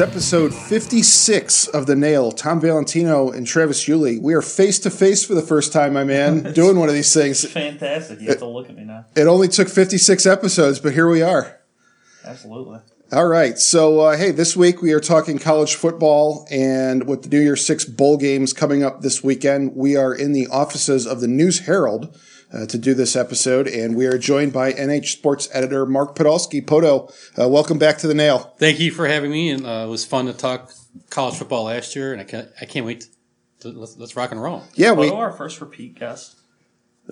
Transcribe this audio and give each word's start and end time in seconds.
It's 0.00 0.08
episode 0.08 0.54
56 0.54 1.66
of 1.68 1.84
The 1.84 1.94
Nail. 1.94 2.32
Tom 2.32 2.58
Valentino 2.58 3.30
and 3.30 3.46
Travis 3.46 3.86
Yulee. 3.86 4.18
We 4.18 4.32
are 4.32 4.40
face 4.40 4.78
to 4.78 4.90
face 4.90 5.26
for 5.26 5.34
the 5.34 5.42
first 5.42 5.74
time, 5.74 5.92
my 5.92 6.04
man, 6.04 6.52
doing 6.54 6.78
one 6.78 6.88
of 6.88 6.94
these 6.94 7.12
things. 7.12 7.46
Fantastic. 7.46 8.18
You 8.18 8.28
have 8.28 8.38
to 8.38 8.46
look 8.46 8.70
at 8.70 8.76
me 8.76 8.84
now. 8.84 9.04
It 9.14 9.26
only 9.26 9.46
took 9.46 9.68
56 9.68 10.24
episodes, 10.24 10.80
but 10.80 10.94
here 10.94 11.06
we 11.06 11.20
are. 11.20 11.60
Absolutely. 12.24 12.78
All 13.12 13.26
right. 13.26 13.58
So, 13.58 14.00
uh, 14.00 14.16
hey, 14.16 14.30
this 14.30 14.56
week 14.56 14.80
we 14.80 14.94
are 14.94 15.00
talking 15.00 15.38
college 15.38 15.74
football, 15.74 16.48
and 16.50 17.06
with 17.06 17.24
the 17.24 17.28
New 17.28 17.40
Year's 17.40 17.66
Six 17.66 17.84
bowl 17.84 18.16
games 18.16 18.54
coming 18.54 18.82
up 18.82 19.02
this 19.02 19.22
weekend, 19.22 19.76
we 19.76 19.96
are 19.98 20.14
in 20.14 20.32
the 20.32 20.46
offices 20.46 21.06
of 21.06 21.20
the 21.20 21.28
News 21.28 21.66
Herald 21.66 22.18
uh, 22.52 22.66
to 22.66 22.78
do 22.78 22.94
this 22.94 23.16
episode, 23.16 23.66
and 23.68 23.96
we 23.96 24.06
are 24.06 24.18
joined 24.18 24.52
by 24.52 24.72
NH 24.72 25.06
Sports 25.06 25.48
editor 25.52 25.86
Mark 25.86 26.16
Podolski. 26.16 26.66
Poto, 26.66 27.08
uh, 27.40 27.48
welcome 27.48 27.78
back 27.78 27.98
to 27.98 28.06
the 28.08 28.14
Nail. 28.14 28.54
Thank 28.58 28.80
you 28.80 28.90
for 28.90 29.06
having 29.06 29.30
me, 29.30 29.50
and 29.50 29.64
uh, 29.66 29.84
it 29.86 29.88
was 29.90 30.04
fun 30.04 30.26
to 30.26 30.32
talk 30.32 30.72
college 31.10 31.36
football 31.36 31.64
last 31.64 31.94
year, 31.94 32.12
and 32.12 32.20
I 32.20 32.24
can't, 32.24 32.48
I 32.60 32.64
can't 32.64 32.84
wait 32.86 33.06
to 33.60 33.68
let's, 33.68 33.96
let's 33.96 34.16
rock 34.16 34.32
and 34.32 34.42
roll. 34.42 34.64
Yeah, 34.74 34.92
We 34.92 35.10
we 35.10 35.12
our 35.12 35.32
first 35.32 35.60
repeat 35.60 35.98
guest. 35.98 36.36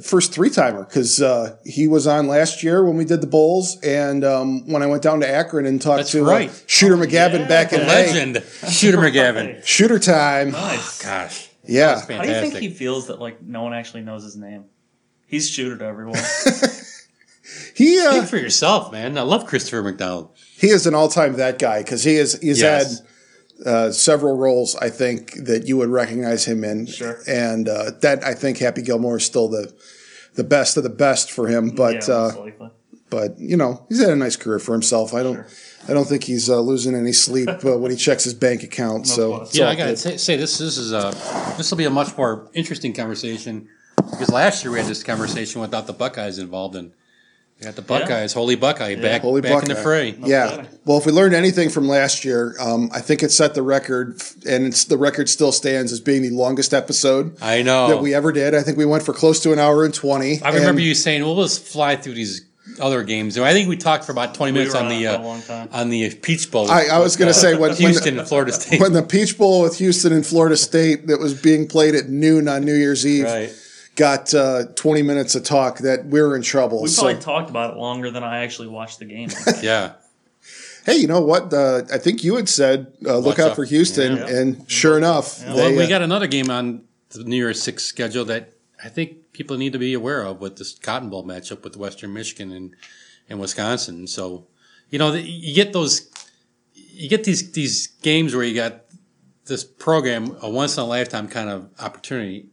first 0.03 0.33
three 0.33 0.51
timer 0.51 0.85
because 0.85 1.21
uh, 1.23 1.57
he 1.65 1.87
was 1.89 2.07
on 2.07 2.27
last 2.27 2.63
year 2.63 2.85
when 2.85 2.97
we 2.97 3.05
did 3.05 3.21
the 3.21 3.27
bowls, 3.29 3.79
and 3.83 4.25
um, 4.25 4.67
when 4.71 4.83
I 4.83 4.87
went 4.87 5.03
down 5.03 5.21
to 5.21 5.29
Akron 5.29 5.67
and 5.67 5.81
talked 5.81 5.99
That's 5.99 6.13
to 6.13 6.25
right. 6.25 6.51
uh, 6.51 6.55
Shooter 6.67 6.97
McGavin 6.97 7.41
yeah. 7.41 7.49
back 7.49 7.73
in 7.73 7.81
May. 7.81 7.87
Legend, 8.13 8.43
Shooter 8.71 8.99
McGavin. 8.99 9.65
Shooter 9.65 9.99
time. 10.01 10.51
Nice. 10.51 11.03
Gosh, 11.05 11.49
Yeah. 11.65 11.95
that's 11.95 12.09
How 12.11 12.23
do 12.23 12.29
you 12.29 12.41
think 12.41 12.55
he 12.57 12.71
feels 12.71 13.07
that 13.07 13.21
like 13.21 13.41
no 13.43 13.63
one 13.63 13.73
actually 13.75 14.03
knows 14.03 14.25
his 14.25 14.37
name? 14.37 14.65
He's 15.29 15.49
shooter 15.49 15.77
to 15.79 15.85
everyone. 15.85 16.19
He 17.75 17.99
uh, 17.99 18.13
Speak 18.13 18.29
for 18.29 18.37
yourself, 18.37 18.93
man. 18.93 19.17
I 19.17 19.23
love 19.23 19.47
Christopher 19.47 19.83
McDonald. 19.83 20.31
he 20.57 20.67
is 20.69 20.87
an 20.87 20.95
all 20.95 21.09
time 21.09 21.35
that 21.37 21.59
guy 21.59 21.79
because 21.83 22.03
he 22.05 22.17
is 22.17 22.39
he's 22.41 22.61
Yes. 22.61 23.01
had 23.01 23.67
uh, 23.67 23.93
several 23.93 24.37
roles 24.37 24.75
I 24.77 24.91
think 24.91 25.33
that 25.47 25.67
you 25.67 25.77
would 25.77 25.89
recognize 25.89 26.45
him 26.45 26.65
in. 26.65 26.87
Sure. 26.87 27.19
And 27.29 27.69
uh, 27.69 27.93
that 28.03 28.25
I 28.25 28.35
think 28.35 28.59
Happy 28.59 28.83
Gilmore 28.83 29.17
is 29.19 29.25
still 29.25 29.49
the 29.49 29.73
the 30.35 30.45
best 30.45 30.77
of 30.77 30.83
the 30.83 30.91
best 30.91 31.31
for 31.31 31.47
him. 31.47 31.71
But 31.71 32.07
yeah, 32.09 32.15
uh, 32.15 32.71
but 33.11 33.39
you 33.39 33.57
know 33.57 33.87
he's 33.89 34.01
had 34.01 34.11
a 34.11 34.17
nice 34.17 34.37
career 34.37 34.59
for 34.59 34.73
himself. 34.73 35.15
I 35.15 35.23
don't 35.23 35.37
Sure. 35.37 35.47
I 35.89 35.95
don't 35.95 36.07
think 36.07 36.25
he's 36.25 36.51
uh, 36.51 36.61
losing 36.61 36.95
any 36.97 37.13
sleep 37.13 37.49
uh, 37.49 37.79
when 37.79 37.91
he 37.93 37.97
checks 37.97 38.25
his 38.25 38.35
bank 38.35 38.63
account. 38.63 39.07
so 39.07 39.47
Yeah, 39.53 39.69
I 39.71 39.75
gotta 39.77 39.93
good. 39.93 39.99
say, 39.99 40.17
say 40.17 40.37
this. 40.37 40.59
This 40.59 40.77
is 40.77 40.93
a 40.93 41.13
this 41.57 41.71
will 41.71 41.79
be 41.79 41.85
a 41.87 41.91
much 41.91 42.15
more 42.19 42.51
interesting 42.55 42.93
conversation 42.93 43.69
because 44.11 44.31
last 44.31 44.65
year 44.65 44.73
we 44.73 44.79
had 44.79 44.89
this 44.89 45.03
conversation 45.03 45.61
without 45.61 45.87
the 45.87 45.93
Buckeyes 45.93 46.39
involved, 46.39 46.77
and 46.77 46.93
we 47.59 47.65
got 47.65 47.75
the 47.77 47.83
Buckeyes, 47.83 48.33
Holy 48.33 48.55
Buckeye, 48.55 48.95
back 48.95 49.23
Holy 49.23 49.41
back 49.41 49.63
in 49.63 49.69
the 49.69 49.75
Buckeye. 49.75 49.83
fray. 49.83 50.15
Yeah. 50.21 50.51
kidding. 50.51 50.69
Well, 50.85 50.99
if 50.99 51.07
we 51.07 51.13
learned 51.13 51.35
anything 51.35 51.71
from 51.71 51.89
last 51.89 52.25
year, 52.25 52.55
um, 52.61 52.91
I 52.93 53.01
think 53.01 53.23
it 53.23 53.31
set 53.33 53.55
the 53.55 53.63
record, 53.63 54.21
and 54.49 54.67
it's, 54.67 54.85
the 54.85 54.97
record 54.99 55.29
still 55.29 55.53
stands 55.53 55.93
as 55.93 56.01
being 56.01 56.23
the 56.23 56.31
longest 56.31 56.73
episode 56.73 57.37
I 57.43 57.63
know. 57.63 57.89
that 57.89 57.99
we 57.99 58.15
ever 58.15 58.33
did. 58.33 58.55
I 58.55 58.63
think 58.63 58.79
we 58.79 58.87
went 58.87 59.03
for 59.03 59.13
close 59.13 59.41
to 59.43 59.53
an 59.53 59.59
hour 59.59 59.85
and 59.85 59.93
twenty. 59.93 60.41
I 60.43 60.51
remember 60.51 60.79
And 60.79 60.81
you 60.81 60.95
saying, 60.95 61.23
"Well, 61.23 61.37
let's 61.37 61.59
fly 61.59 61.97
through 61.97 62.15
these 62.15 62.43
other 62.81 63.03
games." 63.03 63.37
I 63.37 63.53
think 63.53 63.69
we 63.69 63.77
talked 63.77 64.05
for 64.05 64.13
about 64.13 64.35
twenty 64.37 64.53
We 64.53 64.59
minutes 64.61 64.75
were 64.75 64.81
on 64.81 64.87
on 64.87 64.93
the 64.93 65.07
uh, 65.09 65.21
long 65.21 65.43
time. 65.43 65.69
on 65.73 65.91
the 65.91 66.15
Peach 66.15 66.51
Bowl. 66.53 66.71
I, 66.71 66.85
I 66.93 66.99
was 67.01 67.17
going 67.17 67.29
to 67.29 67.35
say 67.35 67.55
when, 67.55 67.71
when 67.71 67.77
Houston 67.77 68.15
the, 68.15 68.21
and 68.21 68.29
Florida 68.29 68.53
State. 68.53 68.81
when 68.81 68.93
the 68.93 69.03
Peach 69.03 69.37
Bowl 69.37 69.63
with 69.63 69.79
Houston 69.79 70.13
and 70.13 70.25
Florida 70.25 70.57
State 70.57 71.09
that 71.09 71.19
was 71.19 71.35
being 71.35 71.67
played 71.67 71.97
at 71.97 72.09
noon 72.09 72.47
on 72.47 72.65
New 72.65 72.75
Year's 72.75 73.05
Eve 73.05 73.25
right. 73.25 73.53
Got 73.99 74.33
uh, 74.33 74.65
twenty 74.77 75.03
minutes 75.03 75.35
of 75.35 75.43
talk, 75.43 75.79
that 75.79 76.07
we 76.07 76.21
are 76.21 76.37
in 76.37 76.43
trouble. 76.43 76.81
We 76.81 76.89
so, 76.89 77.03
probably 77.03 77.21
talked 77.21 77.51
about 77.51 77.75
it 77.75 77.77
longer 77.77 78.11
than 78.11 78.23
I 78.23 78.45
actually 78.45 78.69
watched 78.69 79.01
the 79.01 79.05
game. 79.05 79.29
Yeah. 79.63 79.95
hey, 80.87 80.97
you 80.97 81.09
know 81.09 81.21
what? 81.21 81.53
Uh, 81.53 81.83
I 81.93 81.99
think 81.99 82.23
you 82.23 82.37
had 82.37 82.49
said 82.49 82.93
uh, 83.05 83.19
look 83.19 83.39
out 83.39 83.51
out. 83.51 83.57
for 83.57 83.65
Houston, 83.65 84.17
Yeah. 84.17 84.27
and 84.29 84.71
sure 84.71 84.97
enough, 84.97 85.43
Yeah. 85.43 85.55
Well, 85.55 85.71
we 85.73 85.83
uh, 85.83 85.89
got 85.89 86.03
another 86.03 86.29
game 86.29 86.49
on 86.49 86.85
the 87.11 87.25
New 87.25 87.37
Year's 87.37 87.61
Six 87.61 87.85
schedule 87.85 88.25
that 88.27 88.53
I 88.83 88.89
think 88.89 89.33
people 89.33 89.57
need 89.57 89.73
to 89.73 89.79
be 89.79 89.95
aware 89.95 90.23
of 90.23 90.41
with 90.41 90.57
this 90.57 90.79
Cotton 90.79 91.11
Bowl 91.11 91.25
matchup 91.25 91.65
with 91.65 91.77
Western 91.77 92.13
Michigan 92.15 92.53
and, 92.53 92.77
and 93.29 93.41
Wisconsin. 93.41 94.07
So, 94.07 94.47
you 94.91 94.99
know, 94.99 95.13
you 95.13 95.55
get 95.55 95.73
those, 95.73 96.09
you 96.75 97.09
get 97.09 97.25
these 97.25 97.51
these 97.53 97.89
games 98.03 98.35
where 98.35 98.45
you 98.45 98.55
got 98.55 98.85
this 99.47 99.65
program 99.65 100.37
a 100.41 100.49
once 100.49 100.77
in 100.77 100.85
a 100.85 100.87
lifetime 100.87 101.27
kind 101.27 101.51
of 101.51 101.69
opportunity. 101.81 102.47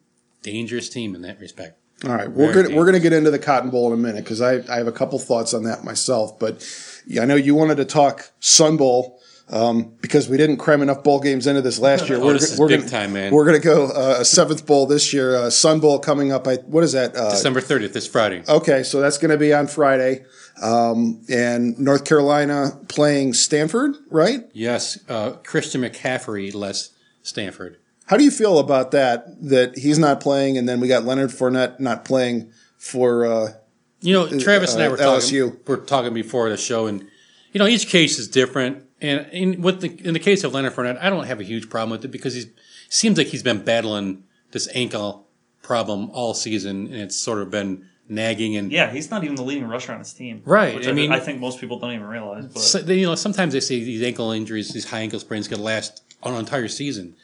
Dangerous 0.46 0.90
team 0.90 1.16
in 1.16 1.24
that 1.24 1.40
respect. 1.40 1.80
All 2.04 2.14
right, 2.14 2.30
we're 2.30 2.52
Very 2.52 2.68
gonna 2.68 2.76
we're 2.76 2.86
gonna 2.86 3.00
get 3.00 3.14
into 3.14 3.32
the 3.32 3.40
Cotton 3.40 3.72
Bowl 3.72 3.88
in 3.88 3.94
a 3.94 4.02
minute 4.02 4.24
because 4.24 4.42
I, 4.42 4.58
I 4.72 4.78
have 4.78 4.88
a 4.88 4.92
couple 4.92 5.18
thoughts 5.18 5.54
on 5.56 5.64
that 5.64 5.84
myself. 5.84 6.38
But 6.38 6.64
yeah, 7.08 7.24
I 7.24 7.26
know 7.26 7.36
you 7.36 7.56
wanted 7.56 7.78
to 7.78 7.86
talk 7.86 8.32
Sun 8.42 8.78
Bowl 8.78 9.20
um, 9.50 9.96
because 10.02 10.30
we 10.30 10.38
didn't 10.38 10.58
cram 10.58 10.82
enough 10.82 11.04
bowl 11.04 11.20
games 11.20 11.48
into 11.48 11.62
this 11.62 11.80
last 11.80 12.08
year. 12.10 12.20
Oh, 12.22 12.34
this 12.34 12.52
is 12.52 12.60
we're 12.60 12.68
big 12.68 12.82
gonna, 12.82 12.92
time, 12.92 13.14
man. 13.14 13.34
We're 13.34 13.46
gonna 13.46 13.60
go 13.60 13.88
uh, 13.88 14.18
a 14.20 14.26
seventh 14.26 14.68
bowl 14.68 14.86
this 14.86 15.14
year. 15.14 15.36
Uh, 15.36 15.50
Sun 15.50 15.80
Bowl 15.80 15.98
coming 15.98 16.32
up. 16.32 16.48
I, 16.48 16.58
what 16.58 16.84
is 16.84 16.92
that? 16.92 17.16
Uh, 17.16 17.32
December 17.32 17.62
30th, 17.62 17.94
this 17.94 18.08
Friday. 18.08 18.44
okay, 18.48 18.84
so 18.84 19.00
that's 19.00 19.18
gonna 19.18 19.38
be 19.38 19.54
on 19.54 19.66
Friday. 19.66 20.26
Um, 20.62 21.24
and 21.28 21.80
North 21.80 22.06
Carolina 22.06 22.80
playing 22.88 23.34
Stanford, 23.34 23.96
right? 24.12 24.42
Yes, 24.54 25.00
uh, 25.10 25.32
Christian 25.44 25.82
McCaffrey 25.82 26.54
less 26.54 26.92
Stanford. 27.24 27.78
How 28.08 28.18
do 28.18 28.24
you 28.24 28.32
feel 28.32 28.60
about 28.60 28.92
that? 28.92 29.26
That 29.50 29.78
he's 29.78 29.98
not 29.98 30.20
playing, 30.22 30.58
and 30.58 30.68
then 30.70 30.80
we 30.80 30.88
got 30.88 31.06
Leonard 31.06 31.32
Fournette 31.32 31.80
not 31.80 32.06
playing 32.06 32.52
for. 32.78 33.26
Uh, 33.26 33.54
You 34.02 34.14
know, 34.14 34.40
Travis 34.40 34.74
and 34.74 34.84
I 34.84 34.88
uh, 34.88 34.92
were 34.92 34.98
talking. 34.98 35.20
LSU. 35.28 35.58
We're 35.68 35.78
talking 35.78 36.14
before 36.14 36.50
the 36.50 36.58
show, 36.58 36.86
and 36.88 37.06
you 37.52 37.60
know, 37.60 37.68
each 37.68 37.88
case 37.88 38.20
is 38.20 38.28
different. 38.28 38.84
And 39.02 39.28
in 39.32 39.62
with 39.62 39.82
the 39.82 39.90
in 40.08 40.14
the 40.14 40.20
case 40.20 40.44
of 40.44 40.54
Leonard 40.54 40.74
Fournette, 40.74 41.00
I 41.02 41.10
don't 41.10 41.26
have 41.26 41.40
a 41.40 41.44
huge 41.44 41.70
problem 41.70 41.92
with 41.92 42.06
it 42.06 42.10
because 42.12 42.34
he 42.36 42.46
seems 42.90 43.18
like 43.18 43.28
he's 43.28 43.44
been 43.44 43.64
battling 43.64 44.24
this 44.52 44.70
ankle 44.76 45.28
problem 45.64 46.10
all 46.12 46.34
season, 46.34 46.86
and 46.88 46.96
it's 46.96 47.18
sort 47.20 47.40
of 47.42 47.50
been 47.50 47.88
nagging. 48.08 48.56
And 48.56 48.72
yeah, 48.72 48.92
he's 48.92 49.10
not 49.10 49.24
even 49.24 49.36
the 49.36 49.42
leading 49.44 49.68
rusher 49.68 49.92
on 49.94 50.00
his 50.00 50.14
team. 50.14 50.44
Right, 50.46 50.76
Which 50.76 50.88
I 50.88 50.92
I, 50.92 50.94
mean- 50.94 51.12
I 51.12 51.20
think 51.20 51.40
most 51.40 51.60
people 51.60 51.80
don't 51.80 51.92
even 51.92 52.06
realize. 52.06 52.46
But 52.46 52.60
so, 52.62 52.80
you 52.80 53.08
know, 53.08 53.16
sometimes 53.16 53.54
they 53.54 53.60
say 53.60 53.84
these 53.84 54.04
ankle 54.04 54.32
injuries, 54.32 54.70
these 54.70 54.88
high 54.90 55.00
ankle 55.00 55.20
sprains, 55.20 55.48
could 55.48 55.58
last 55.60 56.04
an 56.24 56.36
entire 56.36 56.68
season. 56.68 57.16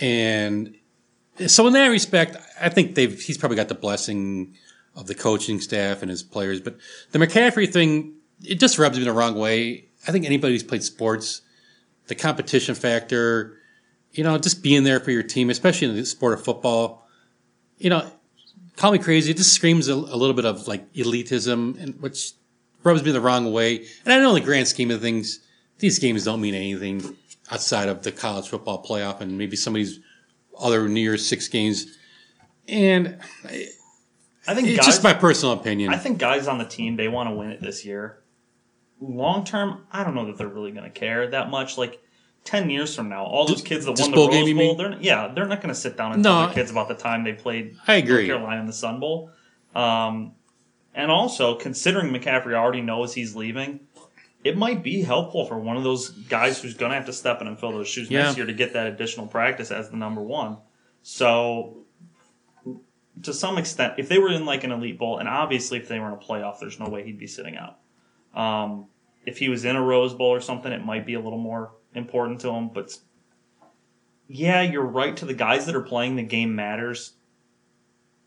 And 0.00 0.74
so, 1.46 1.66
in 1.66 1.74
that 1.74 1.88
respect, 1.88 2.36
I 2.60 2.70
think 2.70 2.94
they've 2.94 3.20
he's 3.20 3.38
probably 3.38 3.56
got 3.56 3.68
the 3.68 3.74
blessing 3.74 4.56
of 4.96 5.06
the 5.06 5.14
coaching 5.14 5.60
staff 5.60 6.02
and 6.02 6.10
his 6.10 6.22
players. 6.22 6.60
But 6.60 6.78
the 7.12 7.18
McCaffrey 7.18 7.70
thing, 7.70 8.14
it 8.42 8.58
just 8.58 8.78
rubs 8.78 8.98
me 8.98 9.04
the 9.04 9.12
wrong 9.12 9.34
way. 9.34 9.88
I 10.08 10.12
think 10.12 10.24
anybody 10.24 10.54
who's 10.54 10.62
played 10.62 10.82
sports, 10.82 11.42
the 12.06 12.14
competition 12.14 12.74
factor, 12.74 13.58
you 14.12 14.24
know, 14.24 14.38
just 14.38 14.62
being 14.62 14.84
there 14.84 15.00
for 15.00 15.10
your 15.10 15.22
team, 15.22 15.50
especially 15.50 15.88
in 15.88 15.96
the 15.96 16.04
sport 16.04 16.32
of 16.32 16.42
football, 16.42 17.06
you 17.78 17.90
know, 17.90 18.10
call 18.76 18.92
me 18.92 18.98
crazy. 18.98 19.30
It 19.30 19.36
just 19.36 19.52
screams 19.52 19.88
a, 19.88 19.94
a 19.94 20.16
little 20.16 20.34
bit 20.34 20.46
of 20.46 20.66
like 20.66 20.92
elitism, 20.94 21.80
and 21.80 22.00
which 22.00 22.32
rubs 22.82 23.04
me 23.04 23.12
the 23.12 23.20
wrong 23.20 23.52
way. 23.52 23.86
And 24.04 24.12
I 24.12 24.18
know 24.18 24.30
in 24.30 24.40
the 24.40 24.46
grand 24.46 24.66
scheme 24.66 24.90
of 24.90 25.00
things, 25.00 25.40
these 25.78 25.98
games 25.98 26.24
don't 26.24 26.40
mean 26.40 26.54
anything 26.54 27.16
outside 27.50 27.88
of 27.88 28.02
the 28.02 28.12
college 28.12 28.48
football 28.48 28.82
playoff 28.82 29.20
and 29.20 29.36
maybe 29.36 29.56
some 29.56 29.74
of 29.74 29.76
these 29.76 30.00
other 30.58 30.88
New 30.88 31.00
Year's 31.00 31.26
Six 31.26 31.48
games. 31.48 31.96
And 32.68 33.18
I 34.46 34.54
think 34.54 34.68
it's 34.68 34.78
guys, 34.78 34.86
just 34.86 35.02
my 35.02 35.14
personal 35.14 35.54
opinion. 35.54 35.92
I 35.92 35.96
think 35.96 36.18
guys 36.18 36.46
on 36.46 36.58
the 36.58 36.64
team 36.64 36.96
they 36.96 37.08
want 37.08 37.28
to 37.28 37.34
win 37.34 37.50
it 37.50 37.60
this 37.60 37.84
year. 37.84 38.22
Long 39.00 39.44
term, 39.44 39.86
I 39.90 40.04
don't 40.04 40.14
know 40.14 40.26
that 40.26 40.36
they're 40.36 40.48
really 40.48 40.72
going 40.72 40.84
to 40.84 40.90
care 40.90 41.28
that 41.30 41.50
much. 41.50 41.78
Like 41.78 42.00
ten 42.44 42.70
years 42.70 42.94
from 42.94 43.08
now, 43.08 43.24
all 43.24 43.46
those 43.46 43.62
kids 43.62 43.86
that 43.86 43.96
This 43.96 44.02
won 44.02 44.10
the 44.10 44.16
bowl 44.16 44.28
Rose 44.28 44.44
game, 44.44 44.56
Bowl, 44.56 44.74
they're 44.76 44.96
yeah, 45.00 45.28
they're 45.34 45.46
not 45.46 45.60
going 45.60 45.74
to 45.74 45.80
sit 45.80 45.96
down 45.96 46.12
and 46.12 46.22
No, 46.22 46.30
tell 46.30 46.46
their 46.46 46.54
kids 46.54 46.70
about 46.70 46.88
the 46.88 46.94
time 46.94 47.24
they 47.24 47.32
played. 47.32 47.76
I 47.86 47.94
agree. 47.94 48.26
North 48.26 48.26
Carolina 48.26 48.60
in 48.60 48.66
the 48.66 48.72
Sun 48.72 49.00
Bowl. 49.00 49.30
Um, 49.74 50.32
and 50.94 51.10
also, 51.10 51.54
considering 51.54 52.12
McCaffrey 52.12 52.54
already 52.54 52.82
knows 52.82 53.14
he's 53.14 53.36
leaving, 53.36 53.80
it 54.44 54.56
might 54.56 54.82
be 54.82 55.02
helpful 55.02 55.44
for 55.46 55.58
one 55.58 55.76
of 55.76 55.82
those 55.84 56.08
guys 56.10 56.60
who's 56.62 56.74
going 56.74 56.90
to 56.90 56.96
have 56.96 57.06
to 57.06 57.12
step 57.12 57.40
in 57.40 57.46
and 57.46 57.58
fill 57.58 57.72
those 57.72 57.88
shoes 57.88 58.10
Yeah. 58.10 58.24
next 58.24 58.36
year 58.36 58.46
to 58.46 58.52
get 58.54 58.72
that 58.72 58.86
additional 58.86 59.26
practice 59.26 59.70
as 59.70 59.90
the 59.90 59.96
number 59.96 60.22
one. 60.22 60.56
So, 61.02 61.78
to 63.22 63.34
some 63.34 63.58
extent, 63.58 63.94
if 63.98 64.08
they 64.08 64.18
were 64.18 64.30
in 64.32 64.46
like 64.46 64.64
an 64.64 64.72
elite 64.72 64.98
bowl, 64.98 65.18
and 65.18 65.28
obviously 65.28 65.78
if 65.78 65.88
they 65.88 65.98
were 65.98 66.06
in 66.08 66.14
a 66.14 66.16
playoff, 66.16 66.58
there's 66.58 66.78
no 66.80 66.88
way 66.88 67.04
he'd 67.04 67.18
be 67.18 67.26
sitting 67.26 67.56
out. 67.56 67.78
Um, 68.34 68.86
if 69.26 69.36
he 69.38 69.48
was 69.50 69.64
in 69.66 69.76
a 69.76 69.82
Rose 69.82 70.14
Bowl 70.14 70.28
or 70.28 70.40
something, 70.40 70.72
it 70.72 70.84
might 70.84 71.04
be 71.04 71.14
a 71.14 71.20
little 71.20 71.38
more 71.38 71.72
important 71.94 72.40
to 72.40 72.50
him. 72.50 72.70
But 72.72 72.96
yeah, 74.28 74.62
you're 74.62 74.86
right. 74.86 75.16
To 75.18 75.26
the 75.26 75.34
guys 75.34 75.66
that 75.66 75.74
are 75.74 75.82
playing, 75.82 76.16
the 76.16 76.22
game 76.22 76.54
matters. 76.54 77.14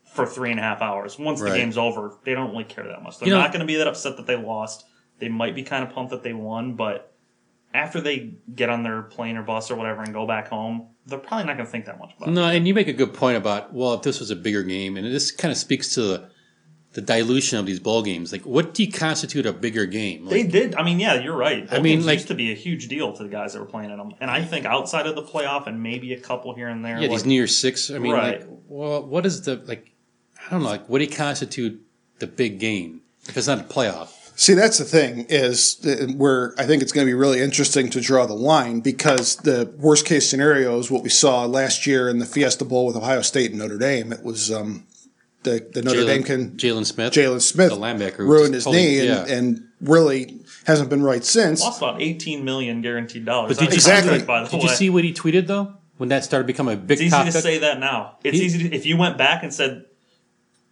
for 0.06 0.28
three 0.28 0.52
and 0.52 0.60
a 0.60 0.64
half 0.64 0.80
hours. 0.84 1.18
Once 1.18 1.42
Right. 1.42 1.50
the 1.54 1.58
game's 1.58 1.76
over, 1.76 2.14
they 2.24 2.36
don't 2.36 2.52
really 2.52 2.66
care 2.66 2.86
that 2.88 3.02
much. 3.02 3.18
They're 3.18 3.30
You 3.30 3.34
not 3.34 3.52
going 3.52 3.62
to 3.62 3.66
be 3.66 3.78
that 3.78 3.88
upset 3.88 4.16
that 4.18 4.28
they 4.28 4.36
lost. 4.36 4.86
They 5.20 5.30
might 5.30 5.56
be 5.56 5.64
kind 5.64 5.84
of 5.88 5.94
pumped 5.94 6.12
that 6.12 6.24
they 6.24 6.34
won, 6.34 6.76
but 6.76 7.14
after 7.74 8.02
they 8.02 8.34
get 8.54 8.70
on 8.70 8.84
their 8.84 9.02
plane 9.02 9.38
or 9.38 9.44
bus 9.44 9.72
or 9.72 9.76
whatever 9.76 10.02
and 10.04 10.14
go 10.14 10.28
back 10.28 10.48
home, 10.50 10.88
they're 11.06 11.20
probably 11.20 11.46
not 11.46 11.58
going 11.58 11.66
to 11.66 11.72
think 11.72 11.86
that 11.86 12.00
much 12.00 12.14
about 12.16 12.30
it. 12.30 12.32
No, 12.32 12.46
and 12.46 12.68
you 12.68 12.74
make 12.74 12.88
a 12.88 12.94
good 12.94 13.14
point 13.14 13.38
about 13.38 13.74
well, 13.74 13.94
if 13.94 14.04
this 14.04 14.20
was 14.20 14.32
a 14.32 14.36
bigger 14.36 14.64
game, 14.64 14.96
and 14.98 15.06
this 15.06 15.32
kind 15.32 15.52
of 15.52 15.58
speaks 15.58 15.94
to 15.96 16.02
the, 16.02 16.30
the 16.94 17.02
dilution 17.02 17.58
of 17.58 17.66
these 17.66 17.80
bowl 17.80 18.04
games. 18.04 18.32
Like, 18.32 18.44
what 18.44 18.74
do 18.74 18.84
you 18.84 18.92
constitute 18.92 19.46
a 19.46 19.54
bigger 19.54 19.86
game? 19.86 20.26
They 20.26 20.44
did. 20.44 20.76
I 20.76 20.84
mean, 20.84 21.00
yeah, 21.00 21.16
you're 21.16 21.36
right. 21.36 21.68
Bowl 21.70 21.80
I 21.80 21.82
mean, 21.82 22.06
like- 22.06 22.20
used 22.20 22.28
to 22.30 22.36
be 22.36 22.52
a 22.52 22.56
huge 22.56 22.88
deal 22.88 23.14
to 23.14 23.24
the 23.24 23.30
guys 23.30 23.54
that 23.54 23.60
were 23.60 23.66
playing 23.66 23.92
in 23.92 23.98
them, 23.98 24.14
and 24.22 24.30
I 24.30 24.44
think 24.44 24.66
outside 24.66 25.08
of 25.08 25.16
the 25.16 25.24
playoff 25.24 25.68
and 25.68 25.82
maybe 25.82 26.14
a 26.14 26.20
couple 26.20 26.54
here 26.56 26.68
and 26.70 26.86
there, 26.86 26.96
yeah, 26.96 27.08
these 27.08 27.22
like- 27.22 27.26
New 27.26 27.36
Year's 27.36 27.58
Six. 27.58 27.90
I 27.92 27.98
mean, 27.98 28.14
Right. 28.14 28.40
like, 28.42 28.50
well, 28.68 29.04
what 29.04 29.26
is 29.26 29.42
the 29.42 29.56
like? 29.66 29.92
I 30.48 30.52
don't 30.52 30.64
know. 30.64 30.70
Like, 30.70 30.88
what 30.88 31.00
do 31.00 31.06
you 31.06 31.12
constitute 31.12 31.82
the 32.20 32.28
big 32.28 32.60
game 32.60 33.02
if 33.28 33.36
it's 33.36 33.48
not 33.48 33.60
a 33.60 33.64
playoff? 33.64 34.23
See, 34.36 34.54
that's 34.56 34.80
the 34.80 34.84
thing 34.86 35.26
is 35.30 35.80
uh, 35.86 36.12
where 36.14 36.54
I 36.58 36.66
think 36.66 36.82
it's 36.82 36.92
going 36.92 37.06
to 37.06 37.10
be 37.10 37.14
really 37.14 37.40
interesting 37.40 37.90
to 37.92 38.02
draw 38.02 38.26
the 38.26 38.34
line 38.34 38.80
because 38.82 39.36
the 39.38 39.72
worst 39.78 40.06
case 40.06 40.30
scenario 40.30 40.80
is 40.80 40.90
what 40.90 41.04
we 41.04 41.10
saw 41.10 41.46
last 41.46 41.86
year 41.86 42.10
in 42.10 42.18
the 42.20 42.26
Fiesta 42.26 42.66
Bowl 42.66 42.88
with 42.88 42.96
Ohio 42.96 43.22
State 43.22 43.52
and 43.52 43.60
Notre 43.60 43.78
Dame. 43.78 44.12
It 44.12 44.24
was 44.24 44.52
um, 44.52 44.88
the 45.44 45.68
the 45.74 45.82
Notre 45.84 46.00
Jaylon- 46.02 46.08
Dame 46.08 46.24
can 46.24 46.52
Jaylon 46.58 46.86
Smith. 46.86 47.14
Jaylon 47.14 47.42
Smith 47.42 47.70
the 47.70 47.78
linebacker, 47.78 48.18
who 48.18 48.26
ruined 48.32 48.54
his 48.56 48.64
totally- 48.64 48.84
knee 48.84 49.00
and, 49.08 49.28
yeah. 49.30 49.36
and 49.36 49.68
really 49.82 50.40
hasn't 50.66 50.90
been 50.90 51.04
right 51.04 51.24
since. 51.24 51.62
lost 51.62 51.80
about 51.82 52.02
18 52.02 52.44
million 52.44 52.82
guaranteed 52.82 53.26
dollars. 53.26 53.50
But 53.58 53.60
did 53.60 53.70
you 53.70 53.76
Exactly. 53.76 54.20
see? 54.20 54.26
By 54.26 54.44
the 54.44 54.50
Did 54.50 54.58
way, 54.58 54.64
you 54.64 54.70
see 54.70 54.90
what 54.90 55.04
he 55.04 55.14
tweeted 55.14 55.46
though? 55.48 55.74
When 55.98 56.10
that 56.10 56.24
started 56.24 56.48
becoming 56.48 56.74
a 56.74 56.78
big 56.78 56.94
It's 56.94 57.02
easy 57.02 57.10
topic. 57.12 57.34
to 57.34 57.42
say 57.42 57.58
that 57.60 57.80
now. 57.80 58.18
It's 58.24 58.38
He- 58.38 58.46
easy 58.46 58.68
to, 58.70 58.76
if 58.76 58.86
you 58.88 58.98
went 58.98 59.18
back 59.18 59.44
and 59.44 59.54
said 59.54 59.86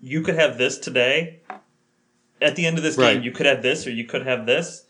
you 0.01 0.23
could 0.23 0.35
have 0.35 0.57
this 0.57 0.79
today. 0.79 1.41
At 2.41 2.55
the 2.55 2.65
end 2.65 2.77
of 2.77 2.83
this 2.83 2.97
Right. 2.97 3.13
game, 3.15 3.23
you 3.23 3.31
could 3.31 3.45
have 3.45 3.61
this 3.61 3.85
or 3.85 3.91
you 3.91 4.05
could 4.05 4.25
have 4.25 4.45
this. 4.45 4.83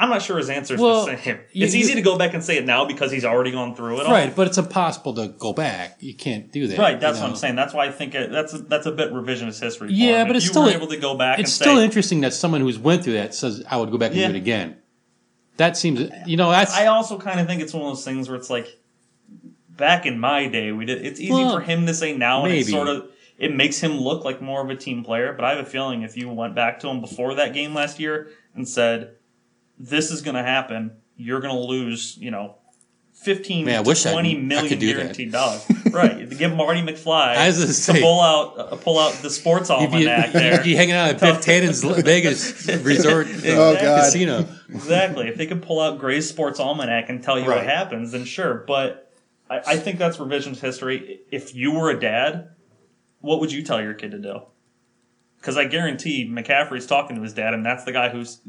I'm 0.00 0.10
not 0.10 0.22
sure 0.22 0.38
his 0.38 0.48
answer 0.48 0.74
is 0.74 0.80
Well, 0.80 1.06
the 1.06 1.16
same. 1.16 1.38
you- 1.52 1.64
it's 1.64 1.74
easy 1.74 1.90
you- 1.90 1.96
to 1.96 2.02
go 2.02 2.16
back 2.16 2.32
and 2.32 2.42
say 2.42 2.56
it 2.56 2.64
now 2.64 2.84
because 2.84 3.10
he's 3.10 3.24
already 3.24 3.50
gone 3.50 3.74
through 3.74 4.00
it. 4.00 4.06
all. 4.06 4.12
Right, 4.12 4.34
but 4.34 4.46
it's 4.46 4.56
impossible 4.58 5.12
to 5.14 5.28
go 5.28 5.52
back. 5.52 5.96
You 6.00 6.14
can't 6.14 6.52
do 6.52 6.68
that. 6.68 6.78
Right, 6.78 7.00
that's 7.00 7.18
you 7.18 7.22
what? 7.24 7.30
I'm 7.30 7.36
saying. 7.36 7.56
That's 7.56 7.74
why 7.74 7.86
I 7.86 7.90
think 7.90 8.14
it, 8.14 8.30
that's 8.30 8.54
a, 8.54 8.58
that's 8.58 8.86
a 8.86 8.92
bit 8.92 9.12
revisionist 9.12 9.60
history. 9.60 9.88
Yeah, 9.92 10.24
but 10.24 10.36
it's 10.36 10.44
you 10.44 10.50
still 10.50 10.64
were 10.64 10.70
able 10.70 10.86
to 10.86 10.96
go 10.96 11.16
back 11.16 11.40
It's 11.40 11.48
and 11.50 11.52
still 11.66 11.76
say, 11.78 11.84
interesting 11.84 12.20
that 12.20 12.32
someone 12.32 12.60
who's 12.60 12.78
went 12.78 13.02
through 13.02 13.14
that 13.14 13.34
says, 13.34 13.64
"I 13.68 13.76
would 13.76 13.90
go 13.90 13.98
back 13.98 14.12
and 14.12 14.20
Yeah. 14.20 14.28
do 14.28 14.34
it 14.34 14.38
again." 14.38 14.76
That 15.56 15.76
seems, 15.76 16.08
you 16.26 16.36
know, 16.36 16.50
that's 16.52 16.72
I 16.76 16.86
also 16.86 17.18
kind 17.18 17.40
of 17.40 17.48
think 17.48 17.60
it's 17.60 17.74
one 17.74 17.82
of 17.82 17.88
those 17.88 18.04
things 18.04 18.28
where 18.28 18.36
it's 18.38 18.50
like 18.50 18.76
back 19.76 20.06
in 20.06 20.20
my 20.20 20.46
day, 20.46 20.70
we 20.70 20.84
did. 20.84 21.04
It's 21.04 21.18
easy 21.20 21.32
Well, 21.32 21.56
for 21.56 21.60
him 21.60 21.86
to 21.86 21.94
say 21.94 22.16
now, 22.16 22.44
and 22.44 22.52
it 22.52 22.56
maybe. 22.58 22.70
sort 22.70 22.86
of 22.88 23.06
it 23.38 23.54
makes 23.54 23.78
him 23.80 23.92
look 23.98 24.24
like 24.24 24.42
more 24.42 24.62
of 24.62 24.68
a 24.70 24.76
team 24.76 25.04
player. 25.04 25.32
But 25.32 25.44
I 25.44 25.50
have 25.54 25.64
a 25.64 25.68
feeling 25.68 26.02
if 26.02 26.16
you 26.16 26.28
went 26.28 26.54
back 26.54 26.80
to 26.80 26.88
him 26.88 27.00
before 27.00 27.34
that 27.36 27.54
game 27.54 27.72
last 27.74 27.98
year 28.00 28.28
and 28.54 28.68
said, 28.68 29.14
"This 29.78 30.10
is 30.10 30.20
going 30.22 30.34
to 30.36 30.42
happen," 30.42 30.92
you're 31.16 31.40
going 31.40 31.54
to 31.54 31.60
lose. 31.60 32.16
You 32.18 32.30
know. 32.30 32.56
15 33.20 33.64
Man, 33.64 33.80
I 33.80 33.82
to 33.82 33.88
wish 33.88 34.04
20 34.04 34.36
I 34.36 34.38
million 34.40 34.68
could 34.68 34.78
do 34.78 34.86
that. 34.94 35.00
guaranteed 35.00 35.32
dollars. 35.32 35.66
right. 35.90 36.30
To 36.30 36.36
give 36.36 36.54
Marty 36.54 36.82
McFly 36.82 37.36
I 37.36 37.48
was 37.48 37.58
gonna 37.58 37.72
say- 37.72 38.00
pull 38.00 38.20
out 38.20 38.56
uh, 38.56 38.76
pull 38.76 38.96
out 38.96 39.12
the 39.14 39.28
sports 39.28 39.70
you'd 39.70 39.90
be, 39.90 40.08
almanac 40.08 40.30
there. 40.32 40.54
you'd 40.54 40.62
be 40.62 40.76
hanging 40.76 40.94
out 40.94 41.08
at 41.10 41.20
Biff 41.20 41.40
Tannen's 41.40 41.82
Vegas 41.82 42.68
resort 42.84 43.26
uh, 43.26 43.30
Oh, 43.46 43.74
God. 43.74 44.04
casino. 44.04 44.46
Exactly. 44.68 45.26
If 45.26 45.36
they 45.36 45.46
could 45.46 45.62
pull 45.64 45.80
out 45.80 45.98
Gray's 45.98 46.28
Sports 46.28 46.60
Almanac 46.60 47.08
and 47.08 47.20
tell 47.20 47.40
you 47.40 47.46
Right. 47.48 47.56
what 47.56 47.66
happens, 47.66 48.12
then 48.12 48.24
sure. 48.24 48.62
But 48.68 49.10
I, 49.50 49.62
I 49.66 49.76
think 49.78 49.98
that's 49.98 50.18
revisionist 50.18 50.60
history. 50.60 51.18
If 51.32 51.56
you 51.56 51.72
were 51.72 51.90
a 51.90 51.98
dad, 51.98 52.50
what 53.20 53.40
would 53.40 53.52
you 53.52 53.62
tell 53.62 53.80
your 53.82 53.94
kid 53.94 54.12
to 54.12 54.18
do? 54.18 54.40
Because 55.38 55.56
I 55.56 55.64
guarantee 55.64 56.28
McCaffrey's 56.28 56.86
talking 56.86 57.16
to 57.16 57.22
his 57.22 57.32
dad, 57.34 57.54
and 57.54 57.64
that's 57.64 57.84
the 57.84 57.92
guy 57.92 58.08
who's. 58.08 58.40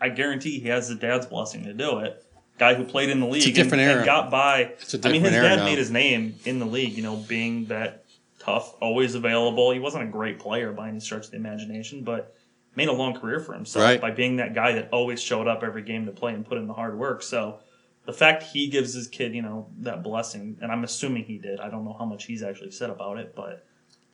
I 0.00 0.08
guarantee 0.08 0.58
he 0.60 0.68
has 0.68 0.88
his 0.88 0.98
dad's 0.98 1.26
blessing 1.26 1.64
to 1.64 1.74
do 1.74 1.98
it. 1.98 2.24
Guy 2.58 2.74
who 2.74 2.84
played 2.84 3.08
in 3.10 3.20
the 3.20 3.26
league 3.26 3.54
different 3.54 3.80
and, 3.82 3.90
era. 3.90 3.96
and 3.98 4.06
got 4.06 4.30
by. 4.30 4.72
It's 4.80 4.94
a 4.94 5.00
I 5.08 5.12
mean, 5.12 5.22
his 5.22 5.32
dad 5.32 5.56
now. 5.56 5.64
made 5.64 5.78
his 5.78 5.90
name 5.90 6.34
in 6.44 6.58
the 6.58 6.66
league. 6.66 6.92
You 6.92 7.02
know, 7.02 7.16
being 7.16 7.66
that 7.66 8.04
tough, 8.38 8.74
always 8.80 9.14
available. 9.14 9.70
He 9.70 9.78
wasn't 9.78 10.04
a 10.04 10.06
great 10.06 10.38
player 10.38 10.72
by 10.72 10.88
any 10.88 11.00
stretch 11.00 11.26
of 11.26 11.30
the 11.30 11.36
imagination, 11.36 12.02
but 12.04 12.34
made 12.76 12.88
a 12.88 12.92
long 12.92 13.18
career 13.18 13.40
for 13.40 13.52
himself 13.52 13.84
Right. 13.84 14.00
by 14.00 14.10
being 14.10 14.36
that 14.36 14.54
guy 14.54 14.72
that 14.72 14.88
always 14.92 15.20
showed 15.22 15.48
up 15.48 15.62
every 15.62 15.82
game 15.82 16.06
to 16.06 16.12
play 16.12 16.32
and 16.32 16.46
put 16.46 16.56
in 16.56 16.66
the 16.66 16.72
hard 16.72 16.98
work. 16.98 17.22
So 17.22 17.58
the 18.06 18.12
fact 18.12 18.42
he 18.44 18.68
gives 18.68 18.94
his 18.94 19.08
kid, 19.08 19.34
you 19.34 19.42
know, 19.42 19.68
that 19.80 20.02
blessing, 20.02 20.56
and 20.62 20.70
I'm 20.72 20.84
assuming 20.84 21.24
he 21.24 21.36
did. 21.38 21.60
I 21.60 21.68
don't 21.68 21.84
know 21.84 21.96
how 21.98 22.04
much 22.06 22.24
he's 22.24 22.42
actually 22.42 22.70
said 22.70 22.88
about 22.90 23.18
it, 23.18 23.34
but 23.34 23.66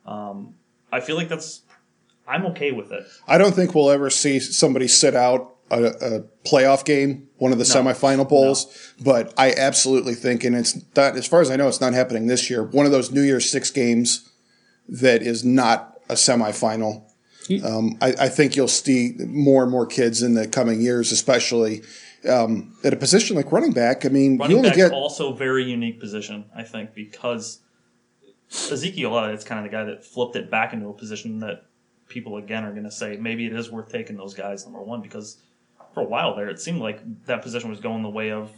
um, 0.07 0.55
I 0.91 0.99
feel 0.99 1.15
like 1.15 1.29
that's. 1.29 1.61
I'm 2.27 2.45
okay 2.47 2.71
with 2.71 2.91
it. 2.91 3.05
I 3.27 3.37
don't 3.37 3.55
think 3.55 3.73
we'll 3.73 3.89
ever 3.89 4.09
see 4.09 4.39
somebody 4.39 4.87
sit 4.89 5.15
out 5.15 5.55
a, 5.71 5.85
a 5.85 6.21
playoff 6.45 6.83
game, 6.83 7.29
one 7.37 7.53
of 7.53 7.57
the 7.57 7.63
semifinal 7.63 8.27
bowls. 8.27 8.93
But 9.01 9.33
I 9.37 9.53
absolutely 9.53 10.13
think, 10.13 10.43
and 10.43 10.55
it's 10.55 10.77
not 10.95 11.15
as 11.15 11.25
far 11.25 11.41
as 11.41 11.49
I 11.49 11.55
know, 11.55 11.67
it's 11.67 11.79
not 11.79 11.93
happening 11.93 12.27
this 12.27 12.49
year. 12.49 12.63
One 12.63 12.85
of 12.85 12.91
those 12.91 13.11
New 13.11 13.21
Year's 13.21 13.49
Six 13.49 13.71
games 13.71 14.29
that 14.89 15.21
is 15.21 15.45
not 15.45 15.99
a 16.09 16.13
semifinal. 16.13 17.03
Um, 17.63 17.97
I, 18.01 18.13
I 18.19 18.29
think 18.29 18.57
you'll 18.57 18.67
see 18.67 19.13
more 19.19 19.63
and 19.63 19.71
more 19.71 19.85
kids 19.85 20.21
in 20.21 20.33
the 20.33 20.49
coming 20.49 20.81
years, 20.81 21.13
especially 21.13 21.81
um, 22.29 22.75
at 22.83 22.91
a 22.91 22.97
position 22.97 23.37
like 23.37 23.53
running 23.53 23.71
back. 23.71 24.05
I 24.05 24.09
mean, 24.09 24.33
you 24.33 24.39
Running 24.39 24.57
only 24.57 24.69
back's 24.69 24.77
get 24.77 24.91
also 24.91 25.33
very 25.33 25.63
unique 25.63 25.99
position, 25.99 26.45
I 26.53 26.63
think, 26.63 26.93
because 26.93 27.59
Ezekiel 28.49 29.17
Elliott's 29.17 29.43
kind 29.43 29.63
of 29.63 29.69
the 29.69 29.75
guy 29.75 29.83
that 29.85 30.03
flipped 30.03 30.35
it 30.35 30.49
back 30.49 30.73
into 30.73 30.87
a 30.87 30.93
position 30.93 31.39
that 31.39 31.65
people 32.07 32.37
again 32.37 32.63
are 32.63 32.71
going 32.71 32.83
to 32.83 32.91
say 32.91 33.17
maybe 33.17 33.45
it 33.45 33.53
is 33.53 33.69
worth 33.69 33.91
taking 33.91 34.15
those 34.15 34.33
guys 34.33 34.65
number 34.65 34.81
one 34.81 35.01
because 35.01 35.37
for 35.93 36.01
a 36.01 36.05
while 36.05 36.35
there 36.35 36.47
it 36.49 36.59
seemed 36.59 36.79
like 36.79 37.01
that 37.25 37.41
position 37.41 37.69
was 37.69 37.79
going 37.79 38.01
the 38.01 38.09
way 38.09 38.31
of 38.31 38.49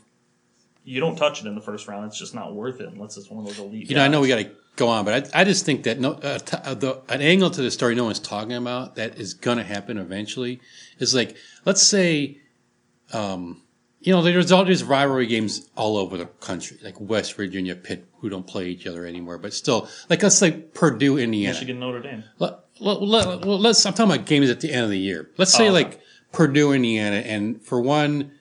you 0.83 0.99
don't 0.99 1.15
touch 1.15 1.41
it 1.41 1.47
in 1.47 1.55
the 1.55 1.61
first 1.61 1.87
round 1.87 2.05
it's 2.05 2.17
just 2.17 2.35
not 2.35 2.53
worth 2.53 2.79
it 2.79 2.89
unless 2.89 3.17
it's 3.17 3.29
one 3.29 3.39
of 3.39 3.45
those 3.45 3.59
elite. 3.59 3.89
You 3.89 3.95
know, 3.95 4.03
I 4.03 4.07
know 4.07 4.21
we 4.21 4.27
got 4.27 4.37
to 4.37 4.51
go 4.75 4.87
on, 4.87 5.05
but 5.05 5.35
I, 5.35 5.41
I 5.41 5.43
just 5.43 5.65
think 5.65 5.83
that 5.83 5.99
no, 5.99 6.13
uh, 6.13 6.39
t- 6.39 6.57
uh, 6.63 6.73
the, 6.73 7.01
an 7.09 7.21
angle 7.21 7.49
to 7.51 7.61
the 7.61 7.69
story 7.69 7.95
no 7.95 8.05
one's 8.05 8.19
talking 8.19 8.53
about 8.53 8.95
that 8.95 9.19
is 9.19 9.33
going 9.33 9.57
to 9.57 9.63
happen 9.63 9.97
eventually 9.97 10.61
is 10.97 11.13
like, 11.13 11.35
let's 11.65 11.83
say, 11.83 12.37
um, 13.13 13.61
you 14.01 14.13
know, 14.13 14.21
there's 14.21 14.51
all 14.51 14.63
these 14.63 14.83
rivalry 14.83 15.27
games 15.27 15.69
all 15.75 15.97
over 15.97 16.17
the 16.17 16.25
country, 16.25 16.77
like 16.83 16.99
West 17.01 17.33
Virginia, 17.35 17.75
Pitt, 17.75 18.05
who 18.19 18.29
don't 18.29 18.47
play 18.47 18.69
each 18.69 18.87
other 18.87 19.05
anymore, 19.05 19.37
but 19.37 19.53
still, 19.53 19.89
like 20.09 20.23
let's 20.23 20.37
say 20.37 20.51
Purdue, 20.51 21.17
Indiana. 21.17 21.53
Michigan 21.53 21.79
Notre 21.79 22.01
Dame. 22.01 22.23
Let, 22.37 22.59
let, 22.79 23.01
let, 23.01 23.45
let's. 23.45 23.85
I'm 23.85 23.93
talking 23.93 24.13
about 24.13 24.25
games 24.25 24.49
at 24.49 24.61
the 24.61 24.71
end 24.71 24.85
of 24.85 24.89
the 24.89 24.99
year. 24.99 25.29
Let's 25.37 25.53
say 25.53 25.67
Oh, 25.67 25.75
okay. 25.75 25.85
like 25.89 26.01
Purdue, 26.31 26.71
Indiana, 26.71 27.17
and 27.17 27.61
for 27.61 27.81
one, 27.81 28.31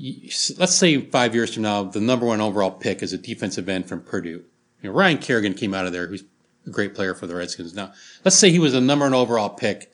let's 0.00 0.74
say 0.74 1.00
five 1.00 1.34
years 1.34 1.54
from 1.54 1.62
now, 1.62 1.84
the 1.84 2.00
number 2.00 2.26
one 2.26 2.40
overall 2.40 2.72
pick 2.72 3.02
is 3.02 3.12
a 3.12 3.18
defensive 3.18 3.68
end 3.68 3.88
from 3.88 4.02
Purdue. 4.02 4.44
You 4.82 4.90
know, 4.90 4.92
Ryan 4.92 5.18
Kerrigan 5.18 5.54
came 5.54 5.74
out 5.74 5.86
of 5.86 5.92
there, 5.92 6.08
who's 6.08 6.24
a 6.66 6.70
great 6.70 6.94
player 6.94 7.14
for 7.14 7.28
the 7.28 7.36
Redskins 7.36 7.74
now. 7.74 7.92
Let's 8.24 8.36
say 8.36 8.50
he 8.50 8.58
was 8.58 8.72
the 8.72 8.80
number 8.80 9.04
one 9.04 9.14
overall 9.14 9.50
pick, 9.50 9.92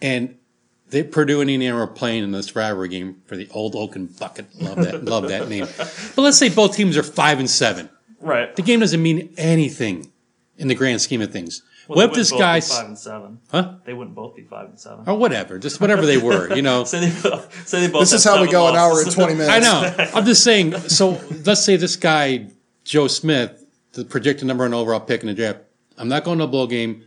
and 0.00 0.36
they, 0.92 1.02
Purdue 1.02 1.40
and 1.40 1.48
Indiana 1.50 1.78
were 1.78 1.86
playing 1.86 2.22
in 2.22 2.32
this 2.32 2.54
rivalry 2.54 2.88
game 2.88 3.22
for 3.24 3.34
the 3.34 3.48
Old 3.50 3.74
Oaken 3.74 4.06
Bucket. 4.06 4.54
Love 4.60 4.76
that, 4.76 5.04
love 5.06 5.28
that 5.28 5.48
name. 5.48 5.66
But 5.76 6.18
let's 6.18 6.36
say 6.36 6.50
both 6.50 6.76
teams 6.76 6.98
are 6.98 7.02
five 7.02 7.38
and 7.38 7.48
seven. 7.48 7.88
Right. 8.20 8.54
The 8.54 8.62
game 8.62 8.80
doesn't 8.80 9.02
mean 9.02 9.32
anything 9.38 10.12
in 10.58 10.68
the 10.68 10.74
grand 10.74 11.00
scheme 11.00 11.22
of 11.22 11.32
things. 11.32 11.62
Well, 11.88 11.96
what 11.96 12.10
if 12.10 12.14
this 12.14 12.30
both 12.30 12.38
be 12.38 12.42
guy's 12.42 12.70
five 12.70 12.86
and 12.86 12.98
seven? 12.98 13.40
Huh? 13.50 13.76
They 13.84 13.94
wouldn't 13.94 14.14
both 14.14 14.36
be 14.36 14.42
five 14.42 14.68
and 14.68 14.78
seven. 14.78 15.08
or 15.08 15.16
whatever, 15.16 15.58
just 15.58 15.80
whatever 15.80 16.04
they 16.04 16.18
were, 16.18 16.54
you 16.54 16.62
know. 16.62 16.84
Say 16.84 17.00
they 17.00 17.10
say 17.64 17.80
they 17.80 17.88
both. 17.88 18.02
this 18.02 18.12
have 18.12 18.18
is 18.18 18.24
how 18.24 18.32
we 18.34 18.48
seven 18.48 18.52
go 18.52 18.68
an 18.68 18.76
hour 18.76 19.00
and 19.00 19.10
twenty 19.10 19.34
minutes. 19.34 19.50
I 19.50 19.58
know. 19.58 20.10
I'm 20.14 20.24
just 20.26 20.44
saying. 20.44 20.76
So 20.88 21.20
let's 21.44 21.64
say 21.64 21.76
this 21.76 21.96
guy 21.96 22.50
Joe 22.84 23.08
Smith, 23.08 23.64
the 23.92 24.04
projected 24.04 24.46
number 24.46 24.64
one 24.64 24.74
overall 24.74 25.00
pick 25.00 25.22
in 25.22 25.26
the 25.28 25.34
draft. 25.34 25.60
I'm 25.96 26.08
not 26.08 26.22
going 26.24 26.38
to 26.38 26.44
a 26.44 26.48
bowl 26.48 26.66
game. 26.66 27.04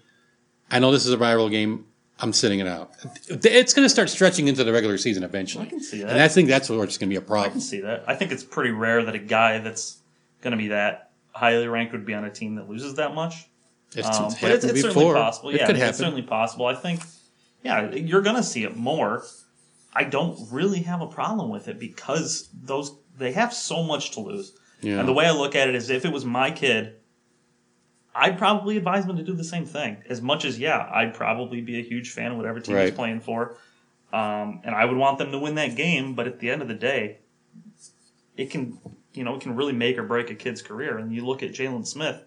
I 0.71 0.79
know 0.79 0.91
this 0.91 1.05
is 1.05 1.13
a 1.13 1.17
rival 1.17 1.49
game. 1.49 1.85
I'm 2.19 2.31
sitting 2.31 2.59
it 2.59 2.67
out. 2.67 2.91
It's 3.27 3.73
going 3.73 3.85
to 3.85 3.89
start 3.89 4.09
stretching 4.09 4.47
into 4.47 4.63
the 4.63 4.71
regular 4.71 4.97
season 4.97 5.23
eventually. 5.23 5.65
I 5.65 5.69
can 5.69 5.81
see 5.81 6.01
that. 6.01 6.11
And 6.11 6.21
I 6.21 6.27
think 6.29 6.47
that's 6.47 6.69
where 6.69 6.83
it's 6.83 6.97
going 6.97 7.09
to 7.09 7.13
be 7.13 7.17
a 7.17 7.21
problem. 7.21 7.49
I 7.49 7.51
can 7.51 7.61
see 7.61 7.81
that. 7.81 8.05
I 8.07 8.15
think 8.15 8.31
it's 8.31 8.43
pretty 8.43 8.71
rare 8.71 9.03
that 9.03 9.15
a 9.15 9.19
guy 9.19 9.57
that's 9.59 9.97
going 10.41 10.51
to 10.51 10.57
be 10.57 10.69
that 10.69 11.11
highly 11.33 11.67
ranked 11.67 11.91
would 11.91 12.05
be 12.05 12.13
on 12.13 12.23
a 12.23 12.29
team 12.31 12.55
that 12.55 12.69
loses 12.69 12.95
that 12.95 13.13
much. 13.13 13.47
It's, 13.95 14.07
Um, 14.07 14.25
it's 14.27 14.39
but 14.39 14.51
it's, 14.51 14.63
it's 14.65 14.73
before. 14.73 14.91
certainly 14.91 15.13
possible. 15.13 15.49
It 15.49 15.55
Yeah, 15.57 15.65
could 15.67 15.75
it's 15.75 15.83
happen. 15.83 15.95
certainly 15.97 16.21
possible. 16.21 16.65
I 16.67 16.75
think, 16.75 17.01
yeah, 17.63 17.91
you're 17.91 18.21
going 18.21 18.37
to 18.37 18.43
see 18.43 18.63
it 18.63 18.77
more. 18.77 19.23
I 19.93 20.05
don't 20.05 20.39
really 20.51 20.79
have 20.83 21.01
a 21.01 21.07
problem 21.07 21.49
with 21.49 21.67
it 21.67 21.79
because 21.79 22.49
those 22.53 22.97
they 23.17 23.31
have 23.33 23.53
so 23.53 23.83
much 23.83 24.11
to 24.11 24.19
lose. 24.21 24.53
Yeah. 24.81 24.99
And 24.99 25.07
the 25.07 25.13
way 25.13 25.25
I 25.25 25.31
look 25.31 25.55
at 25.55 25.69
it 25.69 25.75
is, 25.75 25.89
if 25.89 26.03
it 26.05 26.11
was 26.11 26.25
my 26.25 26.51
kid, 26.51 26.95
I'd 28.15 28.37
probably 28.37 28.77
advise 28.77 29.05
them 29.05 29.17
to 29.17 29.23
do 29.23 29.33
the 29.33 29.43
same 29.43 29.65
thing. 29.65 29.97
As 30.07 30.21
much 30.21 30.45
as 30.45 30.57
yeah, 30.57 30.89
I'd 30.91 31.13
probably 31.13 31.59
be 31.59 31.79
a 31.79 31.83
huge 31.83 32.11
fan 32.11 32.31
of 32.31 32.37
whatever 32.37 32.61
team 32.61 32.77
he's 32.77 32.91
playing 32.91 33.19
for, 33.19 33.57
um, 34.13 34.61
and 34.63 34.73
I 34.73 34.85
would 34.85 34.95
want 34.95 35.17
them 35.17 35.31
to 35.31 35.37
win 35.37 35.55
that 35.55 35.75
game. 35.75 36.15
But 36.15 36.25
at 36.25 36.39
the 36.39 36.49
end 36.49 36.61
of 36.61 36.69
the 36.69 36.75
day, 36.75 37.19
it 38.37 38.49
can 38.49 38.79
you 39.13 39.25
know 39.25 39.35
it 39.35 39.41
can 39.41 39.55
really 39.55 39.73
make 39.73 39.97
or 39.97 40.03
break 40.03 40.29
a 40.29 40.35
kid's 40.35 40.61
career. 40.61 40.97
And 40.97 41.13
you 41.13 41.25
look 41.25 41.43
at 41.43 41.51
Jaylon 41.51 41.85
Smith, 41.85 42.23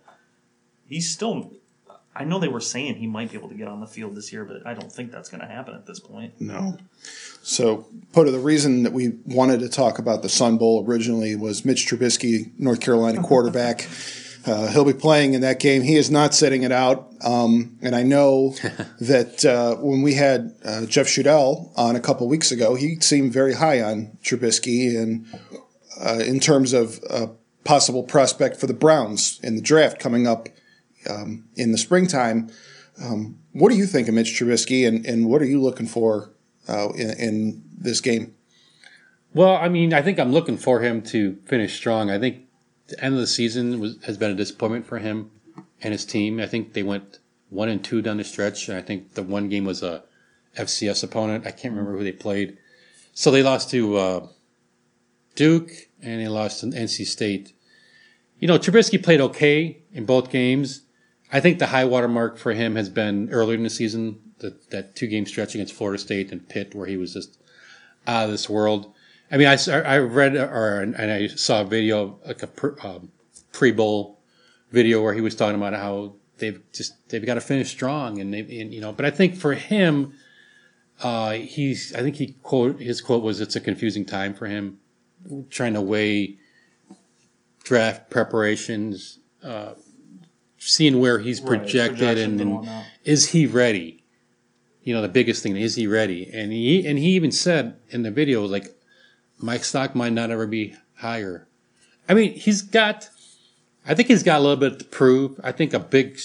he's 0.87 1.11
still. 1.11 1.53
I 2.15 2.25
know 2.25 2.41
they 2.41 2.49
were 2.49 2.61
saying 2.61 2.97
he 2.97 3.07
might 3.07 3.31
be 3.31 3.39
able 3.39 3.49
to 3.49 3.55
get 3.55 3.69
on 3.69 3.79
the 3.79 3.87
field 3.87 4.17
this 4.17 4.33
year, 4.33 4.45
but 4.45 4.67
I 4.67 4.75
don't 4.75 4.91
think 4.91 5.13
that's 5.13 5.29
going 5.29 5.41
to 5.41 5.47
happen 5.47 5.75
at 5.75 5.87
this 5.87 6.01
point. 6.01 6.35
No. 6.41 6.77
So, 7.43 7.87
Poto, 8.13 8.33
the 8.33 8.41
reason 8.41 8.83
that 8.83 8.93
we 8.93 9.19
wanted 9.25 9.61
to 9.61 9.69
talk 9.69 10.01
about 10.01 10.23
the 10.23 10.29
Sun 10.29 10.59
Bowl 10.59 10.85
originally 10.85 11.37
was 11.37 11.65
Mitch 11.65 11.87
Trubisky, 11.87 12.51
North 12.59 12.81
Carolina 12.81 13.23
quarterback. 13.23 13.87
Uh, 14.49 14.69
he'll 14.69 14.85
be 14.85 14.95
playing 14.95 15.35
in 15.35 15.43
that 15.43 15.61
game. 15.61 15.83
He 15.83 15.97
is 15.97 16.11
not 16.11 16.35
sitting 16.35 16.63
it 16.63 16.73
out. 16.73 17.13
Um, 17.23 17.79
and 17.83 17.95
I 17.95 18.03
know 18.03 18.51
that 19.01 19.45
uh, 19.45 19.77
when 19.77 20.03
we 20.03 20.15
had 20.15 20.55
uh, 20.65 20.87
Jeff 20.87 21.07
Shudell 21.07 21.71
on 21.77 21.97
a 21.97 22.01
couple 22.01 22.27
weeks 22.29 22.51
ago, 22.51 22.75
he 22.75 22.99
seemed 23.01 23.33
very 23.33 23.55
high 23.55 23.83
on 23.83 24.17
Trubisky 24.23 24.97
and 24.97 25.27
uh, 26.01 26.21
in 26.25 26.41
terms 26.41 26.73
of 26.73 27.01
a 27.11 27.29
possible 27.65 28.03
prospect 28.03 28.57
for 28.57 28.67
the 28.67 28.75
Browns 28.75 29.39
in 29.43 29.57
the 29.57 29.61
draft 29.61 29.99
coming 30.01 30.27
up 30.27 30.49
um, 31.09 31.45
in 31.55 31.73
the 31.73 31.79
springtime. 31.79 32.51
Um, 33.03 33.39
what 33.53 33.71
do 33.71 33.77
you 33.77 33.87
think 33.87 34.09
of 34.09 34.15
Mitch 34.15 34.29
Trubisky, 34.29 34.89
and, 34.89 35.05
and 35.05 35.29
what 35.29 35.43
are 35.43 35.47
you 35.47 35.61
looking 35.61 35.87
for 35.87 36.33
uh, 36.69 36.89
in, 36.91 37.11
in 37.11 37.63
this 37.77 38.01
game? 38.01 38.35
Well, 39.35 39.57
I 39.57 39.69
mean, 39.69 39.93
I 39.93 40.01
think 40.01 40.19
I'm 40.19 40.33
looking 40.33 40.57
for 40.57 40.81
him 40.81 41.03
to 41.03 41.37
finish 41.45 41.77
strong. 41.77 42.11
I 42.11 42.19
think 42.19 42.48
the 42.89 43.03
end 43.05 43.15
of 43.15 43.21
the 43.21 43.27
season 43.27 43.81
was, 43.81 44.03
has 44.05 44.17
been 44.17 44.31
a 44.31 44.35
disappointment 44.35 44.87
for 44.87 44.99
him 44.99 45.31
and 45.83 45.93
his 45.93 46.05
team. 46.05 46.41
I 46.41 46.47
think 46.47 46.73
they 46.73 46.83
went 46.83 47.19
one 47.51 47.69
and 47.69 47.83
two 47.83 48.03
down 48.03 48.17
the 48.17 48.25
stretch, 48.25 48.69
and 48.69 48.77
I 48.77 48.83
think 48.83 49.15
the 49.15 49.23
one 49.23 49.49
game 49.49 49.65
was 49.65 49.83
a 49.83 50.03
FCS 50.57 51.05
opponent. 51.05 51.47
I 51.47 51.51
can't 51.51 51.75
remember 51.75 51.97
who 51.97 52.05
they 52.05 52.13
played. 52.13 52.59
So 53.15 53.31
they 53.31 53.43
lost 53.43 53.71
to 53.71 53.97
uh, 53.97 54.27
Duke 55.35 55.71
and 56.03 56.21
they 56.21 56.29
lost 56.29 56.61
to 56.61 56.67
NC 56.67 57.07
State. 57.07 57.53
You 58.39 58.49
know, 58.49 58.59
Trubisky 58.59 59.03
played 59.03 59.21
okay 59.21 59.79
in 59.93 60.05
both 60.05 60.31
games. 60.31 60.83
I 61.33 61.41
think 61.41 61.59
the 61.59 61.67
high 61.67 61.85
water 61.85 62.09
mark 62.09 62.39
for 62.39 62.53
him 62.53 62.77
has 62.77 62.89
been 62.89 63.29
earlier 63.31 63.57
in 63.57 63.65
the 63.65 63.71
season, 63.71 64.21
that, 64.39 64.71
that 64.71 64.97
two 64.97 65.07
game 65.07 65.27
stretch 65.27 65.55
against 65.55 65.75
Florida 65.75 65.99
State 65.99 66.33
and 66.33 66.49
Pitt, 66.49 66.75
where 66.75 66.87
he 66.87 66.97
was 66.97 67.15
just 67.15 67.39
out 68.07 68.25
of 68.25 68.31
this 68.31 68.49
world. 68.49 68.93
I 69.31 69.37
mean, 69.37 69.47
I, 69.47 69.57
I 69.69 69.99
read 69.99 70.37
or 70.37 70.81
and 70.81 70.97
I 70.97 71.27
saw 71.27 71.61
a 71.61 71.65
video 71.65 72.19
like 72.27 72.43
a 72.43 72.87
um, 72.87 73.11
pre 73.53 73.73
bowl 73.73 74.21
video 74.71 75.03
where 75.03 75.15
he 75.15 75.21
was 75.21 75.35
talking 75.35 75.57
about 75.57 75.75
how 75.75 76.15
they've 76.39 76.61
just 76.73 76.95
they've 77.09 77.25
got 77.25 77.35
to 77.35 77.41
finish 77.41 77.71
strong 77.71 78.21
and 78.21 78.33
they 78.33 78.41
and, 78.41 78.73
you 78.73 78.81
know. 78.81 78.93
But 78.93 79.05
I 79.05 79.11
think 79.11 79.37
for 79.37 79.55
him, 79.55 80.15
uh, 81.03 81.33
he's 81.33 81.95
I 81.95 82.01
think 82.01 82.17
he 82.17 82.37
quote 82.43 82.81
his 82.81 83.01
quote 83.01 83.23
was 83.23 83.41
it's 83.41 83.57
a 83.57 83.61
confusing 83.61 84.05
time 84.05 84.35
for 84.35 84.47
him, 84.47 84.79
trying 85.51 85.75
to 85.75 85.83
weigh 85.83 86.39
draft 87.65 88.09
preparations, 88.09 89.19
uh, 89.43 89.75
seeing 90.57 91.01
where 91.01 91.19
he's 91.19 91.41
Right, 91.41 91.61
projected 91.61 92.19
and 92.19 92.41
and 92.41 92.69
is 93.05 93.31
he 93.31 93.47
ready? 93.47 94.05
You 94.83 94.95
know, 94.95 95.03
the 95.03 95.09
biggest 95.09 95.43
thing 95.43 95.55
is 95.55 95.75
he 95.75 95.87
ready? 95.87 96.31
And 96.33 96.51
he 96.51 96.87
and 96.87 96.99
he 96.99 97.11
even 97.11 97.31
said 97.31 97.77
in 97.91 98.03
the 98.03 98.11
video 98.11 98.47
like, 98.47 98.75
my 99.39 99.59
stock 99.59 99.95
might 99.95 100.13
not 100.13 100.31
ever 100.31 100.47
be 100.47 100.75
higher. 100.97 101.47
I 102.09 102.15
mean, 102.15 102.33
he's 102.33 102.63
got. 102.63 103.09
I 103.87 103.95
think 103.95 104.09
he's 104.09 104.23
got 104.23 104.41
a 104.41 104.43
little 104.43 104.57
bit 104.57 104.79
to 104.79 104.85
prove. 104.85 105.41
I 105.43 105.53
think 105.53 105.73
a 105.73 105.79
big, 105.79 106.19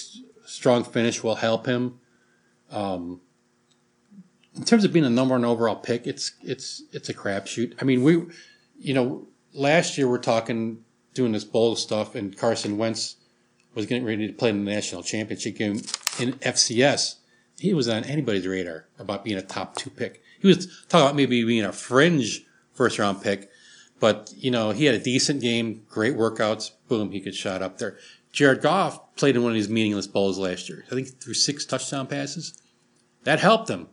strong 0.45 0.83
finish 0.83 1.23
will 1.23 1.35
help 1.35 1.65
him. 1.65 1.99
Um, 2.71 3.21
in 4.55 4.63
terms 4.63 4.83
of 4.83 4.91
being 4.93 5.05
a 5.05 5.09
number 5.09 5.33
one 5.33 5.45
overall 5.45 5.75
pick, 5.75 6.05
it's 6.07 6.33
it's 6.41 6.83
it's 6.91 7.09
a 7.09 7.13
crapshoot. 7.13 7.73
I 7.81 7.85
mean, 7.85 8.03
we, 8.03 8.23
you 8.79 8.93
know, 8.93 9.27
last 9.53 9.97
year 9.97 10.07
we're 10.07 10.17
talking 10.17 10.83
doing 11.13 11.31
this 11.31 11.43
bowl 11.43 11.75
stuff, 11.75 12.15
and 12.15 12.37
Carson 12.37 12.77
Wentz 12.77 13.17
was 13.75 13.85
getting 13.85 14.05
ready 14.05 14.27
to 14.27 14.33
play 14.33 14.49
in 14.49 14.65
the 14.65 14.71
national 14.71 15.03
championship 15.03 15.57
game 15.57 15.81
in 16.19 16.33
FCS. 16.33 17.15
He 17.57 17.73
was 17.73 17.87
on 17.87 18.03
anybody's 18.03 18.47
radar 18.47 18.87
about 18.99 19.23
being 19.23 19.37
a 19.37 19.41
top 19.41 19.75
two 19.75 19.89
pick. 19.89 20.21
He 20.39 20.47
was 20.47 20.67
talking 20.87 21.05
about 21.05 21.15
maybe 21.15 21.43
being 21.43 21.63
a 21.63 21.71
fringe 21.71 22.45
first 22.73 22.99
round 22.99 23.21
pick, 23.21 23.49
but 23.99 24.31
you 24.35 24.51
know 24.51 24.71
he 24.71 24.85
had 24.85 24.95
a 24.95 24.99
decent 24.99 25.41
game, 25.41 25.83
great 25.89 26.15
workouts. 26.15 26.71
Boom, 26.87 27.11
he 27.11 27.19
could 27.19 27.35
shot 27.35 27.61
up 27.61 27.77
there. 27.77 27.97
Jared 28.31 28.61
Goff 28.61 29.15
played 29.15 29.35
in 29.35 29.43
one 29.43 29.51
of 29.51 29.55
these 29.55 29.69
meaningless 29.69 30.07
bowls 30.07 30.39
last 30.39 30.67
year. 30.69 30.83
I 30.87 30.95
think 30.95 31.07
he 31.07 31.13
threw 31.13 31.33
six 31.33 31.65
touchdown 31.65 32.07
passes. 32.07 32.59
That 33.25 33.39
helped 33.39 33.69
him. 33.69 33.87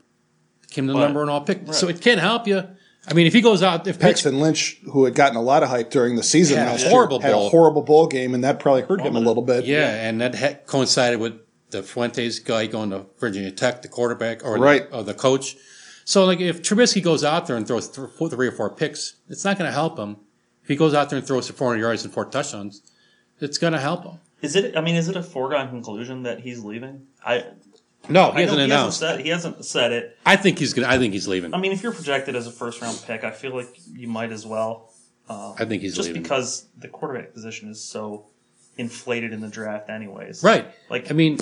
Became 0.62 0.86
the 0.86 0.94
But- 0.94 1.00
number 1.00 1.20
one 1.20 1.28
all 1.28 1.42
pick. 1.42 1.72
So 1.74 1.88
it 1.88 2.00
can 2.00 2.18
help 2.18 2.46
you. 2.46 2.62
I 3.08 3.14
mean, 3.14 3.26
if 3.26 3.32
he 3.32 3.40
goes 3.40 3.62
out, 3.62 3.86
if 3.86 3.96
Mitch, 3.96 4.02
Paxton 4.02 4.40
Lynch, 4.40 4.78
who 4.92 5.04
had 5.04 5.14
gotten 5.14 5.36
a 5.36 5.42
lot 5.42 5.62
of 5.62 5.70
hype 5.70 5.90
during 5.90 6.16
the 6.16 6.22
season 6.22 6.58
Had 6.58 6.68
a 6.68 6.70
last 6.72 6.86
horrible 6.86 7.16
year, 7.18 7.28
had 7.28 7.32
a 7.32 7.36
bowl. 7.36 7.50
horrible 7.50 7.82
bowl 7.82 8.06
game, 8.06 8.34
and 8.34 8.44
that 8.44 8.60
probably 8.60 8.82
hurt 8.82 9.00
him 9.00 9.16
a 9.16 9.20
little 9.20 9.42
bit. 9.42 9.64
yeah, 9.64 9.88
and 10.06 10.20
that 10.20 10.34
had 10.34 10.66
coincided 10.66 11.18
with 11.18 11.32
the 11.70 11.82
Fuentes 11.82 12.38
guy 12.40 12.66
going 12.66 12.90
to 12.90 13.06
Virginia 13.18 13.50
Tech, 13.52 13.80
the 13.82 13.88
quarterback 13.88 14.44
or 14.44 14.58
Right. 14.58 14.88
the, 14.90 14.96
or 14.98 15.02
the 15.02 15.14
coach. 15.14 15.56
So, 16.10 16.24
like, 16.24 16.40
if 16.40 16.60
Trubisky 16.60 17.00
goes 17.00 17.22
out 17.22 17.46
there 17.46 17.56
and 17.56 17.64
throws 17.64 17.88
th- 17.88 18.08
three 18.18 18.48
or 18.48 18.50
four 18.50 18.68
picks, 18.68 19.14
it's 19.28 19.44
not 19.44 19.56
going 19.56 19.68
to 19.68 19.72
help 19.72 19.96
him. 19.96 20.16
If 20.64 20.68
he 20.68 20.74
goes 20.74 20.92
out 20.92 21.08
there 21.08 21.16
and 21.16 21.24
throws 21.24 21.46
for 21.46 21.52
400 21.52 21.80
yards 21.80 22.02
and 22.02 22.12
four 22.12 22.24
touchdowns, 22.24 22.82
it's 23.38 23.58
going 23.58 23.74
to 23.74 23.78
help 23.78 24.02
him. 24.02 24.18
Is 24.42 24.56
it? 24.56 24.76
I 24.76 24.80
mean, 24.80 24.96
is 24.96 25.08
it 25.08 25.14
a 25.14 25.22
foregone 25.22 25.68
conclusion 25.68 26.24
that 26.24 26.40
he's 26.40 26.64
leaving? 26.64 27.06
I 27.24 27.44
No, 28.08 28.32
he 28.32 28.38
I 28.38 28.40
hasn't 28.40 28.40
he 28.40 28.40
hasn't 28.40 28.60
announced. 28.62 28.98
said 28.98 29.20
he 29.20 29.28
hasn't 29.28 29.64
said 29.64 29.92
it. 29.92 30.18
I 30.26 30.34
think 30.34 30.58
he's 30.58 30.72
going. 30.72 30.88
to 30.88 30.92
I 30.92 30.98
think 30.98 31.14
he's 31.14 31.28
leaving. 31.28 31.54
I 31.54 31.58
mean, 31.58 31.70
if 31.70 31.80
you're 31.80 31.92
projected 31.92 32.34
as 32.34 32.48
a 32.48 32.50
first 32.50 32.82
round 32.82 33.00
pick, 33.06 33.22
I 33.22 33.30
feel 33.30 33.54
like 33.54 33.68
you 33.92 34.08
might 34.08 34.32
as 34.32 34.44
well. 34.44 34.92
Uh, 35.28 35.52
I 35.60 35.64
think 35.64 35.80
he's 35.80 35.94
just 35.94 36.08
leaving. 36.08 36.24
because 36.24 36.66
the 36.76 36.88
quarterback 36.88 37.32
position 37.34 37.70
is 37.70 37.80
so 37.80 38.26
inflated 38.76 39.32
in 39.32 39.40
the 39.40 39.48
draft, 39.48 39.88
anyways. 39.88 40.42
right. 40.42 40.66
Like, 40.88 41.08
I 41.12 41.14
mean, 41.14 41.38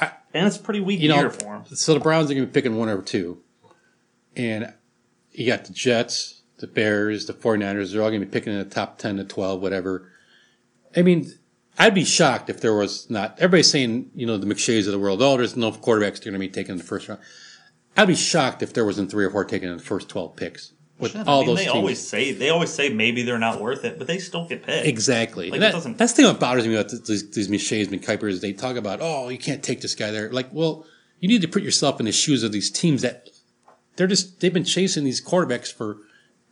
and 0.00 0.46
it's 0.46 0.56
pretty 0.56 0.80
weak 0.80 1.00
you 1.00 1.10
know, 1.10 1.16
year 1.16 1.30
for 1.30 1.56
him. 1.56 1.64
so 1.66 1.92
the 1.92 2.00
Browns 2.00 2.30
are 2.30 2.34
going 2.34 2.44
to 2.44 2.46
be 2.46 2.54
picking 2.54 2.78
one 2.78 2.88
or 2.88 3.02
two. 3.02 3.42
And 4.38 4.72
you 5.32 5.46
got 5.46 5.64
the 5.64 5.72
Jets, 5.72 6.42
the 6.58 6.66
Bears, 6.66 7.26
the 7.26 7.34
49ers. 7.34 7.92
They're 7.92 8.02
all 8.02 8.08
going 8.08 8.20
to 8.20 8.26
be 8.26 8.32
picking 8.32 8.52
in 8.52 8.58
the 8.60 8.64
top 8.64 8.98
10 8.98 9.16
to 9.18 9.24
12, 9.24 9.60
whatever. 9.60 10.10
I 10.96 11.02
mean, 11.02 11.30
I'd 11.78 11.94
be 11.94 12.04
shocked 12.04 12.48
if 12.48 12.60
there 12.60 12.74
was 12.74 13.10
not. 13.10 13.34
Everybody's 13.38 13.70
saying, 13.70 14.10
you 14.14 14.26
know, 14.26 14.36
the 14.38 14.46
McShays 14.46 14.86
of 14.86 14.92
the 14.92 14.98
world, 14.98 15.20
oh, 15.20 15.36
there's 15.36 15.56
no 15.56 15.70
quarterbacks 15.72 16.22
going 16.24 16.32
to 16.32 16.38
be 16.38 16.48
taken 16.48 16.72
in 16.72 16.78
the 16.78 16.84
first 16.84 17.08
round. 17.08 17.20
I'd 17.96 18.08
be 18.08 18.14
shocked 18.14 18.62
if 18.62 18.72
there 18.72 18.84
wasn't 18.84 19.10
three 19.10 19.24
or 19.24 19.30
four 19.30 19.44
taken 19.44 19.68
in 19.68 19.76
the 19.76 19.82
first 19.82 20.08
12 20.08 20.36
picks. 20.36 20.72
With 20.98 21.14
all 21.28 21.42
I 21.42 21.46
mean, 21.46 21.46
those 21.46 21.58
they 21.58 21.64
teams. 21.64 21.74
always 21.76 22.08
say 22.08 22.32
they 22.32 22.50
always 22.50 22.70
say 22.70 22.88
maybe 22.88 23.22
they're 23.22 23.38
not 23.38 23.60
worth 23.60 23.84
it, 23.84 23.98
but 23.98 24.08
they 24.08 24.18
still 24.18 24.46
get 24.48 24.64
picked. 24.64 24.84
Exactly. 24.86 25.48
Like, 25.48 25.60
that- 25.60 25.72
that's 25.96 26.12
the 26.12 26.16
thing 26.16 26.24
that 26.26 26.40
bothers 26.40 26.66
me 26.66 26.74
about 26.74 26.90
these, 26.90 27.30
these 27.30 27.46
McShays 27.48 27.92
and 27.92 28.02
Kipers. 28.02 28.40
They 28.40 28.52
talk 28.52 28.74
about, 28.76 28.98
oh, 29.00 29.28
you 29.28 29.38
can't 29.38 29.62
take 29.62 29.80
this 29.80 29.94
guy 29.94 30.10
there. 30.10 30.30
Like, 30.32 30.48
well, 30.52 30.84
you 31.20 31.28
need 31.28 31.42
to 31.42 31.48
put 31.48 31.62
yourself 31.62 32.00
in 32.00 32.06
the 32.06 32.12
shoes 32.12 32.42
of 32.42 32.50
these 32.50 32.68
teams 32.70 33.02
that 33.02 33.27
they're 33.98 34.06
just, 34.06 34.40
they've 34.40 34.52
been 34.54 34.64
chasing 34.64 35.04
these 35.04 35.20
quarterbacks 35.20 35.70
for, 35.72 35.98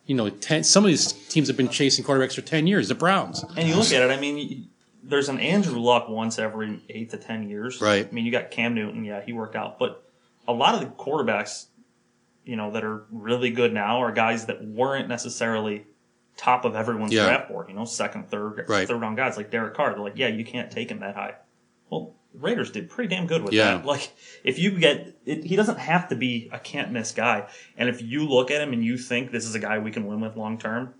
you 0.04 0.14
know, 0.14 0.28
10, 0.28 0.64
some 0.64 0.84
of 0.84 0.88
these 0.88 1.12
teams 1.28 1.48
have 1.48 1.56
been 1.56 1.68
chasing 1.70 2.04
quarterbacks 2.04 2.34
for 2.34 2.42
10 2.42 2.66
years. 2.66 2.88
The 2.88 2.94
Browns. 2.94 3.42
And 3.56 3.66
you 3.68 3.74
look 3.76 3.90
at 3.92 4.02
it, 4.02 4.10
I 4.10 4.20
mean, 4.20 4.68
there's 5.02 5.28
an 5.28 5.38
Andrew 5.38 5.78
Luck 5.78 6.08
once 6.08 6.38
every 6.38 6.82
eight 6.90 7.10
to 7.10 7.16
ten 7.16 7.48
years. 7.48 7.80
Right. 7.80 8.06
I 8.06 8.12
mean, 8.12 8.26
you 8.26 8.32
got 8.32 8.50
Cam 8.50 8.74
Newton, 8.74 9.04
yeah, 9.04 9.20
he 9.24 9.32
worked 9.32 9.54
out, 9.54 9.78
but 9.78 10.02
a 10.48 10.52
lot 10.52 10.74
of 10.74 10.80
the 10.80 10.86
quarterbacks, 10.86 11.66
you 12.44 12.56
know, 12.56 12.72
that 12.72 12.82
are 12.84 13.04
really 13.12 13.50
good 13.50 13.72
now 13.72 14.02
are 14.02 14.10
guys 14.12 14.46
that 14.46 14.64
weren't 14.64 15.08
necessarily 15.08 15.86
top 16.36 16.64
of 16.64 16.74
everyone's 16.74 17.12
Yeah. 17.12 17.24
draft 17.26 17.48
board. 17.48 17.68
You 17.68 17.74
know, 17.76 17.84
second, 17.84 18.28
third, 18.28 18.64
Right. 18.68 18.86
third 18.86 19.00
round 19.00 19.16
guys 19.16 19.36
like 19.36 19.50
Derek 19.50 19.74
Carr. 19.74 19.90
They're 19.94 20.02
like, 20.02 20.16
yeah, 20.18 20.28
you 20.28 20.44
can't 20.44 20.70
take 20.70 20.90
him 20.90 20.98
that 21.00 21.14
high. 21.14 21.34
Well, 21.88 22.14
Raiders 22.38 22.70
did 22.70 22.90
pretty 22.90 23.14
damn 23.14 23.26
good 23.26 23.42
with 23.42 23.52
Yeah. 23.54 23.78
that. 23.78 23.86
Like, 23.86 24.12
if 24.44 24.58
you 24.58 24.72
get, 24.78 25.16
it, 25.24 25.44
he 25.44 25.56
doesn't 25.56 25.78
have 25.78 26.08
to 26.10 26.16
be 26.16 26.48
a 26.52 26.58
can't 26.58 26.92
miss 26.92 27.12
guy. 27.12 27.48
And 27.76 27.88
if 27.88 28.02
you 28.02 28.28
look 28.28 28.50
at 28.50 28.60
him 28.60 28.72
and 28.72 28.84
you 28.84 28.98
think 28.98 29.30
this 29.30 29.44
is 29.46 29.54
a 29.54 29.58
guy 29.58 29.78
we 29.78 29.90
can 29.90 30.06
win 30.06 30.20
with 30.20 30.36
long 30.36 30.58
term, 30.58 30.94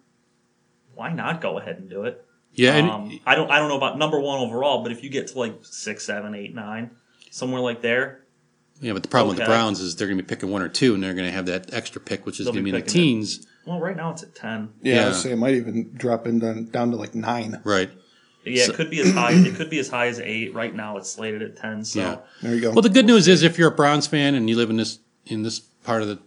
why 0.95 1.13
not 1.13 1.41
go 1.41 1.59
ahead 1.59 1.77
and 1.79 1.89
do 1.91 2.05
it? 2.05 2.25
Yeah. 2.55 2.77
And, 2.77 2.89
Um, 2.91 3.21
I 3.27 3.35
don't 3.35 3.51
I 3.51 3.59
don't 3.59 3.69
know 3.69 3.77
about 3.77 3.99
number 3.99 4.19
one 4.19 4.41
overall, 4.41 4.83
but 4.83 4.93
if 4.93 5.03
you 5.05 5.11
get 5.11 5.27
to 5.29 5.39
like 5.39 5.59
six, 5.63 6.05
seven, 6.07 6.35
eight, 6.35 6.55
nine, 6.55 6.91
somewhere 7.31 7.61
like 7.61 7.83
there, 7.83 8.23
yeah, 8.81 8.93
but 8.93 9.03
the 9.03 9.09
problem 9.09 9.29
with 9.37 9.39
the. 9.39 9.45
Browns 9.51 9.81
is 9.81 9.97
they're 9.97 10.07
going 10.07 10.19
to 10.19 10.23
be 10.23 10.27
picking 10.29 10.51
one 10.51 10.61
or 10.63 10.69
two 10.69 10.95
and 10.95 11.03
they're 11.03 11.15
going 11.15 11.27
to 11.27 11.33
have 11.33 11.47
that 11.47 11.73
extra 11.73 11.99
pick, 12.01 12.27
which 12.27 12.41
is 12.41 12.47
They'll 12.47 12.53
going 12.53 12.65
to 12.65 12.71
be 12.71 12.73
be 12.73 12.77
in 12.79 12.83
the 12.83 12.87
picking 12.87 13.01
it. 13.01 13.05
teens. 13.05 13.47
well, 13.67 13.81
right 13.81 13.97
now 13.97 14.11
it's 14.11 14.23
at 14.23 14.35
ten. 14.35 14.71
Yeah, 14.83 14.93
I 14.93 14.97
Yeah. 14.97 15.07
would 15.07 15.15
say 15.17 15.31
it 15.33 15.37
might 15.37 15.55
even 15.55 15.93
drop 15.95 16.27
in 16.27 16.39
down, 16.41 16.67
down 16.67 16.91
to 16.91 16.97
like 16.97 17.15
nine. 17.15 17.61
Right. 17.65 17.91
Yeah, 18.47 18.67
So- 18.67 18.73
it 18.73 18.77
could 18.77 18.91
be 18.91 19.01
as 19.01 19.11
high. 19.13 19.33
It 19.33 19.55
could 19.57 19.71
be 19.71 19.79
as 19.79 19.89
high 19.89 20.07
as 20.07 20.21
eight. 20.21 20.55
Right 20.55 20.75
now, 20.75 20.97
it's 20.97 21.11
slated 21.11 21.43
at 21.43 21.57
ten. 21.57 21.85
So 21.85 22.01
Yeah. 22.01 22.17
There 22.43 22.55
you 22.55 22.61
go. 22.61 22.71
Well, 22.73 22.83
the 22.83 22.89
good 22.91 23.07
news 23.07 23.29
is 23.29 23.43
if 23.43 23.59
you're 23.59 23.69
a 23.69 23.75
Browns 23.75 24.07
fan 24.07 24.35
and 24.35 24.49
you 24.49 24.57
live 24.57 24.71
in 24.71 24.77
this 24.77 24.99
in 25.27 25.43
this 25.43 25.61
part 25.61 26.03
of 26.03 26.09
the 26.09 26.19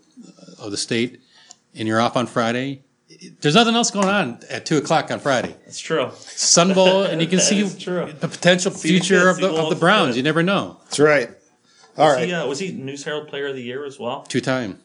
of 0.60 0.72
the 0.72 0.78
state 0.78 1.22
and 1.76 1.88
you're 1.88 2.02
off 2.02 2.18
on 2.18 2.28
Friday, 2.28 2.84
there's 3.42 3.56
nothing 3.56 3.76
else 3.76 3.92
going 3.92 4.08
on 4.10 4.40
at 4.50 4.66
two 4.66 4.78
o'clock 4.78 5.10
on 5.12 5.20
Friday. 5.20 5.56
That's 5.66 5.80
true. 5.80 6.12
Sun 6.18 6.74
Bowl, 6.74 7.04
and 7.04 7.22
you 7.22 7.28
can 7.28 7.40
see 7.50 7.68
true. 7.80 8.12
the 8.20 8.28
potential 8.28 8.72
See 8.72 8.90
future 8.90 9.20
kids, 9.26 9.38
of 9.38 9.42
the 9.42 9.48
the 9.50 9.62
of 9.64 9.70
the 9.70 9.76
Browns. 9.76 10.12
kid. 10.12 10.18
You 10.18 10.24
never 10.24 10.44
know. 10.44 10.78
That's 10.86 11.00
right. 11.00 11.30
All 11.98 12.06
Was 12.08 12.16
right. 12.16 12.28
he, 12.28 12.34
uh, 12.34 12.48
was 12.48 12.60
he 12.60 12.72
News 12.72 13.04
Herald 13.04 13.28
Player 13.28 13.48
of 13.48 13.56
the 13.56 13.62
Year 13.64 13.84
as 13.86 14.00
well? 14.00 14.22
Two 14.24 14.40
time, 14.42 14.80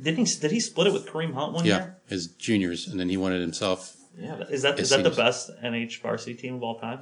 Didn't 0.00 0.24
he? 0.26 0.40
Did 0.40 0.50
he 0.52 0.60
split 0.60 0.86
it 0.86 0.92
with 0.94 1.06
Kareem 1.06 1.34
Hunt 1.34 1.52
one 1.52 1.66
yeah, 1.66 1.76
year? 1.76 1.96
as 2.10 2.28
juniors, 2.28 2.88
and 2.88 2.98
then 2.98 3.08
he 3.10 3.16
won 3.18 3.32
it 3.34 3.40
himself. 3.40 3.94
Yeah. 4.18 4.40
Is 4.50 4.62
that 4.62 4.78
As 4.78 4.90
that 4.90 5.02
the 5.02 5.10
seniors. 5.12 5.16
best 5.16 5.50
NH 5.62 6.00
varsity 6.00 6.34
team 6.34 6.54
of 6.56 6.62
all 6.62 6.78
time? 6.78 7.00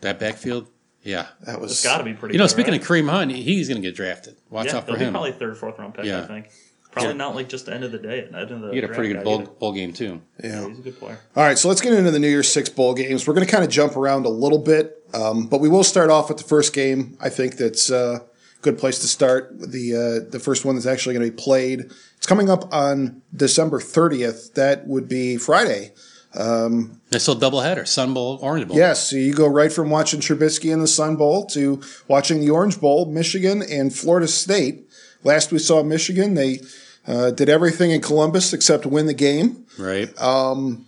That 0.00 0.18
backfield, 0.18 0.68
Yeah. 1.02 1.26
That 1.46 1.60
was 1.60 1.72
It's 1.72 1.82
got 1.84 1.98
to 1.98 2.04
be 2.04 2.12
pretty. 2.14 2.34
You 2.34 2.38
know, 2.38 2.44
good, 2.44 2.50
speaking 2.50 2.72
right? 2.72 2.80
of 2.80 2.86
Kareem 2.86 3.08
Hunt, 3.08 3.30
he's 3.32 3.68
going 3.68 3.80
to 3.80 3.86
get 3.86 3.96
drafted. 3.96 4.36
Watch 4.50 4.66
yeah, 4.66 4.76
out 4.76 4.84
for 4.84 4.90
he'll 4.92 4.98
be 4.98 5.04
him. 5.06 5.12
probably 5.12 5.32
third, 5.32 5.56
fourth 5.56 5.78
round 5.78 5.94
pick. 5.94 6.04
I 6.06 6.26
think. 6.26 6.50
Probably 6.90 7.10
Yeah. 7.10 7.16
not 7.16 7.34
like 7.34 7.48
just 7.48 7.66
the 7.66 7.74
end 7.74 7.82
of 7.84 7.90
the 7.92 7.98
day. 7.98 8.20
End 8.26 8.34
of 8.36 8.60
the 8.60 8.70
he 8.70 8.76
had 8.76 8.84
a 8.84 8.86
draft 8.88 8.94
pretty 8.94 9.12
guy 9.12 9.18
good 9.20 9.24
bowl, 9.24 9.40
either. 9.40 9.50
bowl 9.50 9.72
game 9.72 9.92
too. 9.92 10.20
yeah. 10.42 10.68
He's 10.68 10.78
a 10.78 10.82
good 10.82 10.98
player. 10.98 11.18
All 11.34 11.42
right, 11.42 11.58
so 11.58 11.68
let's 11.68 11.80
get 11.80 11.92
into 11.92 12.10
the 12.12 12.18
New 12.20 12.28
Year's 12.28 12.48
Six 12.48 12.68
bowl 12.68 12.94
games. 12.94 13.26
We're 13.26 13.34
going 13.34 13.46
to 13.46 13.50
kind 13.50 13.64
of 13.64 13.70
jump 13.70 13.96
around 13.96 14.26
a 14.26 14.30
little 14.30 14.58
bit, 14.60 15.02
um, 15.12 15.46
but 15.46 15.60
we 15.60 15.68
will 15.68 15.82
start 15.84 16.10
off 16.10 16.28
with 16.28 16.38
the 16.38 16.44
first 16.44 16.72
game. 16.72 17.16
I 17.20 17.30
think 17.30 17.56
that's 17.56 17.90
uh, 17.90 18.20
a 18.22 18.62
good 18.62 18.78
place 18.78 19.00
to 19.00 19.08
start. 19.08 19.58
The 19.58 20.22
uh, 20.26 20.30
the 20.30 20.38
first 20.38 20.64
one 20.64 20.76
that's 20.76 20.86
actually 20.86 21.14
going 21.14 21.26
to 21.28 21.36
be 21.36 21.42
played. 21.42 21.90
It's 22.16 22.26
coming 22.28 22.48
up 22.48 22.72
on 22.72 23.22
December 23.34 23.80
30th. 23.80 24.54
That 24.54 24.86
would 24.86 25.08
be 25.08 25.36
Friday. 25.36 25.92
It's 27.10 27.24
still 27.24 27.38
doubleheader, 27.38 27.86
Sun 27.86 28.14
Bowl, 28.14 28.38
Orange 28.42 28.66
Bowl. 28.68 28.76
Yes, 28.76 29.10
so 29.10 29.16
you 29.16 29.32
go 29.32 29.46
right 29.46 29.72
from 29.72 29.90
watching 29.90 30.20
Trubisky 30.20 30.72
in 30.72 30.80
the 30.80 30.88
Sun 30.88 31.16
Bowl 31.16 31.46
to 31.46 31.80
watching 32.08 32.40
the 32.40 32.50
Orange 32.50 32.80
Bowl, 32.80 33.06
Michigan 33.06 33.62
and 33.62 33.94
Florida 33.94 34.26
State. 34.26 34.88
Last 35.22 35.52
we 35.52 35.58
saw 35.58 35.82
Michigan, 35.82 36.34
they 36.34 36.60
uh, 37.06 37.30
did 37.30 37.48
everything 37.48 37.90
in 37.90 38.00
Columbus 38.00 38.52
except 38.52 38.86
win 38.86 39.06
the 39.06 39.14
game. 39.14 39.64
Right. 39.78 40.10
Um, 40.20 40.86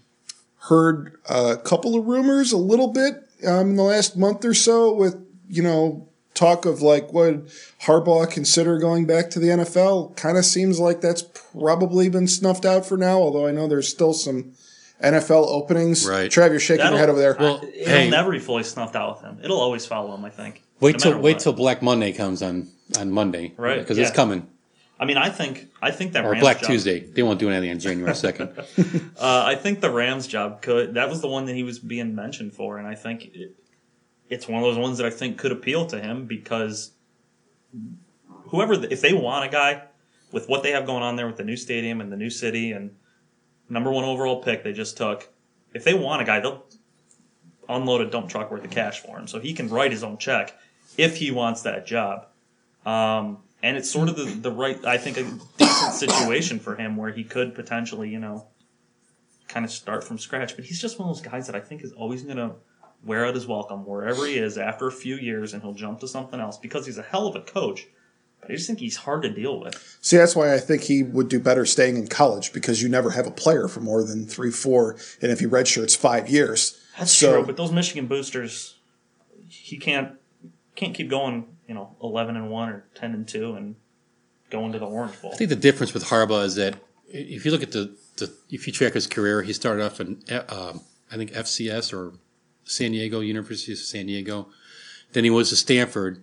heard 0.69 1.17
a 1.29 1.57
couple 1.57 1.97
of 1.99 2.07
rumors 2.07 2.53
a 2.53 2.57
little 2.57 2.89
bit 2.89 3.29
um, 3.47 3.71
in 3.71 3.77
the 3.77 3.83
last 3.83 4.17
month 4.17 4.45
or 4.45 4.55
so 4.55 4.93
with, 4.93 5.17
you 5.49 5.63
know, 5.63 6.09
talk 6.35 6.67
of 6.67 6.83
like 6.83 7.13
would 7.13 7.49
Harbaugh 7.83 8.31
consider 8.31 8.79
going 8.79 9.07
back 9.07 9.31
to 9.31 9.39
the 9.41 9.49
NFL. 9.49 10.17
Kind 10.17 10.37
of 10.37 10.45
seems 10.45 10.79
like 10.79 11.01
that's 11.01 11.23
probably 11.23 12.09
been 12.09 12.29
snuffed 12.29 12.65
out 12.65 12.85
for 12.85 12.97
now, 12.97 13.19
although 13.19 13.47
I 13.47 13.53
know 13.53 13.67
there's 13.67 13.89
still 13.89 14.13
some 14.13 14.53
NFL 15.03 15.47
openings. 15.47 16.07
Right. 16.09 16.31
Trav, 16.31 16.51
you're 16.51 16.61
shaking 16.61 16.87
your 16.87 16.99
head 16.99 17.09
over 17.11 17.19
there. 17.19 17.37
Well, 17.39 17.57
It'll 17.63 17.85
hey. 17.85 18.11
never 18.11 18.31
be 18.33 18.39
fully 18.39 18.63
snuffed 18.63 18.97
out 18.97 19.17
with 19.17 19.25
him. 19.25 19.39
It'll 19.43 19.61
always 19.61 19.85
follow 19.87 20.15
him. 20.15 20.25
I 20.25 20.31
think. 20.31 20.63
wait 20.81 20.93
No 20.95 20.99
till 21.13 21.21
wait 21.21 21.35
what. 21.35 21.41
till 21.41 21.53
Black 21.53 21.83
Monday 21.83 22.13
comes 22.13 22.43
on 22.43 22.69
on 22.99 23.11
Monday. 23.11 23.53
Right, 23.57 23.79
Because 23.79 23.99
yeah. 23.99 24.07
it's 24.07 24.17
coming. 24.17 24.49
I 24.99 25.05
mean, 25.05 25.19
I 25.19 25.29
think 25.29 25.67
I 25.83 25.91
think 25.91 26.13
that 26.15 26.25
Or 26.25 26.31
Rams 26.31 26.41
Black 26.43 26.61
job, 26.61 26.69
Tuesday. 26.71 27.01
They 27.01 27.23
won't 27.23 27.39
do 27.39 27.51
anything 27.51 27.71
on 27.71 27.79
January 27.79 28.15
second. 28.27 28.57
Uh, 28.59 29.43
I 29.47 29.55
think 29.55 29.81
the 29.81 29.91
Rams 29.91 30.27
job 30.27 30.63
could. 30.63 30.95
That 30.95 31.11
was 31.11 31.21
the 31.21 31.29
one 31.29 31.45
that 31.47 31.55
he 31.55 31.63
was 31.63 31.79
being 31.79 32.15
mentioned 32.15 32.55
for, 32.55 32.79
and 32.79 32.87
I 32.89 32.95
think 32.95 33.27
it, 33.35 33.55
it's 34.31 34.49
one 34.49 34.63
of 34.63 34.67
those 34.67 34.79
ones 34.79 34.97
that 34.99 35.07
I 35.07 35.11
think 35.11 35.37
could 35.37 35.53
appeal 35.53 35.87
to 35.89 36.01
him 36.01 36.25
because 36.25 36.93
whoever, 38.49 38.73
if 38.73 39.01
they 39.03 39.13
want 39.13 39.45
a 39.45 39.49
guy 39.49 39.83
with 40.33 40.49
what 40.49 40.63
they 40.63 40.71
have 40.73 40.87
going 40.87 41.03
on 41.03 41.17
there 41.17 41.27
with 41.27 41.37
the 41.37 41.45
new 41.45 41.57
stadium 41.57 42.01
and 42.01 42.11
the 42.11 42.17
new 42.17 42.31
city 42.31 42.73
and 42.73 42.97
number 43.69 43.91
one 43.91 44.05
overall 44.05 44.43
pick 44.43 44.65
they 44.65 44.73
just 44.73 44.97
took, 44.97 45.29
if 45.75 45.85
they 45.85 45.95
want 45.95 46.23
a 46.23 46.25
guy, 46.25 46.41
they'll 46.41 46.65
unload 47.69 48.01
a 48.01 48.11
dump 48.11 48.29
truck 48.29 48.51
worth 48.51 48.65
of 48.65 48.71
cash 48.71 49.01
for 49.01 49.19
him, 49.19 49.27
so 49.27 49.41
he 49.41 49.53
can 49.53 49.69
write 49.69 49.93
his 49.93 50.03
own 50.03 50.19
check 50.19 50.55
if 50.97 51.17
he 51.17 51.31
wants 51.31 51.63
that 51.63 51.87
job. 51.87 52.27
Um, 52.85 53.39
and 53.63 53.77
it's 53.77 53.91
sort 53.91 54.09
of 54.09 54.17
the, 54.17 54.25
the 54.25 54.53
right, 54.53 54.83
I 54.85 54.99
think, 54.99 55.19
a 55.19 55.25
decent 55.59 55.95
situation 55.95 56.59
for 56.61 56.77
him 56.77 56.97
where 56.97 57.11
he 57.11 57.25
could 57.25 57.55
potentially, 57.55 58.09
you 58.09 58.21
know, 58.21 58.47
kind 59.49 59.65
of 59.65 59.73
start 59.73 60.05
from 60.05 60.19
scratch. 60.19 60.57
But 60.57 60.67
he's 60.67 60.81
just 60.81 60.99
one 60.99 61.09
of 61.09 61.17
those 61.17 61.27
guys 61.27 61.47
that 61.47 61.57
I 61.57 61.61
think 61.61 61.83
is 61.83 61.93
always 61.93 62.23
going 62.23 62.37
to 62.37 62.53
wear 63.05 63.27
out 63.27 63.35
his 63.35 63.47
welcome 63.47 63.85
wherever 63.85 64.27
he 64.27 64.39
is 64.39 64.59
after 64.59 64.87
a 64.87 64.93
few 64.93 65.17
years 65.17 65.53
and 65.53 65.63
he'll 65.63 65.75
jump 65.75 66.01
to 66.01 66.09
something 66.09 66.41
else 66.41 66.59
because 66.59 66.87
he's 66.87 66.99
a 66.99 67.03
hell 67.03 67.27
of 67.27 67.37
a 67.37 67.41
coach. 67.41 67.87
But 68.47 68.53
I 68.53 68.57
just 68.57 68.67
think 68.67 68.79
he's 68.81 68.97
hard 68.97 69.23
to 69.23 69.29
deal 69.29 69.59
with. 69.61 69.99
See, 70.01 70.17
that's 70.17 70.37
why 70.37 70.55
I 70.55 70.59
think 70.59 70.83
he 70.83 71.03
would 71.03 71.29
do 71.29 71.41
better 71.41 71.67
staying 71.67 71.97
in 71.97 72.07
college 72.07 72.53
because 72.53 72.83
you 72.83 72.89
never 72.89 73.11
have 73.11 73.27
a 73.27 73.31
player 73.31 73.67
for 73.69 73.81
more 73.81 74.03
than 74.05 74.27
three, 74.27 74.51
four, 74.51 74.97
and 75.21 75.33
if 75.33 75.41
he 75.41 75.47
redshirts 75.47 75.97
five 75.97 76.29
years. 76.29 76.81
That's 76.99 77.13
So- 77.13 77.33
true. 77.39 77.47
But 77.47 77.57
those 77.57 77.73
Michigan 77.73 78.07
boosters, 78.07 78.75
he 79.49 79.77
can't 79.77 80.13
can't 80.75 80.95
keep 80.95 81.09
going. 81.11 81.47
You 81.69 81.75
know, 81.75 81.97
eleven 82.03 82.37
and 82.37 82.51
one 82.51 82.69
or 82.69 82.85
ten 82.95 83.13
and 83.13 83.27
two 83.27 83.55
and 83.55 83.75
going 84.51 84.73
to 84.73 84.79
the 84.79 84.87
Orange 84.87 85.21
Bowl. 85.21 85.33
I 85.33 85.37
think 85.37 85.51
the 85.51 85.57
difference 85.57 85.93
with 85.93 86.05
Harbaugh 86.05 86.45
is 86.45 86.55
that 86.55 86.77
if 87.09 87.45
you 87.45 87.51
look 87.51 87.63
at 87.63 87.73
the, 87.73 87.97
the 88.17 88.33
if 88.51 88.67
you 88.67 88.73
track 88.73 88.93
his 88.95 89.07
career, 89.07 89.43
he 89.43 89.53
started 89.53 89.85
off 89.85 90.01
in 90.01 90.23
uh, 90.31 90.75
I 91.11 91.17
think 91.17 91.33
FCS 91.33 91.93
or 91.93 92.13
San 92.65 92.93
Diego 92.93 93.21
University 93.21 93.73
of 93.73 93.79
San 93.79 94.07
Diego. 94.07 94.49
Then 95.13 95.25
he 95.25 95.31
was 95.31 95.49
to 95.51 95.57
Stanford. 95.57 96.23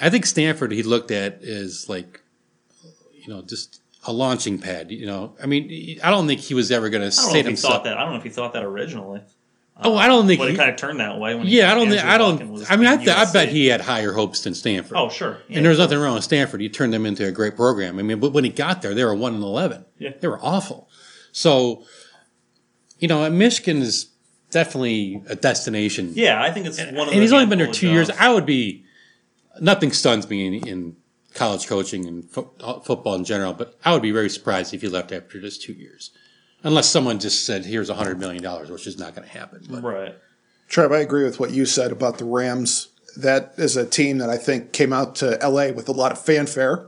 I 0.00 0.10
think 0.10 0.26
Stanford 0.26 0.72
he 0.72 0.82
looked 0.82 1.10
at 1.10 1.42
as 1.42 1.88
like, 1.88 2.20
you 3.14 3.28
know, 3.32 3.42
just 3.42 3.80
a 4.06 4.12
launching 4.12 4.58
pad. 4.58 4.90
You 4.90 5.06
know, 5.06 5.34
I 5.42 5.46
mean, 5.46 5.98
I 6.02 6.10
don't 6.10 6.26
think 6.26 6.40
he 6.40 6.54
was 6.54 6.70
ever 6.70 6.88
going 6.90 7.02
to 7.02 7.10
say 7.12 7.28
he 7.38 7.42
thought 7.42 7.46
himself. 7.46 7.84
that. 7.84 7.96
I 7.96 8.02
don't 8.02 8.12
know 8.12 8.18
if 8.18 8.24
he 8.24 8.30
thought 8.30 8.52
that 8.52 8.62
originally. 8.64 9.22
Oh, 9.82 9.94
I 9.94 10.06
don't 10.06 10.26
think. 10.26 10.38
But 10.40 10.48
He, 10.48 10.54
it 10.54 10.56
kind 10.56 10.70
of 10.70 10.76
turned 10.76 11.00
that 11.00 11.18
way. 11.18 11.34
When 11.34 11.46
he- 11.46 11.58
yeah, 11.58 11.70
I 11.70 11.74
don't 11.74 11.90
think. 11.90 12.02
I 12.02 12.16
don't. 12.16 12.70
I 12.70 12.76
mean, 12.76 12.86
I, 12.86 12.96
th- 12.96 13.08
I 13.10 13.30
bet 13.30 13.50
he 13.50 13.66
had 13.66 13.82
higher 13.82 14.12
hopes 14.12 14.40
than 14.40 14.54
Stanford. 14.54 14.96
Oh, 14.96 15.10
sure. 15.10 15.36
Yeah. 15.48 15.58
And 15.58 15.66
there's 15.66 15.76
nothing 15.78 15.98
wrong 15.98 16.14
with 16.14 16.24
Stanford. 16.24 16.62
He 16.62 16.70
turned 16.70 16.94
them 16.94 17.04
into 17.04 17.26
a 17.26 17.30
great 17.30 17.56
program. 17.56 17.98
I 17.98 18.02
mean, 18.02 18.18
but 18.18 18.32
when 18.32 18.44
he 18.44 18.48
got 18.50 18.80
there, 18.80 18.94
they 18.94 19.04
were 19.04 19.14
one 19.14 19.34
and 19.34 19.42
eleven. 19.42 19.84
Yeah. 19.98 20.12
They 20.18 20.28
were 20.28 20.38
awful. 20.42 20.88
So, 21.32 21.84
you 22.98 23.08
know, 23.08 23.28
Michigan 23.28 23.82
is 23.82 24.06
definitely 24.50 25.22
a 25.28 25.36
destination. 25.36 26.12
Yeah, 26.14 26.42
I 26.42 26.50
think 26.52 26.64
it's 26.66 26.78
one 26.78 27.08
of. 27.08 27.12
and 27.12 27.20
he's 27.20 27.34
only 27.34 27.44
been 27.44 27.58
there 27.58 27.70
two 27.70 27.90
years. 27.90 28.08
I 28.08 28.32
would 28.32 28.46
be. 28.46 28.84
Nothing 29.60 29.92
stuns 29.92 30.28
me 30.28 30.46
in, 30.46 30.54
in 30.68 30.96
college 31.34 31.66
coaching 31.66 32.06
and 32.06 32.24
fo- 32.30 32.50
uh, 32.60 32.80
football 32.80 33.14
in 33.14 33.24
general, 33.24 33.52
but 33.52 33.76
I 33.84 33.92
would 33.92 34.02
be 34.02 34.10
very 34.10 34.30
surprised 34.30 34.72
if 34.74 34.82
he 34.82 34.88
left 34.88 35.12
after 35.12 35.40
just 35.40 35.62
two 35.62 35.72
years, 35.72 36.10
unless 36.62 36.88
someone 36.88 37.18
just 37.18 37.44
said, 37.46 37.64
"Here's 37.64 37.90
a 37.90 37.94
hundred 37.94 38.18
million 38.18 38.42
dollars," 38.42 38.70
which 38.70 38.86
is 38.86 38.98
not 38.98 39.14
going 39.14 39.26
to 39.28 39.34
happen. 39.38 39.62
But 39.68 39.82
Right. 39.82 40.14
Trev, 40.68 40.92
I 40.92 40.98
agree 40.98 41.24
with 41.24 41.38
what 41.38 41.52
you 41.52 41.64
said 41.66 41.92
about 41.92 42.18
the 42.18 42.24
Rams. 42.24 42.88
That 43.16 43.54
is 43.56 43.76
a 43.76 43.86
team 43.86 44.18
that 44.18 44.28
I 44.28 44.36
think 44.36 44.72
came 44.72 44.92
out 44.92 45.14
to 45.16 45.38
LA 45.42 45.70
with 45.72 45.88
a 45.88 45.92
lot 45.92 46.12
of 46.12 46.20
fanfare. 46.20 46.86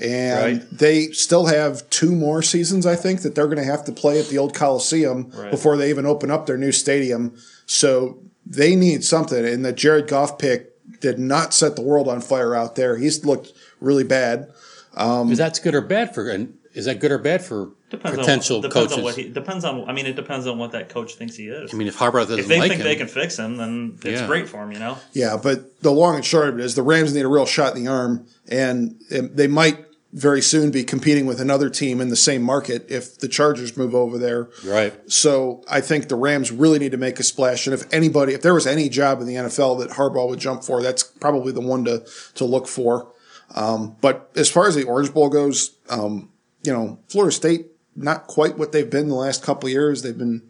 And 0.00 0.58
Right. 0.60 0.78
they 0.78 1.06
still 1.12 1.46
have 1.46 1.88
two 1.88 2.12
more 2.14 2.42
seasons, 2.42 2.84
I 2.84 2.96
think, 2.96 3.22
that 3.22 3.34
they're 3.36 3.46
going 3.46 3.58
to 3.58 3.64
have 3.64 3.84
to 3.84 3.92
play 3.92 4.18
at 4.18 4.28
the 4.28 4.38
old 4.38 4.52
Coliseum 4.54 5.30
Right. 5.32 5.50
before 5.52 5.76
they 5.76 5.88
even 5.88 6.04
open 6.04 6.30
up 6.32 6.46
their 6.46 6.58
new 6.58 6.72
stadium. 6.72 7.34
So 7.66 8.18
they 8.44 8.74
need 8.76 9.04
something. 9.04 9.44
And 9.44 9.64
the 9.64 9.72
Jared 9.72 10.08
Goff 10.08 10.36
pick 10.36 10.72
did 11.00 11.18
not 11.18 11.54
set 11.54 11.76
the 11.76 11.82
world 11.82 12.08
on 12.08 12.20
fire 12.20 12.54
out 12.54 12.76
there. 12.76 12.96
He's 12.96 13.24
looked 13.24 13.52
really 13.80 14.04
bad. 14.04 14.50
Um, 14.96 15.30
is 15.32 15.38
that 15.38 15.58
good 15.62 15.74
or 15.74 15.80
bad 15.80 16.14
for? 16.14 16.28
And 16.28 16.56
is 16.72 16.84
that 16.86 17.00
good 17.00 17.10
or 17.12 17.18
bad 17.18 17.42
for 17.42 17.70
Depends 17.90 18.18
potential 18.18 18.56
on 18.56 18.62
depends 18.62 18.86
coaches? 18.92 18.98
on 18.98 19.04
what 19.04 19.14
he 19.16 19.28
depends 19.28 19.64
on. 19.64 19.88
I 19.88 19.92
mean, 19.92 20.06
it 20.06 20.16
depends 20.16 20.46
on 20.46 20.58
what 20.58 20.72
that 20.72 20.88
coach 20.88 21.14
thinks 21.14 21.36
he 21.36 21.46
is. 21.46 21.72
I 21.72 21.76
mean, 21.76 21.86
if 21.88 21.96
Harbaugh 21.98 22.20
doesn't 22.26 22.38
if 22.40 22.48
they 22.48 22.58
like 22.58 22.70
think 22.70 22.80
him, 22.80 22.86
they 22.86 22.96
can 22.96 23.06
fix 23.08 23.38
him, 23.38 23.56
then 23.56 23.98
it's 24.04 24.20
Yeah. 24.20 24.26
great 24.26 24.48
for 24.48 24.62
him. 24.62 24.72
You 24.72 24.78
know. 24.80 24.98
Yeah, 25.12 25.36
but 25.40 25.80
the 25.82 25.90
long 25.92 26.16
and 26.16 26.24
short 26.24 26.48
of 26.48 26.58
it 26.58 26.64
is 26.64 26.74
the 26.74 26.82
Rams 26.82 27.14
need 27.14 27.24
a 27.24 27.28
real 27.28 27.46
shot 27.46 27.76
in 27.76 27.84
the 27.84 27.90
arm, 27.90 28.26
and 28.48 28.96
it- 29.10 29.36
they 29.36 29.46
might 29.46 29.84
very 30.14 30.40
soon 30.40 30.70
be 30.70 30.84
competing 30.84 31.26
with 31.26 31.40
another 31.40 31.68
team 31.68 32.00
in 32.00 32.08
the 32.08 32.16
same 32.16 32.40
market 32.40 32.86
if 32.88 33.18
the 33.18 33.26
Chargers 33.26 33.76
move 33.76 33.96
over 33.96 34.16
there. 34.16 34.48
right? 34.64 34.94
So 35.10 35.64
I 35.68 35.80
think 35.80 36.08
the 36.08 36.14
Rams 36.14 36.52
really 36.52 36.78
need 36.78 36.92
to 36.92 36.96
make 36.96 37.18
a 37.18 37.24
splash. 37.24 37.66
And 37.66 37.74
if 37.74 37.92
anybody, 37.92 38.32
if 38.32 38.40
there 38.40 38.54
was 38.54 38.66
any 38.66 38.88
job 38.88 39.20
in 39.20 39.26
the 39.26 39.34
NFL 39.34 39.80
that 39.80 39.90
Harbaugh 39.90 40.28
would 40.28 40.38
jump 40.38 40.62
for, 40.62 40.82
that's 40.82 41.02
probably 41.02 41.52
the 41.52 41.60
one 41.60 41.84
to 41.86 42.06
to 42.34 42.44
look 42.44 42.68
for. 42.68 43.10
Um, 43.56 43.96
but 44.00 44.30
as 44.36 44.48
far 44.48 44.68
as 44.68 44.76
the 44.76 44.84
Orange 44.84 45.12
Bowl 45.12 45.28
goes, 45.28 45.76
um, 45.90 46.30
you 46.62 46.72
know, 46.72 46.98
Florida 47.08 47.32
State 47.32 47.66
not 47.96 48.26
quite 48.26 48.56
what 48.56 48.72
they've 48.72 48.88
been 48.88 49.08
the 49.08 49.14
last 49.14 49.42
couple 49.42 49.66
of 49.66 49.72
years. 49.72 50.02
They've 50.02 50.16
been 50.16 50.42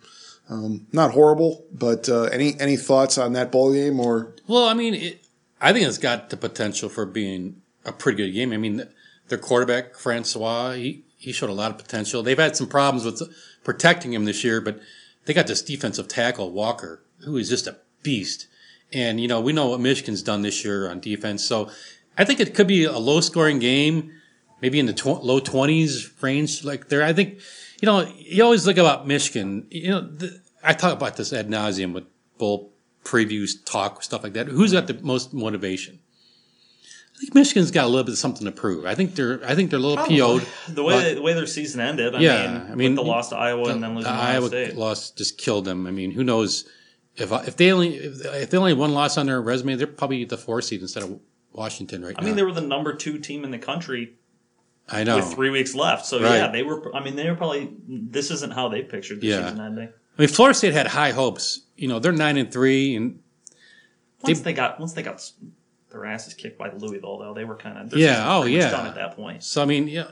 um, 0.50 0.87
not 0.92 1.12
horrible, 1.12 1.64
but 1.72 2.09
uh, 2.09 2.24
any 2.24 2.59
any 2.61 2.77
thoughts 2.77 3.16
on 3.16 3.33
that 3.33 3.50
bowl 3.50 3.72
game 3.72 3.98
or 3.98 4.35
Well, 4.46 4.68
I 4.68 4.74
mean, 4.74 4.94
it, 4.94 5.24
I 5.59 5.72
think 5.72 5.87
it's 5.87 5.98
got 5.98 6.29
the 6.29 6.37
potential 6.37 6.90
for 6.90 7.07
being 7.07 7.62
a 7.87 7.92
pretty 7.92 8.16
good 8.22 8.33
game. 8.33 8.53
I 8.53 8.59
mean, 8.59 8.87
their 9.28 9.38
quarterback 9.38 9.94
Francois, 9.96 10.72
he 10.72 11.04
he 11.16 11.32
showed 11.32 11.50
a 11.50 11.54
lot 11.54 11.70
of 11.70 11.78
potential. 11.78 12.22
They've 12.22 12.38
had 12.38 12.56
some 12.56 12.66
problems 12.66 13.04
with 13.04 13.34
protecting 13.62 14.12
him 14.12 14.26
this 14.26 14.44
year, 14.44 14.60
but 14.60 14.78
they 15.24 15.32
got 15.32 15.46
this 15.46 15.62
defensive 15.62 16.06
tackle 16.08 16.50
Walker, 16.50 17.02
who 17.24 17.37
is 17.37 17.48
just 17.48 17.66
a 17.66 17.78
beast. 18.02 18.46
And 18.92 19.20
you 19.20 19.28
know, 19.28 19.40
we 19.40 19.52
know 19.52 19.68
what 19.68 19.80
Michigan's 19.80 20.22
done 20.22 20.42
this 20.42 20.64
year 20.64 20.88
on 20.88 21.00
defense, 21.00 21.44
so 21.44 21.70
I 22.16 22.24
think 22.24 22.40
it 22.40 22.54
could 22.54 22.66
be 22.66 22.84
a 22.84 22.98
low 22.98 23.20
scoring 23.20 23.58
game, 23.58 24.12
maybe 24.60 24.78
in 24.78 24.87
the 24.87 24.92
tw- 24.92 25.24
low 25.24 25.40
twenties 25.40 26.10
range. 26.20 26.64
Like 26.64 26.88
there, 26.88 27.02
I 27.02 27.12
think 27.12 27.40
you 27.80 27.87
know 27.87 28.06
you 28.18 28.44
always 28.44 28.66
look 28.66 28.76
about 28.76 29.06
Michigan. 29.06 29.66
You 29.70 29.90
know, 29.90 30.00
the, 30.02 30.40
I 30.62 30.74
talk 30.74 30.92
about 30.92 31.16
this 31.16 31.32
ad 31.32 31.48
nauseum 31.48 31.92
with 31.92 32.04
bowl 32.38 32.72
previews, 33.04 33.52
talk 33.64 34.02
stuff 34.02 34.22
like 34.22 34.34
that. 34.34 34.48
Who's 34.48 34.72
got 34.72 34.87
the 34.87 34.94
most 35.02 35.32
motivation? 35.32 36.00
I 37.14 37.18
think 37.20 37.35
Michigan's 37.35 37.70
got 37.70 37.85
a 37.85 37.88
little 37.88 38.05
bit 38.05 38.12
of 38.12 38.18
something 38.18 38.44
to 38.44 38.50
prove. 38.53 38.85
I 38.87 38.94
think 38.94 39.14
they're 39.14 39.40
I 39.46 39.55
think 39.55 39.70
they're 39.70 39.79
a 39.79 39.83
little 39.83 40.05
PO'd. 40.05 40.46
The 40.68 40.83
way 40.83 40.94
but- 40.94 41.14
the 41.14 41.22
way 41.22 41.33
their 41.35 41.46
season 41.46 41.81
ended. 41.81 42.14
I 42.14 42.20
Yeah, 42.20 42.46
mean, 42.53 42.72
I 42.72 42.74
mean, 42.74 42.90
with 42.96 43.05
the 43.05 43.11
loss 43.11 43.29
to 43.31 43.37
Iowa 43.37 43.70
and 43.70 43.83
then 43.83 43.90
The 43.94 44.00
losing 44.00 44.12
to 44.12 44.18
Iowa 44.18 44.48
State. 44.48 44.77
loss 44.77 45.11
just 45.11 45.38
killed 45.38 45.64
them. 45.64 45.87
I 45.87 45.90
mean, 45.90 46.11
who 46.11 46.24
knows 46.24 46.64
if 47.16 47.31
if 47.33 47.57
they 47.57 47.70
only 47.72 47.94
if, 47.94 48.50
they 48.50 48.57
only 48.59 48.72
have 48.72 48.79
one 48.79 48.92
loss 48.92 49.16
on 49.16 49.27
their 49.27 49.40
resume, 49.40 49.77
they're 49.77 49.87
probably 49.87 50.24
the 50.24 50.37
four 50.37 50.61
seed 50.61 50.81
instead 50.83 51.05
of 51.05 51.20
Washington 51.53 52.05
right 52.05 52.16
I 52.18 52.20
now. 52.20 52.27
mean, 52.27 52.37
they 52.37 52.42
were 52.42 52.53
the 52.53 52.61
number 52.61 52.92
two 52.94 53.18
team 53.18 53.44
in 53.44 53.53
the 53.53 53.59
country 53.59 54.14
I 54.90 55.05
know. 55.05 55.16
with 55.16 55.33
three 55.33 55.50
weeks 55.50 55.74
left. 55.74 56.05
So 56.07 56.20
Right. 56.20 56.37
yeah, 56.38 56.48
they 56.50 56.64
were. 56.64 56.94
I 56.94 57.03
mean, 57.03 57.14
they 57.14 57.31
were 57.31 57.37
probably. 57.37 57.70
This 57.88 58.33
isn't 58.33 58.53
how 58.53 58.68
they 58.68 58.83
pictured 58.83 59.20
the 59.20 59.29
Yeah. 59.29 59.44
season 59.44 59.61
ending. 59.64 59.88
I 60.18 60.22
mean, 60.22 60.29
Florida 60.29 60.55
State 60.59 60.72
had 60.74 60.88
high 60.88 61.12
hopes. 61.12 61.61
You 61.77 61.87
know, 61.88 62.00
they're 62.00 62.12
nine 62.12 62.37
and 62.37 62.53
three, 62.53 62.96
and 62.96 63.20
Once 64.22 64.40
they, 64.40 64.53
got 64.53 64.81
once 64.81 64.92
they 64.94 65.03
got 65.03 65.22
their 65.94 66.04
asses 66.04 66.35
kicked 66.35 66.59
by 66.59 66.68
the 66.68 66.76
Louisville, 66.76 67.18
though, 67.18 67.33
they 67.33 67.44
were 67.44 67.57
kind 67.57 67.78
of 67.78 67.96
Yeah, 67.98 68.24
oh, 68.26 68.44
yeah. 68.44 68.70
done 68.70 68.87
at 68.87 68.96
that 68.96 69.16
point. 69.16 69.42
So 69.42 69.62
I 69.62 69.64
mean, 69.64 69.88
yeah, 69.88 70.09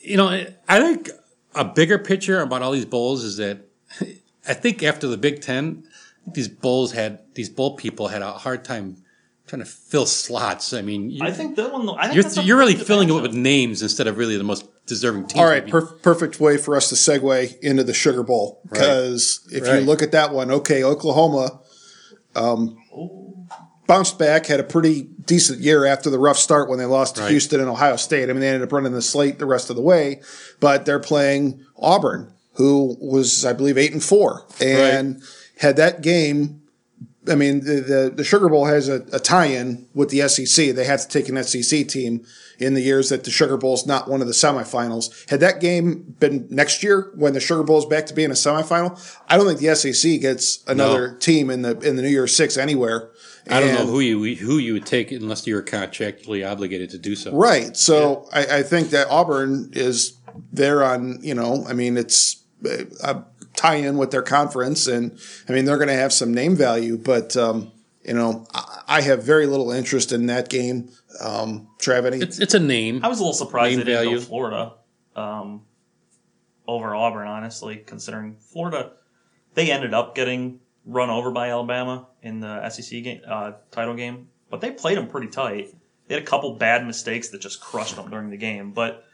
you 0.00 0.16
know, 0.16 0.28
I 0.68 0.80
think 0.80 1.10
a 1.54 1.64
bigger 1.64 1.98
picture 1.98 2.40
about 2.40 2.62
all 2.62 2.72
these 2.72 2.84
bowls 2.84 3.24
is 3.24 3.38
that 3.38 3.66
I 4.48 4.54
think 4.54 4.82
after 4.82 5.08
the 5.08 5.16
Big 5.16 5.40
Ten, 5.40 5.84
these 6.32 6.48
bowls 6.48 6.92
had 6.92 7.20
these 7.34 7.48
bowl 7.48 7.76
people 7.76 8.08
had 8.08 8.22
a 8.22 8.32
hard 8.32 8.64
time 8.64 8.98
trying 9.46 9.60
to 9.60 9.66
fill 9.66 10.06
slots. 10.06 10.72
I 10.72 10.82
mean, 10.82 11.10
you, 11.10 11.24
I 11.24 11.30
think 11.30 11.56
that 11.56 11.72
one. 11.72 11.88
I 11.88 12.04
think 12.04 12.14
you're 12.14 12.22
that's 12.22 12.44
you're 12.44 12.58
really 12.58 12.74
filling 12.74 13.08
it 13.08 13.12
with 13.12 13.34
names 13.34 13.82
instead 13.82 14.06
of 14.06 14.18
really 14.18 14.36
the 14.36 14.44
most 14.44 14.68
deserving 14.86 15.26
teams. 15.26 15.40
All 15.40 15.48
right, 15.48 15.66
per- 15.66 15.86
perfect 15.86 16.40
way 16.40 16.56
for 16.56 16.76
us 16.76 16.88
to 16.90 16.94
segue 16.94 17.58
into 17.60 17.84
the 17.84 17.94
Sugar 17.94 18.22
Bowl 18.22 18.60
because 18.70 19.46
if 19.50 19.66
you 19.66 19.80
look 19.80 20.02
at 20.02 20.12
that 20.12 20.32
one, 20.32 20.50
okay, 20.50 20.84
Oklahoma 20.84 21.60
um, 22.36 22.76
bounced 23.86 24.18
back, 24.18 24.46
had 24.46 24.60
a 24.60 24.64
pretty 24.64 25.02
decent 25.02 25.60
year 25.60 25.84
after 25.84 26.10
the 26.10 26.18
rough 26.18 26.38
start 26.38 26.68
when 26.68 26.78
they 26.78 26.84
lost 26.84 27.16
to 27.16 27.22
Houston 27.30 27.60
and 27.60 27.68
Ohio 27.68 27.96
State. 27.96 28.24
I 28.28 28.32
mean, 28.32 28.40
they 28.40 28.48
ended 28.48 28.62
up 28.62 28.72
running 28.72 28.92
the 28.92 29.02
slate 29.02 29.38
the 29.38 29.46
rest 29.46 29.70
of 29.70 29.76
the 29.76 29.82
way, 29.82 30.20
but 30.60 30.84
they're 30.86 31.00
playing 31.00 31.64
Auburn, 31.78 32.32
who 32.54 32.96
was, 33.00 33.44
I 33.44 33.52
believe, 33.52 33.78
eight 33.78 33.92
and 33.92 34.02
four, 34.02 34.46
and 34.60 35.22
had 35.58 35.76
that 35.76 36.02
game. 36.02 36.62
I 37.28 37.34
mean, 37.34 37.60
the, 37.60 37.80
the, 37.80 38.12
the 38.14 38.24
Sugar 38.24 38.48
Bowl 38.48 38.66
has 38.66 38.88
a, 38.88 39.04
a 39.12 39.18
tie-in 39.18 39.88
with 39.94 40.10
the 40.10 40.28
SEC. 40.28 40.74
They 40.76 40.84
had 40.84 41.00
to 41.00 41.08
take 41.08 41.28
an 41.28 41.42
SEC 41.42 41.88
team 41.88 42.24
in 42.58 42.74
the 42.74 42.80
years 42.80 43.08
that 43.08 43.24
the 43.24 43.32
Sugar 43.32 43.56
Bowl 43.56 43.74
is 43.74 43.84
not 43.84 44.08
one 44.08 44.20
of 44.20 44.28
the 44.28 44.32
semifinals. 44.32 45.28
Had 45.28 45.40
that 45.40 45.60
game 45.60 46.14
been 46.20 46.46
next 46.50 46.84
year 46.84 47.10
when 47.16 47.34
the 47.34 47.40
Sugar 47.40 47.64
Bowl 47.64 47.78
is 47.78 47.84
back 47.84 48.06
to 48.06 48.14
being 48.14 48.30
a 48.30 48.34
semifinal, 48.34 48.96
I 49.28 49.36
don't 49.36 49.46
think 49.46 49.58
the 49.58 49.74
SEC 49.74 50.20
gets 50.20 50.62
another 50.68 51.14
team 51.16 51.50
in 51.50 51.62
the 51.62 51.76
in 51.80 51.96
the 51.96 52.02
New 52.02 52.08
Year's 52.08 52.34
Six 52.34 52.56
anywhere. 52.56 53.10
I 53.48 53.60
don't 53.60 53.74
know 53.74 53.86
who 53.86 54.00
you 54.00 54.36
who 54.36 54.58
you 54.58 54.72
would 54.72 54.86
take 54.86 55.12
unless 55.12 55.46
you're 55.46 55.62
contractually 55.62 56.48
obligated 56.48 56.90
to 56.90 56.98
do 56.98 57.14
so. 57.14 57.32
Right. 57.32 57.76
So 57.76 58.28
I, 58.32 58.58
I 58.58 58.62
think 58.62 58.90
that 58.90 59.08
Auburn 59.08 59.70
is 59.72 60.18
there 60.52 60.82
on, 60.84 61.18
you 61.22 61.34
know, 61.34 61.64
I 61.68 61.72
mean, 61.72 61.96
it's 61.96 62.42
a, 62.64 62.86
a 63.02 63.24
tie 63.54 63.76
in 63.76 63.96
with 63.96 64.10
their 64.10 64.22
conference. 64.22 64.86
And 64.86 65.18
I 65.48 65.52
mean, 65.52 65.64
they're 65.64 65.76
going 65.78 65.88
to 65.88 65.94
have 65.94 66.12
some 66.12 66.34
name 66.34 66.56
value, 66.56 66.98
but, 66.98 67.36
um, 67.36 67.72
you 68.04 68.14
know, 68.14 68.46
I, 68.54 68.82
I 68.88 69.00
have 69.02 69.22
very 69.22 69.46
little 69.46 69.70
interest 69.70 70.12
in 70.12 70.26
that 70.26 70.48
game. 70.48 70.90
Um, 71.20 71.68
Trav, 71.78 72.04
any? 72.04 72.18
It's 72.18 72.38
it's 72.38 72.54
a 72.54 72.60
name. 72.60 73.00
I 73.02 73.08
was 73.08 73.18
a 73.18 73.22
little 73.22 73.32
surprised 73.32 73.70
Name 73.70 73.78
they 73.78 73.92
didn't 73.92 74.04
value. 74.04 74.18
go 74.18 74.24
Florida 74.24 74.72
um, 75.14 75.62
over 76.68 76.94
Auburn, 76.94 77.26
honestly, 77.26 77.76
considering 77.76 78.36
Florida, 78.38 78.92
they 79.54 79.70
ended 79.70 79.94
up 79.94 80.14
getting 80.14 80.60
run 80.84 81.10
over 81.10 81.30
by 81.30 81.50
Alabama 81.50 82.06
in 82.26 82.40
the 82.40 82.68
SEC 82.68 83.02
game, 83.02 83.20
uh, 83.26 83.52
title 83.70 83.94
game, 83.94 84.28
but 84.50 84.60
they 84.60 84.72
played 84.72 84.98
them 84.98 85.06
pretty 85.06 85.28
tight. 85.28 85.74
They 86.08 86.14
had 86.14 86.22
a 86.22 86.26
couple 86.26 86.54
bad 86.54 86.86
mistakes 86.86 87.28
that 87.28 87.40
just 87.40 87.60
crushed 87.60 87.96
them 87.96 88.10
during 88.10 88.30
the 88.30 88.36
game, 88.36 88.72
but 88.72 89.04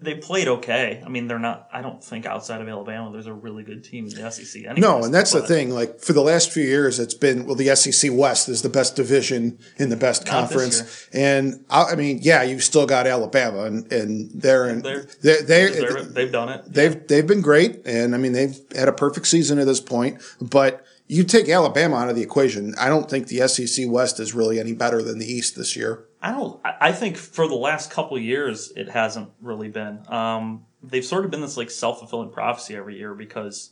they 0.00 0.14
played 0.14 0.46
okay. 0.46 1.02
I 1.04 1.08
mean, 1.08 1.26
they're 1.26 1.40
not. 1.40 1.68
I 1.72 1.82
don't 1.82 2.02
think 2.02 2.24
outside 2.24 2.60
of 2.60 2.68
Alabama, 2.68 3.10
there's 3.10 3.26
a 3.26 3.34
really 3.34 3.64
good 3.64 3.82
team 3.82 4.06
in 4.06 4.14
the 4.14 4.30
SEC. 4.30 4.62
Anyways, 4.62 4.80
no, 4.80 5.02
and 5.02 5.12
that's 5.12 5.32
the 5.32 5.42
thing. 5.42 5.70
Like 5.70 5.98
for 5.98 6.12
the 6.12 6.22
last 6.22 6.52
few 6.52 6.62
years, 6.62 7.00
it's 7.00 7.14
been 7.14 7.46
well, 7.46 7.56
the 7.56 7.74
SEC 7.74 8.12
West 8.14 8.48
is 8.48 8.62
the 8.62 8.68
best 8.68 8.94
division 8.94 9.58
in 9.76 9.88
the 9.88 9.96
best 9.96 10.24
Not 10.26 10.30
conference, 10.30 11.08
and 11.12 11.64
I, 11.68 11.92
I 11.92 11.94
mean, 11.96 12.20
yeah, 12.22 12.44
you've 12.44 12.62
still 12.62 12.86
got 12.86 13.08
Alabama, 13.08 13.64
and, 13.64 13.92
and 13.92 14.30
they're 14.40 14.68
in, 14.68 14.82
they're, 14.82 15.06
they're, 15.20 15.42
they're, 15.42 16.02
they 16.04 16.22
have 16.22 16.32
done 16.32 16.48
it. 16.50 16.72
They've 16.72 17.06
they've 17.08 17.26
been 17.26 17.42
great, 17.42 17.84
and 17.86 18.14
I 18.14 18.18
mean 18.18 18.32
they've 18.32 18.56
had 18.76 18.88
a 18.88 18.92
perfect 18.92 19.26
season 19.26 19.58
at 19.58 19.66
this 19.66 19.80
point. 19.80 20.22
But 20.40 20.85
you 21.08 21.24
take 21.24 21.48
Alabama 21.48 21.96
out 21.96 22.08
of 22.08 22.16
the 22.16 22.22
equation, 22.22 22.74
I 22.78 22.88
don't 22.88 23.08
think 23.08 23.28
the 23.28 23.46
SEC 23.46 23.86
West 23.88 24.18
is 24.18 24.34
really 24.34 24.58
any 24.58 24.72
better 24.72 25.02
than 25.02 25.18
the 25.18 25.30
East 25.30 25.56
this 25.56 25.76
year. 25.76 26.04
I 26.20 26.32
don't. 26.32 26.60
I 26.64 26.92
think 26.92 27.16
for 27.16 27.46
the 27.46 27.54
last 27.54 27.90
couple 27.90 28.18
years, 28.18 28.72
it 28.74 28.88
hasn't 28.88 29.30
really 29.40 29.68
been. 29.68 30.00
Um, 30.08 30.66
they've 30.82 31.04
sort 31.04 31.24
of 31.24 31.30
been 31.30 31.40
this 31.40 31.56
like 31.56 31.70
self 31.70 32.00
fulfilling 32.00 32.30
prophecy 32.30 32.74
every 32.74 32.98
year 32.98 33.14
because 33.14 33.70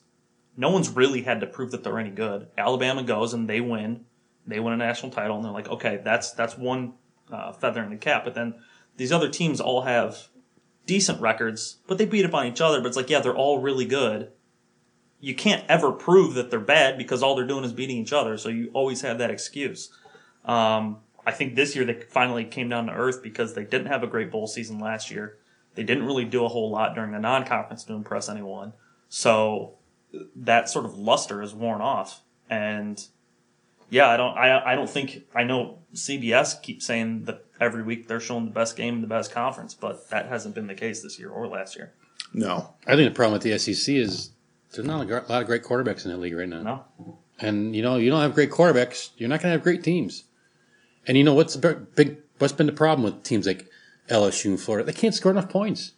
no 0.56 0.70
one's 0.70 0.90
really 0.90 1.22
had 1.22 1.40
to 1.40 1.46
prove 1.46 1.72
that 1.72 1.82
they're 1.82 1.98
any 1.98 2.10
good. 2.10 2.48
Alabama 2.56 3.02
goes 3.02 3.34
and 3.34 3.48
they 3.48 3.60
win, 3.60 4.04
they 4.46 4.60
win 4.60 4.72
a 4.72 4.76
national 4.76 5.10
title, 5.10 5.36
and 5.36 5.44
they're 5.44 5.52
like, 5.52 5.68
okay, 5.68 6.00
that's 6.04 6.32
that's 6.32 6.56
one 6.56 6.94
uh, 7.32 7.52
feather 7.52 7.82
in 7.82 7.90
the 7.90 7.96
cap. 7.96 8.24
But 8.24 8.34
then 8.34 8.54
these 8.96 9.10
other 9.10 9.28
teams 9.28 9.60
all 9.60 9.82
have 9.82 10.28
decent 10.86 11.20
records, 11.20 11.78
but 11.88 11.98
they 11.98 12.06
beat 12.06 12.24
up 12.24 12.34
on 12.34 12.46
each 12.46 12.60
other. 12.60 12.80
But 12.80 12.88
it's 12.88 12.96
like, 12.96 13.10
yeah, 13.10 13.20
they're 13.20 13.34
all 13.34 13.58
really 13.58 13.86
good. 13.86 14.30
You 15.24 15.34
can't 15.34 15.64
ever 15.68 15.90
prove 15.90 16.34
that 16.34 16.50
they're 16.50 16.60
bad 16.60 16.98
because 16.98 17.22
all 17.22 17.34
they're 17.34 17.46
doing 17.46 17.64
is 17.64 17.72
beating 17.72 17.96
each 17.96 18.12
other. 18.12 18.36
So 18.36 18.50
you 18.50 18.70
always 18.74 19.00
have 19.00 19.18
that 19.18 19.30
excuse. 19.30 19.90
Um, 20.44 20.98
I 21.26 21.32
think 21.32 21.54
this 21.54 21.74
year 21.74 21.84
they 21.84 21.94
finally 21.94 22.44
came 22.44 22.68
down 22.68 22.86
to 22.86 22.92
earth 22.92 23.22
because 23.22 23.54
they 23.54 23.64
didn't 23.64 23.86
have 23.86 24.02
a 24.02 24.06
great 24.06 24.30
bowl 24.30 24.46
season 24.46 24.78
last 24.78 25.10
year. 25.10 25.38
They 25.74 25.82
didn't 25.82 26.04
really 26.04 26.24
do 26.24 26.44
a 26.44 26.48
whole 26.48 26.70
lot 26.70 26.94
during 26.94 27.12
the 27.12 27.18
non-conference 27.18 27.84
to 27.84 27.94
impress 27.94 28.28
anyone. 28.28 28.74
So 29.08 29.74
that 30.36 30.68
sort 30.68 30.84
of 30.84 30.98
luster 30.98 31.42
is 31.42 31.54
worn 31.54 31.80
off. 31.80 32.22
And 32.50 33.02
yeah, 33.88 34.08
I 34.08 34.16
don't, 34.16 34.36
I, 34.36 34.72
I 34.72 34.74
don't 34.74 34.90
think, 34.90 35.22
I 35.34 35.44
know 35.44 35.78
CBS 35.94 36.60
keeps 36.60 36.84
saying 36.84 37.24
that 37.24 37.46
every 37.60 37.82
week 37.82 38.08
they're 38.08 38.20
showing 38.20 38.44
the 38.44 38.50
best 38.50 38.76
game 38.76 38.96
in 38.96 39.00
the 39.00 39.06
best 39.06 39.32
conference, 39.32 39.72
but 39.74 40.10
that 40.10 40.26
hasn't 40.26 40.54
been 40.54 40.66
the 40.66 40.74
case 40.74 41.02
this 41.02 41.18
year 41.18 41.30
or 41.30 41.48
last 41.48 41.76
year. 41.76 41.92
No, 42.32 42.74
I 42.86 42.96
think 42.96 43.10
the 43.10 43.14
problem 43.14 43.32
with 43.34 43.42
the 43.42 43.58
SEC 43.58 43.94
is 43.94 44.30
there's 44.74 44.86
not 44.86 45.02
a 45.02 45.04
gr- 45.06 45.14
lot 45.32 45.42
of 45.42 45.46
great 45.46 45.62
quarterbacks 45.64 46.04
in 46.04 46.10
that 46.10 46.18
league 46.18 46.34
right 46.34 46.48
now. 46.48 46.62
No? 46.62 47.18
And 47.40 47.74
you 47.74 47.82
know, 47.82 47.96
you 47.96 48.10
don't 48.10 48.20
have 48.22 48.34
great 48.34 48.50
quarterbacks, 48.50 49.10
you're 49.16 49.28
not 49.28 49.40
going 49.40 49.50
to 49.52 49.56
have 49.58 49.62
great 49.62 49.82
teams. 49.82 50.24
And 51.06 51.16
you 51.18 51.24
know 51.24 51.34
what's 51.34 51.54
the 51.54 51.60
big- 51.60 51.94
big? 51.94 52.16
What's 52.38 52.52
been 52.52 52.66
the 52.66 52.72
problem 52.72 53.04
with 53.04 53.22
teams 53.22 53.46
like 53.46 53.68
LSU 54.08 54.46
and 54.46 54.60
Florida? 54.60 54.84
They 54.90 54.98
can't 54.98 55.14
score 55.14 55.30
enough 55.32 55.48
points. 55.48 55.92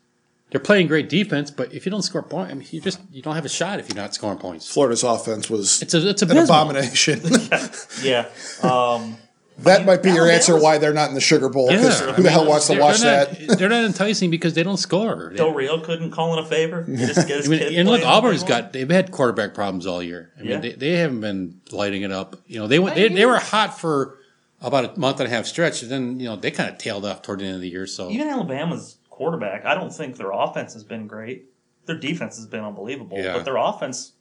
They're 0.51 0.61
playing 0.61 0.87
great 0.87 1.09
defense, 1.09 1.51
but 1.51 1.73
if 1.75 1.85
you 1.87 1.91
don't 1.91 2.03
score 2.03 2.23
points, 2.23 2.53
I 2.53 2.55
mean, 2.55 2.69
you 2.71 2.81
just 2.81 3.01
you 3.11 3.21
don't 3.23 3.35
have 3.35 3.45
a 3.45 3.49
shot 3.49 3.81
if 3.81 3.89
you're 3.89 3.97
not 4.01 4.15
scoring 4.15 4.39
points. 4.39 4.71
Florida's 4.73 5.03
offense 5.03 5.51
was 5.51 5.83
It's 5.83 5.93
a 5.95 6.09
it's 6.09 6.23
a 6.23 6.27
an 6.27 6.31
abysmal. 6.33 6.57
abomination. 6.57 7.21
Yeah. 8.03 8.29
Um, 8.63 9.17
that 9.59 9.87
might 9.87 10.03
be 10.03 10.11
your 10.11 10.29
answer 10.31 10.53
Alabama's- 10.53 10.63
why 10.65 10.79
they're 10.79 10.93
not 10.93 11.09
in 11.09 11.15
the 11.15 11.21
Sugar 11.21 11.49
Bowl. 11.49 11.71
Yeah. 11.71 11.79
who 12.13 12.23
the 12.23 12.31
hell 12.31 12.47
wants 12.47 12.67
to 12.67 12.79
watch 12.79 13.01
they're 13.01 13.25
that? 13.27 13.59
They're 13.59 13.69
not 13.69 13.85
enticing 13.85 14.31
because 14.31 14.55
they 14.55 14.63
don't 14.63 14.77
score. 14.77 15.29
They- 15.31 15.37
Del 15.37 15.53
Rio 15.55 15.81
couldn't 15.81 16.11
call 16.11 16.39
in 16.39 16.45
a 16.45 16.47
favor. 16.47 16.85
Just 16.89 17.27
get 17.27 17.39
his 17.39 17.47
I 17.47 17.51
mean, 17.51 17.79
and 17.79 17.89
look, 17.89 18.03
Auburn's 18.05 18.45
got 18.45 18.73
they've 18.73 18.89
had 18.91 19.11
quarterback 19.11 19.55
problems 19.55 19.87
all 19.87 20.03
year. 20.03 20.33
I 20.39 20.43
mean, 20.43 20.51
Yeah. 20.51 20.61
they, 20.61 20.73
they 20.73 20.93
haven't 20.99 21.21
been 21.21 21.61
lighting 21.73 22.03
it 22.03 22.13
up. 22.13 22.37
You 22.47 22.59
know, 22.59 22.67
they 22.67 22.79
went 22.79 22.97
they, 22.97 23.09
they 23.09 23.25
were 23.27 23.39
hot 23.39 23.79
for 23.79 24.19
about 24.61 24.97
a 24.97 24.99
month 24.99 25.21
and 25.21 25.27
a 25.27 25.35
half 25.35 25.47
stretch, 25.47 25.83
and 25.83 25.91
then 25.91 26.21
you 26.21 26.27
know 26.27 26.37
they 26.37 26.51
kind 26.51 26.71
of 26.71 26.79
tailed 26.79 27.05
off 27.05 27.23
toward 27.23 27.41
the 27.41 27.45
end 27.47 27.55
of 27.57 27.61
the 27.61 27.69
year. 27.69 27.87
So 27.87 28.11
Even 28.11 28.29
Alabama's 28.29 28.97
quarterback, 29.11 29.65
I 29.65 29.75
don't 29.75 29.93
think 29.93 30.17
their 30.17 30.31
offense 30.33 30.75
has 30.75 30.85
been 30.85 31.07
great. 31.07 31.47
Their 31.87 31.99
defense 31.99 32.37
has 32.37 32.47
been 32.47 32.65
unbelievable, 32.65 33.17
Yeah. 33.19 33.33
but 33.35 33.45
their 33.45 33.57
offense, 33.57 34.13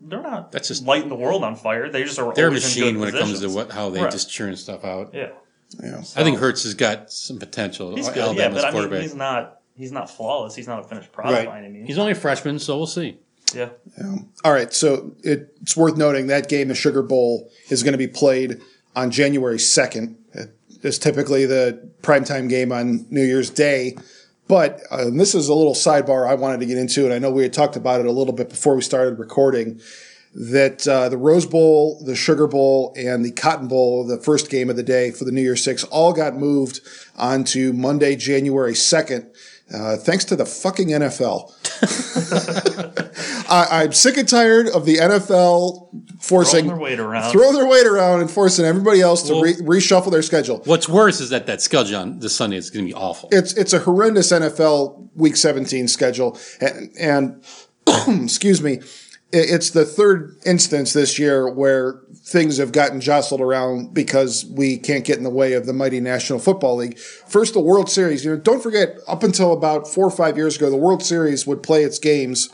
they're 0.00 0.22
not 0.22 0.52
That's 0.52 0.68
just- 0.68 0.84
lighting 0.86 1.08
the 1.08 1.14
world 1.16 1.42
on 1.44 1.56
fire. 1.56 1.90
They 1.90 2.04
just 2.04 2.18
are. 2.18 2.32
they're 2.34 2.48
a 2.48 2.52
machine 2.52 2.94
good 2.94 3.00
when 3.00 3.08
it 3.14 3.18
comes 3.18 3.40
to 3.40 3.48
what 3.48 3.70
how 3.72 3.90
they 3.90 4.02
Right. 4.02 4.10
just 4.10 4.30
churn 4.30 4.54
stuff 4.56 4.84
out. 4.84 5.10
Yeah, 5.14 5.28
Yeah. 5.82 5.98
I 6.16 6.22
think 6.24 6.38
Hurts 6.38 6.62
has 6.64 6.74
got 6.74 7.12
some 7.12 7.38
potential. 7.38 7.94
he's 7.96 8.06
good. 8.08 8.16
Yeah, 8.16 8.24
Alabama's 8.24 8.62
but 8.62 8.64
I 8.64 8.70
mean, 8.70 8.72
quarterback. 8.72 9.02
he's 9.02 9.14
not. 9.14 9.60
He's 9.76 9.92
not 9.92 10.10
flawless. 10.10 10.54
He's 10.56 10.66
not 10.66 10.80
a 10.80 10.88
finished 10.88 11.12
product 11.12 11.46
by 11.46 11.58
any 11.58 11.68
means. 11.68 11.86
He's 11.86 11.98
only 11.98 12.12
a 12.12 12.16
freshman, 12.16 12.58
so 12.58 12.76
we'll 12.76 12.86
see. 12.88 13.18
yeah, 13.54 13.68
All 14.44 14.52
right, 14.52 14.72
so 14.74 15.12
it, 15.22 15.54
it's 15.62 15.76
worth 15.76 15.96
noting 15.96 16.26
that 16.26 16.48
game, 16.48 16.66
the 16.68 16.74
Sugar 16.74 17.00
Bowl, 17.02 17.48
is 17.70 17.82
going 17.84 17.92
to 17.92 17.98
be 17.98 18.08
played 18.08 18.60
on 18.96 19.10
January 19.12 19.56
2nd. 19.56 20.16
It's 20.82 20.98
typically 20.98 21.46
the 21.46 21.90
primetime 22.02 22.48
game 22.48 22.72
on 22.72 23.06
New 23.10 23.22
Year's 23.24 23.50
Day. 23.50 23.96
But 24.48 24.82
uh, 24.90 25.10
this 25.10 25.34
is 25.34 25.48
a 25.48 25.54
little 25.54 25.74
sidebar 25.74 26.26
I 26.26 26.34
wanted 26.34 26.60
to 26.60 26.66
get 26.66 26.78
into, 26.78 27.04
and 27.04 27.12
I 27.12 27.18
know 27.18 27.30
we 27.30 27.42
had 27.42 27.52
talked 27.52 27.76
about 27.76 28.00
it 28.00 28.06
a 28.06 28.10
little 28.10 28.32
bit 28.32 28.48
before 28.48 28.74
we 28.74 28.82
started 28.82 29.18
recording. 29.18 29.80
That 30.34 30.86
uh, 30.86 31.08
the 31.08 31.16
Rose 31.16 31.46
Bowl, 31.46 32.02
the 32.04 32.14
Sugar 32.14 32.46
Bowl, 32.46 32.94
and 32.96 33.24
the 33.24 33.32
Cotton 33.32 33.66
Bowl, 33.68 34.06
the 34.06 34.18
first 34.18 34.50
game 34.50 34.70
of 34.70 34.76
the 34.76 34.82
day 34.82 35.10
for 35.10 35.24
the 35.24 35.32
New 35.32 35.42
Year 35.42 35.56
Six, 35.56 35.84
all 35.84 36.12
got 36.12 36.36
moved 36.36 36.80
onto 37.16 37.72
Monday, 37.72 38.14
January 38.14 38.72
2nd, 38.72 39.26
uh, 39.72 39.96
thanks 39.96 40.24
to 40.26 40.36
the 40.36 40.46
fucking 40.46 40.88
NFL. 40.88 41.52
I, 43.50 43.82
I'm 43.82 43.92
sick 43.92 44.16
and 44.16 44.28
tired 44.28 44.68
of 44.68 44.84
the 44.84 44.96
NFL 44.96 45.88
forcing 46.20 46.64
throwing 46.66 46.66
their 46.66 46.76
weight 46.84 47.00
around. 47.00 47.32
throwing 47.32 47.54
their 47.54 47.66
weight 47.66 47.86
around 47.86 48.20
and 48.20 48.30
forcing 48.30 48.64
everybody 48.64 49.00
else 49.00 49.22
to 49.28 49.34
Well- 49.34 49.42
re- 49.42 49.54
reshuffle 49.54 50.10
their 50.10 50.22
schedule. 50.22 50.62
What's 50.64 50.88
worse 50.88 51.20
is 51.20 51.30
that 51.30 51.46
that 51.46 51.60
schedule 51.62 51.98
on 52.00 52.18
this 52.18 52.34
Sunday 52.36 52.56
is 52.56 52.70
going 52.70 52.86
to 52.86 52.90
be 52.90 52.94
awful. 52.94 53.28
It's 53.32 53.52
it's 53.54 53.72
a 53.72 53.78
horrendous 53.78 54.32
NFL 54.32 55.08
Week 55.14 55.36
17 55.36 55.88
schedule, 55.88 56.38
and, 56.60 56.90
and 56.98 57.44
excuse 58.24 58.62
me, 58.62 58.74
it- 58.74 58.84
it's 59.30 59.70
the 59.70 59.84
third 59.84 60.36
instance 60.46 60.94
this 60.94 61.18
year 61.18 61.52
where 61.52 62.00
things 62.14 62.56
have 62.56 62.72
gotten 62.72 63.00
jostled 63.00 63.40
around 63.40 63.92
because 63.92 64.46
we 64.46 64.78
can't 64.78 65.04
get 65.04 65.18
in 65.18 65.24
the 65.24 65.30
way 65.30 65.52
of 65.52 65.66
the 65.66 65.72
mighty 65.72 66.00
National 66.00 66.38
Football 66.38 66.76
League. 66.76 66.98
First, 66.98 67.54
the 67.54 67.60
World 67.60 67.90
Series. 67.90 68.24
You 68.24 68.32
know, 68.32 68.36
don't 68.38 68.62
forget, 68.62 68.96
up 69.06 69.22
until 69.22 69.52
about 69.52 69.86
four 69.86 70.06
or 70.06 70.10
five 70.10 70.36
years 70.36 70.56
ago, 70.56 70.70
the 70.70 70.76
World 70.76 71.02
Series 71.02 71.46
would 71.46 71.62
play 71.62 71.84
its 71.84 71.98
games 71.98 72.48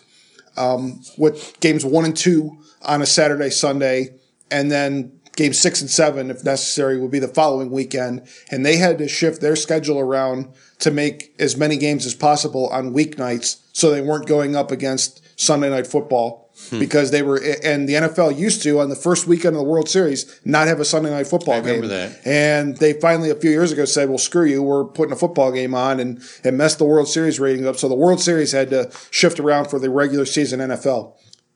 um, 0.56 1.00
with 1.16 1.58
games 1.60 1.84
one 1.84 2.04
and 2.04 2.16
two 2.16 2.58
on 2.82 3.02
a 3.02 3.06
Saturday, 3.06 3.50
Sunday, 3.50 4.18
and 4.50 4.70
then 4.70 5.20
game 5.36 5.52
six 5.52 5.80
and 5.80 5.90
seven, 5.90 6.30
if 6.30 6.44
necessary, 6.44 6.98
would 6.98 7.10
be 7.10 7.18
the 7.18 7.28
following 7.28 7.70
weekend. 7.70 8.26
And 8.50 8.64
they 8.64 8.76
had 8.76 8.98
to 8.98 9.08
shift 9.08 9.40
their 9.40 9.56
schedule 9.56 9.98
around 9.98 10.52
to 10.80 10.90
make 10.90 11.34
as 11.38 11.56
many 11.56 11.76
games 11.76 12.06
as 12.06 12.14
possible 12.14 12.68
on 12.68 12.94
weeknights 12.94 13.60
so 13.72 13.90
they 13.90 14.00
weren't 14.00 14.26
going 14.26 14.54
up 14.56 14.70
against 14.70 15.20
Sunday 15.38 15.70
night 15.70 15.86
football. 15.86 16.43
Hmm. 16.70 16.78
Because 16.78 17.10
they 17.10 17.22
were, 17.22 17.40
and 17.62 17.88
the 17.88 17.94
NFL 17.94 18.38
used 18.38 18.62
to 18.62 18.80
on 18.80 18.88
the 18.88 18.96
first 18.96 19.26
weekend 19.26 19.54
of 19.54 19.60
the 19.60 19.68
World 19.68 19.88
Series 19.88 20.40
not 20.44 20.66
have 20.66 20.80
a 20.80 20.84
Sunday 20.84 21.10
night 21.10 21.26
football 21.26 21.54
I 21.54 21.58
remember 21.58 21.88
game. 21.88 21.90
that. 21.90 22.26
And 22.26 22.76
they 22.78 22.94
finally, 22.94 23.30
a 23.30 23.34
few 23.34 23.50
years 23.50 23.70
ago, 23.70 23.84
said, 23.84 24.08
well, 24.08 24.18
screw 24.18 24.44
you, 24.44 24.62
we're 24.62 24.84
putting 24.84 25.12
a 25.12 25.16
football 25.16 25.52
game 25.52 25.74
on, 25.74 26.00
and 26.00 26.22
it 26.42 26.54
messed 26.54 26.78
the 26.78 26.84
World 26.84 27.08
Series 27.08 27.38
ratings 27.38 27.66
up. 27.66 27.76
So 27.76 27.88
the 27.88 27.94
World 27.94 28.20
Series 28.20 28.52
had 28.52 28.70
to 28.70 28.90
shift 29.10 29.38
around 29.38 29.68
for 29.68 29.78
the 29.78 29.90
regular 29.90 30.24
season 30.24 30.60
NFL. 30.60 31.14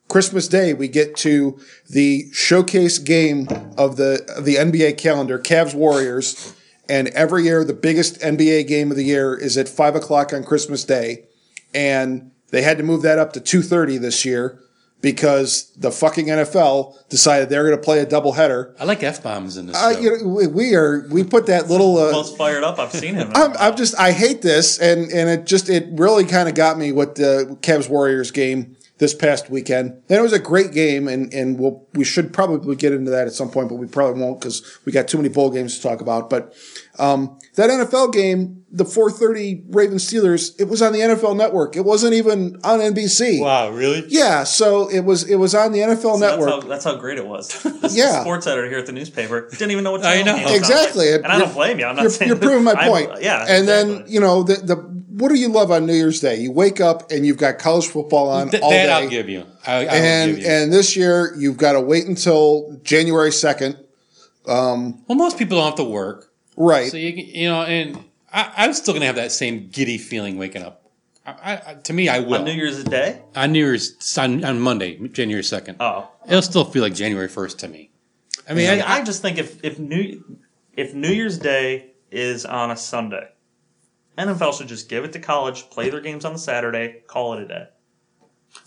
Christmas 0.09 0.47
Day, 0.47 0.73
we 0.73 0.87
get 0.87 1.15
to 1.17 1.59
the 1.87 2.25
showcase 2.33 2.97
game 2.97 3.47
of 3.77 3.95
the 3.95 4.25
of 4.35 4.43
the 4.43 4.55
NBA 4.55 4.97
calendar, 4.97 5.37
Cavs 5.37 5.75
Warriors, 5.75 6.55
and 6.89 7.09
every 7.09 7.43
year 7.43 7.63
the 7.63 7.73
biggest 7.73 8.19
NBA 8.19 8.67
game 8.67 8.89
of 8.89 8.97
the 8.97 9.03
year 9.03 9.35
is 9.35 9.55
at 9.55 9.69
five 9.69 9.95
o'clock 9.95 10.33
on 10.33 10.43
Christmas 10.43 10.83
Day, 10.83 11.27
and 11.75 12.31
they 12.49 12.63
had 12.63 12.79
to 12.79 12.83
move 12.83 13.03
that 13.03 13.19
up 13.19 13.33
to 13.33 13.39
two 13.39 13.61
thirty 13.61 13.99
this 13.99 14.25
year 14.25 14.59
because 15.01 15.71
the 15.77 15.91
fucking 15.91 16.27
NFL 16.27 17.07
decided 17.09 17.49
they're 17.49 17.63
going 17.63 17.77
to 17.77 17.83
play 17.83 17.99
a 17.99 18.05
doubleheader. 18.05 18.75
I 18.79 18.85
like 18.85 19.03
f 19.03 19.23
bombs 19.23 19.57
in 19.57 19.67
this. 19.67 19.75
Uh, 19.75 19.97
you 19.99 20.17
know, 20.17 20.27
we, 20.27 20.47
we 20.47 20.75
are 20.75 21.07
we 21.09 21.23
put 21.23 21.45
that 21.47 21.69
little. 21.69 21.97
Uh, 21.97 22.11
Most 22.11 22.37
fired 22.37 22.63
up 22.63 22.79
I've 22.79 22.91
seen 22.91 23.15
him. 23.15 23.31
I'm, 23.35 23.55
I'm 23.57 23.75
just 23.75 23.97
I 23.99 24.11
hate 24.11 24.41
this, 24.41 24.79
and 24.79 25.11
and 25.11 25.29
it 25.29 25.45
just 25.45 25.69
it 25.69 25.87
really 25.91 26.25
kind 26.25 26.49
of 26.49 26.55
got 26.55 26.77
me 26.77 26.91
with 26.91 27.15
the 27.15 27.57
Cavs 27.61 27.89
Warriors 27.89 28.31
game 28.31 28.75
this 28.99 29.13
past 29.13 29.49
weekend, 29.49 29.91
and 30.09 30.19
it 30.19 30.21
was 30.21 30.33
a 30.33 30.39
great 30.39 30.71
game, 30.71 31.07
and 31.07 31.33
and 31.33 31.57
we'll 31.59 31.87
we 31.93 32.03
should 32.03 32.31
probably 32.33 32.75
get 32.75 32.91
into 32.93 33.09
that 33.11 33.27
at 33.27 33.33
some 33.33 33.49
point, 33.49 33.69
but 33.69 33.75
we 33.75 33.87
probably 33.87 34.21
won't 34.21 34.39
because 34.39 34.77
we 34.85 34.91
got 34.91 35.07
too 35.07 35.17
many 35.17 35.29
bowl 35.29 35.49
games 35.49 35.77
to 35.77 35.81
talk 35.81 36.01
about. 36.01 36.29
But 36.29 36.53
um, 36.99 37.39
that 37.55 37.69
NFL 37.69 38.11
game, 38.11 38.65
the 38.71 38.83
4:30 38.83 39.63
Ravens 39.73 40.05
Steelers, 40.11 40.51
it 40.59 40.65
was 40.67 40.81
on 40.81 40.91
the 40.91 40.99
NFL 40.99 41.37
Network. 41.37 41.77
It 41.77 41.85
wasn't 41.85 42.13
even 42.13 42.59
on 42.65 42.79
NBC. 42.79 43.39
wow, 43.41 43.69
really? 43.69 44.03
Yeah, 44.09 44.43
so 44.43 44.89
it 44.89 45.01
was 45.05 45.23
it 45.29 45.35
was 45.35 45.55
on 45.55 45.71
the 45.71 45.79
NFL 45.79 46.19
That's 46.19 46.37
Network. 46.37 46.49
how, 46.49 46.59
that's 46.67 46.83
how 46.83 46.95
great 46.95 47.17
it 47.17 47.25
was. 47.25 47.49
The 47.79 47.89
Yeah. 47.93 48.19
sports 48.21 48.45
editor 48.45 48.67
here 48.69 48.79
at 48.79 48.85
the 48.85 48.91
newspaper 48.91 49.47
didn't 49.51 49.71
even 49.71 49.85
know 49.85 49.93
what 49.93 50.03
I 50.05 50.17
channel 50.21 50.33
know. 50.33 50.37
he 50.39 50.43
was 50.43 50.51
on. 50.51 50.57
Exactly. 50.77 51.13
and 51.13 51.25
I 51.27 51.39
don't 51.39 51.53
blame 51.53 51.79
you. 51.79 51.85
I'm 51.85 51.95
not 51.95 52.01
you're, 52.01 52.11
saying 52.11 52.27
you're 52.29 52.37
proving 52.37 52.65
my 52.65 52.73
I'm- 52.77 52.89
point. 52.91 53.21
yeah, 53.21 53.45
And 53.47 53.65
then 53.67 54.03
you 54.07 54.19
know 54.19 54.43
the 54.43 54.55
the 54.55 54.98
what 55.19 55.29
do 55.29 55.35
you 55.35 55.49
love 55.49 55.71
on 55.71 55.85
New 55.85 55.93
Year's 55.93 56.19
Day? 56.19 56.37
You 56.39 56.51
wake 56.51 56.79
up 56.81 57.11
and 57.11 57.25
you've 57.25 57.37
got 57.37 57.59
college 57.59 57.87
football 57.87 58.29
on 58.29 58.49
Th- 58.49 58.61
all 58.63 58.71
that 58.71 58.85
day. 58.87 58.91
I'll 58.91 59.09
give 59.09 59.29
you. 59.29 59.45
I, 59.67 59.73
I 59.73 59.79
will 59.83 59.89
and 59.91 60.35
give 60.35 60.39
you. 60.45 60.49
and 60.51 60.73
this 60.73 60.95
year 60.95 61.35
you've 61.37 61.57
got 61.57 61.73
to 61.73 61.81
wait 61.81 62.05
until 62.07 62.79
January 62.83 63.31
second. 63.31 63.77
Um, 64.47 65.03
well, 65.07 65.17
most 65.17 65.37
people 65.37 65.57
don't 65.57 65.65
have 65.67 65.75
to 65.75 65.83
work, 65.83 66.31
Right. 66.55 66.89
so 66.89 66.97
you 66.97 67.09
you 67.11 67.49
know, 67.49 67.61
and 67.63 68.03
I, 68.33 68.51
I'm 68.57 68.73
still 68.73 68.93
gonna 68.93 69.05
have 69.05 69.15
that 69.17 69.31
same 69.31 69.69
giddy 69.69 69.97
feeling 69.97 70.37
waking 70.37 70.63
up. 70.63 70.89
I, 71.25 71.61
I, 71.67 71.73
to 71.75 71.93
me, 71.93 72.09
I 72.09 72.19
will 72.21 72.35
on 72.39 72.45
New 72.45 72.53
Year's 72.53 72.83
Day. 72.83 73.21
on 73.35 73.51
New 73.51 73.59
Year's 73.59 74.17
on, 74.17 74.43
on 74.43 74.59
Monday, 74.59 74.95
January 75.09 75.43
second. 75.43 75.77
Oh, 75.79 76.09
It'll 76.27 76.41
still 76.41 76.65
feel 76.65 76.81
like 76.81 76.95
January 76.95 77.27
first 77.27 77.59
to 77.59 77.67
me. 77.67 77.91
I 78.49 78.55
mean, 78.55 78.67
I, 78.67 78.95
I 78.99 79.03
just 79.03 79.21
think 79.21 79.37
if 79.37 79.63
if 79.63 79.77
New 79.77 80.23
if 80.75 80.95
New 80.95 81.09
Year's 81.11 81.37
Day 81.37 81.91
is 82.09 82.45
on 82.47 82.71
a 82.71 82.75
Sunday, 82.77 83.27
NFL 84.19 84.57
should 84.57 84.67
just 84.67 84.89
give 84.89 85.05
it 85.05 85.13
to 85.13 85.19
college, 85.19 85.69
play 85.69 85.89
their 85.89 86.01
games 86.01 86.25
on 86.25 86.33
the 86.33 86.39
Saturday, 86.39 87.01
call 87.07 87.33
it 87.33 87.43
a 87.43 87.47
day. 87.47 87.65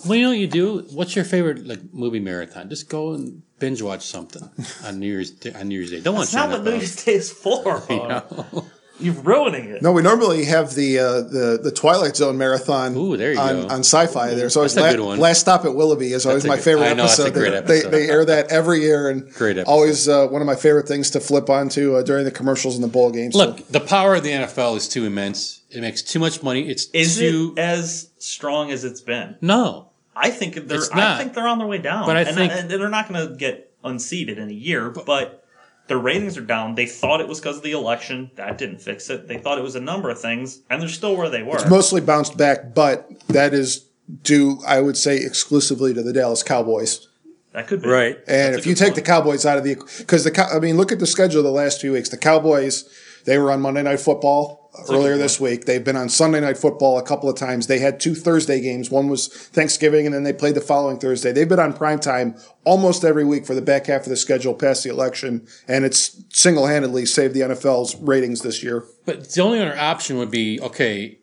well, 0.07 0.15
you 0.17 0.23
know 0.23 0.31
what 0.31 0.39
you 0.39 0.47
do? 0.47 0.87
What's 0.93 1.15
your 1.15 1.25
favorite 1.25 1.67
like 1.67 1.81
movie 1.93 2.21
marathon? 2.21 2.69
Just 2.69 2.89
go 2.89 3.13
and 3.13 3.43
binge 3.59 3.83
watch 3.83 4.07
something 4.07 4.49
on 4.85 4.99
New 4.99 5.07
Year's 5.07 5.33
on 5.55 5.69
New 5.69 5.77
Year's 5.77 5.91
Day. 5.91 6.01
Don't 6.01 6.15
watch 6.15 6.31
That's 6.31 6.35
not 6.35 6.51
what 6.51 6.65
New 6.65 6.73
Year's 6.77 7.05
Day 7.05 7.15
is 7.15 7.31
for. 7.31 7.83
You 7.91 7.97
know? 7.97 8.67
You're 9.03 9.15
ruining 9.15 9.69
it. 9.71 9.83
No, 9.83 9.93
we 9.93 10.03
normally 10.03 10.45
have 10.45 10.75
the 10.75 10.99
uh, 10.99 11.21
the 11.23 11.61
the 11.63 11.71
Twilight 11.73 12.17
Zone 12.17 12.39
marathon 12.39 12.97
Ooh, 12.97 13.17
there 13.17 13.33
you 13.33 13.39
on, 13.39 13.63
go. 13.63 13.75
on 13.75 13.81
Sci-Fi. 13.81 14.35
There's 14.35 14.57
always 14.57 14.75
That's 14.75 14.85
a 14.85 14.91
la- 14.91 14.97
good 14.97 15.05
one. 15.07 15.19
Last 15.19 15.41
Stop 15.41 15.65
at 15.65 15.75
Willoughby 15.75 16.13
is 16.13 16.25
always 16.27 16.43
That's 16.45 16.49
my 16.51 16.57
good- 16.57 16.65
favorite 16.65 16.95
know, 16.97 17.05
episode. 17.05 17.31
They- 17.35 17.55
episode. 17.57 17.91
They, 17.91 18.05
they 18.07 18.09
air 18.11 18.25
that 18.25 18.51
every 18.51 18.81
year 18.81 19.11
and 19.11 19.31
Great 19.35 19.59
episode. 19.59 19.71
always 19.71 20.09
uh, 20.09 20.27
one 20.29 20.41
of 20.41 20.47
my 20.47 20.55
favorite 20.57 20.87
things 20.89 21.11
to 21.11 21.21
flip 21.21 21.51
onto 21.51 21.97
uh, 21.97 22.03
during 22.03 22.25
the 22.25 22.31
commercials 22.31 22.77
in 22.77 22.83
the 22.83 22.89
bowl 22.89 23.11
games. 23.11 23.35
Look, 23.35 23.67
the 23.69 23.81
power 23.81 24.15
of 24.15 24.23
the 24.23 24.31
NFL 24.31 24.77
is 24.77 24.89
too 24.89 25.05
immense. 25.05 25.63
It 25.71 25.81
makes 25.81 26.03
too 26.03 26.19
much 26.19 26.43
money. 26.43 26.69
It's 26.69 26.87
Is 26.91 27.17
too 27.19 27.55
it 27.57 27.61
as 27.61 28.11
strong 28.19 28.71
as 28.71 28.85
it's 28.85 29.01
been? 29.01 29.37
no. 29.41 29.89
I 30.15 30.31
think 30.31 30.57
they're. 30.69 30.83
I 30.93 31.17
think 31.17 31.33
they're 31.33 31.49
on 31.49 31.57
their 31.57 31.67
way 31.67 31.79
down. 31.79 32.05
But 32.07 32.19
I 32.19 32.21
and, 32.25 32.37
think- 32.37 32.53
and 32.53 32.71
they're 32.71 32.91
not 32.91 33.09
going 33.09 33.27
to 33.31 33.35
get 33.35 33.73
unseated 33.83 34.37
in 34.37 34.51
a 34.51 34.53
year. 34.53 34.91
But 34.91 35.42
their 35.89 35.99
ratings 35.99 36.39
are 36.39 36.43
down. 36.43 36.75
They 36.75 36.87
thought 36.87 37.21
it 37.21 37.29
was 37.29 37.41
because 37.41 37.59
of 37.59 37.63
the 37.63 37.73
election. 37.73 38.31
That 38.37 38.59
didn't 38.59 38.81
fix 38.81 39.11
it. 39.11 39.29
They 39.29 39.39
thought 39.39 39.59
it 39.59 39.63
was 39.63 39.75
a 39.75 39.81
number 39.81 40.11
of 40.11 40.21
things, 40.21 40.61
and 40.71 40.81
they're 40.81 40.89
still 40.89 41.17
where 41.17 41.29
they 41.29 41.43
were. 41.43 41.57
It's 41.57 41.69
mostly 41.69 42.01
bounced 42.01 42.37
back, 42.37 42.75
but 42.75 43.11
that 43.29 43.53
is 43.53 43.87
due, 44.23 44.61
I 44.67 44.81
would 44.81 44.97
say, 44.97 45.17
exclusively 45.19 45.93
to 45.95 46.03
the 46.03 46.13
Dallas 46.13 46.43
Cowboys. 46.43 47.09
that 47.53 47.67
could 47.67 47.83
be 47.83 47.89
right. 47.89 48.17
And 48.27 48.55
That's 48.55 48.59
if 48.59 48.67
you 48.67 48.75
take 48.75 48.89
point. 48.89 48.97
the 48.97 49.03
Cowboys 49.03 49.45
out 49.45 49.59
of 49.59 49.65
the, 49.65 49.77
because 49.99 50.25
the, 50.25 50.49
I 50.55 50.59
mean, 50.61 50.77
look 50.77 50.93
at 50.93 50.99
the 50.99 51.07
schedule 51.07 51.39
of 51.41 51.45
the 51.45 51.51
last 51.51 51.81
few 51.81 51.93
weeks. 51.93 52.09
The 52.09 52.19
Cowboys, 52.19 52.89
they 53.25 53.39
were 53.39 53.51
on 53.51 53.61
Monday 53.61 53.83
Night 53.83 54.01
Football 54.01 54.62
earlier 54.89 55.17
this 55.17 55.39
week. 55.39 55.65
They've 55.67 55.85
been 55.85 55.97
on 55.97 56.09
Sunday 56.09 56.41
Night 56.41 56.57
Football 56.57 56.99
a 56.99 57.03
couple 57.03 57.29
of 57.29 57.37
times. 57.37 57.67
They 57.67 57.79
had 57.79 58.01
two 58.01 58.15
Thursday 58.15 58.61
games. 58.61 58.91
One 58.91 59.09
was 59.09 59.29
Thanksgiving, 59.29 60.07
and 60.07 60.15
then 60.15 60.23
they 60.23 60.33
played 60.33 60.55
the 60.55 60.61
following 60.61 60.99
Thursday. 60.99 61.33
They've 61.33 61.49
been 61.49 61.61
on 61.61 61.73
prime 61.73 61.99
time 61.99 62.37
almost 62.65 63.05
every 63.05 63.25
week 63.25 63.47
for 63.47 63.55
the 63.55 63.63
back 63.63 63.87
half 63.87 64.03
of 64.03 64.09
the 64.09 64.17
schedule 64.17 64.55
past 64.55 64.85
the 64.85 64.91
election, 64.91 65.47
and 65.69 65.85
it's 65.85 66.23
single 66.31 66.67
handedly 66.67 67.07
saved 67.07 67.35
the 67.35 67.41
NFL's 67.41 67.97
ratings 67.97 68.43
this 68.43 68.63
year. 68.63 68.85
But 69.05 69.29
the 69.31 69.43
only 69.43 69.61
other 69.61 69.79
option 69.79 70.19
would 70.19 70.31
be 70.31 70.61
okay. 70.61 71.19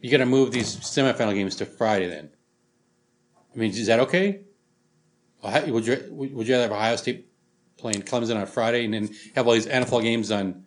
You 0.00 0.10
got 0.10 0.18
to 0.18 0.26
move 0.26 0.52
these 0.52 0.76
semifinal 0.76 1.34
games 1.34 1.56
to 1.56 1.66
Friday. 1.66 2.08
Then, 2.08 2.30
I 3.54 3.58
mean, 3.58 3.70
is 3.70 3.86
that 3.86 4.00
okay? 4.00 4.40
Would 5.42 5.86
you 5.86 6.06
would 6.10 6.48
you 6.48 6.54
rather 6.54 6.62
have 6.62 6.72
Ohio 6.72 6.96
State 6.96 7.26
playing 7.76 8.02
Clemson 8.02 8.36
on 8.40 8.46
Friday 8.46 8.84
and 8.86 8.94
then 8.94 9.10
have 9.34 9.46
all 9.46 9.52
these 9.52 9.66
NFL 9.66 10.02
games 10.02 10.30
on? 10.30 10.63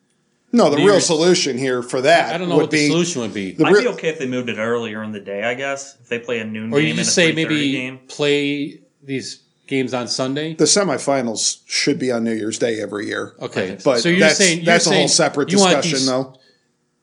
No, 0.52 0.70
the 0.70 0.78
real 0.78 0.86
Year's- 0.92 1.06
solution 1.06 1.58
here 1.58 1.84
for 1.84 2.02
that 2.02 2.34
I 2.34 2.38
don't 2.38 2.48
know 2.50 2.56
would 2.56 2.62
what 2.64 2.72
the 2.72 2.78
be 2.78 2.88
solution 2.90 3.22
would 3.22 3.34
be. 3.34 3.52
the 3.52 3.66
I'd 3.66 3.74
re- 3.74 3.82
be 3.82 3.88
okay 3.90 4.08
if 4.10 4.20
they 4.20 4.28
moved 4.28 4.50
it 4.50 4.58
earlier 4.58 5.04
in 5.04 5.12
the 5.12 5.20
day. 5.20 5.44
I 5.44 5.54
guess 5.56 5.98
if 6.02 6.08
they 6.08 6.20
play 6.20 6.40
a 6.40 6.46
noon 6.46 6.74
or 6.74 6.78
game 6.78 6.86
you 6.86 6.92
and 6.92 7.00
a 7.00 7.04
just 7.04 7.16
say 7.16 7.32
3:30 7.32 7.36
maybe 7.36 7.72
game. 7.74 8.00
play 8.08 8.80
these 9.04 9.40
games 9.68 9.94
on 9.94 10.08
Sunday. 10.08 10.54
the 10.54 10.64
semifinals 10.64 11.60
should 11.66 12.00
be 12.00 12.12
on 12.12 12.24
New 12.24 12.34
Year's 12.34 12.58
Day 12.58 12.80
every 12.80 13.08
year. 13.08 13.36
Okay, 13.42 13.78
But 13.84 14.00
so 14.00 14.08
you're 14.08 14.20
that's, 14.22 14.38
saying 14.38 14.60
you're 14.60 14.66
that's 14.66 14.86
a 14.86 14.90
saying 14.90 15.02
whole 15.02 15.08
separate 15.10 15.52
you 15.52 15.60
want 15.60 15.76
discussion, 15.82 15.98
these- 16.00 16.08
though. 16.08 16.36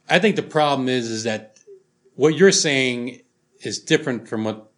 I 0.09 0.19
think 0.19 0.37
the 0.37 0.43
problem 0.43 0.89
is 0.89 1.11
is 1.11 1.25
that 1.25 1.59
what 2.15 2.35
you're 2.37 2.53
saying 2.53 3.21
is 3.61 3.79
different 3.79 4.27
from 4.29 4.45
what 4.45 4.71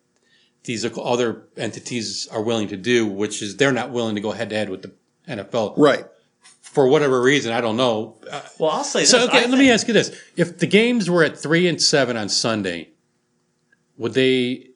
these 0.64 0.85
other 0.85 1.44
entities 1.57 2.26
are 2.33 2.42
willing 2.42 2.66
to 2.68 2.76
do, 2.76 3.07
which 3.07 3.40
is 3.42 3.57
they're 3.57 3.70
not 3.72 3.92
willing 3.92 4.16
to 4.16 4.20
go 4.20 4.33
head 4.33 4.50
to 4.50 4.57
head 4.57 4.68
with 4.68 4.83
the 4.83 4.92
NFL 5.29 5.74
Right. 5.76 6.05
For 6.76 6.86
whatever 6.86 7.22
reason. 7.22 7.54
I 7.54 7.62
don't 7.62 7.78
know. 7.78 8.18
Uh, 8.30 8.42
Well, 8.58 8.70
I'll 8.70 8.84
say 8.84 9.04
so 9.06 9.16
this. 9.20 9.28
okay, 9.28 9.38
I 9.38 9.40
let 9.40 9.46
think- 9.52 9.58
me 9.60 9.70
ask 9.70 9.88
you 9.88 9.94
this: 9.94 10.14
If 10.36 10.58
the 10.58 10.66
games 10.66 11.08
were 11.08 11.24
at 11.24 11.34
three 11.38 11.66
and 11.68 11.80
seven 11.80 12.18
on 12.18 12.28
Sunday, 12.28 12.90
would 13.96 14.12
they? 14.12 14.68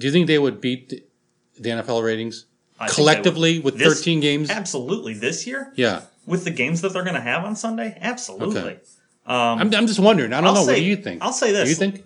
Do 0.00 0.06
you 0.06 0.10
think 0.12 0.26
they 0.26 0.38
would 0.40 0.60
beat 0.60 0.88
the, 0.88 1.04
the 1.60 1.70
NFL 1.70 2.02
ratings 2.04 2.46
I 2.80 2.86
think 2.86 2.90
they 2.90 2.94
collectively 2.96 3.60
with 3.60 3.78
This- 3.78 3.98
13 3.98 4.18
games? 4.18 4.50
Absolutely, 4.50 5.14
this 5.14 5.46
year 5.46 5.72
Yeah, 5.76 6.02
with 6.26 6.42
the 6.42 6.50
games 6.50 6.80
that 6.80 6.92
they're 6.92 7.04
going 7.04 7.14
to 7.14 7.20
have 7.20 7.44
on 7.44 7.54
Sunday, 7.54 7.96
absolutely. 8.00 8.60
Okay. 8.60 8.78
I'm, 9.24 9.72
I'm 9.72 9.86
just 9.86 10.00
wondering. 10.00 10.32
I 10.32 10.40
don't 10.40 10.48
I'll 10.48 10.54
know. 10.54 10.60
what 10.62 10.74
say- 10.74 10.80
do 10.80 10.86
you 10.86 10.96
think? 10.96 11.22
I'll 11.22 11.32
say 11.32 11.52
this. 11.52 11.64
Do 11.64 11.70
you 11.70 11.76
think? 11.76 12.04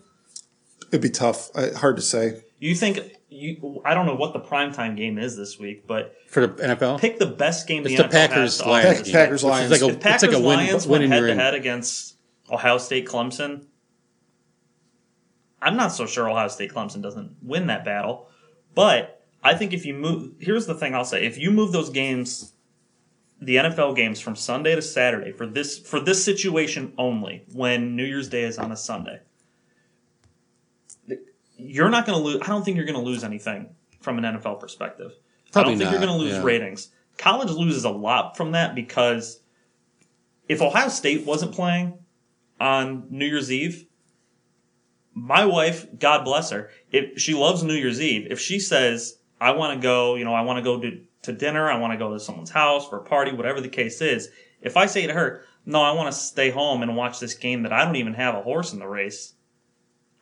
It'd 0.88 1.00
be 1.00 1.08
tough. 1.08 1.48
Uh, 1.54 1.72
hard 1.74 1.96
to 1.96 2.02
say. 2.02 2.42
You 2.58 2.74
think 2.74 3.00
you? 3.32 3.82
I 3.84 3.94
don't 3.94 4.06
know 4.06 4.14
what 4.14 4.32
the 4.32 4.40
primetime 4.40 4.96
game 4.96 5.18
is 5.18 5.36
this 5.36 5.58
week, 5.58 5.86
but 5.86 6.14
For 6.28 6.46
the 6.46 6.54
NFL, 6.62 7.00
pick 7.00 7.18
the 7.18 7.26
best 7.26 7.66
game 7.66 7.84
it's 7.86 7.96
the 7.96 8.02
the 8.04 8.08
NFL 8.08 8.12
has 8.12 8.28
Packers 8.28 8.58
to 8.58 8.68
Lions. 8.68 8.86
offer. 9.00 9.04
Pack- 9.04 9.12
Packers 9.12 9.30
which 9.30 9.36
is 9.38 9.44
Lions. 9.44 9.70
like 9.70 9.80
a, 9.82 9.86
If 9.86 9.94
it's 9.96 10.02
Packers 10.04 10.22
like 10.28 10.32
a 10.36 10.40
win, 10.46 10.56
Lions 10.58 10.86
win 10.86 11.00
went 11.00 11.12
head 11.12 11.18
your 11.18 11.26
to 11.28 11.32
in. 11.32 11.38
head 11.38 11.54
against 11.54 12.16
Ohio 12.50 12.78
State 12.78 13.06
Clemson, 13.06 13.64
I'm 15.60 15.76
not 15.76 15.92
so 15.92 16.06
sure 16.06 16.28
Ohio 16.28 16.48
State 16.48 16.72
Clemson 16.72 17.02
doesn't 17.02 17.36
win 17.42 17.68
that 17.68 17.84
battle. 17.84 18.28
But 18.74 19.24
I 19.42 19.54
think 19.54 19.72
if 19.72 19.86
you 19.86 19.94
move, 19.94 20.32
here's 20.40 20.66
the 20.66 20.74
thing 20.74 20.94
I'll 20.94 21.04
say: 21.04 21.24
if 21.24 21.38
you 21.38 21.50
move 21.50 21.72
those 21.72 21.90
games, 21.90 22.52
the 23.40 23.56
NFL 23.56 23.94
games 23.96 24.20
from 24.20 24.34
Sunday 24.36 24.74
to 24.74 24.82
Saturday 24.82 25.32
for 25.32 25.46
this 25.46 25.78
for 25.78 26.00
this 26.00 26.24
situation 26.24 26.92
only, 26.98 27.44
when 27.52 27.94
New 27.96 28.04
Year's 28.04 28.28
Day 28.28 28.42
is 28.42 28.58
on 28.58 28.72
a 28.72 28.76
Sunday, 28.76 29.20
you're 31.56 31.90
not 31.90 32.06
going 32.06 32.18
to 32.18 32.24
lose. 32.24 32.40
I 32.42 32.46
don't 32.46 32.64
think 32.64 32.76
you're 32.76 32.86
going 32.86 32.98
to 32.98 33.04
lose 33.04 33.24
anything 33.24 33.74
from 34.00 34.18
an 34.18 34.24
NFL 34.24 34.60
perspective. 34.60 35.12
Probably 35.52 35.74
I 35.74 35.76
don't 35.76 35.78
think 35.78 35.84
not, 35.86 35.90
you're 35.92 36.06
going 36.06 36.18
to 36.18 36.24
lose 36.24 36.34
yeah. 36.34 36.42
ratings. 36.42 36.90
College 37.18 37.50
loses 37.50 37.84
a 37.84 37.90
lot 37.90 38.36
from 38.36 38.52
that 38.52 38.74
because 38.74 39.40
if 40.48 40.62
Ohio 40.62 40.88
State 40.88 41.26
wasn't 41.26 41.52
playing 41.52 41.98
on 42.60 43.06
New 43.10 43.26
Year's 43.26 43.52
Eve, 43.52 43.86
my 45.14 45.44
wife, 45.44 45.86
God 45.98 46.24
bless 46.24 46.50
her, 46.50 46.70
if 46.90 47.20
she 47.20 47.34
loves 47.34 47.62
New 47.62 47.74
Year's 47.74 48.00
Eve, 48.00 48.28
if 48.30 48.40
she 48.40 48.58
says, 48.58 49.18
I 49.40 49.50
want 49.50 49.78
to 49.78 49.82
go, 49.82 50.14
you 50.14 50.24
know, 50.24 50.34
I 50.34 50.40
want 50.42 50.56
to 50.58 50.62
go 50.62 50.80
to 50.80 51.00
to 51.22 51.32
dinner. 51.32 51.70
I 51.70 51.78
want 51.78 51.92
to 51.92 51.98
go 51.98 52.12
to 52.12 52.20
someone's 52.20 52.50
house 52.50 52.88
for 52.88 52.98
a 52.98 53.04
party, 53.04 53.32
whatever 53.32 53.60
the 53.60 53.68
case 53.68 54.00
is. 54.00 54.28
If 54.60 54.76
I 54.76 54.86
say 54.86 55.06
to 55.06 55.12
her, 55.12 55.44
no, 55.64 55.82
I 55.82 55.92
want 55.92 56.12
to 56.12 56.18
stay 56.18 56.50
home 56.50 56.82
and 56.82 56.96
watch 56.96 57.20
this 57.20 57.34
game 57.34 57.62
that 57.62 57.72
I 57.72 57.84
don't 57.84 57.96
even 57.96 58.14
have 58.14 58.34
a 58.34 58.42
horse 58.42 58.72
in 58.72 58.78
the 58.78 58.88
race, 58.88 59.34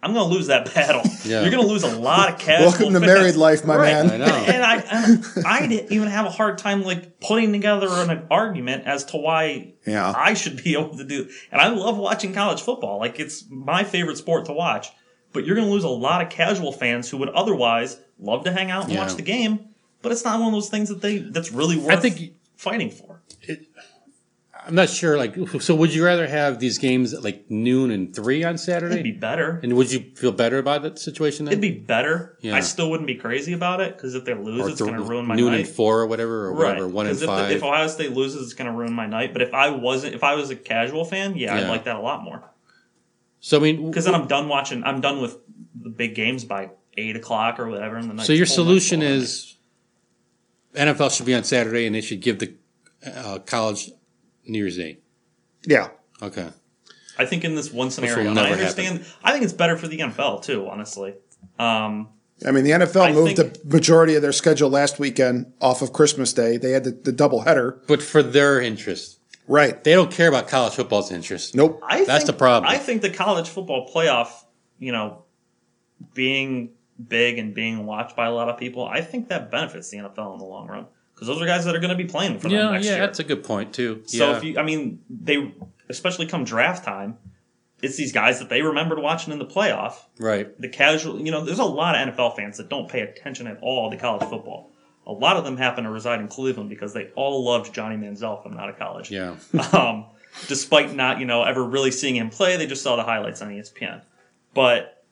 I'm 0.02 0.14
going 0.14 0.28
to 0.28 0.34
lose 0.34 0.46
that 0.48 0.72
battle. 0.74 1.02
Yeah. 1.22 1.42
You're 1.42 1.50
going 1.50 1.62
to 1.62 1.68
lose 1.68 1.82
a 1.82 1.98
lot 1.98 2.30
of 2.32 2.38
casual. 2.38 2.68
Welcome 2.70 2.94
to 2.94 3.00
fans. 3.00 3.06
married 3.06 3.34
life, 3.36 3.64
my 3.66 3.76
Right. 3.76 4.06
man. 4.06 4.10
I 4.10 4.16
know. 4.16 4.24
And 4.34 4.62
I, 4.62 4.76
and 4.76 5.24
I 5.46 5.66
didn't 5.66 5.92
even 5.92 6.08
have 6.08 6.24
a 6.24 6.30
hard 6.30 6.56
time 6.56 6.82
like 6.82 7.20
putting 7.20 7.52
together 7.52 7.88
an 7.90 8.26
argument 8.30 8.86
as 8.86 9.04
to 9.06 9.18
why 9.18 9.74
Yeah. 9.86 10.12
I 10.16 10.32
should 10.34 10.64
be 10.64 10.72
able 10.78 10.96
to 10.96 11.04
do. 11.04 11.28
And 11.52 11.60
I 11.60 11.68
love 11.68 11.98
watching 11.98 12.32
college 12.32 12.62
football. 12.62 12.98
Like 12.98 13.20
it's 13.20 13.44
my 13.50 13.84
favorite 13.84 14.16
sport 14.16 14.46
to 14.46 14.52
watch. 14.54 14.88
But 15.34 15.44
you're 15.44 15.54
going 15.56 15.68
to 15.68 15.72
lose 15.72 15.84
a 15.84 15.88
lot 15.88 16.22
of 16.22 16.30
casual 16.30 16.72
fans 16.72 17.10
who 17.10 17.18
would 17.18 17.28
otherwise 17.28 17.98
love 18.18 18.44
to 18.44 18.52
hang 18.52 18.70
out 18.70 18.84
and 18.84 18.92
Yeah. 18.94 19.00
watch 19.02 19.14
the 19.16 19.22
game. 19.22 19.68
But 20.02 20.10
it's 20.12 20.24
not 20.24 20.40
one 20.40 20.48
of 20.48 20.54
those 20.54 20.70
things 20.70 20.88
that 20.88 21.02
they 21.02 21.18
that's 21.18 21.52
really 21.52 21.76
worth 21.76 22.00
think- 22.00 22.32
fighting 22.56 22.90
for. 22.90 23.09
I'm 24.70 24.76
not 24.76 24.88
sure. 24.88 25.18
Like, 25.18 25.36
so 25.60 25.74
would 25.74 25.92
you 25.92 26.04
rather 26.04 26.26
have 26.28 26.60
these 26.60 26.78
games 26.78 27.12
at 27.12 27.24
like 27.24 27.50
noon 27.50 27.90
and 27.90 28.14
three 28.14 28.44
on 28.44 28.56
Saturday? 28.56 28.94
It'd 28.94 29.04
be 29.04 29.10
better. 29.12 29.58
And 29.64 29.74
would 29.76 29.90
you 29.90 30.00
feel 30.14 30.30
better 30.30 30.58
about 30.58 30.82
that 30.82 30.98
situation 30.98 31.44
then? 31.44 31.52
It'd 31.52 31.60
be 31.60 31.72
better. 31.72 32.38
Yeah. 32.40 32.54
I 32.54 32.60
still 32.60 32.88
wouldn't 32.88 33.08
be 33.08 33.16
crazy 33.16 33.52
about 33.52 33.80
it 33.80 33.96
because 33.96 34.14
if 34.14 34.24
they 34.24 34.32
lose, 34.34 34.60
or 34.64 34.68
it's 34.70 34.78
th- 34.78 34.88
going 34.88 35.02
to 35.02 35.06
ruin 35.06 35.26
my 35.26 35.34
night. 35.34 35.40
noon 35.42 35.52
night. 35.52 35.66
and 35.66 35.68
four 35.68 36.00
or 36.00 36.06
whatever, 36.06 36.46
or 36.46 36.54
whatever, 36.54 36.86
one 36.88 37.06
and 37.06 37.16
if, 37.16 37.20
the- 37.20 37.50
if 37.52 37.62
Ohio 37.64 37.88
State 37.88 38.12
loses, 38.12 38.44
it's 38.44 38.54
going 38.54 38.70
to 38.70 38.76
ruin 38.76 38.92
my 38.92 39.06
night. 39.06 39.32
But 39.32 39.42
if 39.42 39.52
I 39.52 39.70
wasn't, 39.70 40.14
if 40.14 40.22
I 40.22 40.36
was 40.36 40.50
a 40.50 40.56
casual 40.56 41.04
fan, 41.04 41.36
yeah, 41.36 41.56
I'd 41.56 41.68
like 41.68 41.84
that 41.84 41.96
a 41.96 42.00
lot 42.00 42.22
more. 42.22 42.42
so 43.40 43.56
I 43.58 43.60
mean, 43.60 43.90
Because 43.90 44.04
then 44.04 44.14
I'm 44.14 44.28
done 44.28 44.48
watching. 44.48 44.84
I'm 44.84 45.00
done 45.00 45.20
with 45.20 45.36
the 45.82 45.90
big 45.90 46.14
games 46.14 46.44
by 46.44 46.70
eight 46.96 47.16
o'clock 47.16 47.58
or 47.58 47.68
whatever. 47.68 47.98
in 47.98 48.06
the 48.06 48.14
night. 48.14 48.26
so 48.26 48.32
your 48.32 48.46
solution 48.46 49.02
is 49.02 49.56
NFL 50.76 51.10
should 51.16 51.26
be 51.26 51.34
on 51.34 51.42
Saturday, 51.42 51.86
and 51.86 51.94
they 51.94 52.00
should 52.00 52.20
give 52.20 52.38
the 52.38 52.54
uh, 53.04 53.38
college 53.40 53.90
New 54.50 54.58
Year's 54.58 54.76
Day. 54.76 54.98
Yeah. 55.66 55.88
Okay. 56.22 56.48
I 57.18 57.26
think 57.26 57.44
in 57.44 57.54
this 57.54 57.72
one 57.72 57.90
scenario, 57.90 58.30
and 58.30 58.38
I 58.38 58.50
understand. 58.52 59.04
I 59.22 59.32
think 59.32 59.44
it's 59.44 59.52
better 59.52 59.76
for 59.76 59.88
the 59.88 59.98
NFL 59.98 60.42
too. 60.42 60.66
Honestly, 60.68 61.14
um, 61.58 62.08
I 62.46 62.50
mean, 62.52 62.64
the 62.64 62.70
NFL 62.70 63.02
I 63.02 63.12
moved 63.12 63.36
think- 63.36 63.54
the 63.62 63.68
majority 63.68 64.14
of 64.14 64.22
their 64.22 64.32
schedule 64.32 64.70
last 64.70 64.98
weekend 64.98 65.52
off 65.60 65.82
of 65.82 65.92
Christmas 65.92 66.32
Day. 66.32 66.56
They 66.56 66.70
had 66.70 66.84
the, 66.84 66.92
the 66.92 67.12
double 67.12 67.42
header. 67.42 67.82
But 67.86 68.02
for 68.02 68.22
their 68.22 68.60
interest, 68.60 69.18
Right. 69.46 69.82
they 69.84 69.92
don't 69.92 70.10
care 70.10 70.28
about 70.28 70.48
college 70.48 70.74
football's 70.74 71.10
interest. 71.12 71.54
Nope. 71.54 71.80
I 71.86 72.04
That's 72.04 72.24
think, 72.24 72.26
the 72.28 72.32
problem. 72.38 72.70
I 72.72 72.78
think 72.78 73.02
the 73.02 73.10
college 73.10 73.48
football 73.48 73.90
playoff, 73.94 74.28
you 74.78 74.92
know, 74.92 75.24
being 76.14 76.70
big 77.08 77.38
and 77.38 77.54
being 77.54 77.84
watched 77.84 78.16
by 78.16 78.26
a 78.26 78.32
lot 78.32 78.48
of 78.48 78.56
people, 78.58 78.86
I 78.86 79.00
think 79.02 79.28
that 79.28 79.50
benefits 79.50 79.90
the 79.90 79.98
NFL 79.98 80.32
in 80.34 80.38
the 80.38 80.44
long 80.44 80.68
run 80.68 80.86
because 81.20 81.34
those 81.34 81.42
are 81.42 81.46
guys 81.46 81.66
that 81.66 81.76
are 81.76 81.80
going 81.80 81.90
to 81.90 82.02
be 82.02 82.06
playing 82.06 82.38
for 82.38 82.48
them 82.48 82.52
Yeah, 82.52 82.70
next 82.70 82.86
yeah, 82.86 82.92
year. 82.92 83.00
that's 83.00 83.18
a 83.18 83.24
good 83.24 83.44
point 83.44 83.74
too. 83.74 84.02
So 84.06 84.30
yeah. 84.30 84.36
if 84.38 84.42
you, 84.42 84.58
I 84.58 84.62
mean, 84.62 85.02
they, 85.10 85.52
especially 85.90 86.24
come 86.24 86.44
draft 86.44 86.82
time, 86.82 87.18
it's 87.82 87.98
these 87.98 88.10
guys 88.10 88.38
that 88.38 88.48
they 88.48 88.62
remembered 88.62 88.98
watching 88.98 89.30
in 89.30 89.38
the 89.38 89.44
playoff. 89.44 89.96
right. 90.18 90.58
The 90.58 90.70
casual, 90.70 91.20
you 91.20 91.30
know, 91.30 91.44
there's 91.44 91.58
a 91.58 91.64
lot 91.64 91.94
of 91.94 92.14
NFL 92.14 92.36
fans 92.36 92.56
that 92.56 92.70
don't 92.70 92.88
pay 92.88 93.00
attention 93.00 93.46
at 93.46 93.58
all 93.60 93.90
to 93.90 93.98
college 93.98 94.26
football. 94.30 94.72
A 95.06 95.12
lot 95.12 95.36
of 95.36 95.44
them 95.44 95.58
happen 95.58 95.84
to 95.84 95.90
reside 95.90 96.20
in 96.20 96.28
Cleveland 96.28 96.70
because 96.70 96.94
they 96.94 97.08
all 97.16 97.44
loved 97.44 97.74
Johnny 97.74 97.96
Manziel 97.96 98.42
from 98.42 98.56
out 98.56 98.70
of 98.70 98.78
college. 98.78 99.10
Yeah. 99.10 99.36
um, 99.74 100.06
despite 100.48 100.94
not, 100.94 101.20
you 101.20 101.26
know, 101.26 101.42
ever 101.42 101.62
really 101.62 101.90
seeing 101.90 102.16
him 102.16 102.30
play, 102.30 102.56
they 102.56 102.66
just 102.66 102.82
saw 102.82 102.96
the 102.96 103.02
highlights 103.02 103.42
on 103.42 103.50
ESPN. 103.50 104.00
But 104.54 105.04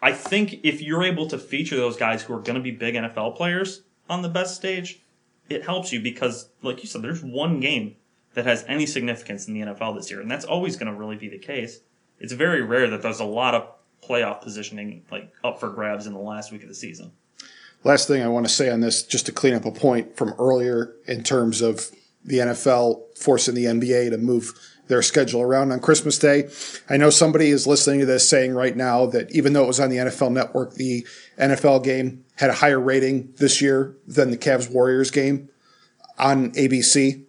I 0.00 0.12
think 0.12 0.60
if 0.62 0.80
you're 0.80 1.02
able 1.02 1.26
to 1.26 1.38
feature 1.38 1.74
those 1.74 1.96
guys 1.96 2.22
who 2.22 2.34
are 2.34 2.40
going 2.40 2.54
to 2.54 2.60
be 2.62 2.70
big 2.70 2.94
NFL 2.94 3.36
players 3.36 3.82
on 4.08 4.22
the 4.22 4.28
best 4.28 4.54
stage, 4.54 5.00
it 5.48 5.64
helps 5.64 5.92
you 5.92 6.00
because, 6.00 6.48
like 6.62 6.82
you 6.82 6.88
said, 6.88 7.02
there's 7.02 7.22
one 7.22 7.60
game 7.60 7.96
that 8.34 8.46
has 8.46 8.64
any 8.66 8.86
significance 8.86 9.46
in 9.46 9.54
the 9.54 9.60
NFL 9.60 9.96
this 9.96 10.10
year, 10.10 10.20
and 10.20 10.30
that's 10.30 10.44
always 10.44 10.76
going 10.76 10.92
to 10.92 10.98
really 10.98 11.16
be 11.16 11.28
the 11.28 11.38
case. 11.38 11.80
It's 12.18 12.32
very 12.32 12.62
rare 12.62 12.90
that 12.90 13.02
there's 13.02 13.20
a 13.20 13.24
lot 13.24 13.54
of 13.54 13.68
playoff 14.02 14.42
positioning 14.42 15.04
like 15.10 15.32
up 15.42 15.60
for 15.60 15.70
grabs 15.70 16.06
in 16.06 16.12
the 16.12 16.18
last 16.18 16.52
week 16.52 16.62
of 16.62 16.68
the 16.68 16.74
season. 16.74 17.12
Last 17.82 18.08
thing 18.08 18.22
I 18.22 18.28
want 18.28 18.46
to 18.46 18.52
say 18.52 18.70
on 18.70 18.80
this, 18.80 19.02
just 19.02 19.26
to 19.26 19.32
clean 19.32 19.54
up 19.54 19.66
a 19.66 19.70
point 19.70 20.16
from 20.16 20.34
earlier 20.38 20.94
in 21.06 21.22
terms 21.22 21.60
of 21.60 21.90
the 22.24 22.38
NFL 22.38 23.18
forcing 23.18 23.54
the 23.54 23.66
NBA 23.66 24.10
to 24.10 24.18
move 24.18 24.58
their 24.88 25.02
schedule 25.02 25.42
around 25.42 25.72
on 25.72 25.80
Christmas 25.80 26.18
Day. 26.18 26.48
I 26.88 26.96
know 26.96 27.10
somebody 27.10 27.48
is 27.48 27.66
listening 27.66 28.00
to 28.00 28.06
this 28.06 28.28
saying 28.28 28.54
right 28.54 28.76
now 28.76 29.06
that 29.06 29.34
even 29.34 29.52
though 29.52 29.64
it 29.64 29.68
was 29.68 29.80
on 29.80 29.90
the 29.90 29.96
NFL 29.96 30.32
network, 30.32 30.74
the 30.74 31.06
NFL 31.38 31.84
game 31.84 32.24
had 32.36 32.50
a 32.50 32.54
higher 32.54 32.80
rating 32.80 33.32
this 33.38 33.62
year 33.62 33.96
than 34.06 34.30
the 34.30 34.36
Cavs 34.36 34.70
Warriors 34.70 35.10
game 35.10 35.48
on 36.18 36.50
ABC. 36.52 37.24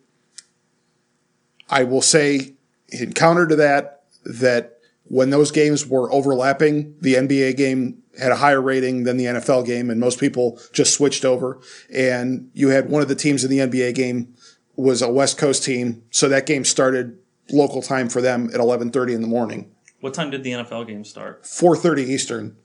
I 1.69 1.83
will 1.83 2.01
say, 2.01 2.53
in 2.89 3.13
counter 3.13 3.47
to 3.47 3.55
that, 3.55 4.03
that 4.25 4.79
when 5.05 5.29
those 5.29 5.51
games 5.51 5.85
were 5.85 6.11
overlapping, 6.11 6.95
the 6.99 7.15
NBA 7.15 7.57
game 7.57 8.03
had 8.19 8.31
a 8.31 8.37
higher 8.37 8.61
rating 8.61 9.03
than 9.03 9.17
the 9.17 9.25
NFL 9.25 9.65
game, 9.65 9.89
and 9.89 9.99
most 9.99 10.19
people 10.19 10.59
just 10.73 10.93
switched 10.93 11.25
over. 11.25 11.59
And 11.93 12.49
you 12.53 12.69
had 12.69 12.89
one 12.89 13.01
of 13.01 13.07
the 13.07 13.15
teams 13.15 13.43
in 13.43 13.51
the 13.51 13.59
NBA 13.59 13.95
game 13.95 14.33
was 14.75 15.01
a 15.01 15.11
West 15.11 15.37
Coast 15.37 15.63
team, 15.63 16.03
so 16.11 16.27
that 16.29 16.45
game 16.45 16.65
started 16.65 17.17
local 17.51 17.81
time 17.81 18.09
for 18.09 18.21
them 18.21 18.49
at 18.53 18.59
11:30 18.59 19.13
in 19.13 19.21
the 19.21 19.27
morning, 19.27 19.71
What 20.01 20.13
time 20.13 20.29
did 20.31 20.43
the 20.43 20.51
NFL 20.51 20.85
game 20.87 21.03
start? 21.03 21.43
4:30 21.43 22.03
Eastern. 22.03 22.55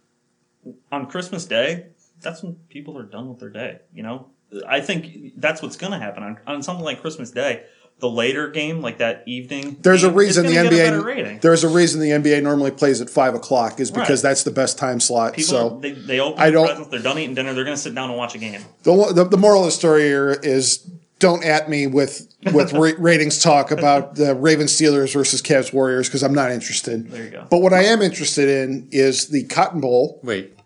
on 0.92 1.06
Christmas 1.06 1.46
Day, 1.46 1.86
that's 2.20 2.42
when 2.42 2.54
people 2.68 2.98
are 2.98 3.02
done 3.04 3.28
with 3.30 3.38
their 3.40 3.48
day. 3.50 3.78
You 3.94 4.02
know, 4.02 4.26
I 4.68 4.80
think 4.80 5.32
that's 5.38 5.62
what's 5.62 5.76
going 5.76 5.92
to 5.92 5.98
happen 5.98 6.22
on, 6.22 6.38
on 6.46 6.62
something 6.62 6.84
like 6.84 7.00
Christmas 7.00 7.30
Day. 7.30 7.62
The 8.00 8.08
later 8.10 8.48
game, 8.48 8.80
like 8.80 8.98
that 8.98 9.22
evening, 9.26 9.76
There's 9.82 10.04
a 10.04 10.08
game, 10.08 10.18
is 10.20 10.26
reason 10.26 10.46
the 10.46 10.56
a 10.56 10.64
NBA. 10.64 11.40
There's 11.42 11.64
a 11.64 11.68
reason 11.68 12.00
the 12.00 12.10
NBA 12.12 12.42
normally 12.42 12.70
plays 12.70 13.00
at 13.02 13.10
five 13.10 13.34
o'clock 13.34 13.78
is 13.78 13.90
because 13.90 14.22
Right. 14.24 14.30
that's 14.30 14.42
the 14.42 14.50
best 14.50 14.78
time 14.78 15.00
slot. 15.00 15.34
People, 15.34 15.50
so 15.50 15.78
they, 15.82 15.92
they 15.92 16.18
open 16.18 16.40
I 16.42 16.50
don't, 16.50 16.66
presents, 16.66 16.88
they're 16.90 17.00
done 17.02 17.18
eating 17.18 17.34
dinner, 17.34 17.52
they're 17.52 17.64
going 17.64 17.76
to 17.76 17.82
sit 17.82 17.94
down 17.94 18.08
and 18.08 18.16
watch 18.18 18.34
a 18.34 18.38
game. 18.38 18.62
The, 18.84 19.12
the, 19.14 19.24
the 19.24 19.36
moral 19.36 19.60
of 19.60 19.66
the 19.66 19.72
story 19.72 20.02
here 20.04 20.30
is 20.42 20.90
don't 21.20 21.44
at 21.44 21.70
me 21.70 21.86
with 21.86 22.26
with 22.52 22.72
ra- 22.74 22.92
ratings 22.98 23.40
talk 23.40 23.70
about 23.70 24.16
the 24.16 24.34
Ravens 24.34 24.72
Steelers 24.72 25.14
versus 25.14 25.40
Cavs 25.40 25.72
Warriors 25.72 26.08
because 26.08 26.24
I'm 26.24 26.34
not 26.34 26.50
interested. 26.50 27.08
There 27.08 27.24
you 27.24 27.30
go. 27.30 27.46
But 27.48 27.58
what 27.58 27.72
I 27.72 27.84
am 27.84 28.02
interested 28.02 28.48
in 28.48 28.88
is 28.90 29.28
the 29.28 29.44
Cotton 29.44 29.80
Bowl. 29.80 30.18
Wait. 30.24 30.56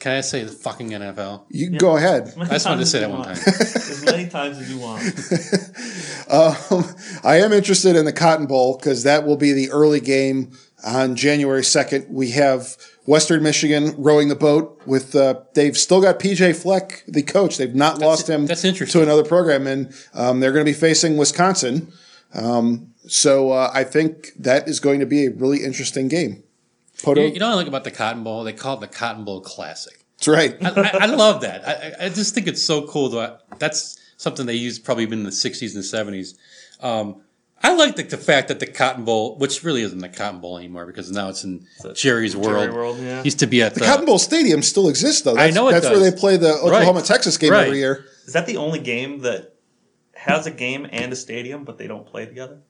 Can 0.00 0.12
I 0.12 0.22
say 0.22 0.42
the 0.42 0.50
fucking 0.50 0.88
NFL? 0.88 1.44
You 1.50 1.68
can 1.68 1.76
go 1.76 1.94
ahead. 1.94 2.32
I 2.38 2.46
just 2.46 2.64
wanted 2.64 2.80
to 2.80 2.86
say 2.86 3.00
that 3.00 3.10
one 3.10 3.22
time. 3.22 3.32
as 3.46 4.02
many 4.02 4.30
times 4.30 4.58
as 4.58 4.70
you 4.72 4.78
want. 4.78 5.02
Um, 6.30 6.84
I 7.24 7.40
am 7.40 7.52
interested 7.52 7.96
in 7.96 8.04
the 8.04 8.12
Cotton 8.12 8.46
Bowl 8.46 8.76
because 8.76 9.02
that 9.02 9.26
will 9.26 9.36
be 9.36 9.52
the 9.52 9.68
early 9.72 9.98
game 9.98 10.52
on 10.84 11.16
January 11.16 11.62
2nd. 11.62 12.08
We 12.10 12.30
have 12.30 12.76
Western 13.06 13.42
Michigan 13.42 13.94
rowing 13.98 14.28
the 14.28 14.34
boat 14.36 14.80
with, 14.86 15.14
uh, 15.16 15.40
they've 15.54 15.76
still 15.76 16.00
got 16.00 16.18
PJ 16.18 16.56
Fleck, 16.60 17.04
the 17.08 17.22
coach. 17.22 17.56
They've 17.58 17.74
not 17.74 17.98
lost 17.98 18.28
him 18.28 18.46
that's 18.46 18.64
interesting. 18.64 19.00
to 19.00 19.02
another 19.04 19.24
program, 19.24 19.66
and 19.66 19.92
um, 20.14 20.40
they're 20.40 20.52
going 20.52 20.64
to 20.64 20.70
be 20.70 20.76
facing 20.78 21.16
Wisconsin. 21.16 21.92
Um, 22.34 22.94
so 23.06 23.50
uh, 23.50 23.70
I 23.74 23.84
think 23.84 24.30
that 24.38 24.68
is 24.68 24.78
going 24.80 25.00
to 25.00 25.06
be 25.06 25.26
a 25.26 25.30
really 25.30 25.64
interesting 25.64 26.08
game. 26.08 26.42
Poto? 27.02 27.22
You, 27.22 27.28
you 27.32 27.38
know 27.40 27.46
what 27.48 27.52
I 27.54 27.56
like 27.56 27.66
about 27.66 27.84
the 27.84 27.90
Cotton 27.90 28.22
Bowl? 28.22 28.44
They 28.44 28.52
call 28.52 28.76
it 28.76 28.80
the 28.80 28.86
Cotton 28.86 29.24
Bowl 29.24 29.40
Classic. 29.40 30.04
That's 30.18 30.28
right. 30.28 30.56
I, 30.62 30.68
I, 30.82 30.90
I 31.02 31.06
love 31.06 31.40
that. 31.40 31.66
I, 31.66 31.72
I- 31.72 32.06
I 32.06 32.08
just 32.10 32.34
think 32.34 32.46
it's 32.46 32.62
so 32.62 32.86
cool. 32.86 33.08
That 33.08 33.40
that's 33.58 33.98
something 34.18 34.44
they 34.44 34.54
used 34.54 34.84
probably 34.84 35.06
been 35.06 35.20
in 35.20 35.24
the 35.24 35.30
'60s 35.30 35.74
and 35.74 35.82
'70s. 35.82 36.36
Um, 36.84 37.22
I 37.62 37.74
like 37.74 37.96
the, 37.96 38.04
the 38.04 38.16
fact 38.16 38.48
that 38.48 38.58
the 38.58 38.66
Cotton 38.66 39.04
Bowl, 39.04 39.36
which 39.36 39.62
really 39.64 39.82
isn't 39.82 39.98
the 39.98 40.08
Cotton 40.08 40.40
Bowl 40.40 40.56
anymore 40.56 40.86
because 40.86 41.10
now 41.10 41.28
it's 41.28 41.44
in 41.44 41.66
Jerry's 41.94 42.34
World. 42.34 42.72
World, 42.72 42.98
yeah. 42.98 43.22
Used 43.22 43.40
to 43.40 43.46
be 43.46 43.62
at 43.62 43.74
The 43.74 43.80
the, 43.80 43.86
Cotton 43.86 44.06
Bowl 44.06 44.18
Stadium 44.18 44.62
still 44.62 44.88
exists, 44.88 45.22
though. 45.22 45.34
That's, 45.34 45.54
know 45.54 45.68
it 45.68 45.72
That's 45.72 45.88
does. 45.88 46.00
where 46.00 46.10
they 46.10 46.16
play 46.16 46.36
the 46.38 46.54
Oklahoma 46.54 47.00
Right. 47.00 47.04
Texas 47.04 47.36
game 47.36 47.52
Right. 47.52 47.66
every 47.66 47.78
year. 47.78 48.06
Is 48.26 48.32
that 48.32 48.46
the 48.46 48.56
only 48.56 48.78
game 48.78 49.20
that 49.20 49.56
has 50.14 50.46
a 50.46 50.50
game 50.50 50.86
and 50.90 51.12
a 51.12 51.16
stadium, 51.16 51.64
but 51.64 51.76
they 51.76 51.86
don't 51.86 52.06
play 52.06 52.24
together? 52.24 52.60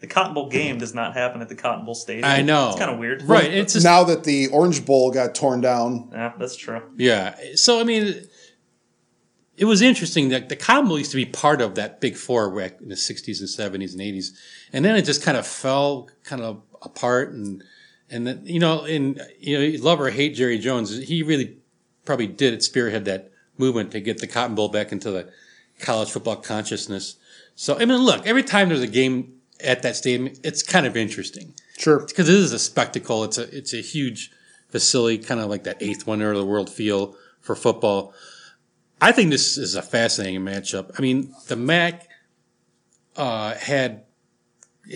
The 0.00 0.06
Cotton 0.06 0.34
Bowl 0.34 0.48
game 0.48 0.78
does 0.78 0.94
not 0.94 1.14
happen 1.14 1.40
at 1.40 1.48
the 1.48 1.56
Cotton 1.56 1.84
Bowl 1.84 1.94
Stadium. 1.94 2.24
I 2.24 2.42
know. 2.42 2.68
It's 2.70 2.78
kind 2.78 2.90
of 2.90 2.98
weird. 2.98 3.22
right? 3.22 3.50
It's 3.52 3.72
just 3.72 3.84
now 3.84 4.04
that 4.04 4.22
the 4.22 4.46
Orange 4.48 4.84
Bowl 4.86 5.10
got 5.10 5.34
torn 5.34 5.60
down, 5.60 6.10
Yeah, 6.12 6.32
that's 6.38 6.54
true. 6.56 6.82
Yeah. 6.96 7.34
So 7.56 7.80
I 7.80 7.84
mean, 7.84 8.14
it 9.58 9.64
was 9.64 9.82
interesting 9.82 10.28
that 10.28 10.48
the 10.48 10.56
Cotton 10.56 10.88
Bowl 10.88 10.98
used 10.98 11.10
to 11.10 11.16
be 11.16 11.26
part 11.26 11.60
of 11.60 11.74
that 11.74 12.00
Big 12.00 12.16
Four 12.16 12.54
back 12.54 12.80
in 12.80 12.88
the 12.88 12.94
'60s 12.94 13.40
and 13.40 13.48
'70s 13.48 13.92
and 13.92 14.00
'80s, 14.00 14.30
and 14.72 14.84
then 14.84 14.94
it 14.94 15.02
just 15.02 15.22
kind 15.22 15.36
of 15.36 15.46
fell 15.46 16.08
kind 16.22 16.42
of 16.42 16.62
apart. 16.80 17.32
And 17.32 17.64
and 18.08 18.26
then, 18.26 18.42
you 18.44 18.60
know, 18.60 18.84
and 18.84 19.20
you 19.40 19.58
know, 19.58 19.84
love 19.84 20.00
or 20.00 20.10
hate 20.10 20.34
Jerry 20.36 20.58
Jones, 20.58 20.96
he 20.96 21.22
really 21.22 21.56
probably 22.04 22.28
did 22.28 22.62
spearhead 22.62 23.04
that 23.06 23.32
movement 23.58 23.90
to 23.92 24.00
get 24.00 24.18
the 24.18 24.28
Cotton 24.28 24.54
Bowl 24.54 24.68
back 24.68 24.92
into 24.92 25.10
the 25.10 25.30
college 25.80 26.10
football 26.10 26.36
consciousness. 26.36 27.16
So 27.56 27.76
I 27.76 27.84
mean, 27.84 27.98
look, 27.98 28.26
every 28.26 28.44
time 28.44 28.68
there's 28.68 28.80
a 28.80 28.86
game 28.86 29.40
at 29.60 29.82
that 29.82 29.96
stadium, 29.96 30.32
it's 30.44 30.62
kind 30.62 30.86
of 30.86 30.96
interesting 30.96 31.54
sure. 31.76 32.06
because 32.06 32.28
it 32.28 32.34
is 32.36 32.52
a 32.52 32.60
spectacle. 32.60 33.24
It's 33.24 33.38
a 33.38 33.56
it's 33.56 33.74
a 33.74 33.80
huge 33.82 34.30
facility, 34.68 35.18
kind 35.18 35.40
of 35.40 35.50
like 35.50 35.64
that 35.64 35.82
eighth 35.82 36.06
wonder 36.06 36.30
of 36.30 36.38
the 36.38 36.46
world 36.46 36.70
feel 36.70 37.16
for 37.40 37.56
football. 37.56 38.14
I 39.00 39.12
think 39.12 39.30
this 39.30 39.56
is 39.56 39.74
a 39.74 39.82
fascinating 39.82 40.40
matchup. 40.40 40.90
I 40.98 41.02
mean, 41.02 41.32
the 41.46 41.56
MAC 41.56 42.08
uh, 43.16 43.54
had 43.54 44.04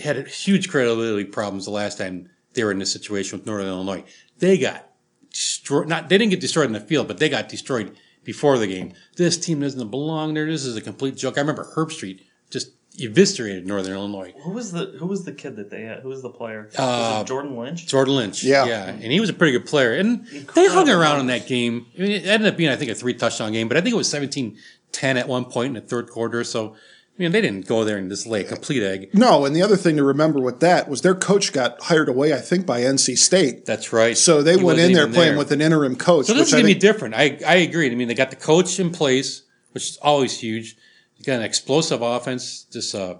had 0.01 0.27
huge 0.27 0.69
credibility 0.69 1.25
problems 1.25 1.65
the 1.65 1.71
last 1.71 1.97
time 1.97 2.29
they 2.53 2.63
were 2.63 2.71
in 2.71 2.79
this 2.79 2.91
situation 2.91 3.37
with 3.37 3.45
Northern 3.45 3.67
Illinois. 3.67 4.03
They 4.39 4.57
got 4.57 4.89
destroyed. 5.29 5.87
Not 5.87 6.09
they 6.09 6.17
didn't 6.17 6.31
get 6.31 6.41
destroyed 6.41 6.67
in 6.67 6.73
the 6.73 6.79
field, 6.79 7.07
but 7.07 7.17
they 7.19 7.29
got 7.29 7.49
destroyed 7.49 7.95
before 8.23 8.57
the 8.57 8.67
game. 8.67 8.93
This 9.15 9.37
team 9.37 9.61
doesn't 9.61 9.89
belong 9.89 10.33
there. 10.33 10.45
This 10.45 10.65
is 10.65 10.75
a 10.75 10.81
complete 10.81 11.15
joke. 11.15 11.37
I 11.37 11.41
remember 11.41 11.71
Herbstreit 11.75 12.21
just 12.49 12.71
eviscerated 12.99 13.65
Northern 13.65 13.93
Illinois. 13.93 14.33
Who 14.43 14.51
was 14.51 14.71
the 14.71 14.95
Who 14.99 15.07
was 15.07 15.25
the 15.25 15.31
kid 15.31 15.55
that 15.55 15.69
they 15.69 15.83
had? 15.83 15.99
Who 15.99 16.09
was 16.09 16.21
the 16.21 16.29
player? 16.29 16.69
Uh, 16.77 16.83
was 16.83 17.21
it 17.23 17.27
Jordan 17.27 17.57
Lynch? 17.57 17.87
Jordan 17.87 18.15
Lynch. 18.15 18.43
Yeah. 18.43 18.65
Yeah. 18.65 18.85
And 18.89 19.11
he 19.11 19.19
was 19.19 19.29
a 19.29 19.33
pretty 19.33 19.57
good 19.57 19.67
player. 19.67 19.93
And 19.93 20.25
they 20.53 20.67
hung 20.67 20.89
around 20.89 21.21
in 21.21 21.27
that 21.27 21.47
game. 21.47 21.87
I 21.97 22.01
mean, 22.01 22.11
it 22.11 22.25
ended 22.25 22.51
up 22.51 22.57
being, 22.57 22.69
I 22.69 22.75
think, 22.75 22.91
a 22.91 22.95
three 22.95 23.13
touchdown 23.13 23.51
game, 23.51 23.67
but 23.67 23.77
I 23.77 23.81
think 23.81 23.93
it 23.93 23.97
was 23.97 24.09
17 24.09 24.57
10 24.91 25.17
at 25.17 25.27
one 25.27 25.45
point 25.45 25.69
in 25.69 25.73
the 25.73 25.81
third 25.81 26.09
quarter. 26.09 26.43
So, 26.43 26.75
I 26.75 27.21
mean, 27.21 27.31
they 27.31 27.41
didn't 27.41 27.67
go 27.67 27.83
there 27.83 27.97
and 27.97 28.09
just 28.09 28.25
lay 28.25 28.41
a 28.41 28.43
complete 28.43 28.83
egg. 28.83 29.09
No, 29.13 29.45
and 29.45 29.55
the 29.55 29.61
other 29.61 29.75
thing 29.75 29.97
to 29.97 30.03
remember 30.03 30.39
with 30.39 30.59
that 30.61 30.87
was 30.87 31.01
their 31.01 31.15
coach 31.15 31.51
got 31.51 31.81
hired 31.81 32.09
away, 32.09 32.33
I 32.33 32.39
think, 32.39 32.65
by 32.65 32.81
NC 32.81 33.17
State. 33.17 33.65
That's 33.65 33.91
right. 33.91 34.17
So 34.17 34.41
they 34.41 34.57
He 34.57 34.63
went 34.63 34.79
in 34.79 34.93
there 34.93 35.03
even 35.03 35.13
playing 35.13 35.37
with 35.37 35.51
an 35.51 35.61
interim 35.61 35.95
coach. 35.95 36.27
So 36.27 36.33
this 36.33 36.41
which 36.41 36.47
is 36.47 36.53
going 36.53 36.65
to 36.65 36.73
be 36.73 36.79
different. 36.79 37.15
I, 37.15 37.39
I 37.45 37.55
agree. 37.55 37.91
I 37.91 37.95
mean, 37.95 38.07
they 38.07 38.13
got 38.13 38.29
the 38.29 38.35
coach 38.35 38.79
in 38.79 38.91
place, 38.91 39.43
which 39.71 39.89
is 39.89 39.97
always 39.97 40.39
huge. 40.39 40.77
Got 41.25 41.39
an 41.39 41.43
explosive 41.43 42.01
offense. 42.01 42.63
This 42.71 42.93
uh, 42.93 43.17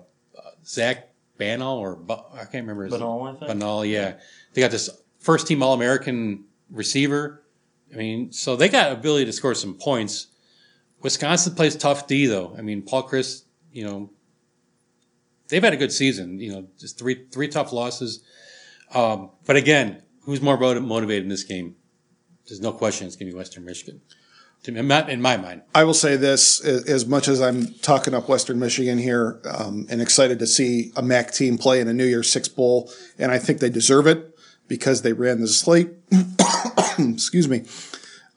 Zach 0.65 1.09
Banal 1.37 1.77
or 1.77 1.95
Bu- 1.95 2.13
I 2.33 2.45
can't 2.45 2.65
remember 2.65 2.85
his 2.85 2.93
Banal, 2.93 3.23
I 3.23 3.31
think. 3.33 3.47
Banal, 3.47 3.85
yeah. 3.85 4.15
They 4.53 4.61
got 4.61 4.71
this 4.71 4.89
first 5.19 5.47
team 5.47 5.63
All 5.63 5.73
American 5.73 6.45
receiver. 6.69 7.43
I 7.93 7.97
mean, 7.97 8.31
so 8.31 8.55
they 8.55 8.69
got 8.69 8.91
ability 8.91 9.25
to 9.25 9.33
score 9.33 9.55
some 9.55 9.75
points. 9.75 10.27
Wisconsin 11.01 11.55
plays 11.55 11.75
tough 11.75 12.07
D 12.07 12.25
though. 12.25 12.55
I 12.57 12.61
mean, 12.61 12.81
Paul 12.81 13.07
Chryst, 13.07 13.43
you 13.71 13.83
know, 13.83 14.09
they've 15.49 15.63
had 15.63 15.73
a 15.73 15.77
good 15.77 15.91
season. 15.91 16.39
You 16.39 16.53
know, 16.53 16.67
just 16.79 16.97
three 16.97 17.25
three 17.31 17.47
tough 17.47 17.71
losses. 17.71 18.23
Um, 18.93 19.31
but 19.45 19.55
again, 19.55 20.01
who's 20.21 20.41
more 20.41 20.57
motivated 20.57 21.23
in 21.23 21.29
this 21.29 21.43
game? 21.43 21.75
There's 22.47 22.61
no 22.61 22.71
question 22.71 23.07
it's 23.07 23.15
going 23.15 23.27
to 23.27 23.33
be 23.33 23.37
Western 23.37 23.65
Michigan. 23.65 24.01
To 24.63 24.71
me, 24.71 24.81
not 24.81 25.09
in 25.09 25.21
my 25.21 25.35
mind. 25.35 25.61
I 25.75 25.83
will 25.83 25.93
say 25.93 26.15
this: 26.15 26.63
as 26.63 27.05
much 27.05 27.27
as 27.27 27.41
I'm 27.41 27.67
talking 27.81 28.13
up 28.13 28.29
Western 28.29 28.59
Michigan 28.59 28.97
here, 28.97 29.41
um, 29.45 29.85
and 29.89 30.01
excited 30.01 30.39
to 30.39 30.47
see 30.47 30.93
a 30.95 31.01
MAC 31.01 31.33
team 31.33 31.57
play 31.57 31.81
in 31.81 31.87
a 31.89 31.93
New 31.93 32.05
Year's 32.05 32.31
Six 32.31 32.47
bowl, 32.47 32.89
and 33.19 33.31
I 33.31 33.39
think 33.39 33.59
they 33.59 33.69
deserve 33.69 34.07
it 34.07 34.37
because 34.69 35.01
they 35.01 35.11
ran 35.11 35.41
the 35.41 35.47
slate. 35.47 35.89
Excuse 36.97 37.49
me, 37.49 37.65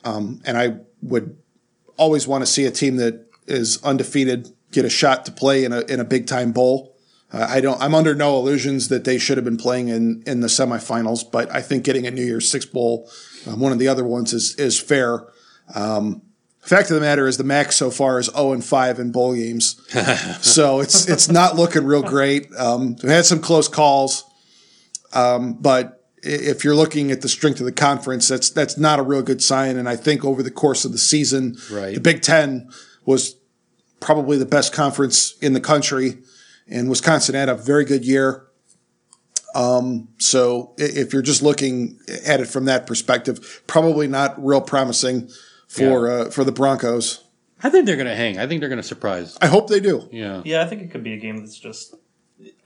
um, 0.05 0.41
and 0.45 0.59
I 0.59 0.79
would 1.01 1.39
always 1.97 2.27
want 2.27 2.43
to 2.43 2.47
see 2.47 2.65
a 2.65 2.73
team 2.73 2.97
that 2.97 3.27
is 3.47 3.83
undefeated 3.85 4.49
get 4.73 4.85
a 4.85 4.91
shot 4.91 5.25
to 5.27 5.33
play 5.33 5.65
in 5.65 5.73
a 5.73 5.81
in 5.83 6.01
a 6.01 6.05
big 6.05 6.27
time 6.27 6.53
bowl. 6.53 6.97
Uh, 7.33 7.47
I 7.49 7.61
don't. 7.61 7.81
I'm 7.81 7.95
under 7.95 8.15
no 8.15 8.37
illusions 8.37 8.89
that 8.89 9.05
they 9.05 9.19
should 9.19 9.37
have 9.37 9.45
been 9.45 9.57
playing 9.57 9.89
in 9.89 10.23
in 10.27 10.41
the 10.41 10.49
semifinals, 10.49 11.21
but 11.31 11.55
I 11.55 11.63
think 11.63 11.85
getting 11.85 12.07
a 12.07 12.11
New 12.11 12.25
Year's 12.25 12.51
Six 12.51 12.65
bowl, 12.67 13.11
um, 13.47 13.61
one 13.61 13.73
of 13.73 13.79
the 13.79 13.89
other 13.89 14.05
ones, 14.05 14.33
is 14.33 14.55
is 14.57 14.81
fair. 14.81 15.27
Fact 15.75 16.91
of 16.91 16.97
the 16.97 17.01
matter 17.01 17.29
is, 17.29 17.37
the 17.37 17.45
MAC 17.45 17.71
so 17.71 17.91
far 17.93 18.19
is 18.19 18.27
zero 18.27 18.53
and 18.53 18.65
five 18.65 18.99
in 18.99 19.13
bowl 19.13 19.35
games, 19.35 19.81
so 20.41 20.81
it's 20.81 21.09
it's 21.09 21.29
not 21.29 21.55
looking 21.55 21.85
real 21.85 22.03
great. 22.03 22.49
Um, 22.59 22.97
we 23.05 23.11
had 23.11 23.25
some 23.25 23.41
close 23.41 23.69
calls, 23.69 24.25
um, 25.13 25.55
but 25.55 26.05
if 26.25 26.65
you're 26.65 26.75
looking 26.75 27.13
at 27.13 27.21
the 27.21 27.29
strength 27.29 27.61
of 27.61 27.67
the 27.67 27.73
conference, 27.73 28.27
that's 28.27 28.51
that's 28.51 28.77
not 28.77 28.99
a 28.99 29.03
real 29.03 29.23
good 29.23 29.41
sign. 29.41 29.77
And 29.77 29.89
I 29.89 29.95
think 29.95 30.25
over 30.25 30.43
the 30.43 30.51
course 30.51 30.85
of 30.85 30.91
the 30.91 30.99
season, 30.99 31.57
Right. 31.71 31.95
the 31.95 32.01
Big 32.01 32.21
Ten 32.23 32.69
was 33.05 33.37
probably 34.01 34.37
the 34.37 34.45
best 34.47 34.73
conference 34.73 35.37
in 35.41 35.53
the 35.53 35.61
country, 35.61 36.19
and 36.67 36.91
Wisconsin 36.91 37.37
had 37.37 37.49
a 37.49 37.55
very 37.55 37.85
good 37.85 38.05
year. 38.05 38.43
Um, 39.55 40.09
so 40.19 40.75
if 40.79 41.13
you're 41.13 41.23
just 41.23 41.43
looking 41.43 42.01
at 42.27 42.41
it 42.41 42.47
from 42.49 42.65
that 42.65 42.89
perspective, 42.89 43.63
probably 43.69 44.09
not 44.09 44.35
real 44.45 44.61
promising 44.61 45.31
for 45.67 46.11
uh, 46.11 46.31
for 46.31 46.45
the 46.45 46.53
Broncos. 46.53 47.25
I 47.63 47.71
think 47.71 47.87
they're 47.87 47.97
going 47.97 48.09
to 48.09 48.15
hang. 48.17 48.39
I 48.39 48.47
think 48.47 48.61
they're 48.61 48.69
going 48.69 48.83
to 48.83 48.87
surprise. 48.87 49.37
I 49.41 49.47
hope 49.47 49.69
they 49.69 49.81
do. 49.81 50.09
Yeah. 50.13 50.43
Yeah, 50.45 50.63
I 50.63 50.67
think 50.67 50.83
it 50.83 50.91
could 50.91 51.03
be 51.03 51.15
a 51.15 51.19
game 51.19 51.39
that's 51.39 51.59
just. 51.59 51.95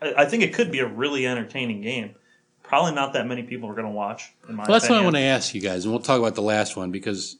I, 0.02 0.14
I 0.18 0.24
think 0.26 0.42
it 0.42 0.52
could 0.52 0.72
be 0.72 0.80
a 0.80 0.86
really 0.86 1.26
entertaining 1.26 1.80
game. 1.80 2.16
Probably 2.62 2.92
not 2.92 3.12
that 3.14 3.26
many 3.26 3.44
people 3.44 3.68
are 3.68 3.74
going 3.74 3.86
to 3.86 3.92
watch. 3.92 4.32
In 4.48 4.54
my 4.56 4.64
Well, 4.64 4.78
that's 4.78 4.88
what 4.88 4.98
I 4.98 5.02
want 5.02 5.16
to 5.16 5.22
ask 5.22 5.54
you 5.54 5.60
guys, 5.60 5.84
and 5.84 5.92
we'll 5.92 6.02
talk 6.02 6.18
about 6.18 6.34
the 6.34 6.42
last 6.42 6.76
one 6.76 6.90
because 6.90 7.36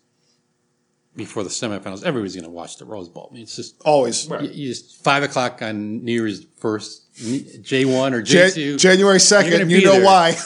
before 1.16 1.42
the 1.42 1.50
semifinals, 1.50 2.04
everybody's 2.04 2.34
going 2.34 2.44
to 2.44 2.50
watch 2.50 2.78
the 2.78 2.84
Rose 2.84 3.08
Bowl. 3.08 3.28
I 3.30 3.34
mean, 3.34 3.42
it's 3.42 3.56
just 3.56 3.80
Always. 3.84 4.28
Right. 4.28 4.42
you, 4.42 4.50
you 4.50 4.68
just 4.68 5.02
five 5.02 5.22
o'clock 5.22 5.60
on 5.62 6.04
New 6.04 6.12
Year's 6.12 6.46
first, 6.58 7.14
J 7.62 7.84
one 7.84 8.14
or 8.14 8.22
J 8.22 8.46
Ja- 8.46 8.54
two. 8.54 8.76
January 8.76 9.20
second, 9.20 9.70
you 9.70 9.84
know 9.84 9.92
there. 9.92 10.04
why. 10.04 10.36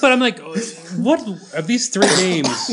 But 0.00 0.12
I'm 0.12 0.20
like, 0.20 0.38
what 0.96 1.26
of 1.54 1.66
these 1.66 1.90
three 1.90 2.08
games? 2.16 2.70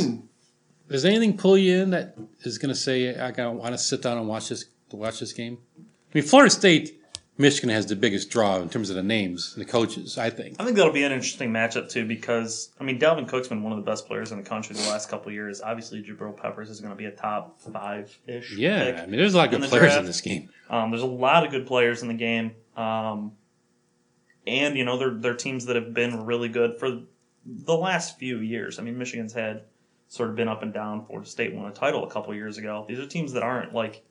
Does 0.93 1.05
anything 1.05 1.35
pull 1.35 1.57
you 1.57 1.81
in 1.81 1.89
that 1.89 2.15
is 2.41 2.59
going 2.59 2.69
to 2.69 2.79
say 2.79 3.17
I 3.17 3.47
want 3.47 3.73
to 3.73 3.79
sit 3.79 4.03
down 4.03 4.19
and 4.19 4.27
watch 4.27 4.49
this 4.49 4.65
watch 4.91 5.19
this 5.19 5.33
game? 5.33 5.57
I 5.75 5.81
mean, 6.13 6.23
Florida 6.23 6.51
State, 6.51 7.01
Michigan 7.35 7.69
has 7.69 7.87
the 7.87 7.95
biggest 7.95 8.29
draw 8.29 8.57
in 8.57 8.69
terms 8.69 8.91
of 8.91 8.95
the 8.95 9.01
names 9.01 9.53
and 9.55 9.65
the 9.65 9.69
coaches. 9.71 10.19
I 10.19 10.29
think. 10.29 10.57
I 10.59 10.63
think 10.63 10.77
that'll 10.77 10.93
be 10.93 11.03
an 11.03 11.11
interesting 11.11 11.51
matchup 11.51 11.89
too 11.89 12.05
because 12.05 12.71
I 12.79 12.83
mean 12.83 12.99
Dalvin 12.99 13.27
Cook's 13.27 13.47
been 13.47 13.63
one 13.63 13.73
of 13.73 13.83
the 13.83 13.89
best 13.89 14.05
players 14.05 14.31
in 14.31 14.37
the 14.37 14.47
country 14.47 14.75
the 14.75 14.83
last 14.83 15.09
couple 15.09 15.29
of 15.29 15.33
years. 15.33 15.63
Obviously, 15.63 16.03
Jabril 16.03 16.37
Peppers 16.37 16.69
is 16.69 16.79
going 16.79 16.91
to 16.91 16.95
be 16.95 17.05
a 17.05 17.11
top 17.11 17.59
five 17.59 18.15
ish. 18.27 18.55
Yeah, 18.55 19.01
I 19.01 19.07
mean, 19.07 19.17
there's 19.17 19.33
a 19.33 19.37
lot 19.37 19.51
of 19.51 19.59
good 19.59 19.67
players 19.67 19.85
draft. 19.85 19.99
in 20.01 20.05
this 20.05 20.21
game. 20.21 20.49
Um, 20.69 20.91
there's 20.91 21.01
a 21.01 21.07
lot 21.07 21.43
of 21.43 21.49
good 21.49 21.65
players 21.65 22.03
in 22.03 22.07
the 22.07 22.13
game, 22.13 22.51
um, 22.77 23.31
and 24.45 24.77
you 24.77 24.85
know 24.85 24.99
they're 24.99 25.15
they're 25.15 25.33
teams 25.33 25.65
that 25.65 25.75
have 25.75 25.91
been 25.91 26.23
really 26.27 26.49
good 26.49 26.77
for 26.77 27.01
the 27.47 27.75
last 27.75 28.19
few 28.19 28.37
years. 28.37 28.77
I 28.77 28.83
mean, 28.83 28.99
Michigan's 28.99 29.33
had 29.33 29.63
sort 30.13 30.29
of 30.29 30.35
been 30.35 30.47
up 30.47 30.61
and 30.61 30.71
down. 30.71 31.03
Florida 31.07 31.27
State 31.27 31.55
won 31.55 31.65
a 31.65 31.73
title 31.73 32.03
a 32.03 32.09
couple 32.09 32.35
years 32.35 32.59
ago. 32.59 32.85
These 32.87 32.99
are 32.99 33.07
teams 33.07 33.33
that 33.33 33.41
aren't 33.41 33.73
like 33.73 34.05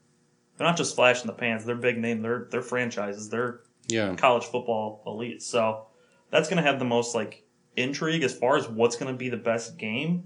they're 0.57 0.67
not 0.67 0.77
just 0.77 0.97
flash 0.97 1.21
in 1.21 1.29
the 1.29 1.33
pans. 1.33 1.65
They're 1.65 1.77
big 1.77 1.97
name. 1.97 2.23
They're 2.23 2.49
they're 2.51 2.61
franchises. 2.61 3.29
They're 3.29 3.61
Yeah. 3.87 4.13
college 4.17 4.43
football 4.43 5.05
elite. 5.07 5.43
So 5.43 5.87
that's 6.31 6.49
going 6.49 6.57
to 6.61 6.69
have 6.69 6.81
the 6.81 6.85
most 6.85 7.15
like 7.15 7.45
intrigue 7.77 8.25
as 8.25 8.37
far 8.37 8.57
as 8.57 8.69
what's 8.69 8.97
going 8.97 9.15
to 9.15 9.17
be 9.17 9.29
the 9.29 9.37
best 9.37 9.79
game. 9.79 10.25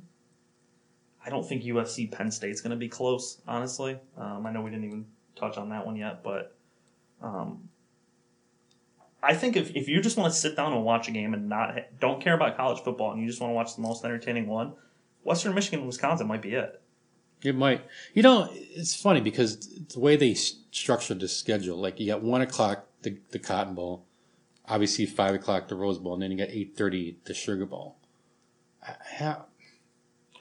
I 1.23 1.29
don't 1.29 1.47
think 1.47 1.65
USC 1.65 2.11
Penn 2.11 2.31
State's 2.31 2.63
going 2.63 2.71
to 2.71 2.77
be 2.77 2.89
close, 2.89 3.43
honestly. 3.47 3.99
Um, 4.17 4.47
I 4.47 4.53
know 4.53 4.63
we 4.63 4.71
didn't 4.71 4.87
even 4.87 5.05
touch 5.35 5.59
on 5.59 5.69
that 5.69 5.85
one 5.85 5.97
yet, 5.97 6.23
but 6.25 6.57
um, 7.21 7.69
I 9.23 9.35
think 9.35 9.57
if, 9.57 9.77
if 9.77 9.89
you 9.89 10.01
just 10.01 10.17
want 10.17 10.33
to 10.33 10.39
sit 10.39 10.57
down 10.57 10.73
and 10.73 10.85
watch 10.85 11.09
a 11.09 11.11
game 11.11 11.35
and 11.35 11.51
not 11.51 11.75
don't 12.01 12.23
care 12.23 12.35
about 12.35 12.57
college 12.57 12.81
football 12.83 13.13
and 13.13 13.21
you 13.21 13.27
just 13.29 13.43
want 13.43 13.51
to 13.51 13.55
watch 13.55 13.75
the 13.77 13.83
most 13.83 14.05
entertaining 14.07 14.47
one, 14.47 14.73
Western 15.27 15.55
Michigan 15.55 15.81
and 15.81 15.87
Wisconsin 15.87 16.27
might 16.27 16.43
be 16.43 16.55
it. 16.55 16.81
It 17.43 17.55
might. 17.55 17.85
You 18.15 18.23
know, 18.23 18.49
it's 18.53 18.95
funny 18.95 19.21
because 19.21 19.69
the 19.93 20.01
way 20.01 20.17
they 20.17 20.33
s- 20.33 20.55
structured 20.71 21.21
the 21.21 21.29
schedule, 21.29 21.77
like 21.77 22.01
you 22.01 22.07
got 22.07 22.23
one 22.23 22.41
o'clock 22.41 22.87
the, 23.03 23.19
the 23.31 23.39
Cotton 23.39 23.75
Bowl, 23.75 24.07
obviously 24.67 25.05
five 25.05 25.35
o'clock 25.35 25.69
the 25.69 25.75
Rose 25.75 25.99
Bowl, 25.99 26.15
and 26.15 26.23
then 26.23 26.31
you 26.31 26.39
got 26.39 26.49
eight 26.49 26.77
thirty 26.77 27.19
the 27.25 27.35
Sugar 27.35 27.67
Bowl. 27.67 27.97
I, 28.83 28.93
I 28.93 29.15
have, 29.17 29.43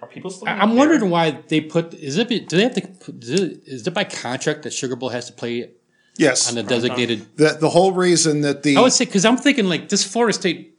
are 0.01 0.07
people 0.07 0.31
still? 0.31 0.47
I, 0.47 0.53
I'm 0.53 0.69
care? 0.69 0.77
wondering 0.77 1.09
why 1.09 1.31
they 1.47 1.61
put. 1.61 1.93
Is 1.93 2.17
it? 2.17 2.29
Do 2.29 2.57
they 2.57 2.63
have 2.63 2.75
to? 2.75 2.87
Is 3.21 3.29
it, 3.29 3.61
is 3.65 3.87
it 3.87 3.93
by 3.93 4.03
contract 4.03 4.63
that 4.63 4.71
Sugar 4.71 4.95
Bowl 4.95 5.09
has 5.09 5.27
to 5.27 5.33
play 5.33 5.71
yes. 6.17 6.47
on 6.47 6.55
the 6.55 6.63
designated? 6.63 7.35
the, 7.35 7.57
the 7.59 7.69
whole 7.69 7.91
reason 7.91 8.41
that 8.41 8.63
the 8.63 8.77
I 8.77 8.81
would 8.81 8.93
say 8.93 9.05
because 9.05 9.25
I'm 9.25 9.37
thinking 9.37 9.65
like 9.65 9.89
this 9.89 10.03
Florida 10.03 10.33
State 10.33 10.74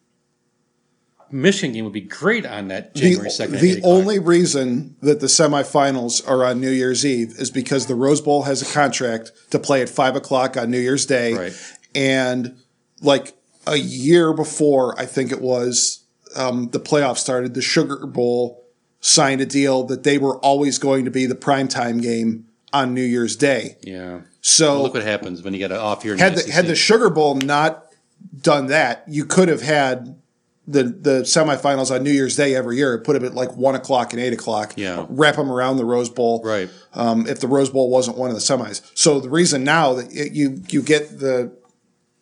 Michigan 1.30 1.72
game 1.72 1.84
would 1.84 1.92
be 1.92 2.00
great 2.00 2.46
on 2.46 2.68
that 2.68 2.94
January 2.94 3.24
the, 3.24 3.30
second. 3.30 3.60
the 3.60 3.80
only 3.82 4.18
reason 4.18 4.96
that 5.02 5.20
the 5.20 5.26
semifinals 5.26 6.26
are 6.28 6.44
on 6.44 6.60
New 6.60 6.70
Year's 6.70 7.04
Eve 7.04 7.34
is 7.38 7.50
because 7.50 7.86
the 7.86 7.94
Rose 7.94 8.20
Bowl 8.20 8.44
has 8.44 8.62
a 8.62 8.72
contract 8.72 9.32
to 9.50 9.58
play 9.58 9.82
at 9.82 9.88
five 9.88 10.16
o'clock 10.16 10.56
on 10.56 10.70
New 10.70 10.80
Year's 10.80 11.06
Day. 11.06 11.34
Right. 11.34 11.76
And 11.94 12.56
like 13.00 13.34
a 13.66 13.76
year 13.76 14.32
before, 14.32 14.98
I 14.98 15.06
think 15.06 15.32
it 15.32 15.40
was, 15.40 16.04
um, 16.36 16.70
the 16.70 16.80
playoffs 16.80 17.18
started, 17.18 17.54
the 17.54 17.62
Sugar 17.62 18.06
Bowl 18.06 18.64
signed 19.00 19.40
a 19.40 19.46
deal 19.46 19.84
that 19.84 20.02
they 20.02 20.18
were 20.18 20.36
always 20.38 20.78
going 20.78 21.04
to 21.04 21.10
be 21.10 21.26
the 21.26 21.34
primetime 21.34 22.02
game 22.02 22.46
on 22.72 22.94
New 22.94 23.02
Year's 23.02 23.36
Day. 23.36 23.76
yeah. 23.82 24.20
So 24.40 24.80
Look 24.82 24.94
what 24.94 25.02
happens 25.02 25.42
when 25.42 25.54
you 25.54 25.58
get 25.58 25.72
an 25.72 25.78
off 25.78 26.04
year. 26.04 26.14
in 26.14 26.20
had 26.20 26.36
the, 26.36 26.52
had 26.52 26.66
the 26.66 26.76
Sugar 26.76 27.10
Bowl 27.10 27.34
not 27.34 27.84
done 28.40 28.66
that, 28.66 29.02
you 29.08 29.24
could 29.24 29.48
have 29.48 29.62
had 29.62 30.20
the 30.66 30.82
the 30.84 31.20
semifinals 31.22 31.94
on 31.94 32.02
New 32.02 32.10
Year's 32.10 32.36
Day 32.36 32.54
every 32.54 32.76
year. 32.76 32.98
Put 32.98 33.14
them 33.14 33.24
at 33.24 33.34
like 33.34 33.56
one 33.56 33.74
o'clock 33.74 34.12
and 34.12 34.20
eight 34.20 34.32
o'clock. 34.32 34.74
Yeah. 34.76 35.06
wrap 35.08 35.36
them 35.36 35.50
around 35.50 35.76
the 35.76 35.84
Rose 35.84 36.10
Bowl. 36.10 36.42
Right. 36.44 36.68
Um, 36.92 37.26
if 37.26 37.40
the 37.40 37.48
Rose 37.48 37.70
Bowl 37.70 37.90
wasn't 37.90 38.16
one 38.16 38.30
of 38.30 38.36
the 38.36 38.42
semis, 38.42 38.82
so 38.94 39.20
the 39.20 39.30
reason 39.30 39.64
now 39.64 39.94
that 39.94 40.12
it, 40.12 40.32
you 40.32 40.62
you 40.68 40.82
get 40.82 41.20
the 41.20 41.56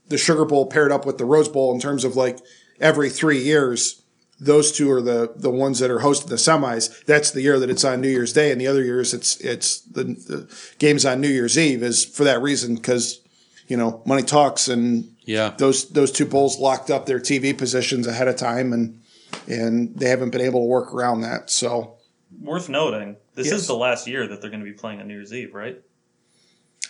the 0.09 0.19
Sugar 0.19 0.45
Bowl 0.45 0.67
paired 0.67 0.93
up 0.93 1.07
with 1.07 1.19
the 1.19 1.25
Rose 1.25 1.49
Bowl 1.49 1.73
in 1.75 1.81
terms 1.81 2.05
of 2.05 2.17
like 2.17 2.39
every 2.81 3.09
three 3.09 3.39
years, 3.39 4.03
those 4.39 4.73
two 4.73 4.91
are 4.91 5.01
the 5.01 5.33
the 5.37 5.51
ones 5.51 5.79
that 5.79 5.91
are 5.91 6.01
hosting 6.01 6.29
the 6.29 6.37
semis. 6.37 7.05
That's 7.07 7.31
the 7.31 7.41
year 7.41 7.59
that 7.59 7.71
it's 7.71 7.85
on 7.85 8.01
New 8.01 8.11
Year's 8.11 8.33
Day, 8.33 8.51
and 8.53 8.61
the 8.61 8.67
other 8.67 8.85
years 8.85 9.15
it's 9.15 9.37
it's 9.41 9.81
the, 9.81 10.05
the 10.05 10.55
games 10.79 11.07
on 11.07 11.21
New 11.21 11.29
Year's 11.29 11.57
Eve. 11.57 11.83
Is 11.83 12.05
for 12.05 12.25
that 12.25 12.43
reason 12.43 12.75
because 12.75 13.21
you 13.69 13.77
know 13.77 14.03
money 14.05 14.23
talks, 14.23 14.69
and 14.69 15.14
Yeah. 15.25 15.55
those 15.59 15.89
those 15.91 16.11
two 16.13 16.27
bowls 16.27 16.59
locked 16.59 16.91
up 16.91 17.07
their 17.07 17.19
TV 17.21 17.57
positions 17.57 18.07
ahead 18.07 18.29
of 18.29 18.37
time, 18.37 18.73
and 18.73 19.01
and 19.49 19.97
they 19.97 20.09
haven't 20.09 20.31
been 20.31 20.41
able 20.41 20.61
to 20.61 20.67
work 20.67 20.93
around 20.95 21.23
that. 21.23 21.51
So 21.51 21.97
Worth 22.41 22.69
noting, 22.69 23.17
this 23.35 23.47
Yes. 23.47 23.61
is 23.61 23.67
the 23.67 23.77
last 23.77 24.07
year 24.07 24.27
that 24.27 24.41
they're 24.41 24.51
going 24.51 24.65
to 24.65 24.67
be 24.71 24.73
playing 24.73 25.01
on 25.01 25.09
New 25.09 25.15
Year's 25.15 25.33
Eve, 25.33 25.55
right? 25.55 25.81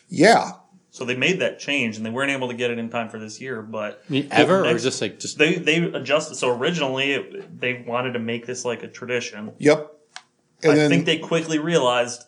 yeah, 0.09 0.53
So 0.91 1.05
they 1.05 1.17
made 1.17 1.41
that 1.41 1.59
change, 1.59 1.97
and 1.97 2.05
they 2.07 2.11
weren't 2.11 2.31
able 2.31 2.49
to 2.49 2.55
get 2.55 2.71
it 2.71 2.79
in 2.79 2.89
time 2.91 3.09
for 3.09 3.19
this 3.19 3.41
year. 3.41 3.63
But 3.63 4.03
I 4.09 4.13
mean, 4.13 4.29
ever 4.31 4.65
or 4.65 4.79
just 4.79 5.01
like 5.01 5.19
just 5.19 5.39
they 5.39 5.57
they 5.57 5.79
adjusted. 5.79 6.37
So 6.37 6.51
originally, 6.57 7.13
it, 7.13 7.61
they 7.61 7.85
wanted 7.87 8.13
to 8.13 8.19
make 8.19 8.47
this 8.47 8.65
like 8.65 8.83
a 8.83 8.89
tradition. 8.89 9.53
yep. 9.59 9.91
And 10.63 10.73
I 10.73 10.77
then 10.77 10.91
think 10.91 11.05
they 11.05 11.19
quickly 11.19 11.59
realized 11.59 12.23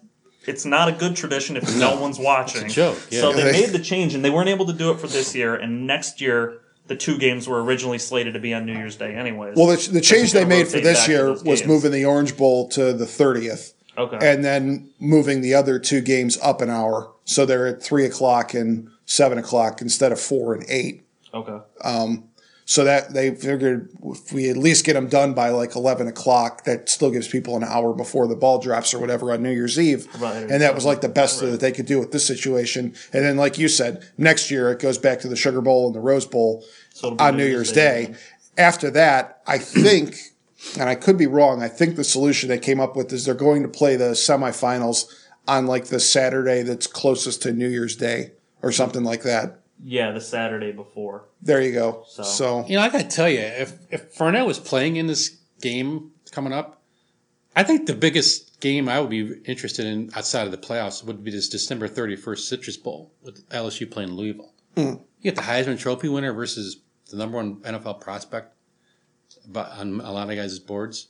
it's 0.46 0.64
not 0.64 0.88
a 0.88 0.92
good 0.92 1.16
tradition 1.16 1.56
if 1.56 1.76
no, 1.76 2.00
one's 2.00 2.18
watching. 2.18 2.64
It's 2.66 2.72
a 2.72 2.76
joke, 2.76 2.98
yeah. 3.10 3.20
So 3.20 3.32
they 3.32 3.42
They- 3.44 3.52
made 3.52 3.70
the 3.70 3.78
change, 3.78 4.14
and 4.14 4.24
they 4.24 4.30
weren't 4.30 4.48
able 4.48 4.66
to 4.66 4.72
do 4.72 4.90
it 4.90 5.00
for 5.00 5.06
this 5.08 5.34
year. 5.34 5.54
And 5.54 5.86
next 5.86 6.20
year, 6.20 6.58
the 6.86 6.96
two 6.96 7.18
games 7.18 7.48
were 7.48 7.62
originally 7.64 7.98
slated 7.98 8.34
to 8.34 8.40
be 8.40 8.54
on 8.54 8.64
New 8.64 8.72
Year's 8.76 8.96
Day, 8.96 9.14
anyways. 9.14 9.56
well, 9.56 9.66
the, 9.66 9.88
the 9.92 10.00
change 10.00 10.32
they 10.32 10.44
made 10.44 10.68
for 10.68 10.80
this 10.80 11.08
year 11.08 11.30
was 11.32 11.42
games. 11.42 11.66
moving 11.66 11.90
the 11.92 12.04
Orange 12.04 12.36
Bowl 12.36 12.68
to 12.68 12.92
the 12.92 13.06
thirtieth. 13.06 13.74
okay. 13.98 14.18
and 14.20 14.44
then 14.44 14.88
moving 15.00 15.40
the 15.40 15.54
other 15.54 15.78
two 15.78 16.00
games 16.00 16.38
up 16.42 16.60
an 16.60 16.70
hour. 16.70 17.10
So 17.24 17.44
they're 17.46 17.66
at 17.66 17.82
three 17.82 18.04
o'clock 18.04 18.54
and 18.54 18.88
seven 19.04 19.38
o'clock 19.38 19.80
instead 19.82 20.12
of 20.12 20.20
four 20.20 20.54
and 20.54 20.64
eight. 20.68 21.02
okay. 21.34 21.58
Um, 21.82 22.24
So 22.68 22.82
that 22.82 23.14
they 23.14 23.32
figured 23.32 23.90
if 24.02 24.32
we 24.32 24.50
at 24.50 24.56
least 24.56 24.84
get 24.84 24.94
them 24.94 25.06
done 25.06 25.34
by 25.34 25.50
like 25.50 25.76
eleven 25.76 26.08
o'clock, 26.08 26.64
that 26.64 26.88
still 26.88 27.12
gives 27.12 27.28
people 27.28 27.56
an 27.56 27.62
hour 27.62 27.92
before 27.94 28.26
the 28.26 28.34
ball 28.34 28.58
drops 28.58 28.92
or 28.92 28.98
whatever 28.98 29.32
on 29.32 29.44
New 29.44 29.52
Year's 29.52 29.78
Eve. 29.78 30.08
Right. 30.20 30.50
And 30.50 30.60
that 30.62 30.74
was 30.74 30.84
like 30.84 31.00
the 31.00 31.08
best 31.08 31.38
that 31.40 31.60
they 31.60 31.70
could 31.70 31.86
do 31.86 32.00
with 32.00 32.10
this 32.10 32.26
situation. 32.26 32.96
And 33.12 33.24
then, 33.24 33.36
like 33.36 33.56
you 33.56 33.68
said, 33.68 34.04
next 34.18 34.50
year 34.50 34.72
it 34.72 34.80
goes 34.80 34.98
back 34.98 35.20
to 35.20 35.28
the 35.28 35.36
Sugar 35.36 35.60
Bowl 35.60 35.86
and 35.86 35.94
the 35.94 36.00
Rose 36.00 36.26
Bowl 36.26 36.64
So 36.90 37.14
on 37.20 37.36
New 37.36 37.46
Year's 37.46 37.70
Day. 37.70 38.16
After 38.58 38.90
that, 38.90 39.42
I 39.46 39.58
think, 39.58 40.16
and 40.76 40.88
I 40.88 40.96
could 40.96 41.16
be 41.16 41.28
wrong, 41.28 41.62
I 41.62 41.68
think 41.68 41.94
the 41.94 42.02
solution 42.02 42.48
they 42.48 42.58
came 42.58 42.80
up 42.80 42.96
with 42.96 43.12
is 43.12 43.26
they're 43.26 43.34
going 43.34 43.62
to 43.62 43.68
play 43.68 43.94
the 43.94 44.12
semifinals 44.12 45.04
on 45.46 45.66
like 45.66 45.84
the 45.84 46.00
Saturday 46.00 46.62
that's 46.62 46.88
closest 46.88 47.42
to 47.42 47.52
New 47.52 47.68
Year's 47.68 47.94
Day 47.94 48.32
or 48.60 48.72
something 48.72 49.04
like 49.04 49.22
that. 49.22 49.60
Yeah, 49.82 50.10
the 50.12 50.20
Saturday 50.20 50.72
before. 50.72 51.26
There 51.42 51.60
you 51.60 51.72
go. 51.72 52.04
So- 52.08 52.22
So, 52.22 52.66
You 52.66 52.76
know, 52.76 52.82
I 52.82 52.88
gotta 52.88 53.04
tell 53.04 53.28
you, 53.28 53.40
if 53.40 53.72
if 53.90 54.14
Fournette 54.16 54.46
was 54.46 54.58
playing 54.58 54.96
in 54.96 55.06
this 55.06 55.36
game 55.60 56.12
coming 56.32 56.52
up, 56.52 56.82
I 57.54 57.62
think 57.62 57.86
the 57.86 57.94
biggest 57.94 58.60
game 58.60 58.88
I 58.88 59.00
would 59.00 59.10
be 59.10 59.34
interested 59.44 59.86
in 59.86 60.10
outside 60.14 60.46
of 60.46 60.50
the 60.50 60.58
playoffs 60.58 61.04
would 61.04 61.22
be 61.22 61.30
this 61.30 61.48
December 61.48 61.88
thirty 61.88 62.16
first 62.16 62.48
Citrus 62.48 62.76
Bowl 62.76 63.12
with 63.22 63.48
LSU 63.50 63.90
playing 63.90 64.12
Louisville. 64.12 64.52
Hmm. 64.76 64.80
You 65.20 65.22
get 65.22 65.36
the 65.36 65.42
Heisman 65.42 65.78
Trophy 65.78 66.08
winner 66.08 66.32
versus 66.32 66.78
the 67.10 67.16
number 67.16 67.36
one 67.36 67.56
NFL 67.62 68.00
prospect, 68.00 68.54
but 69.46 69.70
on 69.72 70.00
a 70.00 70.12
lot 70.12 70.28
of 70.30 70.36
guys' 70.36 70.58
boards. 70.58 71.08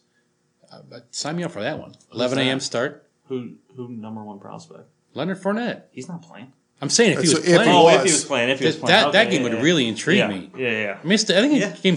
Uh, 0.72 0.80
but 0.88 1.14
sign 1.14 1.36
me 1.36 1.44
up 1.44 1.52
for 1.52 1.62
that 1.62 1.78
one. 1.78 1.94
Eleven 2.12 2.38
a.m. 2.38 2.60
start. 2.60 3.08
Who 3.28 3.54
who 3.76 3.88
number 3.88 4.22
one 4.24 4.38
prospect? 4.40 4.88
Leonard 5.14 5.40
Fournette. 5.40 5.82
He's 5.92 6.08
not 6.08 6.22
playing. 6.22 6.52
I'm 6.80 6.90
saying 6.90 7.12
if 7.12 7.20
he 7.20 7.26
That's- 7.28 7.40
was 7.40 7.48
if 7.48 7.56
playing, 7.56 7.70
he 7.70 7.76
Oh, 7.76 7.88
if 7.88 8.04
he 8.04 8.12
was 8.12 8.24
playing, 8.24 8.50
if 8.50 8.58
he 8.58 8.66
was 8.66 8.74
that, 8.76 8.82
playing, 8.84 9.02
that, 9.04 9.12
that 9.12 9.30
game 9.30 9.42
yeah, 9.42 9.48
would 9.48 9.52
yeah. 9.58 9.62
really 9.62 9.88
intrigue 9.88 10.18
yeah. 10.18 10.28
me. 10.28 10.50
Yeah, 10.56 10.70
yeah. 10.70 10.98
I 11.02 11.06
mean, 11.06 11.14
I 11.14 11.16
think 11.16 11.60
Yeah. 11.60 11.68
the 11.70 11.80
game 11.80 11.96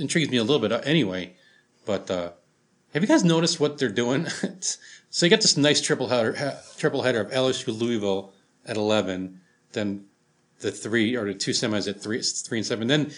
intrigues 0.00 0.30
me 0.30 0.36
a 0.36 0.44
little 0.44 0.60
bit 0.60 0.70
uh, 0.72 0.80
anyway. 0.84 1.32
But 1.84 2.10
uh, 2.10 2.30
have 2.94 3.02
you 3.02 3.08
guys 3.08 3.24
noticed 3.24 3.58
what 3.58 3.78
they're 3.78 3.88
doing? 3.88 4.26
so 5.10 5.26
you 5.26 5.30
got 5.30 5.40
this 5.40 5.56
nice 5.56 5.80
triple 5.80 6.08
header, 6.08 6.36
ha, 6.36 6.60
triple 6.78 7.02
header 7.02 7.20
of 7.20 7.30
LSU 7.32 7.76
Louisville 7.76 8.32
at 8.66 8.76
eleven, 8.76 9.40
then 9.72 10.04
the 10.60 10.70
three 10.70 11.16
or 11.16 11.24
the 11.24 11.34
two 11.34 11.50
semis 11.52 11.88
at 11.88 12.00
three, 12.00 12.22
three 12.22 12.58
and 12.58 12.66
seven. 12.66 12.86
Then 12.86 13.10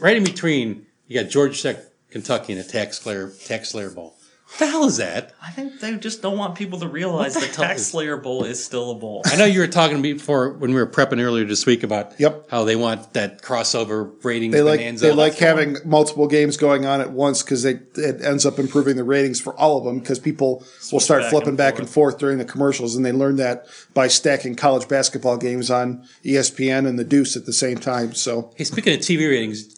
right 0.00 0.16
in 0.16 0.22
between, 0.24 0.86
you 1.08 1.20
got 1.20 1.30
Georgia 1.30 1.60
Tech, 1.60 1.76
Kentucky, 2.10 2.52
and 2.52 2.60
a 2.60 2.64
Tax 2.64 2.98
Slayer, 3.00 3.32
Tax 3.44 3.70
Slayer 3.70 3.90
Bowl. 3.90 4.14
What 4.50 4.58
the 4.58 4.66
hell 4.66 4.84
is 4.84 4.96
that? 4.98 5.32
I 5.40 5.52
think 5.52 5.78
they 5.80 5.96
just 5.96 6.22
don't 6.22 6.36
want 6.36 6.56
people 6.56 6.80
to 6.80 6.88
realize 6.88 7.34
What 7.36 7.42
the, 7.44 7.50
the 7.50 7.56
hell 7.56 7.64
Tax 7.66 7.86
Slayer 7.86 8.16
Bowl 8.16 8.42
is 8.44 8.62
still 8.62 8.90
a 8.90 8.94
bowl. 8.96 9.22
I 9.24 9.36
know 9.36 9.44
you 9.44 9.60
were 9.60 9.68
talking 9.68 10.02
before 10.02 10.50
when 10.50 10.70
we 10.74 10.76
were 10.76 10.88
prepping 10.88 11.22
earlier 11.22 11.44
this 11.44 11.64
week 11.66 11.82
about 11.84 12.18
Yep. 12.18 12.50
how 12.50 12.64
they 12.64 12.74
want 12.76 13.12
that 13.14 13.42
crossover 13.42 14.12
ratings 14.24 14.52
they 14.52 14.62
like 14.62 14.80
bonanza. 14.80 15.06
they 15.06 15.12
like 15.12 15.34
having 15.38 15.76
multiple 15.84 16.26
games 16.26 16.56
going 16.56 16.84
on 16.84 17.00
at 17.00 17.12
once 17.12 17.42
because 17.42 17.64
it 17.64 17.96
ends 17.96 18.44
up 18.44 18.58
improving 18.58 18.96
the 18.96 19.04
ratings 19.04 19.40
for 19.40 19.54
all 19.56 19.78
of 19.78 19.84
them 19.84 20.00
because 20.00 20.18
people 20.18 20.64
will 20.92 21.00
start 21.00 21.22
back 21.22 21.30
flipping 21.30 21.48
and 21.50 21.56
back 21.56 21.74
forth. 21.74 21.80
and 21.80 21.88
forth 21.90 22.18
during 22.18 22.38
the 22.38 22.44
commercials 22.44 22.96
and 22.96 23.06
they 23.06 23.12
learned 23.12 23.38
that 23.38 23.66
by 23.94 24.08
stacking 24.08 24.56
college 24.56 24.88
basketball 24.88 25.36
games 25.36 25.70
on 25.70 26.04
ESPN 26.24 26.88
and 26.88 26.98
the 26.98 27.04
Deuce 27.04 27.36
at 27.36 27.46
the 27.46 27.52
same 27.52 27.78
time. 27.78 28.14
So 28.14 28.52
Hey, 28.56 28.64
speaking 28.64 28.94
of 28.94 29.00
TV 29.00 29.30
ratings, 29.30 29.76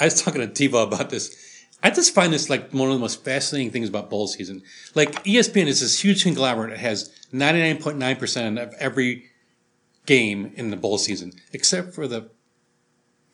I 0.00 0.04
was 0.06 0.20
talking 0.20 0.40
to 0.40 0.48
TiVo 0.48 0.82
about 0.88 1.10
this. 1.10 1.36
I 1.82 1.90
just 1.90 2.14
find 2.14 2.32
this 2.32 2.48
like 2.48 2.70
one 2.70 2.88
of 2.88 2.94
the 2.94 3.00
most 3.00 3.24
fascinating 3.24 3.72
things 3.72 3.88
about 3.88 4.08
bowl 4.08 4.28
season. 4.28 4.62
Like 4.94 5.24
ESPN 5.24 5.66
is 5.66 5.80
this 5.80 6.00
huge 6.02 6.22
conglomerate 6.22 6.70
that 6.70 6.78
has 6.78 7.10
99.9% 7.32 8.62
of 8.62 8.72
every 8.78 9.30
game 10.06 10.52
in 10.54 10.70
the 10.70 10.76
bowl 10.76 10.98
season, 10.98 11.32
except 11.52 11.94
for 11.94 12.06
the 12.06 12.30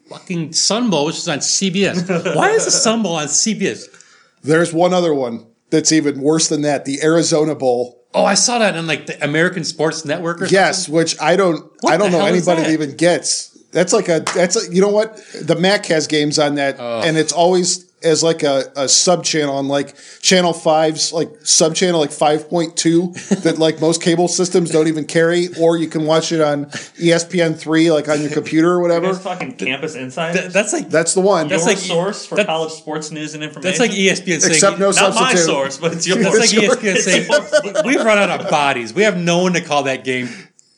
fucking 0.08 0.52
Sun 0.54 0.90
Bowl, 0.90 1.06
which 1.06 1.18
is 1.18 1.28
on 1.28 1.38
CBS. 1.38 2.34
Why 2.36 2.50
is 2.50 2.64
the 2.64 2.70
Sun 2.70 3.02
Bowl 3.02 3.16
on 3.16 3.26
CBS? 3.26 3.94
there's 4.42 4.72
one 4.72 4.94
other 4.94 5.12
one 5.12 5.46
that's 5.70 5.92
even 5.92 6.20
worse 6.20 6.48
than 6.48 6.62
that: 6.62 6.84
the 6.84 7.02
Arizona 7.02 7.54
Bowl. 7.54 8.06
Oh, 8.14 8.24
I 8.24 8.34
saw 8.34 8.58
that 8.58 8.76
on 8.76 8.86
like 8.86 9.06
the 9.06 9.22
American 9.22 9.64
Sports 9.64 10.04
Network 10.04 10.40
or 10.40 10.46
Yes, 10.46 10.88
which 10.88 11.20
I 11.20 11.36
don't 11.36 11.70
What 11.80 11.92
I 11.92 11.96
don't 11.98 12.12
know 12.12 12.24
anybody 12.24 12.62
that 12.62 12.68
that? 12.68 12.72
even 12.72 12.96
gets. 12.96 13.50
That's 13.70 13.92
like 13.92 14.08
a 14.08 14.20
that's 14.34 14.56
a, 14.56 14.72
you 14.72 14.80
know 14.80 14.88
what 14.88 15.20
the 15.42 15.56
Mac 15.56 15.84
has 15.86 16.06
games 16.06 16.38
on 16.38 16.54
that, 16.54 16.76
oh. 16.78 17.02
and 17.04 17.18
it's 17.18 17.32
always 17.32 17.87
as 18.02 18.22
like 18.22 18.42
a, 18.44 18.70
a 18.76 18.88
sub 18.88 19.24
channel 19.24 19.56
on 19.56 19.66
like 19.66 19.96
Channel 20.20 20.52
5's 20.52 21.12
like 21.12 21.30
sub 21.42 21.74
channel 21.74 21.98
like 22.00 22.12
five 22.12 22.48
point 22.48 22.76
two 22.76 23.08
that 23.42 23.56
like 23.58 23.80
most 23.80 24.00
cable 24.02 24.28
systems 24.28 24.70
don't 24.70 24.86
even 24.86 25.04
carry, 25.04 25.48
or 25.60 25.76
you 25.76 25.88
can 25.88 26.04
watch 26.06 26.30
it 26.30 26.40
on 26.40 26.66
ESPN 26.66 27.58
three 27.58 27.90
like 27.90 28.08
on 28.08 28.20
your 28.20 28.30
computer 28.30 28.78
or 28.80 28.88
There's 28.88 29.02
whatever. 29.02 29.18
fucking 29.18 29.56
campus 29.56 29.94
insiders. 29.96 30.40
Th- 30.42 30.52
that's 30.52 30.72
like 30.72 30.88
That's 30.90 31.14
the 31.14 31.20
one. 31.20 31.48
That's 31.48 31.62
your 31.64 31.74
like- 31.74 31.78
source 31.78 32.24
for 32.26 32.36
that- 32.36 32.46
college 32.46 32.72
sports 32.72 33.10
news 33.10 33.34
and 33.34 33.42
information. 33.42 33.68
that's 33.68 33.80
like 33.80 33.90
ESPN 33.90 34.40
saying 34.40 34.52
Except 34.54 34.78
no 34.78 34.90
Not 34.90 35.14
my 35.14 35.34
source, 35.34 35.76
but 35.78 35.92
it's 35.94 36.06
yours. 36.06 36.24
It's 36.38 36.54
like 36.54 36.78
ESPN 36.78 36.96
saying 36.98 37.84
we've 37.84 38.04
run 38.04 38.18
out 38.18 38.40
of 38.40 38.48
bodies. 38.50 38.94
We 38.94 39.02
have 39.02 39.16
no 39.16 39.38
one 39.42 39.54
to 39.54 39.60
call 39.60 39.82
that 39.84 40.04
game. 40.04 40.28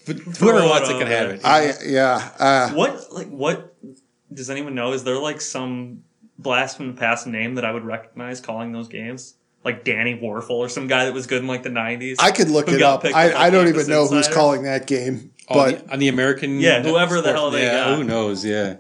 But 0.07 0.16
whoever 0.16 0.66
wants 0.66 0.89
it 0.89 0.99
can 0.99 1.07
have 1.07 1.31
it. 1.31 1.41
I 1.45 1.75
yeah. 1.85 2.31
Uh, 2.39 2.71
What 2.71 3.12
like 3.12 3.29
what 3.29 3.77
does 4.33 4.49
anyone 4.49 4.75
know? 4.75 4.93
Is 4.93 5.05
there 5.05 5.18
like 5.18 5.41
some 5.41 6.03
blast 6.43 6.76
from 6.76 6.88
the 6.88 6.99
past 7.01 7.26
name 7.26 7.55
that 7.57 7.64
I 7.64 7.72
would 7.72 7.84
recognize 7.84 8.41
calling 8.41 8.72
those 8.72 8.88
games? 8.88 9.34
Like 9.64 9.84
Danny 9.84 10.18
Wuerffel 10.18 10.51
or 10.53 10.68
some 10.70 10.86
guy 10.86 11.05
that 11.05 11.12
was 11.12 11.26
good 11.26 11.43
in 11.43 11.47
like 11.47 11.62
the 11.62 11.68
nineties. 11.68 12.18
I 12.18 12.30
could 12.30 12.49
look 12.49 12.68
it 12.68 12.80
up. 12.80 13.05
I, 13.05 13.32
I 13.34 13.51
don't 13.51 13.68
even 13.68 13.86
know 13.88 14.07
who's 14.07 14.26
calling 14.28 14.62
that 14.62 14.86
game, 14.86 15.32
On 15.49 15.57
but 15.57 15.86
the, 15.86 15.93
on 15.93 15.99
the 15.99 16.09
American, 16.09 16.61
Yeah, 16.61 16.82
whoever 16.82 17.20
the 17.20 17.32
hell 17.32 17.51
they 17.51 17.64
yeah, 17.64 17.84
got. 17.84 17.97
who 17.99 18.05
knows? 18.05 18.43
Yeah, 18.43 18.76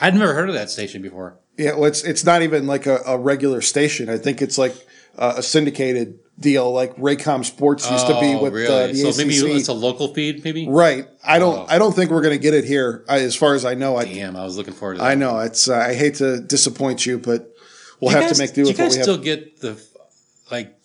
I'd 0.00 0.14
never 0.14 0.34
heard 0.34 0.48
of 0.48 0.56
that 0.56 0.68
station 0.70 1.00
before. 1.00 1.38
Yeah, 1.56 1.74
well, 1.74 1.84
it's 1.84 2.02
it's 2.02 2.24
not 2.24 2.42
even 2.42 2.66
like 2.66 2.86
a, 2.86 2.98
a 3.06 3.16
regular 3.16 3.60
station. 3.60 4.08
I 4.08 4.18
think 4.18 4.42
it's 4.42 4.58
like 4.58 4.74
uh, 5.16 5.34
a 5.36 5.42
syndicated 5.44 6.18
deal, 6.38 6.72
like 6.72 6.96
Raycom 6.96 7.44
Sports 7.44 7.88
used 7.90 8.06
to 8.06 8.18
be 8.20 8.34
Oh, 8.34 8.42
with 8.42 8.54
uh, 8.68 8.88
the 8.88 8.94
so 8.94 9.08
ACC. 9.10 9.16
maybe 9.26 9.52
it's 9.52 9.68
a 9.68 9.72
local 9.72 10.12
feed, 10.14 10.42
maybe. 10.44 10.68
right. 10.68 11.08
I 11.24 11.38
don't. 11.38 11.58
Oh. 11.60 11.66
I 11.68 11.78
don't 11.78 11.94
think 11.94 12.10
we're 12.10 12.22
going 12.22 12.34
to 12.36 12.42
get 12.42 12.54
it 12.54 12.64
here. 12.64 13.04
I, 13.08 13.20
as 13.20 13.34
far 13.36 13.54
as 13.54 13.64
I 13.64 13.74
know, 13.74 13.96
I 13.96 14.04
Damn, 14.04 14.36
I 14.36 14.44
was 14.44 14.56
looking 14.56 14.74
forward 14.74 14.94
to 14.94 15.00
that. 15.00 15.06
I 15.10 15.14
know 15.14 15.38
it's. 15.40 15.68
Uh, 15.68 15.76
I 15.76 15.94
hate 15.94 16.16
to 16.16 16.40
disappoint 16.40 17.06
you, 17.06 17.18
but 17.18 17.54
we'll 18.00 18.10
you 18.10 18.16
have 18.18 18.28
guys- 18.28 18.36
to 18.38 18.42
make 18.42 18.50
do 18.54 18.64
do 18.64 18.68
with 18.68 18.78
you 18.78 18.84
what 18.84 18.88
guys 18.90 18.96
we 18.96 19.02
still 19.02 19.14
have. 19.14 19.24
get 19.24 19.60
the 19.60 19.80
like? 20.50 20.76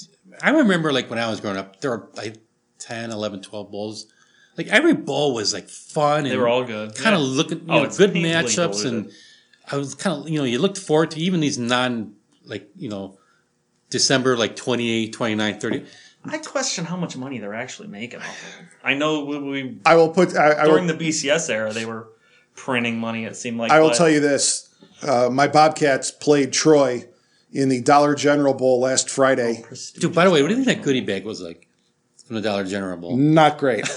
I 0.41 0.51
remember 0.51 0.93
like 0.93 1.09
when 1.09 1.19
I 1.19 1.29
was 1.29 1.39
growing 1.41 1.57
up, 1.57 1.81
there 1.81 1.91
were 1.91 2.09
like 2.15 2.37
10, 2.79 3.11
11, 3.11 3.41
12 3.41 3.71
bowls. 3.71 4.05
Like 4.57 4.67
every 4.67 4.93
bowl 4.93 5.33
was 5.33 5.53
like 5.53 5.67
fun. 5.67 6.19
And 6.19 6.27
They 6.31 6.37
were 6.37 6.47
all 6.47 6.63
good. 6.63 6.95
kind 6.95 7.13
of 7.15 7.21
Yeah. 7.21 7.27
looking, 7.27 7.57
you 7.59 7.65
Oh, 7.69 7.83
know, 7.83 7.89
good 7.89 8.13
matchups, 8.13 8.85
and 8.85 9.03
diluted. 9.05 9.13
I 9.71 9.75
was 9.77 9.95
kind 9.95 10.21
of, 10.23 10.29
you 10.29 10.39
know, 10.39 10.45
you 10.45 10.59
looked 10.59 10.77
forward 10.77 11.11
to 11.11 11.19
even 11.19 11.39
these 11.41 11.57
non, 11.57 12.13
like, 12.45 12.69
you 12.77 12.89
know, 12.89 13.18
December 13.89 14.37
like 14.37 14.55
28, 14.55 15.13
29, 15.13 15.59
30. 15.59 15.85
I 16.25 16.37
question 16.39 16.85
how 16.85 16.97
much 16.97 17.15
money 17.15 17.39
they're 17.39 17.53
actually 17.53 17.87
making 17.87 18.19
off 18.19 18.27
of. 18.27 18.59
it. 18.61 18.67
I 18.83 18.93
know 18.93 19.23
we, 19.25 19.39
we 19.39 19.77
I 19.85 19.95
will 19.95 20.09
put. 20.09 20.35
I, 20.35 20.61
I 20.61 20.65
during 20.65 20.85
will, 20.87 20.95
the 20.97 21.09
BCS 21.09 21.49
era 21.49 21.71
they 21.73 21.85
were 21.85 22.09
printing 22.55 22.99
money. 22.99 23.25
It 23.25 23.35
seemed 23.35 23.57
like 23.57 23.71
I 23.71 23.79
will 23.79 23.89
but 23.89 23.97
tell 23.97 24.09
you 24.09 24.19
this: 24.19 24.69
uh, 25.01 25.29
my 25.31 25.47
Bobcats 25.47 26.11
played 26.11 26.51
Troy 26.51 27.05
in 27.51 27.69
the 27.69 27.81
Dollar 27.81 28.15
General 28.15 28.53
Bowl 28.53 28.81
last 28.81 29.09
Friday. 29.09 29.63
Dude, 29.97 30.13
by 30.13 30.25
the 30.25 30.31
way, 30.31 30.41
what 30.41 30.49
do 30.49 30.55
you 30.55 30.63
think 30.63 30.77
that 30.77 30.83
goodie 30.83 31.01
bag 31.01 31.25
was 31.25 31.41
like 31.41 31.67
from 32.25 32.35
the 32.35 32.41
Dollar 32.41 32.65
General 32.65 32.97
Bowl? 32.97 33.15
Not 33.17 33.57
great. 33.57 33.85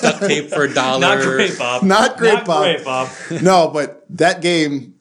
Duct 0.00 0.20
tape 0.20 0.50
for 0.50 0.64
a 0.64 0.72
dollar. 0.74 1.00
Not 1.00 1.22
great, 1.22 1.58
Bob. 1.58 1.82
Not 1.82 2.16
great, 2.16 2.34
Not 2.34 2.46
Bob. 2.46 2.62
great, 2.62 2.84
Bob. 2.84 3.08
no, 3.42 3.68
but 3.68 4.04
that 4.16 4.40
game, 4.40 4.93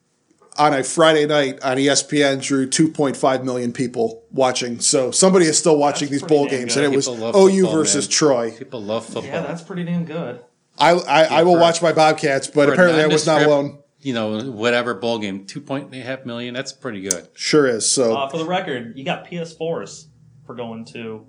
on 0.57 0.73
a 0.73 0.83
Friday 0.83 1.25
night 1.25 1.61
on 1.63 1.77
ESPN 1.77 2.41
drew 2.41 2.67
2.5 2.67 3.43
million 3.43 3.73
people 3.73 4.23
watching. 4.31 4.79
So 4.79 5.11
somebody 5.11 5.45
is 5.45 5.57
still 5.57 5.77
watching 5.77 6.09
these 6.09 6.23
bowl 6.23 6.47
games, 6.47 6.75
good. 6.75 6.83
and 6.85 6.93
it 6.93 6.95
was 6.95 7.07
People 7.07 7.23
love 7.25 7.35
OU 7.35 7.49
football, 7.63 7.73
versus 7.73 8.05
man. 8.05 8.11
Troy. 8.11 8.51
People 8.51 8.81
love 8.83 9.05
football. 9.05 9.23
Yeah, 9.25 9.41
that's 9.41 9.61
pretty 9.61 9.83
damn 9.83 10.05
good. 10.05 10.41
I 10.77 10.91
I, 10.91 11.23
I 11.23 11.43
will 11.43 11.53
for- 11.53 11.59
watch 11.61 11.81
my 11.81 11.91
Bobcats, 11.93 12.47
but 12.47 12.69
apparently 12.69 13.01
I 13.03 13.07
was 13.07 13.25
not 13.25 13.41
nondescript, 13.41 13.47
alone. 13.71 13.79
You 14.01 14.13
know, 14.13 14.51
whatever 14.51 14.93
bowl 14.95 15.19
game, 15.19 15.45
two 15.45 15.61
point 15.61 15.85
and 15.85 15.95
a 15.95 16.05
half 16.05 16.25
million. 16.25 16.53
That's 16.53 16.73
pretty 16.73 17.01
good. 17.01 17.27
Sure 17.35 17.65
is. 17.67 17.89
So 17.89 18.15
Uh, 18.17 18.29
for 18.29 18.37
the 18.37 18.45
record, 18.45 18.97
you 18.97 19.05
got 19.05 19.25
PS4s 19.27 20.07
for 20.45 20.55
going 20.55 20.83
to, 20.85 21.25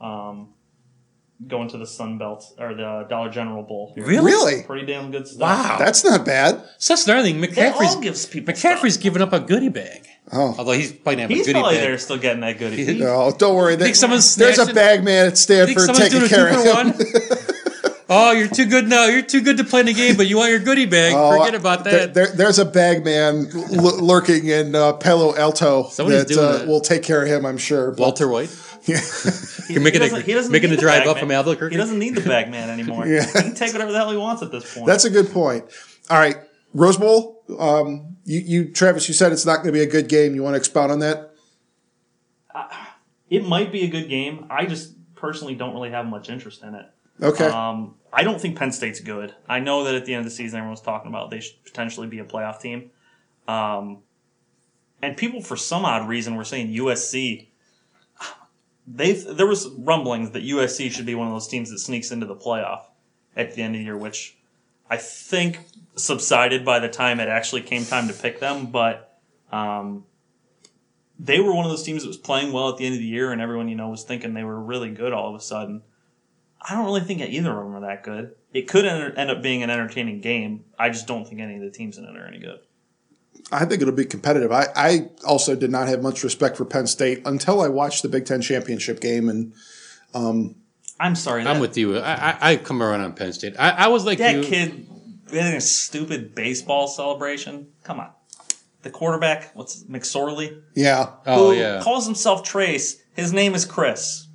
um, 0.00 0.48
going 1.46 1.68
to 1.68 1.76
the 1.78 1.86
Sun 1.86 2.18
Belt 2.18 2.54
or 2.58 2.74
the 2.74 3.06
Dollar 3.10 3.28
General 3.30 3.62
Bowl. 3.62 3.92
here. 3.94 4.04
really, 4.06 4.62
Pretty 4.62 4.86
damn 4.86 5.10
good 5.10 5.26
stuff. 5.28 5.40
Wow. 5.40 5.76
that's 5.78 6.02
not 6.04 6.24
bad. 6.24 6.62
So 6.78 6.94
that's 6.94 7.06
another 7.06 7.22
thing. 7.24 7.40
That 7.42 7.74
all 7.76 8.00
gives 8.00 8.26
people 8.26 8.54
McCaffrey's 8.54 8.94
stuff. 8.94 9.02
giving 9.02 9.22
up 9.22 9.32
a 9.32 9.40
goodie 9.40 9.68
bag. 9.68 10.06
Oh. 10.32 10.54
Although 10.58 10.72
he's 10.72 10.92
probably 10.92 11.14
gonna 11.16 11.22
have 11.22 11.30
He's 11.30 11.42
a 11.42 11.50
goodie 11.50 11.60
probably 11.60 11.76
bag. 11.78 11.84
there 11.86 11.98
still 11.98 12.18
getting 12.18 12.40
that 12.40 12.58
goodie. 12.58 12.84
He- 12.84 12.98
No, 12.98 13.32
don't 13.36 13.54
worry. 13.54 13.76
Think 13.76 13.94
someone's 13.96 14.34
There's 14.34 14.52
a 14.58 14.64
snatching- 14.64 14.74
bag 14.74 15.04
man 15.04 15.26
at 15.26 15.36
Think 15.36 15.36
Stanford 15.36 15.78
someone's 15.82 15.98
taking 15.98 16.18
doing 16.20 16.32
a 16.32 16.34
care 16.34 16.48
two 16.52 16.58
of 16.58 16.64
for 16.64 16.80
him. 16.80 16.86
one? 16.92 17.96
oh, 18.08 18.32
you're 18.32 18.48
too 18.48 18.64
good 18.66 18.88
now. 18.88 19.04
You're 19.06 19.22
too 19.22 19.40
good 19.42 19.58
to 19.58 19.64
play 19.64 19.80
in 19.80 19.86
the 19.86 19.92
game, 19.94 20.16
but 20.16 20.26
you 20.26 20.36
want 20.38 20.50
your 20.50 20.58
goodie 20.60 20.86
bag. 20.86 21.12
Oh, 21.14 21.36
Forget 21.38 21.54
about 21.54 21.84
there- 21.84 21.92
that. 22.06 22.14
there- 22.14 22.32
there's 22.34 22.58
a 22.58 22.64
bag 22.64 23.04
man 23.04 23.48
l- 23.54 24.04
lurking 24.04 24.46
in 24.46 24.74
uh, 24.74 24.94
Palo 24.94 25.36
Alto 25.36 25.88
Somebody's 25.90 26.24
that 26.24 26.34
doing 26.34 26.44
uh, 26.48 26.52
it. 26.62 26.66
will 26.66 26.80
take 26.80 27.02
care 27.02 27.22
of 27.22 27.28
him, 27.28 27.44
I'm 27.46 27.58
sure. 27.58 27.90
But- 27.90 28.00
Walter 28.00 28.26
White. 28.28 28.48
Yeah. 28.86 29.00
Making 29.68 29.82
he 29.94 29.98
doesn't- 29.98 30.24
he 30.26 30.32
doesn't 30.32 30.52
making 30.52 30.70
a 30.72 30.76
the 30.76 30.80
drive 30.80 31.06
up 31.08 31.16
man. 31.16 31.24
from 31.24 31.30
Albuquerque. 31.32 31.74
He 31.74 31.76
doesn't 31.76 31.98
need 31.98 32.14
the 32.14 32.20
bag 32.20 32.50
man 32.50 32.70
anymore. 32.70 33.06
Yeah. 33.08 33.24
He 33.26 33.32
can 33.32 33.54
take 33.54 33.72
whatever 33.72 33.90
the 33.92 33.98
hell 33.98 34.10
he 34.10 34.16
wants 34.16 34.42
at 34.42 34.52
this 34.52 34.72
point. 34.74 34.86
That's 34.86 35.04
a 35.04 35.10
good 35.10 35.30
point. 35.32 35.64
All 36.08 36.18
right, 36.18 36.36
Rose 36.72 36.96
Bowl. 36.96 37.42
Um, 37.58 38.16
you, 38.24 38.40
you, 38.40 38.72
Travis, 38.72 39.08
you 39.08 39.14
said 39.14 39.32
it's 39.32 39.44
not 39.46 39.56
going 39.56 39.66
to 39.66 39.72
be 39.72 39.80
a 39.82 39.86
good 39.90 40.08
game. 40.08 40.34
You 40.34 40.42
want 40.42 40.54
to 40.54 40.58
expound 40.58 40.92
on 40.92 41.00
that? 41.00 41.32
it 43.28 43.44
might 43.46 43.72
be 43.72 43.82
a 43.82 43.88
good 43.88 44.08
game. 44.08 44.46
I 44.50 44.66
just 44.66 44.94
personally 45.14 45.54
don't 45.54 45.74
really 45.74 45.90
have 45.90 46.06
much 46.06 46.28
interest 46.30 46.62
in 46.62 46.74
it. 46.74 46.86
Okay. 47.20 47.46
Um, 47.46 47.94
I 48.12 48.22
don't 48.22 48.40
think 48.40 48.56
Penn 48.56 48.72
State's 48.72 49.00
good. 49.00 49.34
I 49.48 49.58
know 49.60 49.84
that 49.84 49.94
at 49.94 50.04
the 50.06 50.14
end 50.14 50.20
of 50.20 50.24
the 50.24 50.30
season, 50.30 50.58
everyone's 50.58 50.80
talking 50.80 51.08
about 51.08 51.30
they 51.30 51.40
should 51.40 51.62
potentially 51.64 52.06
be 52.06 52.18
a 52.20 52.24
playoff 52.24 52.60
team. 52.60 52.90
Um, 53.48 53.98
and 55.02 55.16
people, 55.16 55.40
for 55.42 55.56
some 55.56 55.84
odd 55.84 56.08
reason, 56.08 56.36
were 56.36 56.44
saying 56.44 56.68
USC. 56.68 57.48
They 58.86 59.12
there 59.12 59.46
was 59.46 59.68
rumblings 59.70 60.30
that 60.30 60.44
USC 60.44 60.90
should 60.90 61.06
be 61.06 61.14
one 61.14 61.26
of 61.26 61.32
those 61.32 61.48
teams 61.48 61.70
that 61.70 61.78
sneaks 61.78 62.10
into 62.10 62.26
the 62.26 62.36
playoff 62.36 62.82
at 63.36 63.54
the 63.54 63.62
end 63.62 63.74
of 63.74 63.80
the 63.80 63.84
year, 63.84 63.96
which 63.96 64.36
I 64.88 64.96
think 64.96 65.60
subsided 65.96 66.64
by 66.64 66.78
the 66.78 66.88
time 66.88 67.18
it 67.18 67.28
actually 67.28 67.62
came 67.62 67.84
time 67.84 68.08
to 68.08 68.14
pick 68.14 68.38
them. 68.38 68.66
But 68.66 69.18
um, 69.50 70.04
they 71.18 71.40
were 71.40 71.52
one 71.52 71.64
of 71.64 71.70
those 71.70 71.82
teams 71.82 72.02
that 72.02 72.08
was 72.08 72.16
playing 72.16 72.52
well 72.52 72.68
at 72.68 72.76
the 72.76 72.86
end 72.86 72.94
of 72.94 73.00
the 73.00 73.06
year, 73.06 73.32
and 73.32 73.40
everyone 73.40 73.68
you 73.68 73.76
know 73.76 73.88
was 73.88 74.04
thinking 74.04 74.34
they 74.34 74.44
were 74.44 74.60
really 74.60 74.90
good 74.90 75.12
all 75.12 75.30
of 75.30 75.34
a 75.34 75.42
sudden. 75.42 75.82
I 76.68 76.74
don't 76.74 76.84
really 76.84 77.02
think 77.02 77.20
either 77.20 77.50
of 77.50 77.64
them 77.64 77.76
are 77.76 77.80
that 77.86 78.02
good. 78.02 78.34
It 78.52 78.68
could 78.68 78.86
end 78.86 79.30
up 79.30 79.42
being 79.42 79.62
an 79.62 79.70
entertaining 79.70 80.20
game. 80.20 80.64
I 80.78 80.88
just 80.88 81.06
don't 81.06 81.26
think 81.26 81.40
any 81.40 81.56
of 81.56 81.60
the 81.60 81.70
teams 81.70 81.98
in 81.98 82.04
it 82.04 82.16
are 82.16 82.26
any 82.26 82.38
good. 82.38 82.60
I 83.52 83.64
think 83.64 83.80
it'll 83.80 83.94
be 83.94 84.04
competitive. 84.04 84.50
I, 84.50 84.66
I 84.74 85.08
also 85.24 85.54
did 85.54 85.70
not 85.70 85.86
have 85.88 86.02
much 86.02 86.24
respect 86.24 86.56
for 86.56 86.64
Penn 86.64 86.86
State 86.86 87.22
until 87.24 87.60
I 87.60 87.68
watched 87.68 88.02
the 88.02 88.08
Big 88.08 88.26
Ten 88.26 88.40
championship 88.40 89.00
game, 89.00 89.28
and 89.28 89.52
um, 90.14 90.56
I'm 90.98 91.14
sorry. 91.14 91.44
I'm 91.46 91.60
with 91.60 91.76
you. 91.76 91.98
I, 91.98 92.30
I, 92.30 92.36
I 92.52 92.56
come 92.56 92.82
around 92.82 93.02
on 93.02 93.12
Penn 93.12 93.32
State. 93.32 93.54
I, 93.58 93.70
I 93.70 93.86
was 93.88 94.04
like 94.04 94.18
that 94.18 94.34
you. 94.36 94.42
kid 94.42 94.88
in 95.30 95.46
a 95.46 95.60
stupid 95.60 96.34
baseball 96.34 96.88
celebration. 96.88 97.68
Come 97.84 98.00
on. 98.00 98.10
The 98.82 98.90
quarterback, 98.90 99.50
what's 99.54 99.82
McSorley? 99.84 100.62
yeah, 100.74 101.10
Oh 101.26 101.50
yeah. 101.50 101.80
calls 101.82 102.06
himself 102.06 102.44
Trace. 102.44 102.96
His 103.14 103.32
name 103.32 103.54
is 103.54 103.64
Chris. 103.64 104.28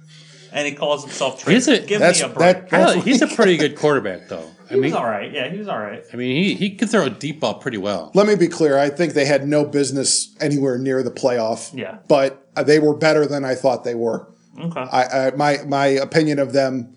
And 0.52 0.68
he 0.68 0.74
calls 0.74 1.04
himself 1.04 1.42
Trace. 1.42 1.66
He's 1.66 1.80
a- 1.80 1.86
Give 1.86 2.02
me 2.02 2.08
a 2.22 2.28
break. 2.28 2.36
that. 2.36 2.70
That's 2.70 3.04
he's 3.06 3.22
a 3.22 3.28
pretty 3.28 3.56
good 3.56 3.78
quarterback, 3.78 4.28
though. 4.28 4.50
I 4.72 4.76
he 4.76 4.80
mean, 4.80 4.92
was 4.92 5.00
all 5.00 5.06
right. 5.06 5.32
Yeah, 5.32 5.50
he 5.50 5.58
was 5.58 5.68
all 5.68 5.80
right. 5.80 6.04
I 6.12 6.16
mean, 6.16 6.44
he, 6.44 6.56
he 6.56 6.76
can 6.76 6.88
throw 6.88 7.06
a 7.06 7.10
deep 7.10 7.42
ball 7.42 7.56
pretty 7.56 7.78
well. 7.78 8.12
Let 8.14 8.26
me 8.26 8.36
be 8.36 8.48
clear. 8.48 8.78
I 8.78 8.90
think 8.90 9.14
they 9.14 9.26
had 9.26 9.48
no 9.48 9.66
business 9.66 10.36
anywhere 10.40 10.78
near 10.78 11.04
the 11.04 11.12
playoff. 11.12 11.78
Yeah. 11.78 12.00
but 12.08 12.48
uh, 12.56 12.64
they 12.64 12.80
were 12.80 12.96
better 12.96 13.26
than 13.26 13.44
I 13.46 13.56
thought 13.56 13.84
they 13.84 13.96
were. 13.96 14.28
Okay. 14.60 14.80
I, 14.80 15.28
I 15.28 15.32
my 15.32 15.58
my 15.66 15.86
opinion 15.86 16.40
of 16.40 16.54
them 16.54 16.96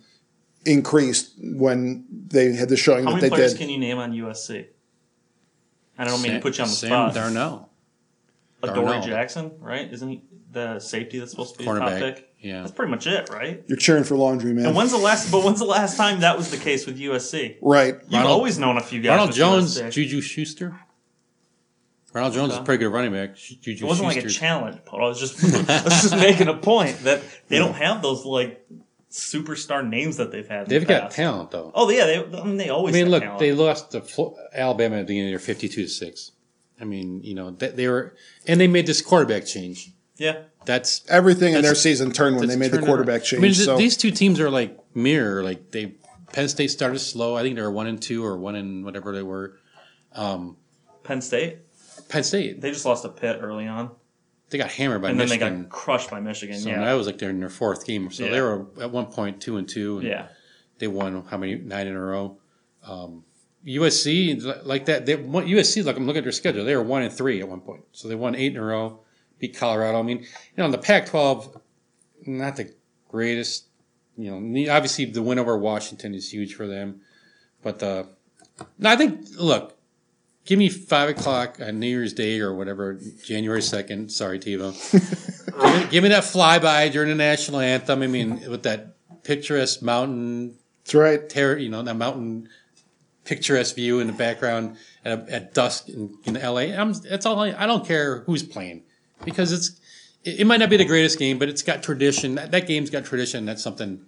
increased 0.65 1.33
when 1.39 2.05
they 2.29 2.53
had 2.53 2.69
the 2.69 2.77
showing 2.77 3.05
How 3.05 3.11
that 3.11 3.17
many 3.17 3.29
they 3.29 3.37
players 3.37 3.53
did. 3.53 3.59
can 3.61 3.69
you 3.69 3.79
name 3.79 3.99
on 3.99 4.13
USC? 4.13 4.67
I 5.99 6.05
don't 6.05 6.23
mean 6.23 6.33
to 6.33 6.41
put 6.41 6.59
you 6.59 6.65
on 6.65 6.71
the 6.71 6.77
Sam 6.77 6.89
spot. 6.89 7.15
Darnold, 7.15 7.67
Adoree 8.63 8.97
Darnold. 8.99 9.07
Jackson, 9.07 9.53
right? 9.61 9.93
Isn't 9.93 10.09
he 10.09 10.23
the 10.51 10.81
safety 10.81 11.19
that's 11.19 11.31
supposed 11.31 11.55
to 11.55 11.59
be 11.59 11.65
the 11.65 11.79
top 11.79 11.89
cornerback. 11.89 12.15
pick? 12.17 12.34
Yeah. 12.45 12.61
That's 12.61 12.73
pretty 12.73 12.91
much 12.91 13.07
it, 13.07 13.31
right? 13.31 13.65
You're 13.67 13.79
cheering 13.79 14.05
for 14.05 14.17
laundry, 14.17 14.53
man. 14.53 14.67
And 14.67 14.77
when's 14.77 14.91
the 14.91 14.99
last? 14.99 15.33
But 15.33 15.43
when's 15.45 15.59
the 15.61 15.65
last 15.65 15.97
time 15.97 16.21
that 16.21 16.37
was 16.37 16.51
the 16.51 16.59
case 16.59 16.87
with 16.87 16.99
USC? 16.99 17.57
right. 17.63 17.95
You've 17.95 18.13
Ronald- 18.13 18.31
always 18.33 18.59
known 18.59 18.77
a 18.77 18.83
few 18.83 19.01
guys. 19.01 19.11
Ronald 19.11 19.29
with 19.31 19.37
Jones, 19.39 19.79
USC. 19.81 19.91
Juju 19.93 20.21
Schuster. 20.21 20.79
Ronald 22.13 22.35
Jones 22.35 22.53
is 22.53 22.59
a 22.59 22.63
pretty 22.63 22.85
good 22.85 22.93
running 22.93 23.13
back. 23.13 23.35
Juju 23.37 23.85
It 23.85 23.89
wasn't 23.89 24.07
like 24.09 24.19
a 24.19 24.21
Schuster. 24.21 24.39
challenge, 24.41 24.79
but 24.85 24.99
I 24.99 25.09
was 25.09 25.19
just 25.19 25.43
I 25.71 25.83
was 25.83 26.03
just 26.03 26.15
making 26.17 26.49
a 26.49 26.57
point 26.57 26.99
that 27.01 27.23
they 27.49 27.59
don't 27.59 27.75
have 27.75 28.03
those 28.03 28.25
like 28.25 28.65
superstar 29.11 29.87
names 29.89 30.19
that 30.19 30.31
they've 30.31 30.47
had. 30.47 30.69
They've 30.69 30.81
the 30.81 30.87
got 30.87 31.03
past. 31.05 31.17
talent, 31.17 31.51
though. 31.51 31.73
Oh 31.75 31.89
yeah, 31.91 32.05
they, 32.07 32.39
I 32.39 32.45
mean 32.45 32.57
they 32.57 32.69
always. 32.69 32.95
I 32.95 32.99
mean, 32.99 33.11
look, 33.11 33.23
talent. 33.23 33.41
they 33.41 33.53
lost 33.53 33.91
to 33.93 34.01
Flo- 34.01 34.37
Alabama 34.53 34.97
at 34.97 34.99
the 35.01 35.05
beginning 35.07 35.23
of 35.23 35.27
the 35.27 35.31
year, 35.31 35.39
fifty-two 35.55 35.83
to 35.83 35.89
six. 35.89 36.33
I 36.81 36.85
mean, 36.85 37.23
you 37.23 37.35
know, 37.35 37.51
they, 37.51 37.69
they 37.71 37.89
were, 37.89 38.15
and 38.47 38.61
they 38.61 38.67
made 38.69 38.87
this 38.87 39.01
quarterback 39.01 39.47
change. 39.47 39.91
yeah. 40.17 40.43
That's 40.67 41.05
Everything 41.09 41.55
in 41.55 41.63
their 41.63 41.75
season 41.75 42.13
turned 42.13 42.37
when 42.37 42.49
they 42.49 42.57
made 42.57 42.71
the 42.71 42.81
quarterback 42.81 43.21
around. 43.21 43.25
change. 43.25 43.41
I 43.41 43.43
mean, 43.43 43.55
so 43.55 43.77
these 43.77 43.97
two 43.97 44.11
teams 44.11 44.41
are 44.41 44.51
like 44.51 44.79
mirror. 44.95 45.43
Like 45.43 45.71
they, 45.71 45.95
Penn 46.33 46.49
State 46.49 46.71
started 46.71 46.99
slow. 46.99 47.37
I 47.37 47.43
think 47.43 47.57
they 47.57 47.63
were 47.63 47.71
one 47.71 47.87
and 47.87 48.01
two 48.01 48.25
or 48.25 48.37
one 48.37 48.55
and 48.57 48.85
whatever 48.85 49.13
they 49.13 49.23
were. 49.23 49.59
Penn 50.13 51.21
State. 51.21 51.59
Penn 52.09 52.23
State, 52.23 52.61
They 52.61 52.71
just 52.71 52.85
lost 52.85 53.05
a 53.05 53.09
pit 53.09 53.39
early 53.41 53.67
on, 53.67 53.91
they 54.51 54.59
got 54.59 54.71
hammered 54.71 55.03
by 55.03 55.11
and 55.11 55.19
then 55.19 55.29
Michigan. 55.29 55.57
they 55.57 55.63
got 55.63 55.71
crushed 55.71 56.11
by 56.11 56.21
Michigan. 56.21 56.59
so 56.59 56.69
yeah. 56.69 56.85
that 56.85 56.93
was 56.93 57.07
like 57.07 57.19
they're 57.19 57.31
in 57.31 57.41
their 57.41 57.49
fourth 57.49 57.87
game. 57.87 58.11
So 58.11 58.25
Yeah. 58.25 58.31
they 58.31 58.41
were 58.41 58.67
at 58.81 58.91
one 58.91 59.07
point 59.07 59.41
two 59.41 59.57
and 59.57 59.69
two. 59.69 59.99
And 59.99 60.07
yeah. 60.07 60.27
they 60.79 60.87
won 60.87 61.25
how 61.29 61.39
many 61.39 61.57
nine 61.57 61.87
in 61.87 61.95
a 61.95 62.01
row. 62.01 62.39
Um, 62.87 63.25
USC 63.67 64.65
like 64.65 64.85
that. 64.87 65.07
They 65.07 65.17
won, 65.17 65.47
USC 65.47 65.85
like 65.85 65.97
I'm 65.97 66.07
looking 66.07 66.19
at 66.19 66.25
their 66.25 66.33
schedule. 66.33 66.65
They 66.65 66.77
were 66.77 66.83
one 66.83 67.03
and 67.03 67.13
three 67.13 67.41
at 67.41 67.49
one 67.49 67.61
point, 67.63 67.83
so 67.93 68.09
they 68.09 68.15
won 68.15 68.35
eight 68.35 68.53
in 68.53 68.59
a 68.59 68.65
row. 68.65 69.01
Beat 69.39 69.57
Colorado. 69.57 69.99
I 69.99 70.03
mean, 70.03 70.19
you 70.19 70.27
know, 70.57 70.67
in 70.67 70.71
the 70.71 70.79
Pac-12, 70.79 71.61
not 72.27 72.57
the 72.57 72.73
greatest. 73.09 73.67
You 74.17 74.31
know, 74.31 74.73
obviously 74.73 75.07
the 75.07 75.23
win 75.23 75.39
over 75.39 75.59
Washington 75.59 76.15
is 76.15 76.33
huge 76.33 76.55
for 76.55 76.69
them, 76.69 77.01
but 77.63 77.83
uh, 77.83 78.05
no, 78.79 78.91
I 78.91 78.97
think 78.97 79.27
look, 79.37 79.77
give 80.45 80.59
me 80.59 80.69
five 80.69 81.09
o'clock 81.09 81.59
on 81.61 81.81
New 81.81 81.89
Year's 81.89 82.13
Day 82.13 82.39
or 82.39 82.55
whatever, 82.55 83.01
January 83.25 83.61
second. 83.61 84.13
Sorry, 84.13 84.39
TiVo. 84.39 84.73
give, 84.93 85.85
me, 85.85 85.91
give 85.91 86.03
me 86.05 86.11
that 86.11 86.23
flyby 86.23 86.93
during 86.93 87.09
the 87.09 87.17
national 87.17 87.59
anthem. 87.59 88.03
I 88.03 88.07
mean, 88.07 88.49
with 88.49 88.63
that 88.63 88.95
picturesque 89.25 89.83
mountain 89.83 90.55
that's 90.85 90.95
right. 90.95 91.29
terror, 91.29 91.57
you 91.57 91.71
know, 91.71 91.83
that 91.83 91.97
mountain 91.97 92.49
picturesque 93.25 93.75
view 93.75 94.01
in 94.01 94.07
the 94.07 94.13
background 94.13 94.77
at, 95.05 95.29
at 95.31 95.55
dusk 95.55 95.89
in, 95.89 96.15
in 96.25 96.35
LA. 96.35 96.75
I'm, 96.77 96.93
that's 96.93 97.25
all. 97.25 97.41
I, 97.41 97.55
I 97.57 97.67
don't 97.67 97.87
care 97.87 98.21
who's 98.21 98.43
playing 98.43 98.83
because 99.25 99.53
it's. 99.53 99.81
It, 100.25 100.41
it 100.41 100.47
might 100.47 100.59
not 100.59 100.71
be 100.71 100.77
the 100.77 100.85
greatest 100.87 101.19
game, 101.19 101.39
but 101.39 101.49
it's 101.49 101.63
got 101.63 101.83
tradition. 101.83 102.37
That, 102.37 102.51
that 102.53 102.67
game's 102.67 102.91
got 102.91 103.05
tradition. 103.05 103.45
That's 103.45 103.63
something. 103.63 104.05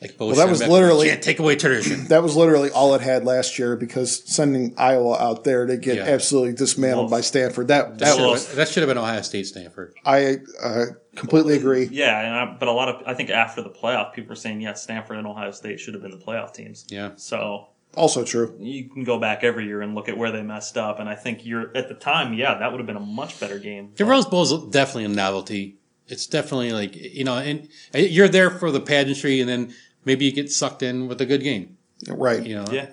Like 0.00 0.14
well, 0.16 0.32
that 0.36 0.48
was 0.48 0.64
literally- 0.64 1.08
can't 1.08 1.22
take 1.22 1.40
away 1.40 1.56
tradition. 1.56 2.06
That 2.06 2.22
was 2.22 2.36
literally 2.36 2.70
all 2.70 2.94
it 2.94 3.00
had 3.00 3.24
last 3.24 3.58
year 3.58 3.74
because 3.74 4.22
sending 4.32 4.74
Iowa 4.78 5.18
out 5.18 5.42
there 5.42 5.66
to 5.66 5.76
get 5.76 5.96
Yeah. 5.96 6.04
absolutely 6.04 6.52
dismantled 6.52 7.10
Wolf. 7.10 7.10
by 7.10 7.20
Stanford. 7.22 7.66
That 7.66 7.98
That, 7.98 7.98
that 7.98 8.16
should 8.16 8.30
was 8.30 8.46
have, 8.46 8.56
that 8.56 8.68
should 8.68 8.82
have 8.84 8.88
been 8.88 8.98
Ohio 8.98 9.22
State, 9.22 9.48
Stanford. 9.48 9.94
I 10.04 10.36
uh, 10.62 10.84
completely 11.16 11.56
agree. 11.56 11.88
Yeah, 11.90 12.20
and 12.20 12.32
I, 12.50 12.56
but 12.60 12.68
a 12.68 12.72
lot 12.72 12.88
of 12.88 13.02
I 13.08 13.14
think 13.14 13.30
after 13.30 13.60
the 13.60 13.70
playoff, 13.70 14.12
people 14.12 14.28
were 14.28 14.36
saying 14.36 14.60
yes, 14.60 14.84
Stanford 14.84 15.16
and 15.18 15.26
Ohio 15.26 15.50
State 15.50 15.80
should 15.80 15.94
have 15.94 16.02
been 16.04 16.12
the 16.12 16.24
playoff 16.24 16.54
teams. 16.54 16.86
Yeah, 16.90 17.10
So 17.16 17.66
Also 17.98 18.24
true. 18.24 18.54
you 18.60 18.88
can 18.88 19.02
go 19.02 19.18
back 19.18 19.42
every 19.42 19.66
year 19.66 19.82
and 19.82 19.96
look 19.96 20.08
at 20.08 20.16
where 20.16 20.30
they 20.30 20.42
messed 20.42 20.78
up, 20.78 21.00
and 21.00 21.08
I 21.08 21.16
think 21.16 21.44
you're 21.44 21.76
at 21.76 21.88
the 21.88 21.94
time, 21.94 22.32
yeah, 22.32 22.56
that 22.58 22.70
would 22.70 22.78
have 22.78 22.86
been 22.86 22.96
a 22.96 23.00
much 23.00 23.40
better 23.40 23.58
game. 23.58 23.92
the 23.96 24.04
Rose 24.04 24.24
Bowl 24.24 24.42
is 24.42 24.52
definitely 24.70 25.06
a 25.06 25.08
novelty. 25.08 25.78
It's 26.06 26.26
definitely 26.26 26.72
like 26.72 26.94
you 26.94 27.24
know, 27.24 27.36
and 27.36 27.68
you're 27.92 28.28
there 28.28 28.50
for 28.50 28.70
the 28.70 28.80
pageantry, 28.80 29.40
and 29.40 29.48
then 29.48 29.74
maybe 30.04 30.24
you 30.24 30.32
get 30.32 30.50
sucked 30.50 30.82
in 30.82 31.08
with 31.08 31.20
a 31.20 31.26
good 31.26 31.42
game. 31.42 31.76
Right. 32.08 32.46
You 32.46 32.54
know, 32.54 32.66
Yeah, 32.70 32.90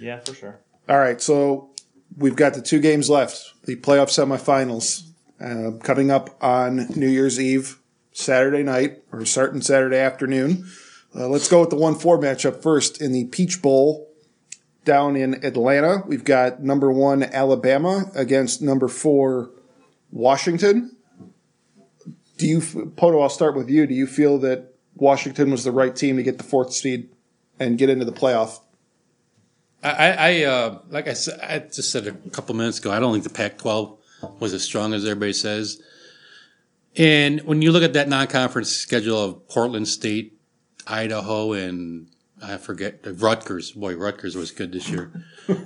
yeah, 0.00 0.18
for 0.18 0.34
sure. 0.34 0.58
All 0.88 0.98
right, 0.98 1.22
so 1.22 1.70
we've 2.16 2.34
got 2.34 2.54
the 2.54 2.62
two 2.62 2.80
games 2.80 3.08
left. 3.08 3.52
The 3.64 3.76
playoff 3.76 4.08
semifinals 4.10 5.08
uh, 5.40 5.78
coming 5.84 6.10
up 6.10 6.36
on 6.42 6.88
New 6.96 7.08
Year's 7.08 7.40
Eve, 7.40 7.78
Saturday 8.12 8.64
night, 8.64 9.02
or 9.12 9.24
starting 9.24 9.60
Saturday 9.60 9.98
afternoon. 9.98 10.66
Uh, 11.14 11.28
let's 11.28 11.48
go 11.48 11.60
with 11.60 11.70
the 11.70 11.76
one 11.76 11.94
four 11.94 12.18
matchup 12.18 12.60
first 12.62 13.00
in 13.00 13.12
the 13.12 13.26
Peach 13.26 13.62
Bowl. 13.62 14.08
Down 14.84 15.16
in 15.16 15.44
Atlanta. 15.44 16.02
We've 16.06 16.24
got 16.24 16.62
number 16.62 16.90
one 16.92 17.22
Alabama 17.22 18.10
against 18.14 18.62
number 18.62 18.88
four 18.88 19.50
Washington. 20.10 20.96
Do 22.36 22.46
you, 22.46 22.60
Poto? 22.96 23.20
I'll 23.20 23.28
start 23.28 23.56
with 23.56 23.70
you. 23.70 23.86
Do 23.86 23.94
you 23.94 24.06
feel 24.06 24.38
that 24.38 24.74
Washington 24.96 25.50
was 25.50 25.64
the 25.64 25.72
right 25.72 25.94
team 25.94 26.16
to 26.16 26.22
get 26.22 26.38
the 26.38 26.44
fourth 26.44 26.72
seed 26.72 27.08
and 27.60 27.78
get 27.78 27.88
into 27.88 28.04
the 28.04 28.12
playoff? 28.12 28.60
I, 29.82 30.12
I 30.12 30.42
uh, 30.44 30.78
like 30.90 31.08
I 31.08 31.12
said, 31.14 31.40
I 31.40 31.58
just 31.58 31.90
said 31.90 32.06
a 32.06 32.12
couple 32.30 32.54
minutes 32.54 32.78
ago. 32.78 32.92
I 32.92 33.00
don't 33.00 33.12
think 33.12 33.24
the 33.24 33.30
Pac-12 33.30 33.98
was 34.38 34.54
as 34.54 34.62
strong 34.62 34.94
as 34.94 35.04
everybody 35.04 35.32
says. 35.32 35.82
And 36.96 37.40
when 37.42 37.62
you 37.62 37.72
look 37.72 37.82
at 37.82 37.94
that 37.94 38.08
non-conference 38.08 38.70
schedule 38.70 39.18
of 39.18 39.48
Portland 39.48 39.88
State, 39.88 40.38
Idaho, 40.86 41.52
and 41.52 42.08
I 42.42 42.56
forget 42.56 43.00
Rutgers. 43.04 43.72
Boy, 43.72 43.94
Rutgers 43.94 44.34
was 44.34 44.50
good 44.50 44.72
this 44.72 44.88
year. 44.88 45.12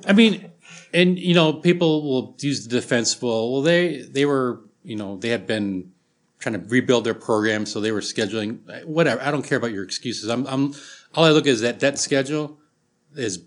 I 0.06 0.12
mean, 0.12 0.50
and 0.92 1.18
you 1.18 1.34
know, 1.34 1.54
people 1.54 2.02
will 2.02 2.36
use 2.40 2.66
the 2.66 2.70
defense. 2.80 3.20
Well, 3.20 3.52
well, 3.52 3.62
they 3.62 4.02
they 4.02 4.26
were, 4.26 4.60
you 4.82 4.96
know, 4.96 5.16
they 5.16 5.30
had 5.30 5.46
been 5.46 5.92
trying 6.38 6.60
to 6.60 6.68
rebuild 6.68 7.04
their 7.04 7.14
program, 7.14 7.64
so 7.66 7.80
they 7.80 7.92
were 7.92 8.00
scheduling 8.00 8.84
whatever. 8.84 9.22
I 9.22 9.30
don't 9.30 9.42
care 9.42 9.58
about 9.58 9.72
your 9.72 9.84
excuses. 9.84 10.28
I'm, 10.28 10.46
I'm 10.46 10.74
all 11.14 11.24
I 11.24 11.30
look 11.30 11.46
at 11.46 11.50
is 11.50 11.60
that 11.62 11.80
that 11.80 11.98
schedule 11.98 12.58
is 13.14 13.42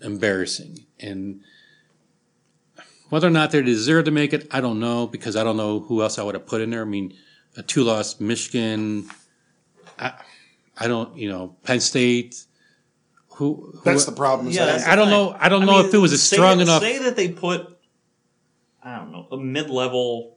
embarrassing, 0.00 0.86
and 1.00 1.40
whether 3.08 3.26
or 3.26 3.30
not 3.30 3.50
they 3.50 3.60
deserve 3.60 4.04
to 4.04 4.10
make 4.10 4.32
it, 4.32 4.46
I 4.50 4.60
don't 4.60 4.80
know 4.80 5.06
because 5.06 5.36
I 5.36 5.44
don't 5.44 5.56
know 5.56 5.80
who 5.80 6.00
else 6.00 6.18
I 6.18 6.22
would 6.22 6.34
have 6.34 6.46
put 6.46 6.60
in 6.60 6.70
there. 6.70 6.82
I 6.82 6.86
mean, 6.86 7.12
a 7.56 7.62
two 7.62 7.82
loss 7.82 8.20
Michigan. 8.20 9.10
I, 9.98 10.14
I 10.78 10.88
don't, 10.88 11.16
you 11.16 11.28
know, 11.28 11.56
Penn 11.64 11.80
State. 11.80 12.44
Who, 13.36 13.72
who 13.74 13.80
That's 13.84 14.04
the 14.04 14.12
problem. 14.12 14.48
Yeah, 14.50 14.66
that- 14.66 14.72
that's 14.78 14.86
I 14.88 14.94
don't 14.96 15.10
know. 15.10 15.34
I 15.38 15.48
don't 15.48 15.64
know 15.66 15.78
mean, 15.78 15.86
if 15.86 15.94
it 15.94 15.98
was 15.98 16.12
a 16.12 16.18
strong 16.18 16.58
that- 16.58 16.64
enough. 16.64 16.82
Say 16.82 16.98
that 16.98 17.16
they 17.16 17.28
put, 17.28 17.78
I 18.82 18.96
don't 18.96 19.12
know, 19.12 19.26
a 19.32 19.36
mid-level 19.36 20.36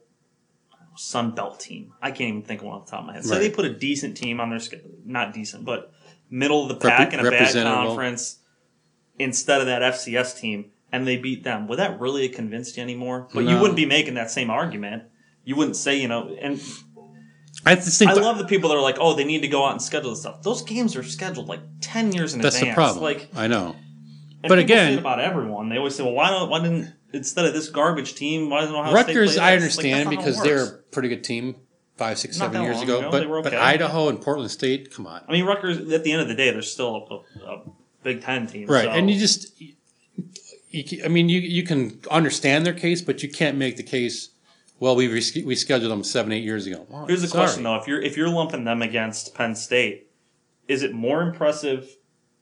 Sun 0.96 1.32
Belt 1.32 1.60
team. 1.60 1.92
I 2.00 2.10
can't 2.10 2.28
even 2.30 2.42
think 2.42 2.60
of 2.62 2.66
one 2.68 2.76
off 2.78 2.86
the 2.86 2.92
top 2.92 3.00
of 3.00 3.06
my 3.06 3.12
head. 3.14 3.24
Say 3.24 3.32
Right. 3.34 3.38
they 3.40 3.50
put 3.50 3.66
a 3.66 3.72
decent 3.74 4.16
team 4.16 4.40
on 4.40 4.48
their 4.50 4.58
schedule, 4.58 4.90
not 5.04 5.34
decent, 5.34 5.64
but 5.66 5.92
middle 6.30 6.62
of 6.62 6.68
the 6.68 6.74
Repre- 6.76 6.88
pack 6.96 7.12
in 7.12 7.20
a 7.20 7.30
bad 7.30 7.52
conference 7.52 8.38
instead 9.18 9.60
of 9.60 9.66
that 9.66 9.82
FCS 9.82 10.40
team, 10.40 10.70
and 10.90 11.06
they 11.06 11.16
beat 11.18 11.44
them. 11.44 11.68
Would 11.68 11.78
that 11.78 12.00
really 12.00 12.26
have 12.28 12.34
convinced 12.36 12.76
you 12.78 12.82
anymore? 12.82 13.28
But 13.34 13.44
you 13.44 13.58
wouldn't 13.58 13.76
be 13.76 13.84
making 13.86 14.14
that 14.14 14.30
same 14.30 14.48
argument. 14.50 15.02
You 15.44 15.54
wouldn't 15.56 15.76
say, 15.76 15.96
you 16.00 16.08
know, 16.08 16.34
and 16.40 16.60
I 17.66 17.74
just 17.74 17.98
think 17.98 18.10
I 18.10 18.14
that- 18.14 18.22
love 18.22 18.38
the 18.38 18.44
people 18.46 18.70
that 18.70 18.76
are 18.76 18.80
like, 18.82 18.96
oh, 19.00 19.14
they 19.14 19.24
need 19.24 19.40
to 19.42 19.48
go 19.48 19.64
out 19.64 19.72
and 19.72 19.82
schedule 19.82 20.10
this 20.10 20.20
stuff. 20.20 20.42
Those 20.42 20.62
games 20.62 20.94
are 20.96 21.02
scheduled 21.02 21.48
like 21.48 21.60
ten 21.80 22.12
years 22.12 22.32
in 22.34 22.40
that's 22.40 22.56
advance. 22.56 22.76
That's 22.76 22.92
the 22.94 23.00
problem. 23.00 23.04
Like, 23.04 23.28
I 23.34 23.46
know. 23.48 23.74
and 23.74 24.48
But 24.48 24.56
people 24.56 24.56
say 24.56 24.62
again- 24.62 24.92
it 24.94 24.98
about 25.00 25.20
everyone, 25.20 25.68
they 25.68 25.76
always 25.76 25.94
say, 25.96 26.02
"Well, 26.04 26.12
why 26.12 26.30
don't 26.30 26.48
why 26.48 26.60
didn't 26.60 26.92
instead 27.12 27.44
of 27.44 27.52
this 27.54 27.68
garbage 27.68 28.14
team, 28.14 28.48
why 28.50 28.60
doesn't 28.60 28.74
Ohio 28.74 28.90
State 29.02 29.16
Rutgers, 29.16 29.34
play 29.34 29.42
I 29.44 29.56
this?" 29.56 29.76
Like, 29.76 29.84
understand 29.86 29.94
that's 29.94 30.04
not 30.04 30.14
how 30.14 30.20
it 30.20 30.24
because 30.24 30.42
they're 30.42 30.78
a 30.78 30.82
pretty 30.92 31.08
good 31.08 31.24
team 31.24 31.56
five, 31.96 32.18
six, 32.18 32.38
Not 32.38 32.52
seven 32.52 32.62
years 32.62 32.82
ago. 32.82 32.98
ago, 33.00 33.10
but 33.10 33.20
they 33.20 33.26
were 33.26 33.42
but. 33.42 33.54
Idaho 33.54 34.08
and 34.10 34.20
Portland 34.20 34.50
State, 34.50 34.92
come 34.94 35.06
on, 35.06 35.22
I 35.28 35.32
mean, 35.32 35.44
Rutgers. 35.44 35.78
At 35.92 36.04
the 36.04 36.12
end 36.12 36.22
of 36.22 36.28
the 36.28 36.34
day, 36.34 36.50
they're 36.52 36.62
still 36.62 37.24
a, 37.42 37.50
a 37.50 37.62
Big 38.04 38.22
Ten 38.22 38.46
team, 38.46 38.68
right? 38.68 38.84
so- 38.84 38.90
And 38.90 39.10
you 39.10 39.18
just, 39.18 39.58
you, 39.60 39.72
you- 40.70 41.04
I 41.04 41.08
mean, 41.08 41.28
you 41.28 41.40
you 41.40 41.62
can 41.64 41.98
understand 42.10 42.64
their 42.66 42.74
case, 42.74 43.00
but 43.02 43.22
you 43.24 43.28
can't 43.28 43.56
make 43.56 43.76
the 43.76 43.82
case. 43.82 44.28
Well, 44.78 44.94
we 44.96 45.08
res- 45.08 45.34
we 45.44 45.54
scheduled 45.54 45.90
them 45.90 46.04
seven, 46.04 46.32
eight 46.32 46.44
years 46.44 46.66
ago. 46.66 46.86
Well, 46.90 47.06
here's 47.06 47.22
the 47.22 47.28
sorry. 47.28 47.44
question 47.44 47.62
though: 47.62 47.76
if 47.76 47.86
you're 47.86 48.00
if 48.02 48.16
you're 48.16 48.28
lumping 48.28 48.64
them 48.64 48.82
against 48.82 49.34
Penn 49.34 49.54
State, 49.54 50.08
is 50.68 50.82
it 50.82 50.92
more 50.92 51.22
impressive 51.22 51.96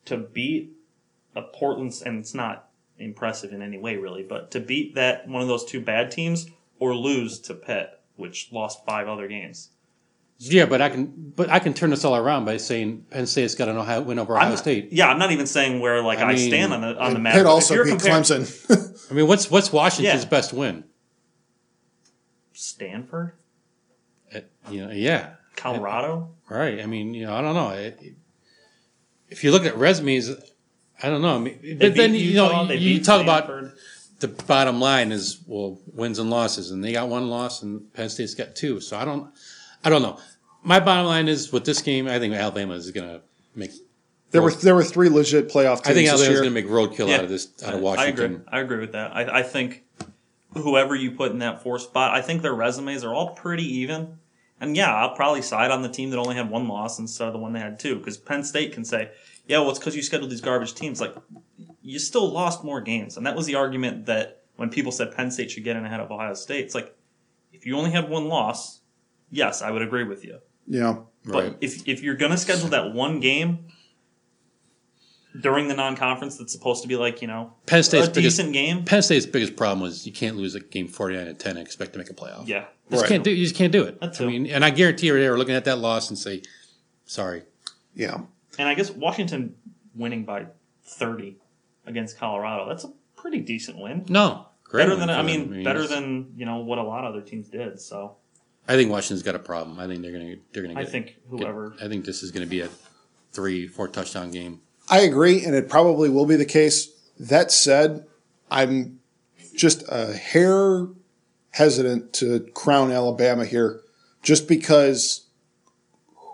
to 0.06 0.16
beat 0.16 0.72
a 1.36 1.42
Portland? 1.42 1.92
And 2.04 2.18
it's 2.18 2.34
not 2.34 2.68
impressive 2.98 3.52
in 3.52 3.62
any 3.62 3.78
way, 3.78 3.96
really, 3.96 4.22
but 4.22 4.50
to 4.52 4.60
beat 4.60 4.94
that 4.96 5.28
one 5.28 5.42
of 5.42 5.48
those 5.48 5.64
two 5.64 5.80
bad 5.80 6.10
teams 6.10 6.48
or 6.80 6.94
lose 6.96 7.38
to 7.40 7.54
Pitt, 7.54 8.00
which 8.16 8.48
lost 8.52 8.84
five 8.84 9.06
other 9.08 9.28
games. 9.28 9.70
Yeah, 10.38 10.66
but 10.66 10.82
I 10.82 10.88
can, 10.88 11.32
but 11.36 11.48
I 11.48 11.60
can 11.60 11.72
turn 11.74 11.90
this 11.90 12.04
all 12.04 12.16
around 12.16 12.44
by 12.44 12.56
saying 12.56 13.06
Penn 13.10 13.26
State's 13.26 13.54
got 13.54 13.66
to 13.66 13.72
know 13.72 13.82
how 13.82 13.96
to 13.96 14.02
win 14.02 14.18
over 14.18 14.34
I'm 14.34 14.40
Ohio 14.42 14.50
not- 14.50 14.58
State. 14.58 14.88
Yeah, 14.92 15.06
I'm 15.08 15.18
not 15.20 15.30
even 15.30 15.46
saying 15.46 15.78
where 15.80 16.02
like 16.02 16.18
I 16.18 16.24
I, 16.24 16.34
mean, 16.34 16.48
stand 16.48 16.72
on 16.72 16.80
the 16.80 16.98
on 17.00 17.12
the 17.14 17.20
map. 17.20 17.34
Pitt 17.34 17.44
but 17.44 17.50
also 17.50 17.84
beat 17.84 17.90
comparing- 17.90 18.24
Clemson. 18.24 19.06
I 19.10 19.14
mean, 19.14 19.28
what's 19.28 19.48
what's 19.48 19.72
Washington's 19.72 20.24
Yeah. 20.24 20.28
best 20.28 20.52
win? 20.52 20.82
Stanford, 22.54 23.32
Uh, 24.34 24.40
you 24.70 24.86
know, 24.86 24.92
yeah, 24.92 25.34
Colorado. 25.56 26.30
right. 26.48 26.80
I 26.80 26.86
mean, 26.86 27.12
you 27.14 27.26
know, 27.26 27.34
I 27.34 27.40
don't 27.42 27.54
know. 27.54 27.70
It, 27.70 27.98
it- 28.00 28.14
if 29.30 29.42
you 29.42 29.50
look 29.50 29.64
at 29.64 29.76
resumes, 29.76 30.30
I 31.02 31.08
don't 31.10 31.20
know. 31.22 31.34
I 31.34 31.38
mean, 31.38 31.58
They 31.62 31.74
but 31.74 31.94
then 31.96 32.12
beat 32.12 32.18
you 32.18 32.34
know, 32.34 32.46
Utah, 32.46 32.64
they 32.66 32.76
you 32.76 32.98
beat 32.98 33.04
talk 33.04 33.20
about 33.22 33.50
the 34.20 34.28
bottom 34.28 34.80
line 34.80 35.10
is 35.12 35.40
well 35.46 35.80
wins 35.92 36.18
and 36.18 36.30
losses, 36.30 36.70
and 36.70 36.84
they 36.84 36.92
got 36.92 37.08
one 37.08 37.28
loss, 37.28 37.62
and 37.62 37.92
Penn 37.94 38.08
State's 38.10 38.34
got 38.34 38.54
two. 38.54 38.80
So 38.80 38.96
I 38.96 39.04
don't, 39.04 39.32
I 39.82 39.90
don't 39.90 40.02
know. 40.02 40.18
My 40.62 40.78
bottom 40.78 41.06
line 41.06 41.26
is 41.28 41.52
with 41.52 41.64
this 41.64 41.82
game, 41.82 42.06
I 42.06 42.18
think 42.18 42.32
Alabama 42.34 42.74
is 42.74 42.90
going 42.92 43.08
to 43.08 43.20
make. 43.56 43.72
There 44.30 44.40
were 44.42 44.52
there 44.52 44.74
were 44.74 44.84
three 44.84 45.08
legit 45.08 45.48
playoff 45.48 45.76
teams 45.82 45.88
I 45.88 45.94
think 45.94 46.08
Alabama's 46.08 46.40
going 46.40 46.54
to 46.54 46.62
make 46.62 46.68
roadkill 46.68 47.12
out 47.12 47.24
of 47.24 47.30
this 47.30 47.48
out 47.64 47.74
of 47.74 47.80
Washington. 47.80 48.24
I 48.24 48.26
agree. 48.28 48.44
I 48.52 48.60
agree 48.60 48.78
with 48.78 48.92
that. 48.92 49.16
I, 49.16 49.38
I 49.40 49.42
think 49.42 49.82
whoever 50.54 50.94
you 50.94 51.10
put 51.12 51.32
in 51.32 51.38
that 51.38 51.62
four 51.62 51.78
spot, 51.78 52.14
I 52.14 52.20
think 52.22 52.42
their 52.42 52.54
resumes 52.54 53.04
are 53.04 53.12
all 53.14 53.34
pretty 53.34 53.64
even. 53.80 54.18
And 54.60 54.76
yeah, 54.76 54.94
I'll 54.94 55.14
probably 55.14 55.42
side 55.42 55.70
on 55.70 55.82
the 55.82 55.88
team 55.88 56.10
that 56.10 56.18
only 56.18 56.36
had 56.36 56.48
one 56.50 56.68
loss 56.68 56.98
instead 56.98 57.26
of 57.26 57.32
the 57.32 57.38
one 57.38 57.52
that 57.54 57.60
had 57.62 57.78
two. 57.78 57.96
Because 57.96 58.16
Penn 58.16 58.44
State 58.44 58.72
can 58.72 58.84
say, 58.84 59.10
"Yeah, 59.46 59.58
well, 59.58 59.70
it's 59.70 59.78
because 59.78 59.96
you 59.96 60.02
scheduled 60.02 60.30
these 60.30 60.40
garbage 60.40 60.74
teams." 60.74 61.00
Like, 61.00 61.14
you 61.82 61.98
still 61.98 62.30
lost 62.30 62.64
more 62.64 62.80
games, 62.80 63.16
and 63.16 63.26
that 63.26 63.34
was 63.36 63.46
the 63.46 63.56
argument 63.56 64.06
that 64.06 64.42
when 64.56 64.70
people 64.70 64.92
said 64.92 65.14
Penn 65.14 65.30
State 65.30 65.50
should 65.50 65.64
get 65.64 65.76
in 65.76 65.84
ahead 65.84 66.00
of 66.00 66.10
Ohio 66.10 66.34
State, 66.34 66.64
it's 66.64 66.74
like 66.74 66.94
if 67.52 67.66
you 67.66 67.76
only 67.76 67.90
had 67.90 68.08
one 68.08 68.26
loss, 68.28 68.80
yes, 69.30 69.60
I 69.60 69.70
would 69.70 69.82
agree 69.82 70.04
with 70.04 70.24
you. 70.24 70.38
yeah. 70.66 70.98
But 71.26 71.42
Right. 71.44 71.56
if 71.60 71.86
if 71.88 72.02
you're 72.02 72.14
gonna 72.16 72.36
schedule 72.36 72.68
that 72.68 72.92
one 72.94 73.18
game 73.18 73.66
during 75.40 75.68
the 75.68 75.74
non-conference, 75.74 76.36
that's 76.38 76.52
supposed 76.52 76.82
to 76.82 76.88
be 76.88 76.96
like 76.96 77.20
you 77.22 77.28
know 77.28 77.52
Penn 77.66 77.82
State's 77.82 78.06
a 78.08 78.10
biggest 78.10 78.36
decent 78.38 78.52
game. 78.52 78.84
Penn 78.84 79.02
State's 79.02 79.26
biggest 79.26 79.56
problem 79.56 79.80
was 79.80 80.06
you 80.06 80.12
can't 80.12 80.36
lose 80.36 80.54
a 80.54 80.60
game 80.60 80.88
forty 80.88 81.16
nine 81.16 81.26
to 81.26 81.34
ten 81.34 81.56
and 81.56 81.66
expect 81.66 81.92
to 81.94 81.98
make 81.98 82.10
a 82.10 82.14
playoff. 82.14 82.46
Yeah, 82.46 82.60
You 82.60 82.92
just 82.92 83.02
Right. 83.02 83.08
can't 83.08 83.24
do. 83.24 83.30
You 83.30 83.42
just 83.44 83.56
can't 83.56 83.72
do 83.72 83.82
it. 83.84 84.00
That's 84.00 84.20
I 84.20 84.26
mean, 84.26 84.46
and 84.46 84.64
I 84.64 84.70
guarantee 84.70 85.06
you, 85.08 85.18
they 85.18 85.28
were 85.28 85.38
looking 85.38 85.54
at 85.54 85.64
that 85.64 85.78
loss 85.78 86.08
and 86.08 86.18
say, 86.18 86.42
"Sorry." 87.04 87.42
Yeah. 87.94 88.22
and 88.58 88.68
I 88.68 88.74
guess 88.74 88.90
Washington 88.90 89.56
winning 89.94 90.24
by 90.24 90.46
30 90.84 91.36
against 91.86 92.18
Colorado. 92.18 92.68
That's 92.68 92.84
a 92.84 92.92
pretty 93.16 93.40
decent 93.40 93.78
win. 93.78 94.04
No, 94.08 94.46
great 94.64 94.82
better 94.84 94.90
win 94.92 95.00
than 95.00 95.08
for 95.08 95.14
I 95.14 95.16
them. 95.22 95.26
mean, 95.50 95.64
better 95.64 95.80
it's- 95.84 95.90
than 95.94 96.32
you 96.36 96.46
know 96.46 96.58
what 96.58 96.78
a 96.78 96.82
lot 96.82 97.04
of 97.04 97.14
other 97.14 97.22
teams 97.24 97.48
did. 97.48 97.80
So 97.80 98.16
I 98.68 98.74
think 98.76 98.90
Washington's 98.90 99.22
got 99.22 99.34
a 99.34 99.38
problem. 99.40 99.78
I 99.80 99.86
think 99.86 100.02
they're 100.02 100.12
gonna 100.12 100.36
they're 100.52 100.62
gonna. 100.62 100.78
I 100.78 100.82
Get, 100.84 100.92
think 100.92 101.16
whoever 101.28 101.74
I 101.82 101.88
think 101.88 102.04
this 102.04 102.22
is 102.22 102.30
gonna 102.30 102.46
be 102.46 102.60
a 102.60 102.68
three 103.32 103.66
four 103.66 103.88
touchdown 103.88 104.30
game. 104.30 104.60
I 104.88 105.00
agree, 105.00 105.44
and 105.44 105.54
it 105.54 105.68
probably 105.68 106.08
will 106.08 106.26
be 106.26 106.36
the 106.36 106.44
case. 106.44 106.88
That 107.18 107.50
said, 107.52 108.06
I'm 108.50 109.00
just 109.56 109.84
a 109.88 110.12
hair 110.14 110.86
hesitant 111.50 112.12
to 112.14 112.40
crown 112.54 112.90
Alabama 112.90 113.44
here, 113.44 113.80
just 114.22 114.46
because 114.48 115.26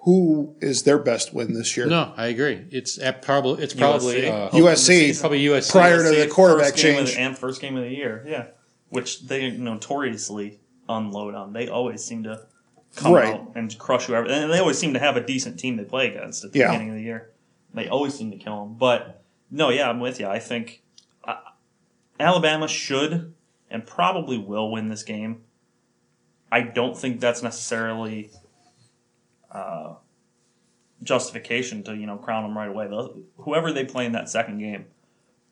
who 0.05 0.55
is 0.61 0.85
their 0.85 0.99
best 0.99 1.35
win 1.35 1.53
this 1.55 1.77
year? 1.77 1.87
No, 1.87 2.13
I 2.17 2.27
agree. 2.29 2.65
It's 2.71 2.99
at 2.99 3.23
probably 3.23 3.63
it's 3.63 3.75
probably 3.75 4.23
USC. 4.23 4.31
uh, 4.31 4.51
USC 4.51 4.77
season. 4.79 5.21
probably 5.21 5.45
USC. 5.45 5.71
Prior 5.71 6.03
to 6.03 6.19
the 6.21 6.27
quarterback 6.27 6.75
change. 6.75 7.15
the- 7.15 7.21
and 7.21 7.37
first 7.37 7.61
game 7.61 7.77
of 7.77 7.83
the 7.85 7.91
year, 7.91 8.25
yeah, 8.27 8.47
which 8.89 9.27
they 9.27 9.51
notoriously 9.51 10.59
unload 10.89 11.35
on. 11.35 11.53
They 11.53 11.69
always 11.69 12.03
seem 12.03 12.23
to 12.25 12.47
come 12.97 13.13
Right. 13.13 13.35
out 13.35 13.53
and 13.55 13.79
crush 13.79 14.07
whoever, 14.07 14.27
and 14.27 14.51
they 14.53 14.59
always 14.59 14.79
seem 14.79 14.95
to 14.95 14.99
have 14.99 15.17
a 15.17 15.25
decent 15.25 15.61
team 15.61 15.77
they 15.77 15.85
play 15.85 16.09
against 16.09 16.45
at 16.45 16.53
the 16.53 16.59
Yeah. 16.61 16.69
beginning 16.69 16.91
of 16.91 16.97
the 16.97 17.03
year. 17.03 17.31
They 17.75 17.89
always 17.89 18.15
seem 18.15 18.31
to 18.31 18.37
kill 18.37 18.65
them. 18.65 18.75
But 18.79 19.23
no, 19.51 19.71
yeah, 19.71 19.89
I'm 19.89 20.01
with 20.01 20.19
you. 20.21 20.27
I 20.27 20.39
think 20.39 20.83
uh, 21.25 21.37
Alabama 22.19 22.67
should 22.69 23.35
and 23.71 23.87
probably 23.87 24.39
will 24.39 24.71
win 24.71 24.89
this 24.89 25.03
game. 25.03 25.43
I 26.53 26.63
don't 26.63 26.97
think 26.97 27.21
that's 27.21 27.43
necessarily 27.43 28.31
uh, 29.53 29.95
justification 31.03 31.83
to 31.85 31.95
you 31.97 32.07
know 32.07 32.17
crown 32.17 32.43
them 32.43 32.57
right 32.57 32.69
away. 32.69 32.89
They'll- 32.89 33.23
Whoever 33.39 33.73
they 33.73 33.85
play 33.85 34.05
in 34.07 34.13
that 34.13 34.29
second 34.29 34.59
game 34.59 34.87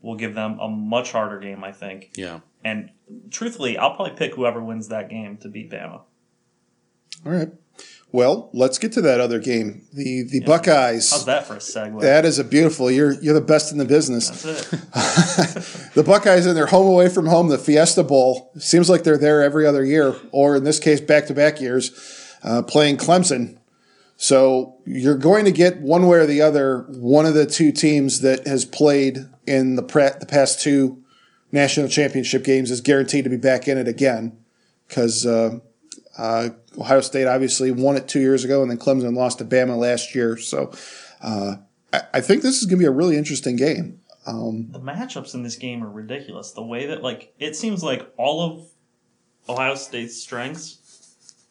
will 0.03 0.17
give 0.17 0.35
them 0.35 0.59
a 0.61 0.69
much 0.69 1.13
harder 1.13 1.39
game, 1.41 1.65
I 1.65 1.73
think. 1.73 2.11
Yeah, 2.15 2.41
And 2.65 2.91
truthfully, 3.31 3.77
I'll 3.79 3.95
probably 3.97 4.15
pick 4.15 4.35
whoever 4.35 4.63
wins 4.63 4.89
that 4.89 5.09
game 5.09 5.37
to 5.39 5.49
beat 5.49 5.71
Bama. 5.71 6.03
All 7.27 7.33
right. 7.33 7.49
Well, 8.11 8.49
let's 8.55 8.79
get 8.79 8.93
to 8.93 9.03
that 9.03 9.21
other 9.21 9.39
game. 9.39 9.87
The 9.93 10.23
the 10.23 10.41
Buckeyes. 10.41 11.11
How's 11.11 11.27
that 11.27 11.47
for 11.47 11.55
a 11.55 11.59
segue? 11.59 12.01
That 12.01 12.25
is 12.25 12.39
a 12.39 12.45
beautiful. 12.45 12.91
You're 12.91 13.13
you're 13.21 13.35
the 13.35 13.41
best 13.43 13.71
in 13.71 13.79
the 13.79 13.85
business. 13.85 14.29
That's 14.31 14.73
it. 14.73 15.85
The 15.95 16.05
Buckeyes 16.05 16.47
in 16.47 16.55
their 16.55 16.67
home 16.67 16.87
away 16.87 17.09
from 17.09 17.27
home, 17.27 17.49
the 17.49 17.59
Fiesta 17.59 18.05
Bowl. 18.05 18.53
Seems 18.57 18.89
like 18.89 19.03
they're 19.03 19.19
there 19.19 19.43
every 19.43 19.67
other 19.67 19.85
year, 19.85 20.15
or 20.31 20.57
in 20.57 20.65
this 20.65 20.79
case, 20.79 21.01
back 21.01 21.27
to 21.27 21.35
back 21.35 21.61
years, 21.61 22.37
uh, 22.45 22.63
playing 22.63 22.99
Clemson. 22.99 23.59
So 24.17 24.77
you're 24.87 25.17
going 25.17 25.45
to 25.45 25.53
get 25.53 25.81
one 25.81 26.07
way 26.07 26.19
or 26.19 26.27
the 26.27 26.41
other 26.41 26.87
one 26.89 27.27
of 27.27 27.35
the 27.35 27.47
two 27.47 27.73
teams 27.73 28.21
that 28.21 28.47
has 28.47 28.65
played 28.65 29.29
in 29.47 29.77
the 29.77 29.83
pre- 29.83 30.11
the 30.19 30.27
past 30.27 30.61
two 30.61 31.03
national 31.53 31.89
championship 31.89 32.45
games 32.45 32.71
is 32.71 32.81
guaranteed 32.81 33.25
to 33.25 33.31
be 33.31 33.37
back 33.37 33.69
in 33.69 33.79
it 33.79 33.89
again 33.89 34.37
because 34.87 35.27
uh, 35.27 35.59
uh, 36.17 36.51
Ohio 36.77 37.01
State 37.01 37.27
obviously 37.27 37.71
won 37.71 37.97
it 37.97 38.09
two 38.09 38.21
years 38.21 38.45
ago 38.45 38.63
and 38.63 38.71
then 38.71 38.79
Clemson 38.79 39.15
lost 39.17 39.39
to 39.39 39.45
Bama 39.45 39.77
last 39.77 40.15
year. 40.15 40.37
So 40.37 40.73
uh, 41.23 41.57
I, 41.93 42.03
I 42.15 42.21
think 42.21 42.43
this 42.43 42.59
is 42.59 42.67
going 42.67 42.79
to 42.79 42.83
be 42.83 42.87
a 42.87 42.91
really 42.91 43.17
interesting 43.17 43.57
game. 43.57 44.01
Um, 44.27 44.69
The 44.71 44.81
matchups 44.81 45.35
in 45.35 45.43
this 45.43 45.57
game 45.57 45.83
are 45.83 45.91
ridiculous. 45.91 46.53
The 46.53 46.63
way 46.63 46.87
that 46.87 47.03
like 47.03 47.33
it 47.39 47.57
seems 47.57 47.83
like 47.83 48.13
all 48.17 48.43
of 48.43 48.67
Ohio 49.49 49.75
State's 49.75 50.21
strengths 50.21 50.79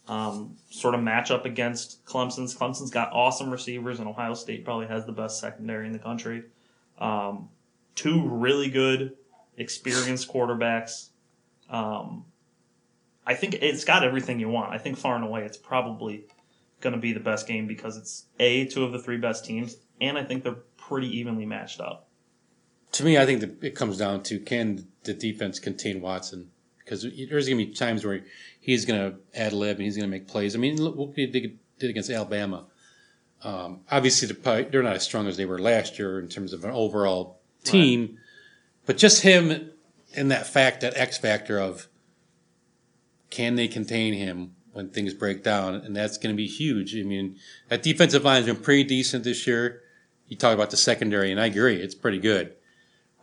um, 0.07 0.55
sort 0.69 0.95
of 0.95 1.01
match 1.01 1.31
up 1.31 1.45
against 1.45 2.05
Clemson's. 2.05 2.55
Clemson's 2.55 2.91
got 2.91 3.11
awesome 3.11 3.49
receivers, 3.49 3.99
and 3.99 4.07
Ohio 4.07 4.33
State 4.35 4.63
probably 4.63 4.87
has 4.87 5.05
the 5.05 5.11
best 5.11 5.39
secondary 5.39 5.87
in 5.87 5.93
the 5.93 5.99
country. 5.99 6.43
Um, 6.99 7.49
two 7.95 8.27
really 8.27 8.69
good, 8.69 9.17
experienced 9.57 10.31
quarterbacks. 10.31 11.09
Um, 11.69 12.25
I 13.27 13.33
think 13.33 13.55
it's 13.55 13.83
got 13.83 14.03
everything 14.03 14.39
you 14.39 14.47
want. 14.47 14.73
I 14.73 14.77
think 14.77 14.97
far 14.97 15.15
and 15.15 15.23
away, 15.25 15.43
it's 15.43 15.57
probably 15.57 16.23
going 16.79 16.93
to 16.93 16.99
be 16.99 17.11
the 17.11 17.19
best 17.19 17.45
game 17.45 17.67
because 17.67 17.97
it's 17.97 18.25
a 18.39 18.65
two 18.65 18.85
of 18.85 18.93
the 18.93 18.99
three 18.99 19.17
best 19.17 19.43
teams, 19.43 19.75
and 19.99 20.17
I 20.17 20.23
think 20.23 20.43
they're 20.43 20.63
pretty 20.77 21.15
evenly 21.17 21.45
matched 21.45 21.81
up. 21.81 22.07
To 22.93 23.03
me, 23.03 23.17
I 23.17 23.25
think 23.25 23.43
it 23.61 23.75
comes 23.75 23.97
down 23.97 24.23
to 24.23 24.39
can 24.39 24.87
the 25.03 25.13
defense 25.13 25.59
contain 25.59 25.99
Watson? 26.01 26.51
Because 26.79 27.03
there's 27.03 27.49
going 27.49 27.59
to 27.59 27.65
be 27.65 27.73
times 27.73 28.05
where 28.05 28.23
he's 28.61 28.85
going 28.85 29.11
to 29.11 29.17
ad 29.37 29.51
lib 29.51 29.75
and 29.75 29.83
he's 29.83 29.97
going 29.97 30.09
to 30.09 30.11
make 30.11 30.25
plays. 30.25 30.55
I 30.55 30.59
mean, 30.59 30.81
look 30.81 30.95
what 30.95 31.13
he 31.15 31.25
did 31.25 31.89
against 31.89 32.09
Alabama. 32.09 32.65
Um, 33.43 33.81
obviously, 33.91 34.29
they're 34.29 34.63
they're 34.63 34.83
not 34.83 34.95
as 34.95 35.03
strong 35.03 35.27
as 35.27 35.35
they 35.35 35.45
were 35.45 35.59
last 35.59 35.99
year 35.99 36.17
in 36.17 36.29
terms 36.29 36.53
of 36.53 36.63
an 36.63 36.71
overall 36.71 37.39
team, 37.65 38.17
but 38.85 38.97
just 38.97 39.21
him 39.21 39.71
and 40.15 40.31
that 40.31 40.47
fact, 40.47 40.81
that 40.81 40.95
X 40.95 41.17
factor 41.17 41.59
of 41.59 41.89
can 43.29 43.55
they 43.55 43.67
contain 43.67 44.13
him 44.13 44.55
when 44.73 44.89
things 44.89 45.13
break 45.13 45.43
down, 45.43 45.75
and 45.75 45.95
that's 45.95 46.17
going 46.17 46.33
to 46.33 46.37
be 46.37 46.47
huge. 46.47 46.95
I 46.95 47.03
mean, 47.03 47.37
that 47.69 47.81
defensive 47.83 48.23
line 48.23 48.37
has 48.37 48.45
been 48.45 48.61
pretty 48.63 48.83
decent 48.83 49.23
this 49.23 49.47
year. 49.47 49.81
You 50.27 50.37
talk 50.37 50.53
about 50.53 50.69
the 50.71 50.77
secondary, 50.77 51.31
and 51.31 51.39
I 51.39 51.45
agree, 51.47 51.75
it's 51.77 51.95
pretty 51.95 52.19
good. 52.19 52.53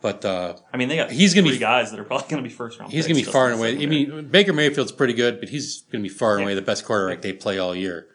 But 0.01 0.23
uh, 0.25 0.57
I 0.73 0.77
mean, 0.77 0.89
they 0.89 0.97
got 0.97 1.11
He's 1.11 1.33
gonna 1.33 1.47
three 1.47 1.55
be- 1.55 1.59
guys 1.59 1.89
that 1.91 1.99
are 1.99 2.03
probably 2.03 2.27
going 2.29 2.43
to 2.43 2.47
be 2.49 2.53
first 2.53 2.79
round. 2.79 2.91
he's 2.91 3.07
going 3.07 3.17
to 3.19 3.25
be 3.25 3.31
far 3.31 3.47
and 3.49 3.57
away. 3.59 3.81
I 3.81 3.85
mean, 3.87 4.27
Baker 4.27 4.53
Mayfield's 4.53 4.91
pretty 4.91 5.13
good, 5.13 5.39
but 5.39 5.49
he's 5.49 5.81
going 5.91 6.03
to 6.03 6.09
be 6.09 6.13
far 6.13 6.33
and 6.33 6.41
Yeah. 6.41 6.45
away 6.47 6.55
the 6.55 6.61
best 6.61 6.85
quarterback 6.85 7.21
they 7.21 7.33
play 7.33 7.57
all 7.57 7.73
year. 7.75 8.07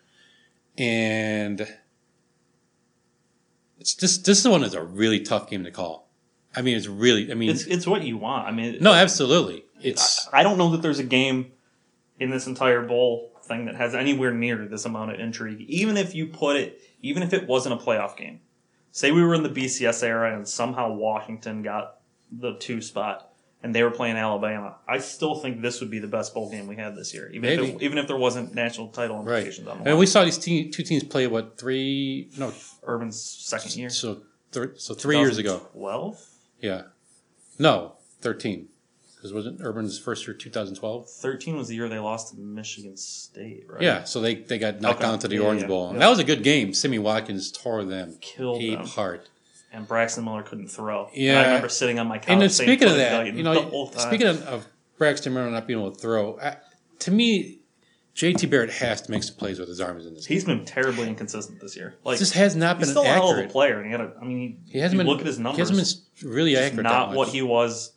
And 0.78 1.66
it's 3.78 3.94
just 3.94 4.24
this 4.24 4.46
one 4.46 4.62
is 4.62 4.74
a 4.74 4.82
really 4.82 5.20
tough 5.20 5.48
game 5.50 5.64
to 5.64 5.70
call. 5.70 6.08
I 6.54 6.62
mean, 6.62 6.76
it's 6.76 6.86
really. 6.86 7.30
I 7.30 7.34
mean, 7.34 7.50
it's 7.50 7.64
it's 7.64 7.86
what 7.86 8.02
you 8.02 8.16
want. 8.18 8.46
I 8.46 8.52
mean, 8.52 8.78
no, 8.80 8.92
absolutely. 8.92 9.64
It's 9.82 10.28
I 10.32 10.42
don't 10.42 10.58
know 10.58 10.70
that 10.70 10.82
there's 10.82 10.98
a 10.98 11.04
game 11.04 11.52
in 12.20 12.30
this 12.30 12.46
entire 12.46 12.82
bowl 12.82 13.32
thing 13.42 13.64
that 13.64 13.74
has 13.74 13.94
anywhere 13.94 14.32
near 14.32 14.66
this 14.66 14.84
amount 14.84 15.10
of 15.12 15.18
intrigue. 15.18 15.62
Even 15.68 15.96
if 15.96 16.14
you 16.14 16.26
put 16.26 16.56
it, 16.56 16.80
even 17.02 17.22
if 17.22 17.32
it 17.32 17.48
wasn't 17.48 17.74
a 17.74 17.82
playoff 17.82 18.16
game, 18.16 18.40
say 18.92 19.10
we 19.10 19.24
were 19.24 19.34
in 19.34 19.42
the 19.42 19.48
BCS 19.48 20.04
era 20.04 20.36
and 20.36 20.46
somehow 20.46 20.92
Washington 20.92 21.62
got 21.62 21.96
the 22.30 22.54
two 22.58 22.80
spot 22.82 23.32
and 23.62 23.74
they 23.74 23.82
were 23.82 23.90
playing 23.90 24.16
Alabama, 24.16 24.76
I 24.86 24.98
still 24.98 25.34
think 25.34 25.62
this 25.62 25.80
would 25.80 25.90
be 25.90 25.98
the 25.98 26.06
best 26.06 26.34
bowl 26.34 26.50
game 26.50 26.66
we 26.66 26.76
had 26.76 26.94
this 26.94 27.12
year. 27.12 27.30
Even 27.32 27.48
if 27.50 27.60
Maybe. 27.60 27.72
it, 27.72 27.82
even 27.82 27.98
if 27.98 28.06
there 28.06 28.16
wasn't 28.16 28.54
national 28.54 28.88
title 28.88 29.16
right. 29.22 29.38
implications 29.38 29.66
on 29.68 29.82
the 29.82 29.90
And 29.90 29.98
we 29.98 30.06
saw 30.06 30.24
these 30.24 30.38
te- 30.38 30.70
two 30.70 30.82
teams 30.82 31.02
play 31.04 31.26
what 31.26 31.58
three? 31.58 32.30
No, 32.38 32.52
Urban's 32.86 33.20
second 33.20 33.74
year, 33.76 33.90
so 33.90 34.22
th- 34.52 34.70
so 34.76 34.94
three 34.94 35.18
years 35.18 35.38
ago. 35.38 35.66
twelve. 35.72 36.22
Yeah, 36.60 36.82
no, 37.58 37.96
thirteen. 38.20 38.68
Because 39.20 39.34
wasn't 39.34 39.60
Urban's 39.62 39.98
first 39.98 40.26
year 40.26 40.32
2012? 40.34 41.06
13 41.10 41.54
was 41.56 41.68
the 41.68 41.74
year 41.74 41.90
they 41.90 41.98
lost 41.98 42.32
to 42.34 42.40
Michigan 42.40 42.96
State, 42.96 43.64
right? 43.68 43.82
Yeah, 43.82 44.04
so 44.04 44.20
they, 44.22 44.36
they 44.36 44.56
got 44.58 44.80
knocked 44.80 45.00
Okay. 45.00 45.08
down 45.10 45.18
to 45.18 45.28
the 45.28 45.34
Yeah, 45.36 45.40
Orange 45.42 45.60
yeah, 45.62 45.66
Bowl. 45.68 45.84
yeah. 45.88 45.92
And 45.92 46.00
that 46.02 46.08
was 46.08 46.18
a 46.20 46.24
good 46.24 46.42
game. 46.42 46.72
Sammy 46.72 46.98
Watkins 46.98 47.52
tore 47.52 47.84
them 47.84 48.16
Killed 48.22 48.62
them. 48.62 48.80
apart. 48.80 49.28
and 49.72 49.86
Braxton 49.86 50.24
Miller 50.24 50.42
couldn't 50.42 50.68
throw. 50.68 51.08
And 51.08 51.16
Yeah. 51.22 51.38
I 51.40 51.44
remember 51.44 51.68
sitting 51.68 51.98
on 51.98 52.06
my 52.08 52.16
couch. 52.18 52.28
And 52.28 52.40
then 52.40 52.48
speaking 52.48 52.88
of 52.88 52.96
that, 52.96 53.26
you 53.34 53.42
know, 53.42 53.90
speaking 53.98 54.26
of, 54.26 54.42
of 54.48 54.66
Braxton 54.96 55.34
Miller 55.34 55.50
not 55.50 55.66
being 55.66 55.78
able 55.78 55.92
to 55.92 56.00
throw, 56.00 56.38
I, 56.40 56.56
to 57.00 57.10
me, 57.10 57.58
JT 58.16 58.48
Barrett 58.50 58.70
has 58.70 59.02
to 59.02 59.10
make 59.10 59.22
some 59.22 59.36
plays 59.36 59.58
with 59.58 59.68
his 59.68 59.80
arms 59.82 60.06
in 60.06 60.14
this. 60.14 60.26
game. 60.26 60.34
he's 60.34 60.44
been 60.44 60.64
terribly 60.64 61.08
inconsistent 61.08 61.60
this 61.60 61.76
year. 61.76 61.94
Like 62.04 62.18
just 62.18 62.32
has 62.34 62.56
not 62.56 62.78
he's 62.78 62.86
been 62.86 62.90
still 62.94 63.02
a 63.04 63.06
hell 63.06 63.38
of 63.38 63.44
a 63.44 63.48
player, 63.48 63.76
and 63.78 63.86
he 63.86 63.92
had 63.92 64.00
a. 64.00 64.12
I 64.20 64.24
mean, 64.24 64.62
He 64.66 64.78
hasn't 64.80 64.94
you 64.98 65.04
been. 65.04 65.06
look 65.06 65.20
at 65.20 65.26
his 65.26 65.38
numbers. 65.38 65.68
He 65.70 65.76
hasn't 65.76 66.04
been 66.22 66.30
really 66.30 66.56
accurate. 66.56 66.82
not 66.84 67.12
what 67.12 67.28
he 67.28 67.40
was 67.42 67.92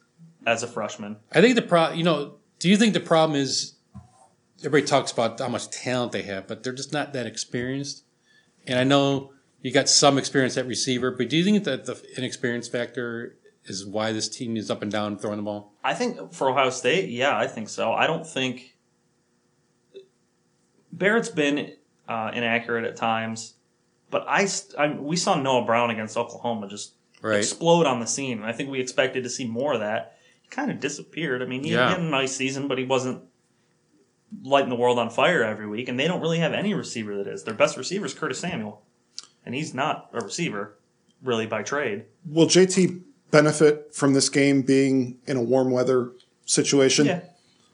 as 0.46 0.64
a 0.64 0.68
freshman. 0.68 1.18
I 1.32 1.41
think 1.41 1.56
the 1.56 1.62
problem, 1.62 1.98
you 1.98 2.04
know, 2.04 2.36
do 2.60 2.70
you 2.70 2.78
think 2.78 2.94
the 2.94 3.00
problem 3.00 3.39
is 3.39 3.74
everybody 4.60 4.86
talks 4.86 5.12
about 5.12 5.39
how 5.39 5.50
much 5.50 5.70
talent 5.70 6.12
they 6.12 6.24
have, 6.24 6.48
but 6.48 6.64
they're 6.64 6.74
just 6.74 6.94
not 6.94 7.14
that 7.14 7.26
experienced? 7.26 8.04
And 8.66 8.80
I 8.80 8.84
know 8.84 9.34
you 9.62 9.72
got 9.72 9.89
some 9.89 10.18
experience 10.18 10.58
at 10.58 10.68
receiver, 10.68 11.12
but 11.12 11.30
do 11.30 11.38
you 11.38 11.44
think 11.44 11.64
that 11.66 11.86
the 11.86 12.02
inexperience 12.18 12.68
factor 12.68 13.38
is 13.66 13.86
why 13.86 14.12
this 14.12 14.30
team 14.30 14.58
is 14.58 14.70
up 14.70 14.82
and 14.82 14.91
down 14.91 15.18
throwing 15.18 15.38
the 15.38 15.44
ball? 15.44 15.74
I 15.84 15.94
think 15.94 16.34
for 16.34 16.50
Ohio 16.50 16.70
State, 16.70 17.10
yeah, 17.10 17.38
I 17.38 17.48
think 17.48 17.70
so. 17.70 17.94
I 17.94 18.08
don't 18.08 18.28
think 18.28 18.76
Barrett's 20.91 21.30
been 21.30 21.74
uh, 22.08 22.32
inaccurate 22.34 22.86
at 22.86 22.96
times, 22.96 23.56
but 24.10 24.26
I, 24.28 24.48
I 24.78 24.89
we 24.94 25.16
saw 25.16 25.36
Noah 25.36 25.66
Brown 25.66 25.89
against 25.89 26.18
Oklahoma 26.18 26.68
just 26.68 26.94
Right. 27.22 27.38
explode 27.38 27.86
on 27.86 28.02
the 28.02 28.06
scene, 28.06 28.39
and 28.39 28.46
I 28.46 28.52
think 28.52 28.70
we 28.70 28.82
expected 28.82 29.24
to 29.24 29.30
see 29.30 29.48
more 29.48 29.74
of 29.74 29.80
that. 29.80 30.18
He 30.54 30.56
kind 30.56 30.70
of 30.72 30.80
disappeared. 30.80 31.41
I 31.41 31.45
mean, 31.45 31.64
he 31.64 31.72
Yeah. 31.72 31.89
had 31.89 31.99
a 31.99 32.04
nice 32.04 32.36
season, 32.36 32.68
but 32.68 32.78
he 32.78 32.84
wasn't 32.84 33.24
lighting 34.43 34.70
the 34.70 34.76
world 34.76 34.99
on 34.99 35.10
fire 35.10 35.43
every 35.43 35.68
week, 35.68 35.88
and 35.89 35.99
they 35.99 36.08
don't 36.08 36.22
really 36.22 36.39
have 36.39 36.54
any 36.54 36.74
receiver 36.76 37.16
that 37.18 37.28
is. 37.28 37.43
Their 37.43 37.54
best 37.56 37.76
receiver 37.76 38.06
is 38.06 38.14
Curtis 38.14 38.39
Samuel, 38.39 38.84
and 39.45 39.56
he's 39.56 39.74
not 39.74 40.10
a 40.14 40.24
receiver 40.24 40.78
really 41.24 41.45
by 41.47 41.64
trade. 41.64 42.06
will 42.30 42.45
JT 42.47 43.01
benefit 43.32 43.89
from 43.95 44.14
this 44.14 44.30
game 44.30 44.62
being 44.62 45.18
in 45.26 45.38
a 45.38 45.41
warm 45.41 45.72
weather 45.72 46.12
situation? 46.45 47.06
Yeah. 47.08 47.22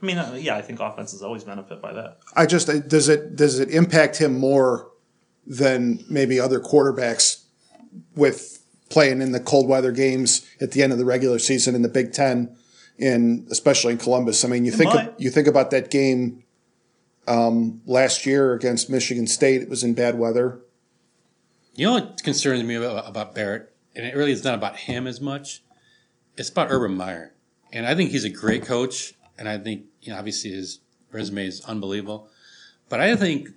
I 0.01 0.05
mean, 0.05 0.17
uh, 0.17 0.37
yeah, 0.39 0.55
I 0.55 0.61
think 0.61 0.79
offenses 0.79 1.21
always 1.21 1.43
benefit 1.43 1.81
by 1.81 1.91
that. 1.93 2.19
I 2.35 2.45
just 2.45 2.67
does 2.87 3.09
it 3.09 3.35
does 3.35 3.59
it 3.59 3.69
impact 3.69 4.17
him 4.17 4.37
more 4.39 4.87
than 5.45 6.05
maybe 6.09 6.39
other 6.39 6.59
quarterbacks 6.61 7.43
with 8.15 8.63
playing 8.89 9.21
in 9.21 9.33
the 9.33 9.39
cold 9.41 9.67
weather 9.67 9.91
games 9.91 10.45
at 10.61 10.71
the 10.71 10.81
end 10.81 10.93
of 10.93 10.97
the 10.99 11.05
regular 11.05 11.37
season 11.39 11.75
in 11.75 11.81
the 11.81 11.89
Big 11.89 12.13
Ten, 12.13 12.55
and 12.99 13.47
especially 13.49 13.93
in 13.93 13.99
Columbus. 13.99 14.43
I 14.43 14.47
mean, 14.47 14.65
you 14.65 14.71
think 14.71 14.93
might. 14.93 15.19
you 15.19 15.29
think 15.29 15.47
about 15.47 15.71
that 15.71 15.91
game 15.91 16.43
um, 17.27 17.81
last 17.85 18.25
year 18.25 18.53
against 18.53 18.89
Michigan 18.89 19.27
State. 19.27 19.61
It 19.61 19.69
was 19.69 19.83
in 19.83 19.93
bad 19.93 20.17
weather. 20.17 20.59
You 21.75 21.87
know 21.87 21.93
what 21.93 22.23
concerns 22.23 22.63
me 22.63 22.75
about, 22.75 23.07
about 23.07 23.33
Barrett, 23.33 23.73
and 23.95 24.05
it 24.05 24.15
really 24.15 24.31
is 24.31 24.43
not 24.43 24.55
about 24.55 24.75
him 24.75 25.07
as 25.07 25.21
much. 25.21 25.63
It's 26.35 26.49
about 26.49 26.67
Urban 26.71 26.95
Meyer, 26.95 27.33
and 27.71 27.85
I 27.85 27.95
think 27.95 28.11
he's 28.11 28.25
a 28.25 28.29
great 28.29 28.65
coach, 28.65 29.13
and 29.37 29.47
I 29.47 29.57
think 29.57 29.85
you 30.01 30.11
know 30.11 30.19
obviously 30.19 30.51
his 30.51 30.79
resume 31.11 31.45
is 31.45 31.61
unbelievable, 31.65 32.29
but 32.89 32.99
I 32.99 33.15
think 33.15 33.49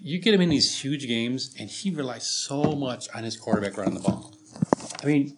you 0.00 0.18
get 0.18 0.34
him 0.34 0.40
in 0.40 0.48
these 0.48 0.80
huge 0.80 1.06
games, 1.06 1.54
and 1.58 1.68
he 1.68 1.90
relies 1.90 2.28
so 2.28 2.72
much 2.72 3.08
on 3.14 3.24
his 3.24 3.36
quarterback 3.36 3.76
running 3.76 3.94
the 3.94 4.00
ball. 4.00 4.34
I 5.02 5.06
mean, 5.06 5.36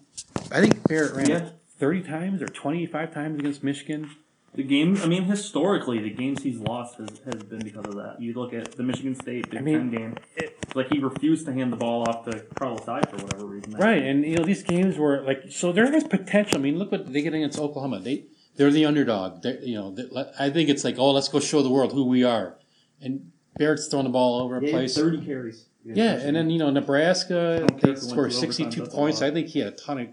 I 0.51 0.61
think 0.61 0.83
Barrett 0.89 1.15
ran 1.15 1.29
Yeah. 1.29 1.49
It 1.79 1.81
thirty 1.81 2.03
times 2.03 2.43
or 2.43 2.49
twenty-five 2.49 3.13
times 3.13 3.39
against 3.39 3.63
Michigan. 3.63 4.11
The 4.55 4.63
game, 4.63 4.99
I 5.03 5.07
mean, 5.07 5.25
historically, 5.25 6.01
the 6.01 6.11
games 6.11 6.43
he's 6.43 6.59
lost 6.59 6.97
has, 6.97 7.21
has 7.27 7.43
been 7.43 7.61
because 7.61 7.85
of 7.85 7.97
that. 7.97 8.17
You 8.21 8.33
look 8.33 8.55
at 8.55 8.73
the 8.73 8.83
Michigan 8.83 9.15
State 9.15 9.51
Big 9.51 9.61
I 9.61 9.63
mean, 9.63 9.79
Ten 9.79 9.91
game. 9.91 10.15
It's 10.37 10.75
like 10.75 10.89
he 10.89 10.99
refused 10.99 11.47
to 11.47 11.53
hand 11.53 11.73
the 11.73 11.77
ball 11.77 12.09
off 12.09 12.25
to 12.25 12.41
Carlos 12.59 12.85
Hyde 12.85 13.09
for 13.09 13.17
whatever 13.17 13.45
reason. 13.45 13.75
Right, 13.75 14.03
and 14.03 14.25
you 14.25 14.37
know 14.37 14.45
these 14.45 14.63
games 14.63 14.97
were 14.97 15.21
like 15.21 15.45
so 15.51 15.71
there 15.71 15.95
is 15.95 16.05
potential. 16.05 16.59
I 16.59 16.63
mean, 16.63 16.79
look 16.79 16.91
what 16.91 17.13
they 17.13 17.23
get 17.23 17.35
against 17.35 17.59
Oklahoma. 17.59 18.01
They 18.01 18.25
they're 18.57 18.71
the 18.71 18.87
underdog. 18.87 19.43
They're, 19.43 19.61
you 19.61 19.77
know, 19.77 19.91
they, 19.93 20.09
I 20.39 20.51
think 20.51 20.71
it's 20.71 20.83
like 20.83 20.99
oh, 20.99 21.13
let's 21.13 21.29
go 21.29 21.41
show 21.41 21.63
the 21.63 21.71
world 21.71 21.93
who 21.93 22.05
we 22.05 22.25
are. 22.25 22.57
And 23.01 23.31
Barrett's 23.59 23.87
throwing 23.87 24.05
the 24.05 24.11
ball 24.11 24.41
all 24.41 24.45
over 24.47 24.59
the 24.61 24.71
place. 24.71 24.97
thirty 24.97 25.25
carries. 25.25 25.67
Yeah, 25.85 26.15
and 26.15 26.35
then 26.35 26.51
you 26.51 26.59
know 26.59 26.71
Nebraska 26.71 27.67
they 27.83 27.93
if 27.93 27.99
scored 27.99 28.33
sixty-two 28.33 28.87
points. 28.87 29.23
I 29.23 29.31
think 29.31 29.49
he 29.49 29.61
had 29.61 29.75
a 29.75 29.77
ton 29.77 30.01
of 30.01 30.09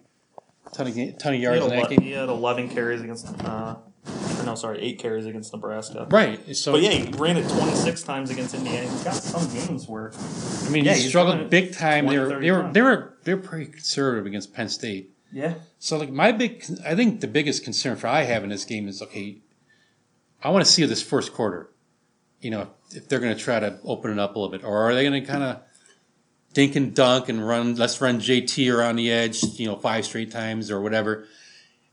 ton 0.73 0.87
of 0.87 0.93
ton 1.17 1.33
of 1.33 1.37
He 1.37 1.43
yards 1.43 1.61
had, 1.63 1.71
in 1.71 1.77
that 1.77 1.77
11, 1.91 1.97
game. 1.97 2.01
he 2.05 2.11
had 2.11 2.29
11 2.29 2.69
carries 2.69 3.01
against, 3.01 3.27
uh, 3.43 3.75
or 4.39 4.45
no, 4.45 4.55
sorry, 4.55 4.79
8 4.81 4.99
carries 4.99 5.25
against 5.25 5.53
Nebraska. 5.53 6.07
Right. 6.09 6.55
So 6.55 6.73
But 6.73 6.81
yeah, 6.81 6.91
he 6.91 7.11
ran 7.17 7.37
it 7.37 7.49
26 7.49 8.03
times 8.03 8.29
against 8.29 8.53
Indiana. 8.53 8.87
He's 8.89 9.03
got 9.03 9.13
some 9.15 9.51
games 9.53 9.87
where 9.87 10.11
I 10.65 10.69
mean, 10.69 10.85
yeah, 10.85 10.93
he 10.93 11.07
struggled 11.07 11.49
big 11.49 11.73
time. 11.73 12.07
They 12.07 12.15
20, 12.17 12.33
were 12.35 12.39
they 12.41 12.51
were 12.51 12.71
they 12.71 12.81
were 12.81 13.17
they 13.23 13.33
were 13.33 13.41
pretty 13.41 13.65
conservative 13.71 14.25
against 14.25 14.53
Penn 14.53 14.69
State. 14.69 15.11
yeah, 15.31 15.55
So 15.79 15.97
like 15.97 16.11
my 16.11 16.31
big, 16.31 16.63
I 16.85 16.95
think 16.95 17.21
the 17.21 17.27
biggest 17.27 17.63
concern 17.63 17.95
for 17.95 18.07
I 18.07 18.23
have 18.23 18.43
in 18.43 18.49
this 18.49 18.65
game 18.65 18.87
is 18.87 19.01
okay. 19.01 19.39
I 20.43 20.49
want 20.49 20.63
to 20.65 20.71
see 20.71 20.85
this 20.85 21.01
first 21.01 21.33
quarter. 21.33 21.71
you 22.41 22.51
know, 22.51 22.67
if 22.91 23.07
they're 23.09 23.19
going 23.19 23.35
to 23.35 23.41
try 23.41 23.59
to 23.59 23.79
open 23.83 24.11
it 24.11 24.19
up 24.19 24.35
a 24.35 24.39
little 24.39 24.51
bit, 24.55 24.63
or 24.63 24.77
are 24.77 24.93
they 24.93 25.03
going 25.07 25.19
to 25.19 25.27
kind 25.27 25.41
of 25.43 25.61
dink 26.55 26.75
and 26.75 26.95
dunk 26.95 27.29
and 27.29 27.47
run? 27.47 27.75
Let's 27.75 28.01
run 28.01 28.19
JT 28.19 28.73
around 28.73 28.95
the 28.95 29.11
edge, 29.11 29.43
you 29.59 29.67
know, 29.67 29.75
five 29.75 30.05
straight 30.05 30.31
times 30.31 30.71
or 30.71 30.81
whatever. 30.81 31.27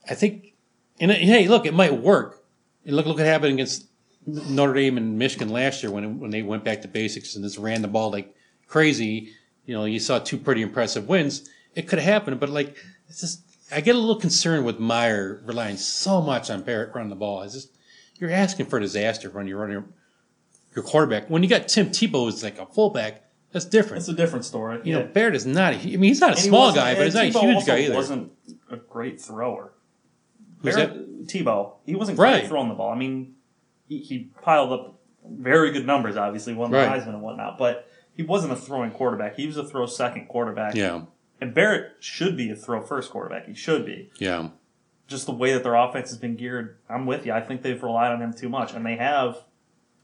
I 0.08 0.14
think, 0.14 0.54
and 0.98 1.12
hey, 1.12 1.48
look, 1.48 1.66
it 1.66 1.74
might 1.74 1.98
work. 1.98 2.42
And 2.86 2.96
look, 2.96 3.04
look 3.04 3.18
what 3.18 3.26
happened 3.26 3.52
against 3.52 3.86
Notre 4.26 4.72
Dame 4.72 4.96
and 4.96 5.18
Michigan 5.18 5.50
last 5.50 5.82
year 5.82 5.92
when 5.92 6.20
when 6.20 6.30
they 6.30 6.42
went 6.42 6.64
back 6.64 6.80
to 6.82 6.88
basics 6.88 7.34
and 7.34 7.44
just 7.44 7.58
ran 7.58 7.82
the 7.82 7.88
ball 7.88 8.10
like 8.10 8.34
crazy. 8.66 9.32
You 9.66 9.74
know, 9.74 9.84
you 9.84 10.00
saw 10.00 10.18
two 10.18 10.38
pretty 10.38 10.62
impressive 10.62 11.08
wins. 11.08 11.48
It 11.74 11.88
could 11.88 11.98
have 11.98 12.12
happened, 12.12 12.40
but 12.40 12.48
like, 12.48 12.76
it's 13.08 13.20
just 13.20 13.42
I 13.70 13.80
get 13.80 13.94
a 13.94 13.98
little 13.98 14.16
concerned 14.16 14.64
with 14.64 14.78
Meyer 14.78 15.42
relying 15.44 15.76
so 15.76 16.20
much 16.20 16.50
on 16.50 16.62
Barrett 16.62 16.94
running 16.94 17.10
the 17.10 17.16
ball. 17.16 17.42
It's 17.42 17.54
just 17.54 17.76
you're 18.16 18.30
asking 18.30 18.66
for 18.66 18.78
disaster 18.78 19.30
when 19.30 19.46
you're 19.46 19.58
running 19.58 19.84
your 20.74 20.84
quarterback. 20.84 21.28
When 21.28 21.42
you 21.42 21.48
got 21.48 21.68
Tim 21.68 21.88
Tebow 21.88 22.28
as 22.28 22.42
like 22.42 22.58
a 22.58 22.66
fullback, 22.66 23.24
that's 23.52 23.64
different. 23.66 24.00
It's 24.00 24.08
a 24.08 24.14
different 24.14 24.44
story. 24.44 24.80
you 24.84 24.94
know, 24.94 25.00
Yeah. 25.00 25.06
Barrett 25.06 25.34
is 25.36 25.46
not. 25.46 25.74
A, 25.74 25.76
I 25.76 25.84
mean, 25.84 26.00
he's 26.02 26.20
not 26.20 26.30
a 26.30 26.32
And 26.32 26.40
small 26.40 26.72
guy, 26.74 26.94
but 26.94 27.04
he's 27.04 27.14
not 27.14 27.24
a 27.24 27.28
huge 27.28 27.66
guy 27.66 27.78
either. 27.78 27.92
He 27.92 27.96
wasn't 27.96 28.32
a 28.70 28.76
great 28.76 29.20
thrower. 29.20 29.72
Who's 30.62 30.74
Barrett, 30.76 31.26
Tebow. 31.26 31.74
He 31.86 31.94
wasn't 31.94 32.18
Right. 32.18 32.40
great 32.40 32.48
throwing 32.48 32.68
the 32.68 32.74
ball. 32.74 32.90
I 32.90 32.96
mean, 32.96 33.34
he, 33.88 33.98
he 33.98 34.30
piled 34.42 34.72
up 34.72 35.00
very 35.28 35.70
good 35.72 35.86
numbers. 35.86 36.16
Obviously, 36.16 36.54
won 36.54 36.70
the 36.70 36.78
Right. 36.78 36.88
Heisman 37.00 37.10
and 37.10 37.22
whatnot, 37.22 37.58
but 37.58 37.88
he 38.14 38.22
wasn't 38.22 38.52
a 38.52 38.56
throwing 38.56 38.90
quarterback. 38.90 39.36
He 39.36 39.46
was 39.46 39.56
a 39.56 39.64
throw 39.64 39.86
second 39.86 40.26
quarterback. 40.28 40.74
Yeah, 40.74 41.02
And 41.40 41.52
Barrett 41.54 41.92
should 42.00 42.36
be 42.36 42.50
a 42.50 42.56
throw 42.56 42.80
first 42.82 43.10
quarterback. 43.10 43.46
He 43.48 43.54
should 43.54 43.84
be. 43.86 44.10
yeah, 44.18 44.48
Just 45.08 45.26
the 45.26 45.32
way 45.32 45.52
that 45.52 45.62
their 45.64 45.74
offense 45.74 46.10
has 46.10 46.18
been 46.18 46.36
geared, 46.36 46.76
I'm 46.88 47.06
with 47.06 47.26
you. 47.26 47.32
I 47.32 47.40
think 47.40 47.62
they've 47.62 47.82
relied 47.82 48.12
on 48.12 48.22
him 48.22 48.32
too 48.32 48.48
much, 48.48 48.72
and 48.72 48.84
they 48.86 48.96
have. 48.96 49.36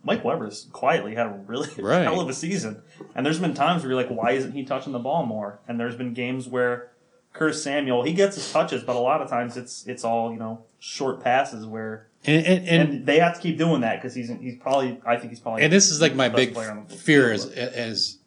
Mike 0.05 0.24
Weber's 0.24 0.68
quietly 0.72 1.14
had 1.14 1.26
a 1.26 1.40
really 1.46 1.68
Right. 1.78 2.03
hell 2.03 2.20
of 2.20 2.28
a 2.28 2.34
season, 2.34 2.82
and 3.14 3.24
there's 3.26 3.38
been 3.40 3.55
times 3.55 3.82
where 3.82 3.92
you're 3.92 4.01
like, 4.01 4.11
why 4.11 4.32
isn't 4.32 4.53
he 4.53 4.64
touching 4.64 4.92
the 4.92 4.99
ball 4.99 5.26
more? 5.26 5.61
And 5.68 5.78
there's 5.78 5.96
been 5.96 6.14
games 6.14 6.49
where 6.49 6.92
Curtis 7.32 7.62
Samuel 7.62 8.03
he 8.03 8.12
gets 8.12 8.36
his 8.36 8.51
touches, 8.51 8.82
but 8.82 8.96
a 8.96 9.01
lot 9.01 9.20
of 9.22 9.28
times 9.28 9.57
it's 9.57 9.86
it's 9.86 10.05
all 10.05 10.32
you 10.32 10.38
know 10.38 10.64
short 10.78 11.22
passes 11.22 11.66
where 11.66 12.07
and 12.24 12.44
and, 12.46 12.68
and, 12.68 12.92
and 12.94 13.07
they 13.07 13.18
have 13.18 13.34
to 13.34 13.40
keep 13.40 13.59
doing 13.59 13.80
that 13.82 13.96
because 14.01 14.14
he's 14.14 14.28
he's 14.40 14.57
probably 14.57 15.01
I 15.07 15.16
think 15.16 15.30
he's 15.30 15.40
probably 15.40 15.62
and 15.62 15.72
this 15.72 15.90
is 15.90 16.01
like 16.01 16.14
my 16.14 16.28
big 16.28 16.55
player 16.55 16.70
on 16.70 16.86
the 16.88 16.94
fear 16.94 17.30
as 17.32 17.46
as 17.46 18.18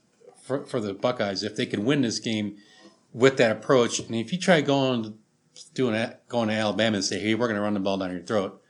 for, 0.44 0.66
for 0.66 0.80
the 0.80 0.94
Buckeyes 0.94 1.44
if 1.44 1.56
they 1.56 1.66
could 1.66 1.80
win 1.80 2.02
this 2.02 2.20
game 2.20 2.58
with 3.14 3.38
that 3.38 3.52
approach. 3.52 4.00
And 4.00 4.16
if 4.16 4.32
you 4.32 4.40
try 4.40 4.62
going 4.62 5.18
doing 5.74 5.94
that, 5.94 6.28
going 6.30 6.48
to 6.50 6.54
Alabama 6.54 6.98
and 6.98 7.06
say, 7.06 7.20
"Hey, 7.20 7.36
we're 7.36 7.48
going 7.48 7.58
to 7.58 7.62
run 7.62 7.74
the 7.74 7.80
ball 7.80 7.98
down 7.98 8.12
your 8.12 8.22
throat," 8.22 8.61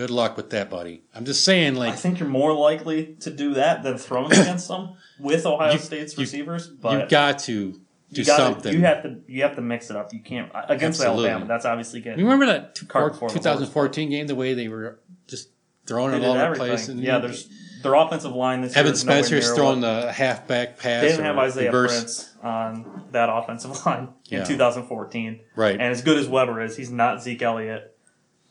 good 0.00 0.10
luck 0.10 0.36
with 0.36 0.48
that, 0.50 0.70
buddy. 0.70 1.02
I'm 1.14 1.26
just 1.26 1.44
saying, 1.44 1.74
like, 1.74 1.92
I 1.92 1.96
think 1.96 2.20
you're 2.20 2.28
more 2.28 2.54
likely 2.54 3.16
to 3.20 3.30
do 3.30 3.54
that 3.54 3.82
than 3.82 3.98
throwing 3.98 4.32
against 4.32 4.68
them 4.68 4.94
with 5.18 5.44
Ohio 5.44 5.72
You- 5.72 5.78
State's 5.78 6.16
you- 6.16 6.22
receivers. 6.22 6.68
But 6.68 7.00
you've 7.00 7.08
got 7.10 7.38
to 7.40 7.72
do 7.72 8.20
you 8.22 8.24
gotta- 8.24 8.42
something. 8.54 8.72
You 8.72 8.80
have 8.80 9.02
to 9.02 9.16
you 9.28 9.42
have 9.42 9.56
to 9.56 9.60
mix 9.62 9.90
it 9.90 9.96
up. 9.96 10.12
You 10.14 10.20
can't 10.20 10.50
against 10.68 11.00
Absolutely. 11.00 11.28
Alabama. 11.28 11.46
That's 11.48 11.66
obviously 11.66 12.00
getting 12.00 12.18
You 12.18 12.24
remember 12.24 12.46
that 12.46 12.74
two- 12.74 12.86
Cart 12.86 13.12
before 13.12 13.28
the 13.28 13.34
2014 13.34 14.08
game, 14.08 14.26
the 14.26 14.34
way 14.34 14.54
they 14.54 14.68
were 14.68 15.00
just 15.28 15.50
throwing 15.86 16.14
it 16.14 16.24
all 16.26 16.32
over 16.36 16.54
the 16.54 16.58
place? 16.58 16.88
And 16.88 17.00
yeah, 17.00 17.18
there's 17.18 17.50
their 17.82 17.94
offensive 17.94 18.32
line 18.32 18.62
this 18.62 18.72
Evan 18.76 18.86
year 18.86 18.92
is 18.94 19.04
nowhere 19.04 19.22
Spencer's 19.22 19.52
throwing 19.54 19.82
what- 19.82 20.02
the 20.06 20.12
halfback 20.12 20.78
pass. 20.78 21.02
They 21.02 21.08
didn't 21.08 21.24
have 21.26 21.36
Isaiah 21.38 21.66
reverse. 21.66 21.92
Prince 22.00 22.34
on 22.42 23.04
that 23.12 23.28
offensive 23.30 23.72
line 23.86 24.08
in 24.30 24.38
Yeah. 24.38 24.44
2014. 24.44 25.40
Right. 25.56 25.72
And 25.72 25.82
as 25.82 26.00
good 26.00 26.16
as 26.16 26.26
Weber 26.26 26.62
is, 26.62 26.76
he's 26.78 26.90
not 26.90 27.22
Zeke 27.22 27.42
Elliott. 27.42 27.94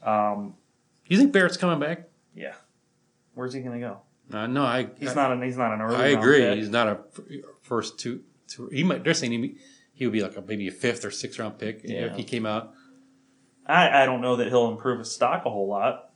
Um, 0.06 0.54
you 1.16 1.18
think 1.18 1.32
Barrett's 1.34 1.57
coming 1.57 1.80
back? 1.80 2.07
yeah. 2.36 2.53
Where's 3.36 3.53
he 3.53 3.62
going 3.62 3.80
to 3.80 3.88
go? 3.88 4.38
Uh, 4.38 4.47
no, 4.47 4.64
I. 4.64 4.88
He's 4.99 5.12
I, 5.12 5.14
not 5.16 5.32
an 5.32 5.41
he's 5.41 5.55
not 5.57 5.74
an 5.74 5.82
early. 5.82 5.95
I 5.95 6.07
agree. 6.07 6.39
pick. 6.39 6.57
He's 6.57 6.70
not 6.70 6.88
a 6.88 6.97
first 7.62 7.97
two. 7.99 8.22
two 8.47 8.68
he 8.68 8.84
might. 8.84 9.03
They're 9.03 9.14
saying 9.14 9.32
he, 9.32 9.55
he 9.93 10.05
would 10.05 10.12
be 10.14 10.22
like 10.22 10.36
a, 10.36 10.41
maybe 10.41 10.68
a 10.68 10.72
fifth 10.72 11.05
or 11.05 11.12
sixth 11.12 11.39
round 11.39 11.57
pick 11.57 11.82
Yeah. 11.84 12.07
if 12.07 12.16
he 12.18 12.24
came 12.24 12.45
out. 12.45 12.74
I, 13.66 14.03
I 14.03 14.05
don't 14.05 14.20
know 14.22 14.36
that 14.38 14.47
he'll 14.49 14.70
improve 14.70 14.99
his 14.99 15.12
stock 15.12 15.45
a 15.45 15.49
whole 15.49 15.68
lot. 15.68 16.12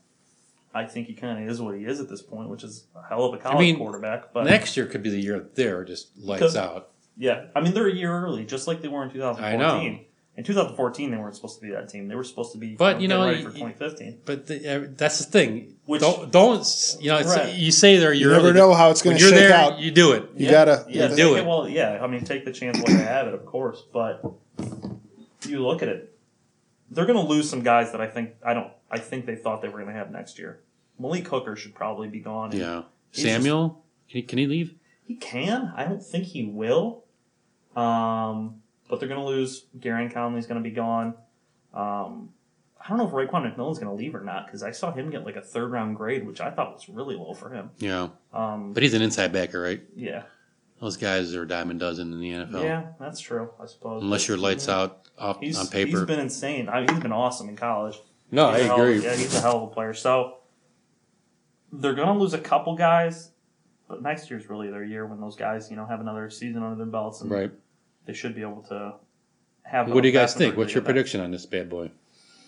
I 0.73 0.85
think 0.85 1.07
he 1.07 1.13
kind 1.13 1.41
of 1.43 1.49
is 1.49 1.61
what 1.61 1.77
he 1.77 1.85
is 1.85 1.99
at 2.01 2.09
this 2.09 2.21
point, 2.21 2.49
which 2.49 2.63
is 2.63 2.87
a 2.95 3.07
hell 3.07 3.23
of 3.25 3.33
a 3.35 3.37
college 3.37 3.59
mean, 3.59 3.77
quarterback. 3.77 4.33
But 4.33 4.45
Next 4.45 4.75
year 4.75 4.87
could 4.87 5.03
be 5.03 5.09
the 5.11 5.19
year 5.21 5.47
they're 5.53 5.85
just 5.85 6.17
lights 6.17 6.55
out. 6.55 6.89
yeah, 7.15 7.45
I 7.55 7.61
mean 7.61 7.73
they're 7.73 7.87
a 7.87 7.93
year 7.93 8.11
early, 8.11 8.43
just 8.43 8.67
like 8.67 8.81
they 8.81 8.87
were 8.89 9.03
in 9.03 9.11
2014. 9.11 9.43
I 9.43 9.55
know. 9.55 9.99
In 10.35 10.43
2014, 10.43 11.11
they 11.11 11.17
weren't 11.17 11.35
supposed 11.35 11.59
to 11.59 11.61
be 11.61 11.71
that 11.71 11.89
team. 11.89 12.07
They 12.07 12.15
were 12.15 12.23
supposed 12.23 12.53
to 12.53 12.57
be, 12.57 12.75
But, 12.75 12.99
you 12.99 13.07
know, 13.07 13.23
ready 13.23 13.43
for 13.43 13.49
2015. 13.51 14.21
But 14.25 14.47
the, 14.47 14.67
uh, 14.67 14.87
that's 14.97 15.19
the 15.19 15.25
thing. 15.25 15.75
Which- 15.85 16.01
don't 16.01 16.31
don't 16.31 16.53
you 16.99 17.11
know? 17.11 17.17
It's, 17.19 17.35
Right. 17.35 17.53
You 17.53 17.71
say 17.71 17.97
they're 17.97 18.13
You 18.13 18.31
never 18.31 18.51
know 18.51 18.73
how 18.73 18.89
it's 18.89 19.03
going 19.03 19.17
to 19.17 19.21
you're 19.21 19.29
shake 19.31 19.39
there, 19.39 19.53
out. 19.53 19.79
you 19.79 19.91
do 19.91 20.13
it. 20.13 20.29
You 20.35 20.49
gotta 20.49 20.85
yeah, 20.89 21.09
do 21.09 21.15
take 21.15 21.37
it. 21.37 21.45
Well, 21.45 21.69
yeah, 21.69 21.99
I 22.01 22.07
mean, 22.07 22.23
take 22.23 22.45
the 22.45 22.51
chance 22.51 22.79
while 22.79 22.97
you 22.97 23.03
have 23.03 23.27
it, 23.27 23.35
of 23.35 23.45
course. 23.45 23.83
But 23.93 24.23
you 25.45 25.63
look 25.63 25.83
at 25.83 25.89
it, 25.89 26.17
they're 26.89 27.05
going 27.05 27.19
to 27.19 27.29
lose 27.29 27.49
some 27.49 27.61
guys 27.61 27.91
that 27.91 28.01
I 28.01 28.07
think 28.07 28.31
I 28.43 28.53
don't. 28.53 28.71
I 28.89 28.99
think 28.99 29.25
they 29.25 29.35
thought 29.35 29.61
they 29.61 29.67
were 29.67 29.79
going 29.79 29.93
to 29.93 29.97
have 29.99 30.11
next 30.11 30.39
year. 30.39 30.61
Malik 30.99 31.27
Hooker 31.27 31.55
should 31.55 31.75
probably 31.75 32.07
be 32.07 32.19
gone. 32.19 32.51
Yeah. 32.53 32.83
He's 33.11 33.25
Samuel, 33.25 33.83
can 34.09 34.17
he, 34.17 34.21
can 34.23 34.37
he 34.39 34.47
leave? 34.47 34.73
He 35.05 35.15
can. 35.15 35.73
I 35.75 35.85
don't 35.85 36.03
think 36.03 36.25
he 36.25 36.45
will. 36.45 37.03
Um, 37.75 38.61
but 38.93 38.99
they're 38.99 39.09
going 39.09 39.19
to 39.19 39.25
lose. 39.25 39.65
Gareon 39.79 40.13
Conley's 40.13 40.45
going 40.45 40.61
to 40.63 40.69
be 40.69 40.75
gone. 40.75 41.15
Um, 41.73 42.29
I 42.79 42.89
don't 42.89 42.97
know 42.99 43.07
if 43.07 43.13
Raekwon 43.13 43.55
McMillan's 43.55 43.79
going 43.79 43.89
to 43.89 43.93
leave 43.93 44.13
or 44.13 44.21
not 44.21 44.45
because 44.45 44.61
I 44.61 44.69
saw 44.71 44.91
him 44.91 45.09
get 45.09 45.25
like 45.25 45.35
a 45.35 45.41
third 45.41 45.71
round 45.71 45.95
grade, 45.95 46.27
which 46.27 46.39
I 46.41 46.51
thought 46.51 46.73
was 46.73 46.87
really 46.89 47.15
low 47.15 47.33
for 47.33 47.49
him. 47.49 47.71
Yeah. 47.79 48.09
Um, 48.33 48.73
But 48.73 48.83
he's 48.83 48.93
an 48.93 49.01
inside 49.01 49.31
backer, 49.33 49.59
right? 49.61 49.81
yeah, 49.95 50.23
Those 50.79 50.97
guys 50.97 51.33
are 51.33 51.41
a 51.43 51.47
dime 51.47 51.71
a 51.71 51.73
dozen 51.75 52.13
in 52.13 52.19
the 52.19 52.29
NFL. 52.31 52.61
yeah, 52.63 52.87
that's 52.99 53.19
true. 53.19 53.49
I 53.59 53.65
suppose. 53.65 54.03
Unless 54.03 54.27
you're 54.27 54.37
lights 54.37 54.67
Yeah. 54.67 54.75
out 54.81 55.07
off 55.17 55.39
He's, 55.39 55.57
on 55.57 55.67
paper. 55.67 55.97
he's 55.97 56.05
been 56.05 56.19
insane. 56.19 56.69
I 56.69 56.81
mean, 56.81 56.89
he's 56.89 56.99
been 56.99 57.11
awesome 57.13 57.49
in 57.49 57.55
college. 57.55 57.99
no, 58.31 58.51
He's 58.51 58.61
I 58.61 58.63
a 58.63 58.67
hell 58.67 58.75
of- 58.81 58.87
agree. 58.89 59.03
yeah, 59.03 59.15
he's 59.15 59.33
a 59.35 59.39
hell 59.41 59.57
of 59.63 59.63
a 59.71 59.73
player. 59.73 59.93
So 59.93 60.37
they're 61.71 61.93
going 61.95 62.07
to 62.09 62.13
lose 62.21 62.33
a 62.33 62.39
couple 62.39 62.75
guys, 62.75 63.31
but 63.87 64.01
next 64.01 64.29
year's 64.29 64.49
really 64.49 64.69
their 64.69 64.83
year 64.83 65.05
when 65.05 65.19
those 65.21 65.35
guys, 65.35 65.69
you 65.71 65.75
know, 65.77 65.85
have 65.85 66.01
another 66.01 66.29
season 66.29 66.61
under 66.63 66.75
their 66.75 66.85
belts 66.85 67.21
and 67.21 67.31
Right. 67.31 67.51
They 68.05 68.13
should 68.13 68.35
be 68.35 68.41
able 68.41 68.63
to 68.69 68.93
have. 69.63 69.89
What 69.89 70.01
do 70.01 70.07
you 70.07 70.13
guys 70.13 70.33
think? 70.33 70.57
What's 70.57 70.73
your 70.73 70.83
prediction 70.83 71.21
on 71.21 71.31
this 71.31 71.45
bad 71.45 71.69
boy? 71.69 71.91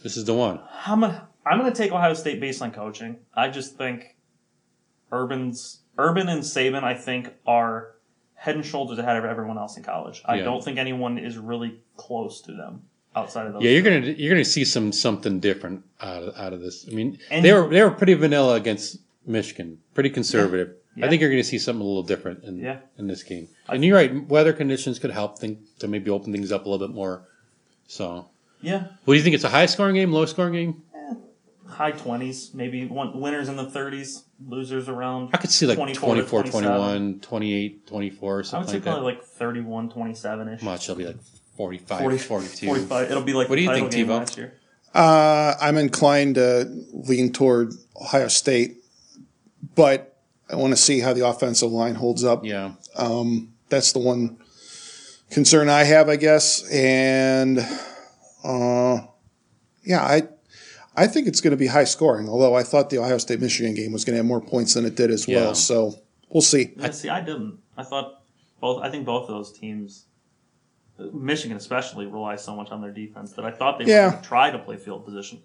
This 0.04 0.18
is 0.18 0.26
the 0.26 0.34
one. 0.34 0.60
I'm 0.86 1.04
a, 1.04 1.28
I'm 1.46 1.60
going 1.60 1.72
to 1.72 1.78
take 1.78 1.92
Ohio 1.92 2.14
State 2.14 2.40
based 2.40 2.62
on 2.62 2.72
coaching. 2.72 3.18
I 3.34 3.50
just 3.50 3.76
think 3.78 4.16
Urban's 5.12 5.80
Urban 5.98 6.28
and 6.30 6.42
Saban, 6.42 6.84
I 6.84 6.94
think, 6.94 7.34
are 7.48 7.92
head 8.36 8.56
and 8.56 8.66
shoulders 8.66 9.00
ahead 9.00 9.16
of 9.18 9.26
everyone 9.26 9.58
else 9.58 9.78
in 9.78 9.84
college. 9.84 10.22
I 10.26 10.36
Yeah. 10.38 10.44
don't 10.44 10.64
think 10.64 10.78
anyone 10.78 11.18
is 11.18 11.38
really 11.38 11.80
close 11.98 12.42
to 12.42 12.52
them 12.52 12.84
outside 13.16 13.48
of 13.48 13.54
those. 13.54 13.64
Yeah, 13.64 13.72
you're 13.72 13.82
gonna 13.82 14.00
you're 14.18 14.32
gonna 14.34 14.44
see 14.46 14.66
some 14.66 14.92
something 14.92 15.40
different 15.40 15.84
out 16.02 16.24
of 16.24 16.38
out 16.38 16.54
of 16.54 16.60
this. 16.62 16.86
I 16.90 16.94
mean, 16.94 17.18
And- 17.32 17.44
they 17.46 17.54
were 17.54 17.68
they 17.70 17.82
were 17.82 17.92
pretty 17.92 18.14
vanilla 18.14 18.56
against 18.56 19.00
Michigan, 19.26 19.80
pretty 19.94 20.10
conservative. 20.10 20.76
Yeah. 20.96 21.06
I 21.06 21.10
think 21.10 21.22
you're 21.22 21.30
going 21.30 21.42
to 21.44 21.48
see 21.48 21.58
something 21.60 21.82
a 21.82 21.86
little 21.86 22.04
different 22.04 22.44
in 22.46 22.58
Yeah. 22.60 22.78
in 22.98 23.08
this 23.08 23.24
game. 23.24 23.48
And 23.68 23.84
you're 23.84 23.98
right, 23.98 24.28
weather 24.28 24.54
conditions 24.54 24.98
could 25.00 25.12
help 25.12 25.40
think 25.40 25.60
to 25.80 25.88
maybe 25.88 26.10
open 26.10 26.32
things 26.32 26.52
up 26.52 26.66
a 26.66 26.70
little 26.70 26.88
bit 26.88 26.96
more. 26.96 27.28
So, 27.88 28.30
Yeah, 28.62 28.88
what 29.04 29.14
do 29.14 29.18
you 29.18 29.22
think? 29.24 29.36
It's 29.36 29.44
a 29.44 29.50
high 29.50 29.66
scoring 29.66 29.96
game, 29.96 30.12
low 30.12 30.26
scoring 30.26 30.54
game? 30.54 30.82
high 31.68 31.92
twenties, 31.92 32.52
maybe 32.54 32.86
one, 32.86 33.20
winners 33.20 33.50
in 33.50 33.56
the 33.58 33.70
thirties, 33.70 34.24
losers 34.48 34.88
around. 34.88 35.32
I 35.34 35.38
could 35.38 35.50
see 35.50 35.66
like 35.66 35.76
24 35.78 36.16
to 36.16 36.22
24, 36.22 36.42
27. 36.44 36.64
21, 36.64 37.20
28, 37.20 37.88
24, 37.88 38.32
I 38.34 38.36
would 38.38 38.46
say 38.46 38.58
like 38.60 38.72
that. 38.72 38.82
probably 38.84 39.14
like 39.14 39.24
31, 39.24 39.90
27 39.90 40.48
ish. 40.48 40.62
Much, 40.62 40.84
it'll 40.86 40.96
be 40.96 41.06
like 41.08 41.18
45, 41.58 42.00
40, 42.00 42.18
42. 42.18 42.68
45. 42.68 43.12
It'll 43.12 43.24
be 43.24 43.34
like 43.34 43.50
What 43.50 43.56
do 43.58 43.62
you 43.64 43.68
title 43.70 43.90
think, 43.90 44.08
game 44.08 44.08
Tebow? 44.18 44.52
Uh, 44.94 45.56
I'm 45.60 45.78
inclined 45.78 46.36
to 46.36 46.72
lean 46.94 47.34
toward 47.34 47.74
Ohio 48.00 48.30
State, 48.30 48.78
but 49.76 50.15
I 50.50 50.56
want 50.56 50.72
to 50.74 50.78
see 50.78 51.00
how 51.00 51.14
the 51.14 51.28
offensive 51.28 51.72
line 51.72 51.96
holds 51.96 52.24
up. 52.24 52.46
Yeah. 52.46 52.74
That's 53.70 53.94
the 53.94 54.00
one 54.00 54.38
concern 55.32 55.70
I 55.70 55.84
have, 55.86 56.08
I 56.08 56.16
guess. 56.18 56.70
And 56.72 57.60
uh, 58.44 59.00
yeah, 59.84 60.04
I 60.04 60.24
I 60.96 61.08
think 61.08 61.28
it's 61.28 61.42
going 61.42 61.52
to 61.52 61.58
be 61.58 61.68
high 61.68 61.84
scoring. 61.84 62.30
Although 62.30 62.56
I 62.56 62.64
thought 62.64 62.90
the 62.90 63.00
Ohio 63.00 63.18
State 63.18 63.42
Michigan 63.42 63.74
game 63.76 63.92
was 63.92 64.06
going 64.06 64.14
to 64.14 64.18
have 64.18 64.26
more 64.26 64.40
points 64.42 64.76
than 64.76 64.86
it 64.86 64.96
did 64.96 65.10
as 65.12 65.28
Yeah. 65.28 65.38
well. 65.42 65.56
So 65.56 65.96
we'll 66.30 66.42
see. 66.42 66.74
Yeah, 66.78 66.92
see, 66.92 67.10
I 67.10 67.22
didn't. 67.22 67.58
I 67.76 67.84
thought 67.84 68.22
both. 68.62 68.82
I 68.84 68.90
think 68.90 69.06
both 69.06 69.24
of 69.24 69.30
those 69.36 69.52
teams, 69.52 70.06
Michigan 71.12 71.58
especially, 71.58 72.06
rely 72.06 72.36
so 72.36 72.56
much 72.56 72.70
on 72.72 72.82
their 72.82 72.92
defense 72.92 73.34
that 73.34 73.46
I 73.46 73.52
thought 73.52 73.80
they 73.80 73.86
Yeah. 73.86 74.06
were 74.06 74.12
going 74.12 74.22
to 74.24 74.28
try 74.28 74.52
to 74.52 74.60
play 74.60 74.78
field 74.78 75.06
position. 75.06 75.42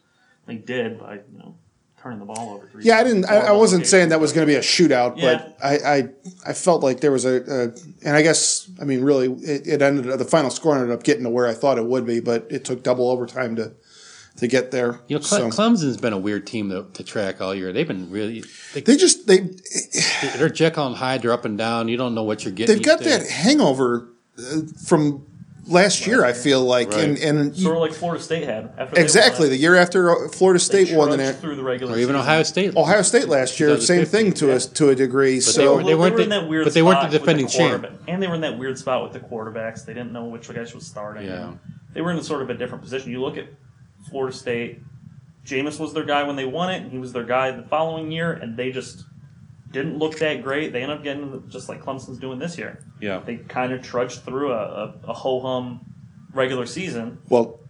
They 0.46 0.57
did 0.57 1.01
by 1.01 1.14
you 1.14 1.38
know 1.38 1.57
turning 2.03 2.18
the 2.18 2.24
ball 2.24 2.55
over 2.55 2.66
three. 2.66 2.84
Yeah, 2.84 2.98
I 2.98 3.05
didn't. 3.05 3.26
I, 3.26 3.36
I 3.36 3.53
wasn't 3.53 3.86
saying 3.86 4.09
that 4.09 4.20
was 4.20 4.32
going 4.32 4.46
to 4.46 4.51
be 4.51 4.57
a 4.57 4.61
shootout, 4.61 5.16
Yeah. 5.16 5.36
but 5.59 5.64
I, 5.64 5.76
I, 5.98 6.09
I 6.46 6.53
felt 6.53 6.82
like 6.82 7.01
there 7.01 7.12
was 7.12 7.24
a, 7.24 7.42
a, 7.42 7.62
and 8.07 8.16
I 8.16 8.22
guess 8.22 8.70
I 8.80 8.84
mean 8.84 9.03
really, 9.03 9.26
it, 9.32 9.66
it 9.66 9.82
ended. 9.82 10.07
The 10.18 10.24
final 10.24 10.51
score 10.51 10.74
ended 10.76 10.90
up 10.92 11.03
getting 11.03 11.24
to 11.24 11.30
where 11.30 11.46
I 11.46 11.55
thought 11.55 11.78
it 11.78 11.84
would 11.86 12.07
be, 12.07 12.20
but 12.20 12.46
it 12.51 12.64
took 12.64 12.82
double 12.82 13.11
overtime 13.11 13.57
to 13.57 13.72
to 14.36 14.46
get 14.46 14.70
there. 14.70 15.01
You 15.09 15.16
know, 15.16 15.20
Cle- 15.20 15.51
So- 15.51 15.51
Clemson's 15.51 15.98
been 15.98 16.12
a 16.14 16.18
weird 16.18 16.46
team 16.46 16.70
to, 16.70 16.86
to 16.94 17.05
track 17.05 17.40
all 17.42 17.55
year. 17.55 17.72
They've 17.72 17.86
been 17.86 18.11
really 18.11 18.44
they, 18.72 18.80
they 18.80 18.96
just 18.96 19.26
they 19.26 19.51
they're 20.38 20.48
Jekyll 20.48 20.86
and 20.86 20.96
Hyde. 20.96 21.22
They're 21.22 21.32
up 21.32 21.44
and 21.44 21.59
down. 21.59 21.88
You 21.88 21.96
don't 21.98 22.14
know 22.14 22.22
what 22.24 22.44
you're 22.44 22.53
getting. 22.55 22.76
they've 22.76 22.84
got 22.84 23.01
each 23.03 23.09
that 23.09 23.28
hangover 23.28 24.09
uh, 24.38 24.61
from 24.86 25.26
last 25.71 26.07
year. 26.07 26.25
I 26.25 26.33
feel 26.33 26.62
like, 26.62 26.91
Right. 26.91 27.05
and 27.05 27.18
and 27.18 27.57
Sort 27.57 27.77
of 27.77 27.81
like 27.83 27.93
Florida 27.93 28.23
State 28.23 28.45
had. 28.45 28.73
After 28.77 28.97
they 28.97 29.03
exactly 29.03 29.45
won 29.45 29.49
the 29.51 29.55
it, 29.57 29.61
year 29.61 29.77
after 29.77 30.11
uh, 30.11 30.29
Florida 30.29 30.59
they 30.59 30.64
State 30.85 30.97
won 30.97 31.11
the 31.11 31.16
trudged 31.16 31.35
na- 31.37 31.41
through 31.41 31.57
the 31.57 31.62
regular 31.62 31.95
or 31.95 31.97
even 31.99 32.14
season. 32.14 32.21
Ohio 32.21 32.43
State. 32.43 32.77
Ohio 32.77 33.03
State 33.03 33.29
last 33.29 33.59
year, 33.61 33.68
same 33.81 34.05
2015, 34.05 34.11
thing 34.25 34.33
to 34.35 34.47
yeah. 34.49 34.55
us 34.55 34.66
to 34.66 34.89
a 34.91 34.95
degree. 34.95 35.35
they 35.35 35.41
so 35.41 35.77
were- 35.77 35.83
they 35.85 35.95
weren't 35.95 36.14
were 36.14 36.21
in 36.21 36.29
the- 36.29 36.41
that 36.41 36.49
weird 36.49 36.64
but 36.64 36.75
they 36.75 36.83
weren't 36.83 36.97
the 36.97 37.01
spot 37.09 37.12
with 37.12 37.21
defending 37.23 37.47
champ. 37.47 37.83
quarterback- 37.83 38.09
And 38.09 38.23
they 38.23 38.27
were 38.27 38.35
in 38.35 38.41
that 38.43 38.59
weird 38.59 38.79
spot 38.79 39.03
with 39.03 39.12
the 39.12 39.21
quarterbacks. 39.21 39.85
They 39.85 39.95
didn't 39.95 40.12
know 40.12 40.25
which 40.25 40.49
guy 40.53 40.61
was 40.75 40.87
starting. 40.87 41.27
Yeah. 41.27 41.53
They 41.95 42.01
were 42.01 42.11
in 42.11 42.18
a 42.18 42.23
sort 42.25 42.43
of 42.43 42.51
a 42.51 42.55
different 42.55 42.83
position. 42.83 43.11
You 43.11 43.21
look 43.21 43.37
at 43.37 43.47
Florida 44.11 44.37
State. 44.37 44.81
Jameis 45.47 45.81
was 45.81 45.95
their 45.95 46.05
guy 46.05 46.23
when 46.25 46.37
they 46.37 46.45
won 46.45 46.71
it, 46.71 46.83
and 46.83 46.93
he 46.93 46.99
was 46.99 47.12
their 47.12 47.25
guy 47.25 47.51
the 47.51 47.62
following 47.62 48.12
year, 48.12 48.33
and 48.33 48.57
they 48.57 48.71
just 48.71 49.05
didn't 49.73 49.99
look 49.99 50.18
that 50.18 50.43
great. 50.43 50.73
They 50.73 50.83
ended 50.83 50.99
up 50.99 51.05
getting 51.05 51.45
just 51.49 51.68
like 51.68 51.83
Clemson's 51.83 52.18
doing 52.18 52.39
this 52.39 52.59
year. 52.59 52.85
Yeah. 53.01 53.21
They 53.21 53.37
kind 53.37 53.73
of 53.73 53.83
trudged 53.83 54.21
through 54.23 54.53
a, 54.53 54.57
a, 54.57 54.95
a 55.09 55.12
ho 55.12 55.41
hum 55.41 55.81
regular 56.33 56.66
season. 56.66 57.18
Well, 57.29 57.61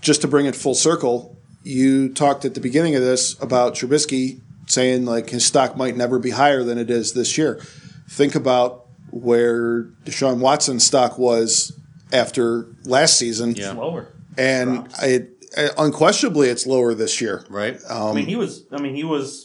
just 0.00 0.20
to 0.22 0.28
bring 0.28 0.46
it 0.46 0.54
full 0.56 0.74
circle, 0.74 1.36
you 1.62 2.12
talked 2.12 2.44
at 2.44 2.54
the 2.54 2.60
beginning 2.60 2.94
of 2.96 3.02
this 3.02 3.40
about 3.40 3.74
Trubisky 3.74 4.40
saying 4.66 5.04
like 5.04 5.30
his 5.30 5.44
stock 5.44 5.76
might 5.76 5.96
never 5.96 6.18
be 6.18 6.30
higher 6.30 6.62
than 6.62 6.78
it 6.78 6.90
is 6.90 7.12
this 7.14 7.38
year. 7.38 7.60
Think 8.08 8.34
about 8.34 8.86
where 9.10 9.84
Deshaun 10.04 10.38
Watson's 10.38 10.84
stock 10.84 11.18
was 11.18 11.78
after 12.12 12.66
last 12.84 13.16
season, 13.18 13.54
Yeah. 13.54 13.72
Lower. 13.72 14.08
and 14.36 14.84
Drops. 14.84 15.02
it, 15.04 15.30
unquestionably 15.78 16.48
it's 16.48 16.66
lower 16.66 16.94
this 16.94 17.20
year. 17.20 17.44
Right. 17.48 17.78
Um, 17.88 18.08
I 18.08 18.12
mean, 18.14 18.26
he 18.26 18.36
was. 18.36 18.64
I 18.72 18.80
mean, 18.80 18.94
he 18.94 19.04
was 19.04 19.43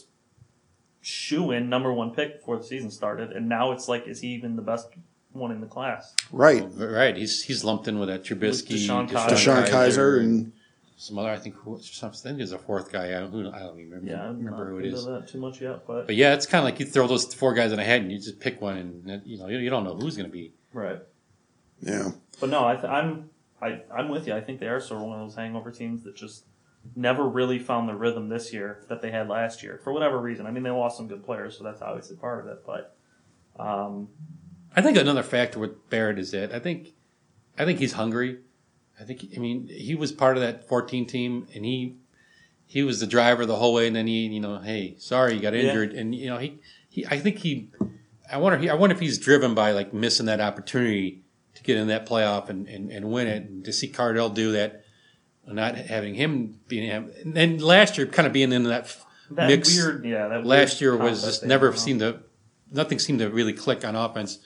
shoe 1.00 1.50
in 1.50 1.68
number 1.68 1.92
one 1.92 2.14
pick 2.14 2.38
before 2.40 2.56
the 2.58 2.64
season 2.64 2.90
started, 2.90 3.32
and 3.32 3.48
now 3.48 3.72
it's 3.72 3.88
like, 3.88 4.06
is 4.06 4.20
he 4.20 4.28
even 4.28 4.56
the 4.56 4.62
best 4.62 4.88
one 5.32 5.50
in 5.52 5.60
the 5.60 5.66
class? 5.66 6.14
Right, 6.32 6.66
Right. 6.76 7.16
He's 7.16 7.42
he's 7.42 7.64
lumped 7.64 7.88
in 7.88 7.98
with 7.98 8.08
that 8.08 8.24
Trubisky, 8.24 8.76
DeShone 8.76 9.08
Kizer. 9.08 9.28
DeShone 9.30 9.66
Kizer, 9.68 10.20
and 10.20 10.52
some 10.96 11.18
other. 11.18 11.30
I 11.30 11.38
think 11.38 11.54
who 11.56 11.78
something. 11.80 12.36
There's 12.36 12.52
a 12.52 12.58
fourth 12.58 12.90
guy. 12.92 13.08
I 13.16 13.20
don't, 13.20 13.46
I 13.46 13.60
don't 13.60 13.78
even 13.78 13.90
remember, 13.92 14.10
Yeah, 14.10 14.22
I'm 14.28 14.38
remember 14.38 14.64
not 14.64 14.70
who 14.70 14.78
it 14.78 14.84
into 14.86 14.96
is. 14.98 15.04
that 15.06 15.28
too 15.28 15.38
much 15.38 15.60
yet, 15.62 15.86
but, 15.86 16.06
But 16.06 16.16
yeah, 16.16 16.34
it's 16.34 16.46
kind 16.46 16.60
of 16.60 16.64
like 16.66 16.78
you 16.80 16.86
throw 16.86 17.06
those 17.06 17.32
four 17.32 17.54
guys 17.54 17.72
in 17.72 17.78
a 17.78 17.84
head 17.84 18.02
and 18.02 18.10
you 18.12 18.18
just 18.18 18.40
pick 18.40 18.60
one, 18.60 18.76
and 18.76 19.22
you 19.24 19.38
know 19.38 19.48
you, 19.48 19.58
you 19.58 19.70
don't 19.70 19.84
know 19.84 19.94
who's 19.94 20.16
going 20.16 20.28
to 20.28 20.32
be. 20.32 20.52
right. 20.74 20.98
yeah, 21.80 22.10
But 22.40 22.50
no, 22.50 22.66
I 22.66 22.74
th- 22.74 22.84
I'm 22.84 23.30
I, 23.62 23.82
I'm 23.94 24.08
with 24.08 24.26
you. 24.26 24.34
I 24.34 24.40
think 24.40 24.58
they 24.60 24.68
are 24.68 24.80
sort 24.80 25.00
of 25.02 25.06
one 25.06 25.20
of 25.20 25.26
those 25.28 25.36
hangover 25.36 25.70
teams 25.70 26.02
that 26.04 26.16
just 26.16 26.44
never 26.96 27.28
really 27.28 27.58
found 27.58 27.88
the 27.88 27.94
rhythm 27.94 28.28
this 28.28 28.52
year 28.52 28.84
that 28.88 29.02
they 29.02 29.10
had 29.10 29.28
last 29.28 29.62
year 29.62 29.80
for 29.84 29.92
whatever 29.92 30.18
reason. 30.18 30.46
I 30.46 30.50
mean, 30.50 30.62
they 30.62 30.70
lost 30.70 30.96
some 30.96 31.08
good 31.08 31.24
players, 31.24 31.56
so 31.58 31.64
that's 31.64 31.82
obviously 31.82 32.16
part 32.16 32.40
of 32.44 32.50
it. 32.50 32.64
But 32.66 32.96
um, 33.58 34.08
I 34.74 34.82
think 34.82 34.96
another 34.96 35.22
factor 35.22 35.58
with 35.58 35.88
Barrett 35.90 36.18
is 36.18 36.30
that 36.32 36.52
I 36.52 36.58
think, 36.58 36.92
I 37.58 37.64
think 37.64 37.78
he's 37.78 37.92
hungry. 37.92 38.38
I 38.98 39.04
think 39.04 39.26
I 39.34 39.38
mean 39.38 39.66
he 39.68 39.94
was 39.94 40.12
part 40.12 40.36
of 40.36 40.42
that 40.42 40.68
14 40.68 41.06
team, 41.06 41.46
and 41.54 41.64
he 41.64 41.96
he 42.66 42.82
was 42.82 43.00
the 43.00 43.06
driver 43.06 43.46
the 43.46 43.56
whole 43.56 43.74
way. 43.74 43.86
And 43.86 43.96
then 43.96 44.06
he, 44.06 44.26
you 44.26 44.40
know, 44.40 44.58
hey, 44.58 44.94
sorry, 44.98 45.34
you 45.34 45.40
got 45.40 45.54
Yeah. 45.54 45.60
injured, 45.62 45.92
and 45.92 46.14
you 46.14 46.26
know 46.28 46.38
he, 46.38 46.60
he 46.88 47.06
I 47.06 47.18
think 47.18 47.38
he, 47.38 47.70
I 48.30 48.36
wonder 48.38 48.58
he, 48.58 48.68
I 48.68 48.74
wonder 48.74 48.94
if 48.94 49.00
he's 49.00 49.18
driven 49.18 49.54
by 49.54 49.72
like 49.72 49.92
missing 49.94 50.26
that 50.26 50.40
opportunity 50.40 51.22
to 51.54 51.62
get 51.62 51.76
in 51.78 51.88
that 51.88 52.06
playoff 52.06 52.48
and, 52.48 52.66
and, 52.68 52.90
and 52.90 53.10
win 53.10 53.26
it, 53.26 53.42
and 53.44 53.64
to 53.64 53.72
see 53.72 53.88
Cardale 53.88 54.32
do 54.32 54.52
that, 54.52 54.84
not 55.46 55.76
having 55.76 56.14
him 56.14 56.60
being 56.68 56.90
and 56.90 57.34
then 57.34 57.58
last 57.58 57.98
year 57.98 58.06
kind 58.06 58.26
of 58.26 58.32
being 58.32 58.52
in 58.52 58.64
that 58.64 58.96
that 59.30 59.48
mix 59.48 59.74
weird, 59.74 60.04
yeah, 60.04 60.28
that 60.28 60.46
last 60.46 60.80
year 60.80 60.96
was 60.96 61.22
just 61.22 61.44
never 61.44 61.74
seemed 61.76 62.00
to 62.00 62.20
nothing 62.70 62.98
seemed 62.98 63.18
to 63.20 63.28
really 63.28 63.52
click 63.52 63.84
on 63.84 63.96
offense. 63.96 64.38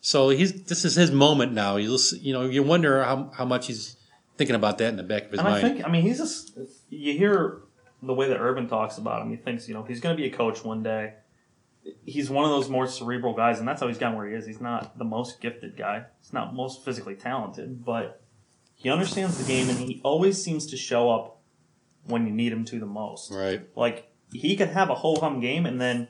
So 0.00 0.30
he's 0.30 0.64
this 0.64 0.84
is 0.84 0.94
his 0.94 1.10
moment 1.10 1.52
now. 1.52 1.76
You 1.76 1.98
you 2.20 2.32
know 2.32 2.42
you 2.42 2.62
wonder 2.62 3.02
how 3.04 3.30
how 3.36 3.44
much 3.44 3.66
he's 3.66 3.96
thinking 4.38 4.56
about 4.56 4.78
that 4.78 4.88
in 4.88 4.96
the 4.96 5.02
back 5.02 5.24
of 5.24 5.30
his 5.32 5.40
And 5.40 5.48
I 5.48 5.50
mind. 5.50 5.62
think, 5.62 5.86
I 5.86 5.90
mean, 5.90 6.02
he's 6.02 6.18
just, 6.18 6.56
you 6.88 7.12
hear 7.12 7.58
the 8.02 8.14
way 8.14 8.28
that 8.28 8.38
Urban 8.38 8.68
talks 8.68 8.96
about 8.96 9.20
him, 9.20 9.30
he 9.30 9.36
thinks, 9.36 9.68
you 9.68 9.74
know, 9.74 9.82
he's 9.82 10.00
going 10.00 10.16
to 10.16 10.22
be 10.22 10.28
a 10.28 10.32
coach 10.32 10.64
one 10.64 10.82
day. 10.82 11.14
He's 12.04 12.30
one 12.30 12.44
of 12.44 12.50
those 12.50 12.68
more 12.68 12.86
cerebral 12.86 13.34
guys, 13.34 13.58
and 13.58 13.66
that's 13.66 13.80
how 13.80 13.88
he's 13.88 13.98
gotten 13.98 14.16
where 14.16 14.26
he 14.26 14.34
is. 14.34 14.46
He's 14.46 14.60
not 14.60 14.96
the 14.96 15.04
most 15.04 15.40
gifted 15.40 15.76
guy, 15.76 16.04
he's 16.22 16.32
not 16.32 16.54
most 16.54 16.84
physically 16.84 17.16
talented, 17.16 17.84
but 17.84 18.22
he 18.78 18.88
understands 18.88 19.36
the 19.36 19.44
game, 19.44 19.68
and 19.68 19.78
he 19.78 20.00
always 20.04 20.42
seems 20.42 20.66
to 20.66 20.76
show 20.76 21.10
up 21.10 21.40
when 22.04 22.26
you 22.26 22.32
need 22.32 22.52
him 22.52 22.64
to 22.64 22.78
the 22.78 22.86
most. 22.86 23.30
right. 23.30 23.60
Like, 23.76 24.10
he 24.32 24.56
could 24.56 24.68
have 24.68 24.88
a 24.88 24.94
ho 24.94 25.16
hum 25.16 25.40
game, 25.40 25.66
and 25.66 25.80
then 25.80 26.08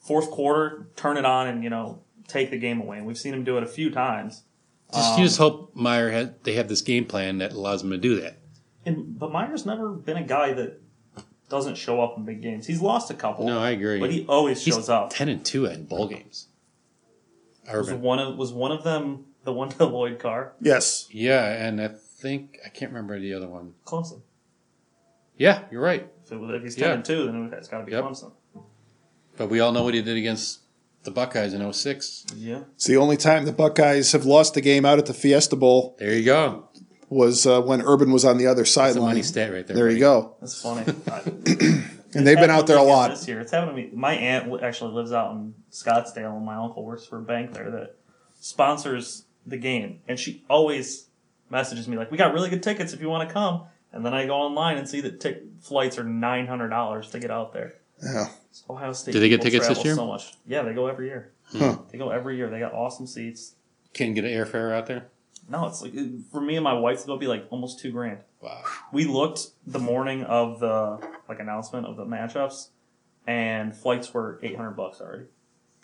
fourth 0.00 0.30
quarter, 0.30 0.88
turn 0.96 1.16
it 1.16 1.24
on, 1.24 1.46
and, 1.46 1.62
you 1.62 1.70
know, 1.70 2.02
take 2.26 2.50
the 2.50 2.58
game 2.58 2.80
away. 2.80 2.98
And 2.98 3.06
we've 3.06 3.18
seen 3.18 3.34
him 3.34 3.44
do 3.44 3.56
it 3.58 3.62
a 3.62 3.66
few 3.66 3.90
times. 3.90 4.44
Just 4.92 5.10
you 5.10 5.14
um, 5.16 5.22
just 5.22 5.38
hope 5.38 5.76
Meyer 5.76 6.10
has 6.10 6.30
they 6.42 6.54
have 6.54 6.68
this 6.68 6.80
game 6.82 7.04
plan 7.04 7.38
that 7.38 7.52
allows 7.52 7.82
him 7.82 7.90
to 7.90 7.98
do 7.98 8.20
that. 8.22 8.38
And 8.84 9.16
but 9.16 9.30
Meyer's 9.30 9.64
never 9.64 9.90
been 9.90 10.16
a 10.16 10.24
guy 10.24 10.52
that 10.54 10.80
doesn't 11.48 11.76
show 11.76 12.00
up 12.00 12.16
in 12.16 12.24
big 12.24 12.42
games. 12.42 12.66
He's 12.66 12.80
lost 12.80 13.10
a 13.10 13.14
couple. 13.14 13.46
No, 13.46 13.60
I 13.60 13.70
agree. 13.70 14.00
But 14.00 14.10
he 14.10 14.26
always 14.26 14.64
He's 14.64 14.74
shows 14.74 14.88
up. 14.88 15.10
ten 15.10 15.28
and 15.28 15.44
two 15.44 15.66
in 15.66 15.84
bowl 15.84 16.08
games. 16.08 16.48
Was 17.72 17.92
one 17.92 18.18
of 18.18 18.36
was 18.36 18.52
one 18.52 18.72
of 18.72 18.82
them 18.82 19.26
the 19.44 19.52
one 19.52 19.68
to 19.78 19.84
Lloyd 19.84 20.18
Carr? 20.18 20.52
yes, 20.60 21.08
Yeah, 21.10 21.44
and 21.66 21.80
I 21.80 21.88
think 21.88 22.58
I 22.64 22.68
can't 22.68 22.90
remember 22.92 23.18
the 23.18 23.34
other 23.34 23.48
one. 23.48 23.74
Clemson. 23.86 24.22
Yeah, 25.36 25.62
you're 25.70 25.80
right. 25.82 26.06
If, 26.24 26.32
it 26.32 26.36
if 26.54 26.62
he's 26.62 26.76
ten 26.76 26.88
Yeah. 26.88 26.94
and 26.94 27.04
two, 27.04 27.24
then 27.26 27.50
it's 27.56 27.68
got 27.68 27.78
to 27.78 27.84
be 27.84 27.92
Yep. 27.92 28.04
Clemson. 28.04 28.32
But 29.36 29.48
we 29.48 29.60
all 29.60 29.72
know 29.72 29.82
what 29.84 29.94
he 29.94 30.02
did 30.02 30.16
against 30.18 30.60
the 31.04 31.10
Buckeyes 31.10 31.54
in 31.54 31.72
06. 31.72 32.26
Yeah. 32.36 32.64
it's 32.74 32.84
the 32.86 32.98
only 32.98 33.16
time 33.16 33.46
the 33.46 33.52
Buckeyes 33.52 34.12
have 34.12 34.26
lost 34.26 34.54
a 34.58 34.60
game 34.60 34.84
out 34.84 34.98
at 34.98 35.06
the 35.06 35.14
Fiesta 35.14 35.56
Bowl 35.56 35.96
There 35.98 36.12
you 36.12 36.24
go. 36.26 36.68
was 37.08 37.46
uh, 37.46 37.62
when 37.62 37.80
Urban 37.80 38.12
was 38.12 38.26
on 38.26 38.36
the 38.36 38.46
other 38.48 38.64
That's 38.64 38.76
a 38.76 38.80
money 38.80 38.92
sideline. 38.92 39.22
stat 39.22 39.52
right 39.52 39.66
there. 39.66 39.76
There 39.76 39.86
buddy. 39.86 39.94
you 39.94 40.00
go, 40.00 40.36
That's 40.40 40.60
funny. 40.60 40.82
I- 41.10 41.22
and 42.14 42.26
they've 42.26 42.36
been 42.38 42.50
out 42.50 42.66
there 42.66 42.76
a 42.76 42.82
lot. 42.82 43.10
this 43.12 43.26
year. 43.26 43.40
It's 43.40 43.50
happened 43.52 43.74
to 43.76 43.82
me. 43.82 43.90
My 43.94 44.12
aunt 44.12 44.52
li- 44.52 44.60
actually 44.62 44.92
lives 44.92 45.10
out 45.12 45.30
in 45.32 45.54
Scottsdale, 45.72 46.36
and 46.36 46.44
my 46.44 46.56
uncle 46.56 46.84
works 46.84 47.06
for 47.06 47.18
a 47.18 47.22
bank 47.22 47.54
there 47.54 47.70
that 47.70 47.96
sponsors 48.40 49.24
the 49.46 49.56
game, 49.56 50.00
and 50.08 50.18
she 50.18 50.44
always 50.48 51.06
messages 51.48 51.88
me 51.88 51.96
like, 51.96 52.10
"We 52.10 52.18
got 52.18 52.32
really 52.34 52.50
good 52.50 52.62
tickets 52.62 52.92
if 52.92 53.00
you 53.00 53.08
want 53.08 53.28
to 53.28 53.32
come." 53.32 53.64
And 53.92 54.06
then 54.06 54.14
I 54.14 54.26
go 54.26 54.34
online 54.34 54.76
and 54.76 54.88
see 54.88 55.00
that 55.00 55.20
tic- 55.20 55.42
flights 55.60 55.98
are 55.98 56.04
nine 56.04 56.46
hundred 56.46 56.68
dollars 56.68 57.10
to 57.10 57.18
get 57.18 57.30
out 57.30 57.52
there. 57.52 57.74
Yeah. 58.02 58.28
So 58.52 58.64
Ohio 58.70 58.92
State. 58.92 59.12
Do 59.12 59.20
they 59.20 59.28
get 59.28 59.42
tickets 59.42 59.68
this 59.68 59.84
year? 59.84 59.94
So 59.94 60.06
much. 60.06 60.34
Yeah, 60.46 60.62
they 60.62 60.74
go 60.74 60.86
every 60.86 61.06
year. 61.06 61.32
Huh. 61.52 61.78
They 61.90 61.98
go 61.98 62.10
every 62.10 62.36
year. 62.36 62.48
They 62.48 62.60
got 62.60 62.72
awesome 62.72 63.06
seats. 63.06 63.54
Can't 63.92 64.14
get 64.14 64.24
an 64.24 64.30
airfare 64.30 64.72
out 64.72 64.86
there. 64.86 65.06
No, 65.48 65.66
it's 65.66 65.82
like 65.82 65.96
uh, 65.96 66.02
for 66.30 66.40
me 66.40 66.54
and 66.56 66.62
my 66.62 66.72
wife, 66.74 67.00
it'll 67.02 67.18
be 67.18 67.26
like 67.26 67.46
almost 67.50 67.80
two 67.80 67.90
grand. 67.90 68.18
Wow. 68.40 68.62
We 68.92 69.04
looked 69.04 69.48
the 69.66 69.80
morning 69.80 70.22
of 70.22 70.60
the 70.60 71.04
like 71.28 71.40
announcement 71.40 71.86
of 71.86 71.96
the 71.96 72.04
matchups, 72.04 72.68
and 73.26 73.74
flights 73.74 74.14
were 74.14 74.38
eight 74.42 74.56
hundred 74.56 74.72
bucks 74.76 75.00
already. 75.00 75.24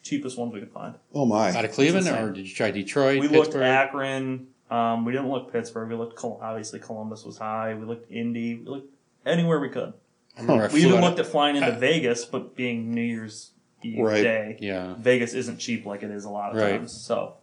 Cheapest 0.06 0.38
ones 0.38 0.52
we 0.54 0.60
could 0.60 0.70
find. 0.72 0.94
Oh 1.14 1.26
my! 1.26 1.50
Out 1.52 1.64
of 1.64 1.72
Cleveland, 1.72 2.06
or 2.08 2.30
did 2.32 2.46
you 2.48 2.54
try 2.54 2.70
Detroit? 2.70 3.20
we 3.20 3.28
looked 3.28 3.54
Akron. 3.54 4.46
Um, 4.70 5.04
we 5.04 5.12
didn't 5.12 5.28
look 5.30 5.52
Pittsburgh. 5.52 5.88
We 5.88 5.94
looked 5.96 6.16
Col- 6.16 6.40
obviously 6.42 6.78
Columbus 6.80 7.24
was 7.24 7.38
high. 7.38 7.74
We 7.74 7.84
looked 7.86 8.10
Indy. 8.10 8.54
We 8.56 8.64
looked 8.66 8.94
anywhere 9.24 9.60
we 9.60 9.68
could. 9.68 9.92
I 10.36 10.40
remember 10.42 10.64
I 10.64 10.72
We 10.72 10.84
even 10.84 11.00
looked 11.00 11.18
at 11.18 11.26
flying 11.26 11.56
into 11.56 11.72
Vegas, 11.72 12.24
but 12.24 12.54
being 12.56 12.92
New 12.92 13.00
Year's 13.02 13.50
Eve 13.82 13.98
Right. 14.04 14.22
day, 14.22 14.58
Yeah. 14.60 14.94
Vegas 14.98 15.34
isn't 15.34 15.58
cheap 15.58 15.86
like 15.86 16.02
it 16.02 16.10
is 16.10 16.24
a 16.24 16.30
lot 16.30 16.50
of 16.50 16.56
Right. 16.60 16.72
times. 16.78 16.92
So, 16.92 17.34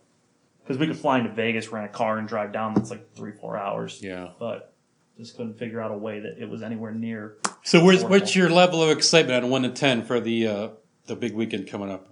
because 0.64 0.78
we 0.78 0.88
could 0.88 0.98
fly 0.98 1.20
into 1.20 1.32
Vegas, 1.32 1.70
rent 1.72 1.86
a 1.86 1.90
car, 1.90 2.18
and 2.18 2.28
drive 2.28 2.52
down. 2.52 2.74
That's 2.74 2.92
like 2.92 3.14
three, 3.16 3.32
four 3.32 3.58
hours. 3.58 4.00
Yeah. 4.04 4.30
But 4.40 4.74
just 5.18 5.38
couldn't 5.38 5.58
figure 5.58 5.80
out 5.82 5.92
a 5.92 5.98
way 5.98 6.20
that 6.20 6.38
it 6.42 6.50
was 6.50 6.62
anywhere 6.62 6.92
near. 6.92 7.36
So 7.64 7.84
where's 7.84 8.04
Affordable. 8.04 8.10
what's 8.10 8.36
your 8.36 8.50
level 8.50 8.84
of 8.84 8.90
excitement 8.90 9.44
on 9.46 9.50
one 9.50 9.64
to 9.64 9.70
ten 9.70 10.04
for 10.04 10.20
the 10.20 10.48
uh, 10.48 10.68
the 11.06 11.16
big 11.16 11.34
weekend 11.34 11.68
coming 11.68 11.90
up? 11.90 12.10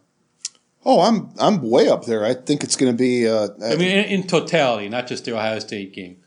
Oh, 0.84 1.02
I'm 1.02 1.30
I'm 1.40 1.62
way 1.70 1.88
up 1.90 2.06
there. 2.06 2.26
I 2.26 2.34
think 2.34 2.64
it's 2.64 2.76
going 2.76 2.92
to 2.92 2.98
be. 2.98 3.28
Uh, 3.28 3.50
I 3.64 3.76
mean, 3.76 3.92
in, 3.92 4.06
in 4.06 4.28
totality, 4.28 4.90
not 4.90 5.08
just 5.08 5.26
the 5.26 5.36
Ohio 5.36 5.60
State 5.60 5.94
game. 5.94 6.18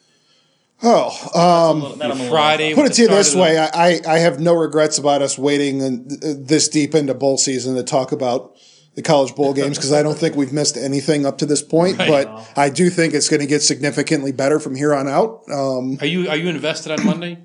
oh, 0.83 1.09
um, 1.35 1.99
That 1.99 2.11
I'm 2.11 2.11
a 2.13 2.15
little 2.15 2.29
Friday- 2.31 2.75
put 2.75 2.87
it 2.87 2.93
to 2.95 3.03
you 3.03 3.09
this 3.09 3.35
way: 3.35 3.59
I, 3.59 3.67
I 3.75 4.01
I 4.07 4.19
have 4.19 4.41
no 4.41 4.55
regrets 4.55 4.99
about 4.99 5.23
us 5.23 5.39
waiting 5.39 5.83
and, 5.83 6.13
uh, 6.13 6.35
this 6.39 6.69
deep 6.69 6.95
into 6.95 7.15
bowl 7.15 7.39
season 7.39 7.75
to 7.77 7.83
talk 7.83 8.13
about 8.13 8.55
the 8.95 9.03
college 9.03 9.35
bowl 9.35 9.53
games 9.61 9.77
because 9.77 9.93
I 9.93 10.03
don't 10.03 10.17
think 10.19 10.37
we've 10.37 10.53
missed 10.53 10.77
anything 10.77 11.27
up 11.27 11.39
to 11.39 11.47
this 11.47 11.63
point. 11.63 11.99
Right. 11.99 12.09
But 12.09 12.53
I 12.57 12.71
do 12.71 12.91
think 12.91 13.15
it's 13.15 13.29
going 13.29 13.41
to 13.41 13.47
get 13.47 13.63
significantly 13.63 14.31
better 14.33 14.61
from 14.61 14.77
here 14.77 14.95
on 14.95 15.09
out. 15.09 15.43
Um, 15.51 15.99
Are 16.01 16.07
you 16.07 16.29
are 16.29 16.37
you 16.37 16.49
invested 16.49 16.93
on 16.93 17.05
Monday? 17.05 17.39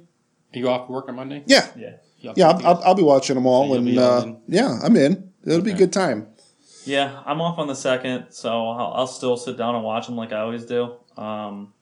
Are 0.53 0.60
you 0.60 0.69
off 0.69 0.90
work 0.90 1.07
on 1.10 1.15
Monday? 1.15 1.44
yeah, 1.48 1.68
Yeah. 1.76 2.34
Yeah. 2.36 2.49
I'll, 2.49 2.68
I'll, 2.68 2.84
I'll 2.86 2.95
be 2.95 3.03
watching 3.03 3.36
them 3.36 3.45
all, 3.48 3.69
So 3.69 3.76
and 3.76 3.98
uh, 3.98 4.34
yeah, 4.48 4.80
I'm 4.84 4.95
in. 4.95 5.31
It'll 5.45 5.61
be 5.61 5.72
a 5.72 5.76
good 5.76 5.94
time. 5.94 6.27
Yeah, 6.85 7.22
I'm 7.26 7.41
off 7.41 7.60
on 7.60 7.68
the 7.68 7.76
second, 7.76 8.27
so 8.31 8.49
I'll, 8.69 8.93
I'll 8.93 9.07
still 9.07 9.38
sit 9.38 9.57
down 9.57 9.76
and 9.76 9.84
watch 9.84 10.07
them 10.07 10.15
like 10.15 10.31
I 10.34 10.39
always 10.39 10.65
do. 10.65 10.95
Um, 11.18 11.73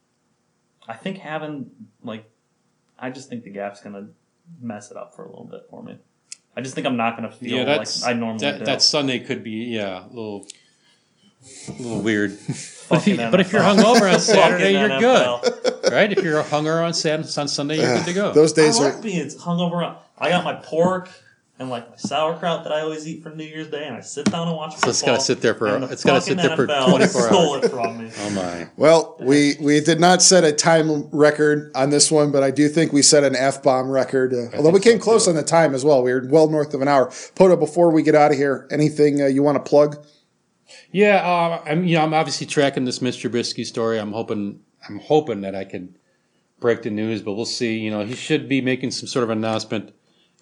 I 0.88 0.94
think 0.94 1.18
having 1.20 1.70
like 2.04 2.30
I 3.00 3.10
just 3.12 3.30
think 3.30 3.44
the 3.44 3.50
gap's 3.52 3.82
gonna 3.82 4.08
mess 4.62 4.92
it 4.92 4.98
up 4.98 5.16
for 5.16 5.26
a 5.26 5.30
little 5.30 5.46
bit 5.46 5.62
for 5.70 5.84
me. 5.84 5.98
I 6.56 6.62
just 6.62 6.74
think 6.74 6.88
I'm 6.88 6.98
not 6.98 7.16
gonna 7.16 7.32
feel 7.32 7.58
Yeah, 7.60 7.66
that's 7.66 8.02
like 8.04 8.16
I 8.16 8.20
normally 8.20 8.40
that, 8.40 8.60
do. 8.60 8.66
that 8.66 8.82
Sunday 8.82 9.20
could 9.20 9.44
be 9.44 9.66
yeah 9.66 10.06
a 10.06 10.08
little, 10.08 10.48
a 11.70 11.72
little 11.74 12.02
weird. 12.02 12.32
but, 12.90 13.00
if 13.00 13.08
you, 13.08 13.18
but 13.18 13.40
if 13.40 13.52
you're 13.52 13.62
NFL. 13.62 13.78
hungover 13.84 14.14
on 14.14 14.20
Saturday, 14.22 14.72
you're 14.72 14.90
NFL. 14.90 15.42
good, 15.44 15.94
right? 15.94 16.12
If 16.12 16.24
you're 16.24 16.42
hungover 16.44 16.84
on 16.84 16.94
Saturday, 16.94 17.30
on 17.40 17.48
Sunday, 17.48 17.80
you're 17.80 17.96
good 17.98 18.06
to 18.06 18.14
go. 18.14 18.34
Those 18.34 18.54
I 18.58 18.62
days 18.64 18.80
like 18.80 18.96
are. 18.96 19.02
being 19.02 19.28
hungover. 19.28 19.86
on- 19.86 19.98
I 20.18 20.30
got 20.30 20.44
my 20.44 20.56
pork 20.56 21.10
and 21.60 21.70
like 21.70 21.90
my 21.90 21.96
sauerkraut 21.96 22.64
that 22.64 22.72
I 22.72 22.82
always 22.82 23.08
eat 23.08 23.24
for 23.24 23.30
New 23.32 23.44
Year's 23.44 23.70
Day, 23.70 23.86
and 23.88 23.96
I 23.96 24.02
sit 24.02 24.26
down 24.26 24.48
and 24.48 24.56
watch 24.56 24.74
football. 24.76 24.90
it's 24.92 25.02
gotta 25.02 25.22
sit 25.22 25.42
there 25.42 25.56
for- 25.56 25.68
and 25.68 25.84
the 25.84 25.92
it's 25.92 26.04
gotta 26.04 26.22
sit 26.22 26.38
fucking 26.40 26.48
there 26.48 26.56
for 26.56 26.68
NFL 26.68 26.90
24 26.90 27.22
stole 27.22 27.56
hours. 27.56 27.66
it 27.66 27.72
from 27.72 27.98
me. 27.98 28.12
oh 28.20 28.30
my! 28.32 28.68
Well, 28.78 29.18
we 29.20 29.56
we 29.60 29.80
did 29.80 30.00
not 30.00 30.22
set 30.22 30.44
a 30.44 30.52
time 30.52 31.10
record 31.12 31.72
on 31.76 31.90
this 31.90 32.12
one, 32.12 32.32
but 32.32 32.44
I 32.44 32.52
do 32.52 32.70
think 32.70 32.94
we 32.94 33.02
set 33.02 33.24
an 33.24 33.36
f 33.36 33.64
bomb 33.64 33.90
record. 33.90 34.34
Uh, 34.34 34.56
although 34.56 34.70
we 34.70 34.80
came 34.80 35.00
so, 35.00 35.04
close 35.04 35.26
too. 35.26 35.32
on 35.32 35.36
the 35.36 35.44
time 35.44 35.74
as 35.74 35.84
well. 35.84 36.04
We 36.04 36.14
were 36.14 36.28
well 36.30 36.48
north 36.50 36.74
of 36.74 36.82
an 36.82 36.88
hour. 36.88 37.12
Poto, 37.36 37.56
before 37.56 37.92
we 37.92 38.04
get 38.04 38.16
out 38.16 38.32
of 38.32 38.38
here, 38.38 38.68
anything 38.72 39.22
uh, 39.22 39.26
you 39.26 39.42
want 39.42 39.64
to 39.64 39.68
plug? 39.68 39.98
Yeah, 40.92 41.18
uh, 41.18 41.64
I'm 41.66 41.86
you 41.86 41.96
know 41.98 42.04
I'm 42.04 42.14
obviously 42.14 42.46
tracking 42.46 42.86
this 42.86 43.00
Mr. 43.00 43.30
Trubisky 43.30 43.66
story. 43.66 44.00
I'm 44.00 44.12
hoping 44.12 44.62
I'm 44.88 45.00
hoping 45.00 45.42
that 45.42 45.56
I 45.56 45.64
can 45.64 45.98
break 46.60 46.84
the 46.84 46.90
news, 46.90 47.22
but 47.22 47.34
we'll 47.34 47.46
see. 47.46 47.80
You 47.80 47.92
know, 47.92 48.06
he 48.06 48.16
should 48.16 48.48
be 48.48 48.62
making 48.62 48.92
some 48.92 49.08
sort 49.08 49.24
of 49.24 49.30
announcement 49.30 49.94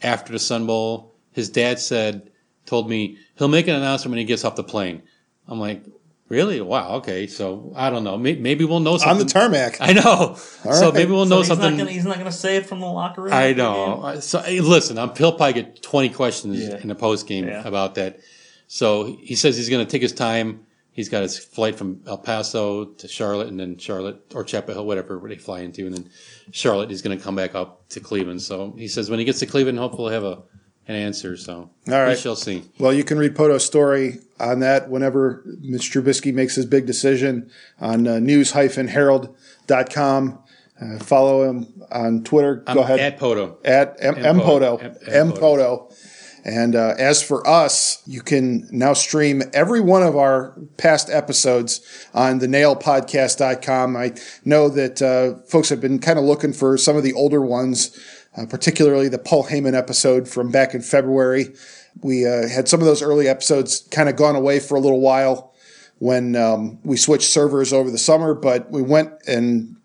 after 0.01 0.31
the 0.33 0.39
Sun 0.39 0.65
Bowl. 0.67 1.13
His 1.31 1.49
dad 1.49 1.79
said 1.79 2.29
told 2.65 2.89
me 2.89 3.17
he'll 3.37 3.47
make 3.47 3.67
an 3.67 3.75
announcement 3.75 4.11
when 4.11 4.19
he 4.19 4.25
gets 4.25 4.43
off 4.45 4.55
the 4.55 4.63
plane. 4.63 5.03
I'm 5.47 5.59
like, 5.59 5.83
really? 6.29 6.59
Wow. 6.61 6.95
Okay. 6.95 7.27
So 7.27 7.71
I 7.75 7.89
don't 7.89 8.03
know. 8.03 8.17
Maybe, 8.17 8.39
maybe 8.39 8.65
we'll 8.65 8.79
know 8.79 8.97
something 8.97 9.21
On 9.21 9.25
the 9.27 9.31
tarmac. 9.31 9.77
I 9.81 9.93
know. 9.93 10.35
so 10.35 10.69
right. 10.87 10.93
maybe 10.93 11.11
we'll 11.11 11.25
So 11.25 11.29
know 11.29 11.37
he's 11.39 11.47
something. 11.47 11.71
not 11.71 11.77
gonna 11.77 11.91
he's 11.91 12.05
not 12.05 12.17
gonna 12.17 12.31
say 12.31 12.55
it 12.57 12.65
from 12.65 12.79
the 12.79 12.87
locker 12.87 13.21
room. 13.23 13.33
I 13.33 13.53
know. 13.53 14.17
So 14.21 14.39
hey, 14.39 14.61
listen, 14.61 14.97
I'm 14.97 15.13
he'll 15.15 15.33
probably 15.33 15.53
get 15.61 15.81
20 15.83 16.09
questions 16.09 16.59
Yeah. 16.59 16.77
in 16.77 16.87
the 16.87 16.95
post 16.95 17.27
game 17.27 17.47
Yeah. 17.47 17.67
about 17.67 17.95
that. 17.95 18.19
So 18.67 19.17
he 19.21 19.35
says 19.35 19.55
he's 19.57 19.69
going 19.69 19.85
to 19.85 19.91
take 19.91 20.01
his 20.01 20.11
time. 20.11 20.64
He's 20.95 21.09
got 21.09 21.21
his 21.23 21.37
flight 21.37 21.75
from 21.75 22.01
El 22.07 22.17
Paso 22.17 22.85
to 22.85 23.07
Charlotte, 23.07 23.49
and 23.49 23.59
then 23.59 23.77
Charlotte 23.77 24.21
or 24.33 24.45
Chapel 24.45 24.73
Hill, 24.75 24.85
whatever 24.87 25.21
they 25.27 25.35
fly 25.35 25.59
into, 25.59 25.85
and 25.85 25.93
then 25.93 26.09
Charlotte. 26.51 26.89
He's 26.89 27.01
going 27.01 27.17
to 27.17 27.23
come 27.23 27.35
back 27.35 27.53
up 27.53 27.89
to 27.89 27.99
Cleveland. 27.99 28.41
So 28.41 28.73
he 28.77 28.87
says 28.87 29.09
when 29.09 29.19
he 29.19 29.25
gets 29.25 29.39
to 29.39 29.45
Cleveland, 29.45 29.77
hopefully 29.77 30.13
he'll 30.13 30.23
have 30.23 30.37
a 30.39 30.43
an 30.87 30.95
answer. 30.95 31.35
So 31.35 31.69
All 31.87 31.93
right. 31.93 32.09
we 32.09 32.15
shall 32.15 32.35
see. 32.37 32.63
Well, 32.79 32.93
you 32.93 33.03
can 33.03 33.17
read 33.17 33.35
Poto's 33.35 33.65
story 33.65 34.19
on 34.39 34.59
that 34.59 34.87
whenever 34.89 35.43
Mr. 35.61 36.01
Trubisky 36.03 36.31
makes 36.33 36.53
his 36.55 36.65
big 36.67 36.85
decision 36.85 37.49
on 37.81 38.07
uh, 38.07 38.19
news-herald.com. 38.19 40.39
Uh, 40.81 40.99
follow 40.99 41.49
him 41.49 41.67
on 41.91 42.21
Twitter. 42.23 42.63
I'm 42.67 42.75
Go 42.75 42.83
ahead. 42.83 42.99
at 42.99 43.17
Poto. 43.17 43.57
at 43.63 43.95
M- 43.99 44.15
M-. 44.15 44.25
M- 44.25 44.39
M- 44.41 45.31
Mpoto. 45.31 45.91
And 46.45 46.75
uh, 46.75 46.93
as 46.99 47.23
for 47.23 47.45
us, 47.47 48.03
you 48.05 48.21
can 48.21 48.69
now 48.71 48.93
stream 48.93 49.41
every 49.51 49.81
one 49.81 50.03
of 50.03 50.15
our 50.15 50.55
past 50.77 51.09
episodes 51.09 51.81
on 52.13 52.37
the 52.37 52.45
nailpodcast.com. 52.45 53.97
I 53.97 54.13
know 54.45 54.69
that 54.69 55.01
uh, 55.01 55.41
folks 55.47 55.69
have 55.69 55.81
been 55.81 55.97
kind 55.97 56.19
of 56.19 56.25
looking 56.25 56.53
for 56.53 56.77
some 56.77 56.95
of 56.95 57.01
the 57.01 57.13
older 57.13 57.41
ones, 57.41 57.99
uh, 58.37 58.45
particularly 58.45 59.09
the 59.09 59.17
Paul 59.17 59.45
Heyman 59.45 59.73
episode 59.73 60.29
from 60.29 60.51
back 60.51 60.75
in 60.75 60.81
February. 60.81 61.47
We 62.01 62.27
uh, 62.27 62.47
had 62.47 62.67
some 62.67 62.79
of 62.79 62.85
those 62.85 63.01
early 63.01 63.27
episodes 63.27 63.79
kind 63.89 64.07
of 64.07 64.15
gone 64.15 64.35
away 64.35 64.59
for 64.59 64.75
a 64.75 64.79
little 64.79 65.01
while 65.01 65.51
when 65.97 66.35
um, 66.35 66.77
we 66.83 66.97
switched 66.97 67.27
servers 67.27 67.73
over 67.73 67.89
the 67.89 67.97
summer, 67.97 68.35
but 68.35 68.69
we 68.69 68.83
went 68.83 69.13
and 69.27 69.77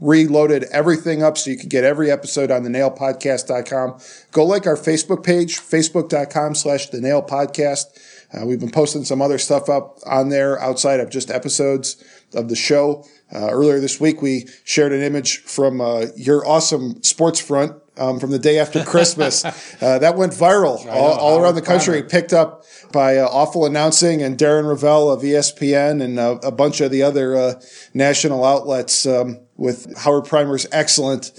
reloaded 0.00 0.64
everything 0.72 1.22
up 1.22 1.36
so 1.36 1.50
you 1.50 1.56
can 1.56 1.68
get 1.68 1.84
every 1.84 2.10
episode 2.10 2.50
on 2.50 2.62
the 2.62 2.70
nailpodcast.com. 2.70 4.00
Go 4.32 4.44
like 4.44 4.66
our 4.66 4.76
Facebook 4.76 5.22
page, 5.22 5.58
facebook.com 5.58 6.54
slash 6.54 6.88
the 6.88 7.00
nail 7.00 7.22
podcast. 7.22 7.84
Uh, 8.32 8.46
we've 8.46 8.60
been 8.60 8.70
posting 8.70 9.04
some 9.04 9.20
other 9.20 9.38
stuff 9.38 9.68
up 9.68 9.98
on 10.06 10.28
there 10.28 10.58
outside 10.60 11.00
of 11.00 11.10
just 11.10 11.30
episodes 11.30 12.02
of 12.34 12.48
the 12.48 12.56
show. 12.56 13.04
Uh, 13.32 13.48
earlier 13.50 13.80
this 13.80 14.00
week, 14.00 14.22
we 14.22 14.46
shared 14.64 14.92
an 14.92 15.02
image 15.02 15.38
from 15.38 15.80
uh, 15.80 16.06
your 16.16 16.46
awesome 16.46 17.02
sports 17.02 17.40
front 17.40 17.76
um, 17.96 18.18
from 18.18 18.30
the 18.30 18.38
day 18.38 18.58
after 18.58 18.84
Christmas. 18.84 19.44
uh, 19.82 19.98
that 19.98 20.16
went 20.16 20.32
viral 20.32 20.84
all, 20.86 21.12
all 21.12 21.38
around 21.38 21.54
the 21.54 21.62
country, 21.62 22.02
picked 22.02 22.32
up 22.32 22.64
by 22.92 23.18
uh, 23.18 23.26
Awful 23.26 23.66
Announcing 23.66 24.22
and 24.22 24.36
Darren 24.38 24.64
Rovell 24.64 25.12
of 25.12 25.22
ESPN 25.22 26.02
and 26.02 26.18
uh, 26.18 26.38
a 26.42 26.50
bunch 26.50 26.80
of 26.80 26.90
the 26.90 27.02
other 27.02 27.36
uh, 27.36 27.60
national 27.94 28.44
outlets 28.44 29.06
um, 29.06 29.40
with 29.60 29.94
Howard 29.98 30.24
Primer's 30.24 30.66
excellent 30.72 31.32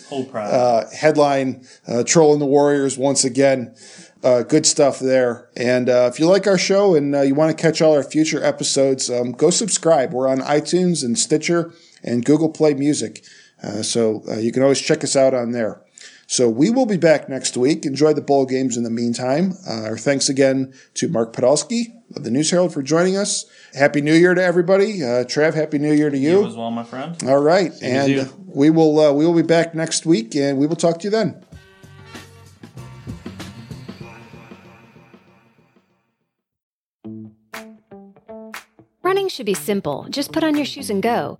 uh, 0.54 0.86
headline, 0.96 1.66
uh, 1.88 2.04
Trolling 2.04 2.40
the 2.40 2.46
Warriors 2.46 2.98
once 2.98 3.26
again. 3.26 3.76
Uh, 4.24 4.44
good 4.44 4.68
stuff 4.68 5.00
there. 5.00 5.50
And 5.58 5.90
uh, 5.90 6.08
if 6.14 6.20
you 6.20 6.28
like 6.28 6.46
our 6.46 6.58
show 6.58 6.94
and 6.94 7.16
uh, 7.16 7.22
you 7.22 7.34
want 7.34 7.58
to 7.58 7.60
catch 7.60 7.82
all 7.82 7.94
our 7.94 8.04
future 8.04 8.42
episodes, 8.44 9.10
um, 9.10 9.32
go 9.32 9.50
subscribe. 9.50 10.14
We're 10.14 10.28
on 10.30 10.38
iTunes 10.42 11.04
and 11.04 11.18
Stitcher 11.18 11.74
and 12.04 12.24
Google 12.24 12.50
Play 12.50 12.76
Music. 12.76 13.26
Uh, 13.64 13.82
so 13.82 14.24
uh, 14.30 14.38
you 14.38 14.52
can 14.52 14.62
always 14.62 14.80
check 14.80 15.04
us 15.04 15.16
out 15.16 15.34
on 15.34 15.52
there. 15.52 15.82
So 16.32 16.48
we 16.48 16.70
will 16.70 16.86
be 16.86 16.96
back 16.96 17.28
next 17.28 17.58
week. 17.58 17.86
Enjoy 17.86 18.14
the 18.14 18.22
bowl 18.22 18.46
games 18.46 18.78
in 18.78 18.84
the 18.84 18.90
meantime. 18.90 19.52
Uh, 19.68 19.84
our 19.84 19.98
thanks 19.98 20.30
again 20.30 20.74
to 20.94 21.10
Mark 21.10 21.34
Podolski 21.34 21.88
of 22.16 22.24
the 22.24 22.32
News 22.32 22.50
Herald 22.52 22.74
for 22.74 22.82
joining 22.82 23.18
us. 23.18 23.46
Happy 23.74 24.00
New 24.00 24.14
Year 24.14 24.34
to 24.34 24.42
everybody. 24.42 25.04
Uh, 25.04 25.26
Trav, 25.26 25.56
Happy 25.56 25.78
New 25.78 25.92
Year 25.92 26.10
to 26.10 26.18
you 26.18 26.40
you 26.40 26.48
as 26.48 26.56
well, 26.56 26.72
my 26.72 26.86
friend. 26.86 27.22
all 27.26 27.44
right, 27.44 27.74
as 27.74 27.82
and 27.82 28.32
we 28.48 28.70
will 28.70 28.98
uh, 28.98 29.12
we 29.12 29.26
will 29.26 29.34
be 29.34 29.42
back 29.42 29.76
next 29.76 30.06
week, 30.06 30.34
and 30.34 30.58
we 30.58 30.68
will 30.68 30.78
talk 30.78 31.00
to 31.00 31.04
you 31.04 31.10
then. 31.12 31.44
Running 39.04 39.28
should 39.28 39.46
be 39.46 39.54
simple. 39.54 40.08
Just 40.10 40.32
put 40.32 40.46
on 40.46 40.56
your 40.56 40.66
shoes 40.66 40.90
and 40.90 41.04
go. 41.04 41.40